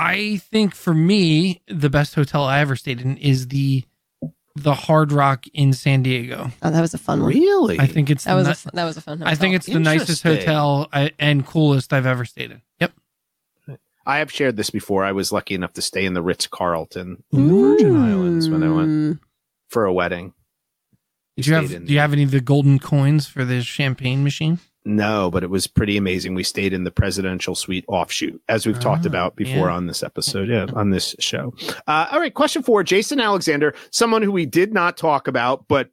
I 0.00 0.38
think 0.38 0.74
for 0.74 0.94
me, 0.94 1.60
the 1.68 1.90
best 1.90 2.14
hotel 2.14 2.44
I 2.44 2.60
ever 2.60 2.74
stayed 2.76 3.00
in 3.00 3.16
is 3.18 3.48
the 3.48 3.84
the 4.56 4.74
Hard 4.74 5.12
Rock 5.12 5.46
in 5.54 5.72
San 5.72 6.02
Diego. 6.02 6.50
Oh, 6.62 6.70
that 6.70 6.80
was 6.80 6.92
a 6.92 6.98
fun 6.98 7.20
one. 7.20 7.28
Really? 7.28 7.78
I 7.78 7.86
think 7.86 8.10
it's 8.10 8.24
That 8.24 8.32
the 8.34 8.38
was 8.38 8.48
a 8.48 8.54
fun, 8.54 8.70
that 8.74 8.84
was 8.84 8.96
a 8.96 9.00
fun. 9.00 9.22
I 9.22 9.34
think 9.34 9.54
it's 9.54 9.66
the 9.66 9.78
nicest 9.78 10.22
hotel 10.22 10.88
I, 10.92 11.12
and 11.18 11.46
coolest 11.46 11.92
I've 11.92 12.06
ever 12.06 12.24
stayed 12.24 12.50
in. 12.50 12.62
Yep. 12.80 12.92
I 14.06 14.18
have 14.18 14.32
shared 14.32 14.56
this 14.56 14.70
before. 14.70 15.04
I 15.04 15.12
was 15.12 15.30
lucky 15.32 15.54
enough 15.54 15.72
to 15.74 15.82
stay 15.82 16.04
in 16.04 16.14
the 16.14 16.22
Ritz 16.22 16.46
Carlton 16.46 17.22
in 17.32 17.46
the 17.48 17.54
Virgin 17.54 17.96
Islands 17.96 18.48
when 18.50 18.62
I 18.62 18.70
went 18.70 18.88
Mm. 18.88 19.18
for 19.68 19.84
a 19.84 19.92
wedding. 19.92 20.32
Did 21.36 21.46
you 21.46 21.54
have 21.54 21.68
do 21.86 21.92
you 21.92 22.00
have 22.00 22.12
any 22.12 22.22
of 22.24 22.30
the 22.32 22.40
golden 22.40 22.78
coins 22.78 23.26
for 23.26 23.44
the 23.44 23.62
champagne 23.62 24.24
machine? 24.24 24.58
No, 24.84 25.30
but 25.30 25.42
it 25.42 25.50
was 25.50 25.66
pretty 25.66 25.96
amazing. 25.98 26.34
We 26.34 26.42
stayed 26.42 26.72
in 26.72 26.84
the 26.84 26.90
presidential 26.90 27.54
suite 27.54 27.84
offshoot, 27.86 28.40
as 28.48 28.66
we've 28.66 28.80
talked 28.80 29.04
Ah, 29.04 29.08
about 29.08 29.36
before 29.36 29.68
yeah. 29.68 29.74
on 29.74 29.86
this 29.86 30.02
episode, 30.02 30.48
yeah, 30.48 30.66
on 30.74 30.88
this 30.90 31.14
show. 31.18 31.52
Uh, 31.86 32.06
all 32.10 32.18
right, 32.20 32.32
question 32.32 32.62
four: 32.62 32.82
Jason 32.82 33.20
Alexander, 33.20 33.74
someone 33.90 34.22
who 34.22 34.32
we 34.32 34.46
did 34.46 34.72
not 34.72 34.96
talk 34.96 35.28
about, 35.28 35.68
but 35.68 35.90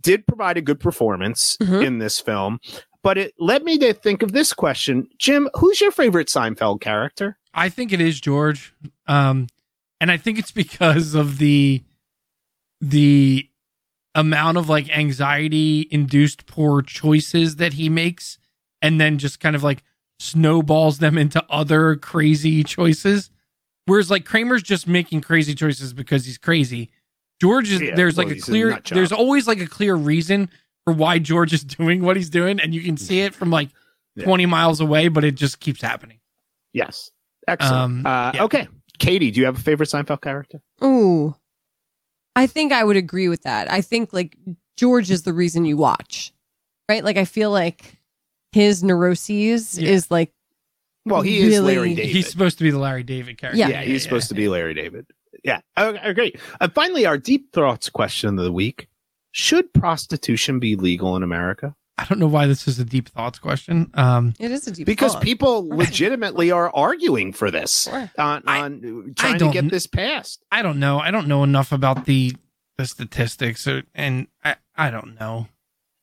did 0.00 0.24
provide 0.28 0.56
a 0.56 0.60
good 0.62 0.78
performance 0.78 1.56
Mhm. 1.60 1.84
in 1.84 1.98
this 1.98 2.20
film. 2.20 2.60
But 3.02 3.18
it 3.18 3.34
led 3.40 3.64
me 3.64 3.78
to 3.78 3.92
think 3.92 4.22
of 4.22 4.30
this 4.30 4.52
question, 4.52 5.08
Jim: 5.18 5.48
Who's 5.54 5.80
your 5.80 5.90
favorite 5.90 6.28
Seinfeld 6.28 6.80
character? 6.80 7.36
I 7.52 7.68
think 7.68 7.92
it 7.92 8.00
is 8.00 8.20
George. 8.20 8.72
Um 9.08 9.48
and 10.00 10.10
I 10.12 10.18
think 10.18 10.38
it's 10.38 10.52
because 10.52 11.14
of 11.16 11.38
the 11.38 11.82
the 12.80 13.48
amount 14.14 14.58
of 14.58 14.68
like 14.68 14.88
anxiety 14.96 15.88
induced 15.90 16.46
poor 16.46 16.82
choices 16.82 17.56
that 17.56 17.72
he 17.74 17.88
makes 17.88 18.38
and 18.82 19.00
then 19.00 19.18
just 19.18 19.40
kind 19.40 19.56
of 19.56 19.62
like 19.62 19.82
snowballs 20.20 20.98
them 20.98 21.16
into 21.18 21.44
other 21.50 21.96
crazy 21.96 22.62
choices. 22.62 23.30
Whereas 23.86 24.10
like 24.10 24.24
Kramer's 24.24 24.62
just 24.62 24.86
making 24.86 25.22
crazy 25.22 25.54
choices 25.54 25.92
because 25.92 26.24
he's 26.24 26.38
crazy. 26.38 26.90
George 27.40 27.70
is 27.72 27.80
Yeah, 27.80 27.96
there's 27.96 28.16
well, 28.16 28.26
like 28.26 28.32
a 28.32 28.34
he's 28.34 28.44
a 28.44 28.46
clear 28.46 28.80
there's 28.90 29.12
always 29.12 29.48
like 29.48 29.60
a 29.60 29.66
clear 29.66 29.94
reason 29.96 30.48
for 30.84 30.92
why 30.92 31.18
George 31.18 31.52
is 31.52 31.64
doing 31.78 32.02
what 32.02 32.16
he's 32.16 32.30
doing 32.30 32.60
and 32.60 32.74
you 32.74 32.82
can 32.82 32.96
see 32.96 33.20
it 33.20 33.34
from 33.34 33.50
like 33.50 33.70
Yeah. 34.14 34.24
20 34.26 34.46
miles 34.46 34.80
away 34.80 35.08
but 35.08 35.24
it 35.24 35.34
just 35.34 35.58
keeps 35.58 35.80
happening. 35.80 36.18
Yes, 36.72 37.10
excellent. 37.48 37.74
Um, 37.74 38.06
uh, 38.06 38.32
yeah. 38.34 38.44
Okay, 38.44 38.68
Katie, 38.98 39.30
do 39.30 39.40
you 39.40 39.46
have 39.46 39.56
a 39.56 39.60
favorite 39.60 39.88
Seinfeld 39.88 40.20
character? 40.22 40.60
Ooh, 40.84 41.34
I 42.36 42.46
think 42.46 42.72
I 42.72 42.82
would 42.84 42.96
agree 42.96 43.28
with 43.28 43.42
that. 43.42 43.70
I 43.70 43.80
think 43.80 44.12
like 44.12 44.36
George 44.76 45.10
is 45.10 45.22
the 45.22 45.32
reason 45.32 45.64
you 45.64 45.76
watch, 45.76 46.32
right? 46.88 47.04
Like 47.04 47.16
I 47.16 47.24
feel 47.24 47.50
like 47.50 47.98
his 48.52 48.82
neuroses 48.82 49.78
Yeah. 49.78 49.90
is 49.90 50.10
like 50.10 50.32
Well, 51.04 51.22
he 51.22 51.40
is 51.40 51.60
Larry 51.60 51.94
David. 51.94 52.10
He's 52.10 52.30
supposed 52.30 52.58
to 52.58 52.64
be 52.64 52.70
the 52.70 52.78
Larry 52.78 53.02
David 53.02 53.38
character. 53.38 53.58
Yeah. 53.58 53.68
yeah, 53.68 53.82
he's 53.82 54.02
supposed 54.02 54.28
to 54.28 54.34
be 54.34 54.48
Larry 54.48 54.74
David. 54.74 55.06
Yeah. 55.44 55.60
Okay, 55.78 56.12
great. 56.14 56.40
And 56.60 56.72
finally, 56.74 57.04
our 57.06 57.18
deep 57.18 57.52
thoughts 57.52 57.88
question 57.90 58.38
of 58.38 58.44
the 58.44 58.52
week: 58.52 58.88
Should 59.32 59.72
prostitution 59.74 60.58
be 60.60 60.76
legal 60.76 61.16
in 61.16 61.22
America? 61.22 61.74
I 62.02 62.06
don't 62.08 62.18
know 62.18 62.26
why 62.26 62.46
this 62.48 62.66
is 62.66 62.78
a 62.80 62.84
deep 62.84 63.08
thoughts 63.08 63.38
question. 63.38 63.90
Um, 63.94 64.34
it 64.40 64.50
is 64.50 64.66
a 64.66 64.72
deep 64.72 64.86
Because 64.86 65.12
thought. 65.12 65.22
people 65.22 65.68
legitimately 65.68 66.50
are 66.50 66.74
arguing 66.74 67.32
for 67.32 67.50
this 67.50 67.84
Sure. 67.84 68.10
on, 68.18 68.42
I- 68.46 68.60
on 68.62 69.12
trying 69.16 69.34
to 69.34 69.38
don't 69.38 69.52
get 69.52 69.70
this 69.70 69.86
passed. 69.86 70.42
I 70.50 70.62
don't 70.62 70.80
know. 70.80 70.98
I 70.98 71.10
don't 71.12 71.28
know 71.28 71.44
enough 71.44 71.70
about 71.72 72.04
the 72.06 72.34
the 72.78 72.86
statistics, 72.86 73.66
or, 73.68 73.82
and 73.94 74.26
I 74.42 74.56
I 74.74 74.90
don't 74.90 75.18
know. 75.20 75.46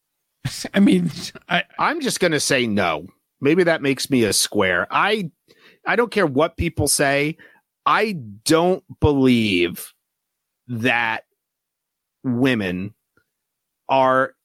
I 0.74 0.80
mean, 0.80 1.12
I 1.50 1.64
I'm 1.78 2.00
just 2.00 2.20
going 2.20 2.32
to 2.32 2.40
say 2.40 2.66
no. 2.68 3.08
Maybe 3.42 3.64
that 3.64 3.82
makes 3.82 4.10
me 4.10 4.24
a 4.24 4.32
square. 4.34 4.88
I 4.90 5.32
I 5.86 5.96
don't 5.98 6.12
care 6.12 6.28
what 6.28 6.56
people 6.58 6.88
say. 6.88 7.38
I 7.86 8.14
don't 8.46 8.84
believe 9.00 9.94
that 10.68 11.24
women 12.24 12.94
are 13.88 14.36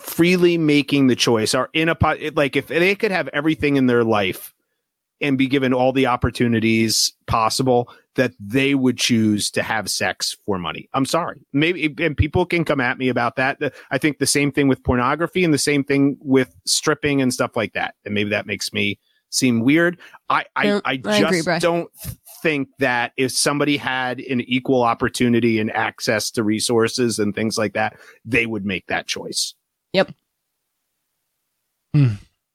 freely 0.00 0.58
making 0.58 1.06
the 1.06 1.16
choice 1.16 1.54
are 1.54 1.70
in 1.72 1.88
a 1.88 1.94
pot 1.94 2.18
like 2.34 2.56
if 2.56 2.66
they 2.66 2.94
could 2.94 3.10
have 3.10 3.28
everything 3.28 3.76
in 3.76 3.86
their 3.86 4.04
life 4.04 4.52
and 5.20 5.38
be 5.38 5.46
given 5.46 5.72
all 5.72 5.92
the 5.92 6.06
opportunities 6.06 7.12
possible 7.26 7.88
that 8.16 8.32
they 8.38 8.74
would 8.74 8.98
choose 8.98 9.50
to 9.50 9.62
have 9.62 9.88
sex 9.88 10.36
for 10.44 10.58
money. 10.58 10.88
I'm 10.92 11.06
sorry. 11.06 11.40
Maybe 11.52 11.94
and 11.98 12.16
people 12.16 12.46
can 12.46 12.64
come 12.64 12.80
at 12.80 12.98
me 12.98 13.08
about 13.08 13.36
that. 13.36 13.74
I 13.90 13.98
think 13.98 14.18
the 14.18 14.26
same 14.26 14.52
thing 14.52 14.68
with 14.68 14.82
pornography 14.84 15.44
and 15.44 15.54
the 15.54 15.58
same 15.58 15.84
thing 15.84 16.16
with 16.20 16.54
stripping 16.66 17.22
and 17.22 17.32
stuff 17.32 17.56
like 17.56 17.72
that. 17.72 17.94
And 18.04 18.14
maybe 18.14 18.30
that 18.30 18.46
makes 18.46 18.72
me 18.72 18.98
seem 19.30 19.60
weird. 19.60 19.98
I 20.28 20.44
I 20.56 20.80
I 20.84 20.96
just 20.96 21.46
agree, 21.46 21.58
don't 21.58 21.90
think 22.44 22.68
that 22.78 23.10
if 23.16 23.32
somebody 23.32 23.76
had 23.76 24.20
an 24.20 24.40
equal 24.42 24.82
opportunity 24.82 25.58
and 25.58 25.72
access 25.72 26.30
to 26.32 26.44
resources 26.44 27.18
and 27.18 27.34
things 27.34 27.58
like 27.58 27.72
that, 27.72 27.96
they 28.24 28.46
would 28.46 28.64
make 28.64 28.86
that 28.86 29.08
choice. 29.08 29.54
Yep. 29.94 30.12
Hmm. 31.94 32.08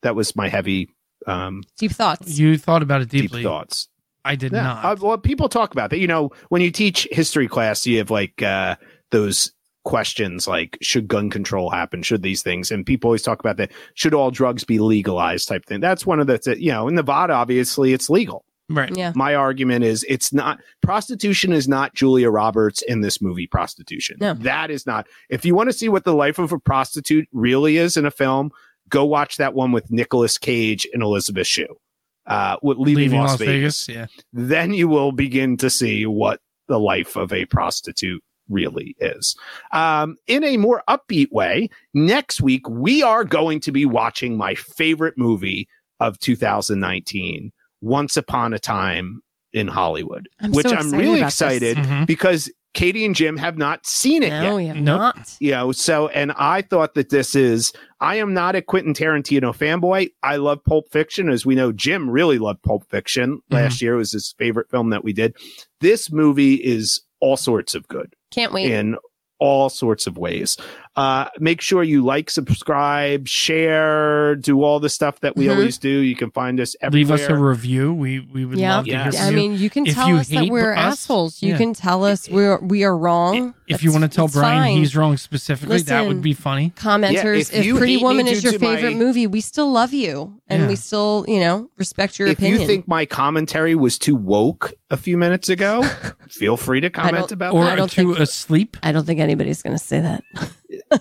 That 0.03 0.15
was 0.15 0.35
my 0.35 0.47
heavy 0.47 0.89
um 1.27 1.63
deep 1.77 1.91
thoughts. 1.91 2.39
you 2.39 2.57
thought 2.57 2.81
about 2.81 3.01
it 3.01 3.09
deep 3.09 3.23
deeply. 3.23 3.43
thoughts. 3.43 3.89
I 4.23 4.35
did 4.35 4.51
Yeah. 4.53 4.63
not. 4.63 4.85
Uh, 4.85 4.95
well, 5.05 5.17
people 5.17 5.49
talk 5.49 5.71
about 5.73 5.89
that. 5.89 5.99
You 5.99 6.07
know, 6.07 6.31
when 6.49 6.61
you 6.61 6.71
teach 6.71 7.07
history 7.11 7.47
class, 7.47 7.85
you 7.85 7.97
have 7.97 8.11
like 8.11 8.41
uh, 8.41 8.75
those 9.11 9.51
questions 9.85 10.47
like, 10.47 10.77
should 10.81 11.07
gun 11.07 11.29
control 11.29 11.69
happen? 11.69 12.03
Should 12.03 12.21
these 12.21 12.43
things? 12.43 12.69
And 12.69 12.85
people 12.85 13.07
always 13.07 13.21
talk 13.23 13.39
about 13.39 13.57
that. 13.57 13.71
Should 13.95 14.13
all 14.13 14.29
drugs 14.29 14.63
be 14.63 14.77
legalized 14.79 15.47
type 15.47 15.65
thing? 15.65 15.79
That's 15.79 16.05
one 16.05 16.19
of 16.19 16.27
the, 16.27 16.55
you 16.59 16.71
know, 16.71 16.87
in 16.89 16.95
Nevada, 16.95 17.33
obviously 17.33 17.93
it's 17.93 18.09
legal. 18.09 18.43
Right. 18.69 18.95
Yeah. 18.95 19.13
My 19.15 19.35
argument 19.35 19.83
is 19.83 20.05
it's 20.07 20.31
not 20.31 20.59
prostitution 20.81 21.51
is 21.53 21.67
not 21.67 21.93
Julia 21.93 22.29
Roberts 22.29 22.81
in 22.81 23.01
this 23.01 23.21
movie 23.21 23.47
prostitution. 23.47 24.17
No. 24.19 24.33
That 24.35 24.71
is 24.71 24.85
not. 24.85 25.07
If 25.29 25.45
you 25.45 25.55
want 25.55 25.69
to 25.69 25.73
see 25.73 25.89
what 25.89 26.03
the 26.03 26.13
life 26.13 26.39
of 26.39 26.51
a 26.51 26.59
prostitute 26.59 27.27
really 27.31 27.77
is 27.77 27.97
in 27.97 28.05
a 28.05 28.11
film, 28.11 28.51
go 28.89 29.05
watch 29.05 29.37
that 29.37 29.53
one 29.53 29.71
with 29.71 29.91
Nicolas 29.91 30.37
Cage 30.37 30.87
and 30.93 31.03
Elizabeth 31.03 31.47
Shue. 31.47 31.79
Uh, 32.25 32.57
with 32.61 32.77
leaving, 32.77 33.03
Leaving 33.03 33.19
Las, 33.21 33.29
Las 33.31 33.39
Vegas 33.39 33.85
Vegas. 33.87 33.89
Yeah. 33.89 34.21
then 34.33 34.71
you 34.71 34.87
will 34.87 35.11
begin 35.11 35.57
to 35.57 35.69
see 35.69 36.05
what 36.05 36.39
the 36.67 36.79
life 36.79 37.15
of 37.15 37.33
a 37.33 37.45
prostitute 37.45 38.23
really 38.49 38.95
is. 38.99 39.35
Um, 39.71 40.15
in 40.27 40.43
a 40.43 40.57
more 40.57 40.83
upbeat 40.87 41.31
way, 41.31 41.69
next 41.93 42.41
week 42.41 42.67
we 42.69 43.01
are 43.01 43.23
going 43.23 43.59
to 43.61 43.71
be 43.71 43.85
watching 43.85 44.37
my 44.37 44.55
favorite 44.55 45.17
movie 45.17 45.67
of 45.99 46.19
2019, 46.19 47.51
Once 47.81 48.17
Upon 48.17 48.53
a 48.53 48.59
Time 48.59 49.21
in 49.53 49.67
Hollywood, 49.67 50.27
I'm 50.39 50.51
which 50.51 50.67
so 50.67 50.75
I'm 50.75 50.91
really 50.91 51.19
about 51.19 51.27
this. 51.27 51.33
excited 51.41 51.77
Mhm. 51.77 52.05
because 52.07 52.51
Katie 52.75 53.03
and 53.03 53.15
Jim 53.15 53.35
have 53.37 53.57
not 53.57 53.87
seen 53.87 54.21
it 54.21 54.29
No, 54.29 54.43
yet. 54.43 54.55
we 54.55 54.65
have 54.67 54.75
Nope. 54.77 54.99
not. 54.99 55.35
You 55.39 55.51
know, 55.51 55.71
so 55.71 56.07
and 56.09 56.31
I 56.37 56.61
thought 56.61 56.93
that 56.93 57.09
this 57.09 57.33
is 57.35 57.73
I 57.99 58.17
am 58.17 58.33
not 58.33 58.55
a 58.55 58.61
Quentin 58.61 58.93
Tarantino 58.93 59.55
fanboy. 59.57 60.11
I 60.21 60.35
love 60.35 60.63
Pulp 60.63 60.85
Fiction. 60.91 61.29
As 61.29 61.45
we 61.47 61.55
know, 61.55 61.71
Jim 61.71 62.09
really 62.09 62.37
loved 62.37 62.61
Pulp 62.61 62.83
Fiction. 62.89 63.39
Last 63.49 63.81
year 63.81 63.95
was 63.95 64.11
his 64.11 64.35
favorite 64.37 64.69
film 64.69 64.91
that 64.91 65.03
we 65.03 65.13
did. 65.13 65.35
This 65.81 66.11
movie 66.11 66.55
is 66.55 67.01
all 67.19 67.35
sorts 67.37 67.73
of 67.73 67.87
good 67.87 68.13
Can't 68.31 68.53
wait. 68.53 68.69
in 68.71 68.97
all 69.39 69.69
sorts 69.69 70.05
of 70.05 70.17
ways. 70.17 70.55
Uh, 70.95 71.29
make 71.39 71.61
sure 71.61 71.81
you 71.81 72.03
like, 72.03 72.29
subscribe, 72.29 73.25
share, 73.27 74.35
do 74.35 74.63
all 74.63 74.79
the 74.81 74.89
stuff 74.89 75.19
that 75.21 75.35
we 75.37 75.45
Mhm. 75.45 75.51
always 75.55 75.77
do. 75.77 75.89
You 75.89 76.15
can 76.15 76.29
find 76.31 76.59
us 76.59 76.75
everywhere. 76.81 77.17
Leave 77.17 77.23
us 77.25 77.29
a 77.29 77.37
review. 77.37 77.93
We 77.93 78.19
we 78.19 78.43
would 78.43 78.57
Yeah. 78.57 78.77
love 78.77 78.85
to 78.85 78.91
hear 78.91 78.99
Yes. 79.05 79.15
from 79.17 79.25
I 79.25 79.29
you. 79.29 79.35
mean, 79.35 79.57
you 79.57 79.69
can 79.69 79.87
If 79.87 79.93
tell 79.95 80.09
you 80.09 80.15
us 80.17 80.27
that 80.29 80.49
we're 80.49 80.73
us, 80.73 80.93
assholes. 80.93 81.41
You 81.41 81.51
yeah. 81.51 81.57
can 81.57 81.73
tell 81.73 82.03
us 82.03 82.27
we're 82.29 82.59
we 82.59 82.83
are 82.83 82.97
wrong. 82.97 83.53
if 83.67 83.81
you 83.83 83.91
want 83.91 84.01
to 84.01 84.07
tell 84.09 84.27
Brian 84.27 84.63
fine. 84.63 84.77
he's 84.77 84.95
wrong 84.95 85.15
specifically, 85.15 85.79
that 85.83 86.05
would 86.07 86.21
be 86.21 86.33
funny. 86.33 86.73
commenters. 86.75 87.51
Yeah, 87.53 87.59
if 87.59 87.67
if 87.67 87.77
Pretty 87.77 87.97
Woman 87.97 88.27
is 88.27 88.43
your 88.43 88.53
to 88.53 88.59
my- 88.59 88.75
favorite 88.75 88.97
movie, 88.97 89.27
we 89.27 89.39
still 89.41 89.71
love 89.71 89.93
you, 89.93 90.33
and 90.49 90.63
Yeah. 90.63 90.67
we 90.67 90.75
still, 90.75 91.23
you 91.27 91.39
know, 91.39 91.69
respect 91.77 92.19
your 92.19 92.27
if 92.29 92.39
opinion. 92.39 92.55
If 92.55 92.61
you 92.61 92.67
think 92.67 92.87
my 92.89 93.05
commentary 93.05 93.75
was 93.75 93.97
too 93.99 94.15
woke 94.15 94.73
a 94.89 94.97
few 94.97 95.17
minutes 95.17 95.47
ago, 95.49 95.83
feel 96.29 96.57
free 96.57 96.81
to 96.81 96.89
comment 96.89 97.29
don't- 97.29 97.31
about 97.33 97.53
Or 97.53 97.63
I 97.65 97.75
don't 97.75 97.89
too 97.91 98.15
think- 98.15 98.19
asleep. 98.19 98.75
I 98.83 98.91
don't 98.91 99.05
think 99.05 99.19
anybody's 99.21 99.61
going 99.61 99.77
to 99.77 99.83
say 99.83 100.01
that. 100.01 100.23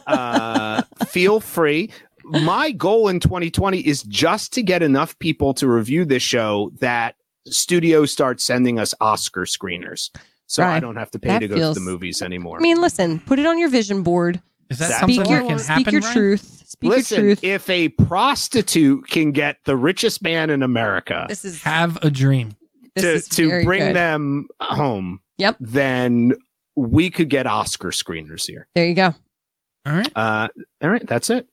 uh, 0.06 0.82
feel 1.06 1.40
free. 1.40 1.90
My 2.24 2.70
goal 2.72 3.08
in 3.08 3.20
2020 3.20 3.78
is 3.80 4.02
just 4.02 4.52
to 4.54 4.62
get 4.62 4.82
enough 4.82 5.18
people 5.18 5.54
to 5.54 5.66
review 5.68 6.04
this 6.04 6.22
show 6.22 6.70
that 6.80 7.14
studios 7.46 8.12
start 8.12 8.40
sending 8.40 8.78
us 8.78 8.94
Oscar 9.00 9.42
screeners. 9.44 10.10
So 10.46 10.62
I 10.62 10.80
don't 10.80 10.96
have 10.96 11.10
to 11.12 11.18
pay 11.18 11.28
That 11.28 11.38
to 11.40 11.48
go 11.48 11.54
feels- 11.56 11.76
to 11.76 11.80
the 11.80 11.84
movies 11.90 12.22
anymore. 12.22 12.58
I 12.58 12.60
mean, 12.62 12.80
listen, 12.80 13.20
put 13.20 13.38
it 13.38 13.46
on 13.46 13.58
your 13.58 13.68
vision 13.70 14.02
board. 14.02 14.40
Is 14.70 14.78
that 14.78 14.90
Speak 15.02 15.16
something 15.16 15.30
your, 15.32 15.40
that 15.42 15.48
can 15.48 15.58
speak 15.58 15.68
happen? 15.68 15.92
your 15.94 16.02
Ryan? 16.02 16.12
truth. 16.14 16.62
Speak 16.66 16.90
Listen, 16.90 17.24
your 17.24 17.36
truth. 17.36 17.44
if 17.44 17.70
a 17.70 17.88
prostitute 17.90 19.06
can 19.08 19.32
get 19.32 19.56
the 19.64 19.74
richest 19.76 20.22
man 20.22 20.50
in 20.50 20.62
America 20.62 21.24
this 21.30 21.42
is 21.46 21.62
Have 21.62 21.96
a 22.04 22.10
dream. 22.10 22.54
to, 22.96 23.20
to 23.22 23.64
bring 23.64 23.80
good. 23.80 23.96
them 23.96 24.48
home, 24.60 25.20
Yep. 25.38 25.56
then 25.60 26.34
we 26.76 27.08
could 27.08 27.30
get 27.30 27.46
Oscar 27.46 27.88
screeners 27.88 28.46
here. 28.46 28.68
There 28.74 28.86
you 28.86 28.94
go. 28.94 29.14
All 29.86 29.92
right. 29.94 30.12
Uh, 30.16 30.48
all 30.82 30.90
right, 30.90 31.06
that's 31.06 31.30
it. 31.30 31.48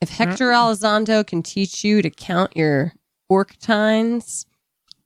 If 0.00 0.10
Hector 0.10 0.50
Elizondo 0.50 1.26
can 1.26 1.42
teach 1.42 1.82
you 1.84 2.02
to 2.02 2.10
count 2.10 2.56
your 2.56 2.92
orc 3.28 3.56
tines, 3.58 4.44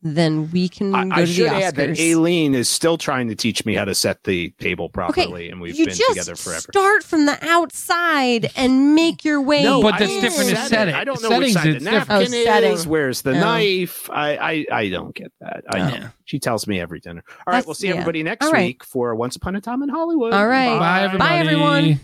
then 0.02 0.50
we 0.52 0.68
can 0.68 0.94
I, 0.94 1.04
go 1.04 1.10
I 1.14 1.20
to 1.20 1.26
should 1.26 1.50
the 1.50 1.54
add 1.54 1.74
that 1.76 1.98
Aileen 2.00 2.54
is 2.54 2.68
still 2.68 2.96
trying 2.98 3.28
to 3.28 3.34
teach 3.36 3.64
me 3.66 3.74
how 3.74 3.84
to 3.84 3.94
set 3.94 4.24
the 4.24 4.50
table 4.58 4.88
properly, 4.88 5.50
and 5.50 5.60
we've 5.60 5.76
you 5.76 5.86
been 5.86 5.94
just 5.94 6.08
together 6.10 6.36
forever. 6.36 6.60
start 6.72 7.02
from 7.04 7.26
the 7.26 7.36
outside 7.42 8.50
and 8.56 8.94
make 8.94 9.24
your 9.24 9.40
way. 9.40 9.62
No, 9.64 9.82
But 9.82 9.94
I 9.94 9.98
that's 10.00 10.12
different 10.20 10.50
as 10.52 10.58
set 10.58 10.66
it. 10.66 10.68
setting. 10.68 10.94
I 10.94 11.04
don't 11.04 11.20
know 11.22 11.28
Settings, 11.30 11.44
which 11.46 11.52
side 11.54 11.64
the 11.64 11.76
it's 11.76 11.84
different. 11.84 12.08
napkin 12.08 12.32
Oh, 12.40 12.44
setting. 12.44 12.72
is. 12.72 12.86
Where's 12.86 13.22
the 13.22 13.30
Oh. 13.36 13.40
knife? 13.40 14.10
I, 14.10 14.36
I 14.36 14.66
I 14.78 14.88
don't 14.88 15.14
get 15.14 15.32
that. 15.40 15.64
I 15.68 15.80
Oh. 15.80 15.88
know. 15.98 16.08
She 16.24 16.38
tells 16.38 16.66
me 16.66 16.80
every 16.80 17.00
dinner. 17.00 17.22
All 17.28 17.34
right, 17.46 17.52
That's- 17.54 17.66
we'll 17.66 17.74
see 17.74 17.86
yeah. 17.88 17.94
everybody 17.94 18.22
next 18.22 18.46
All 18.46 18.52
right. 18.52 18.66
week 18.66 18.84
for 18.84 19.14
Once 19.14 19.36
Upon 19.36 19.56
a 19.56 19.60
Time 19.60 19.82
in 19.82 19.88
Hollywood. 19.88 20.32
All 20.32 20.46
right. 20.46 20.78
Bye, 20.78 21.02
everybody. 21.04 21.28
Bye, 21.30 21.38
everyone. 21.38 22.00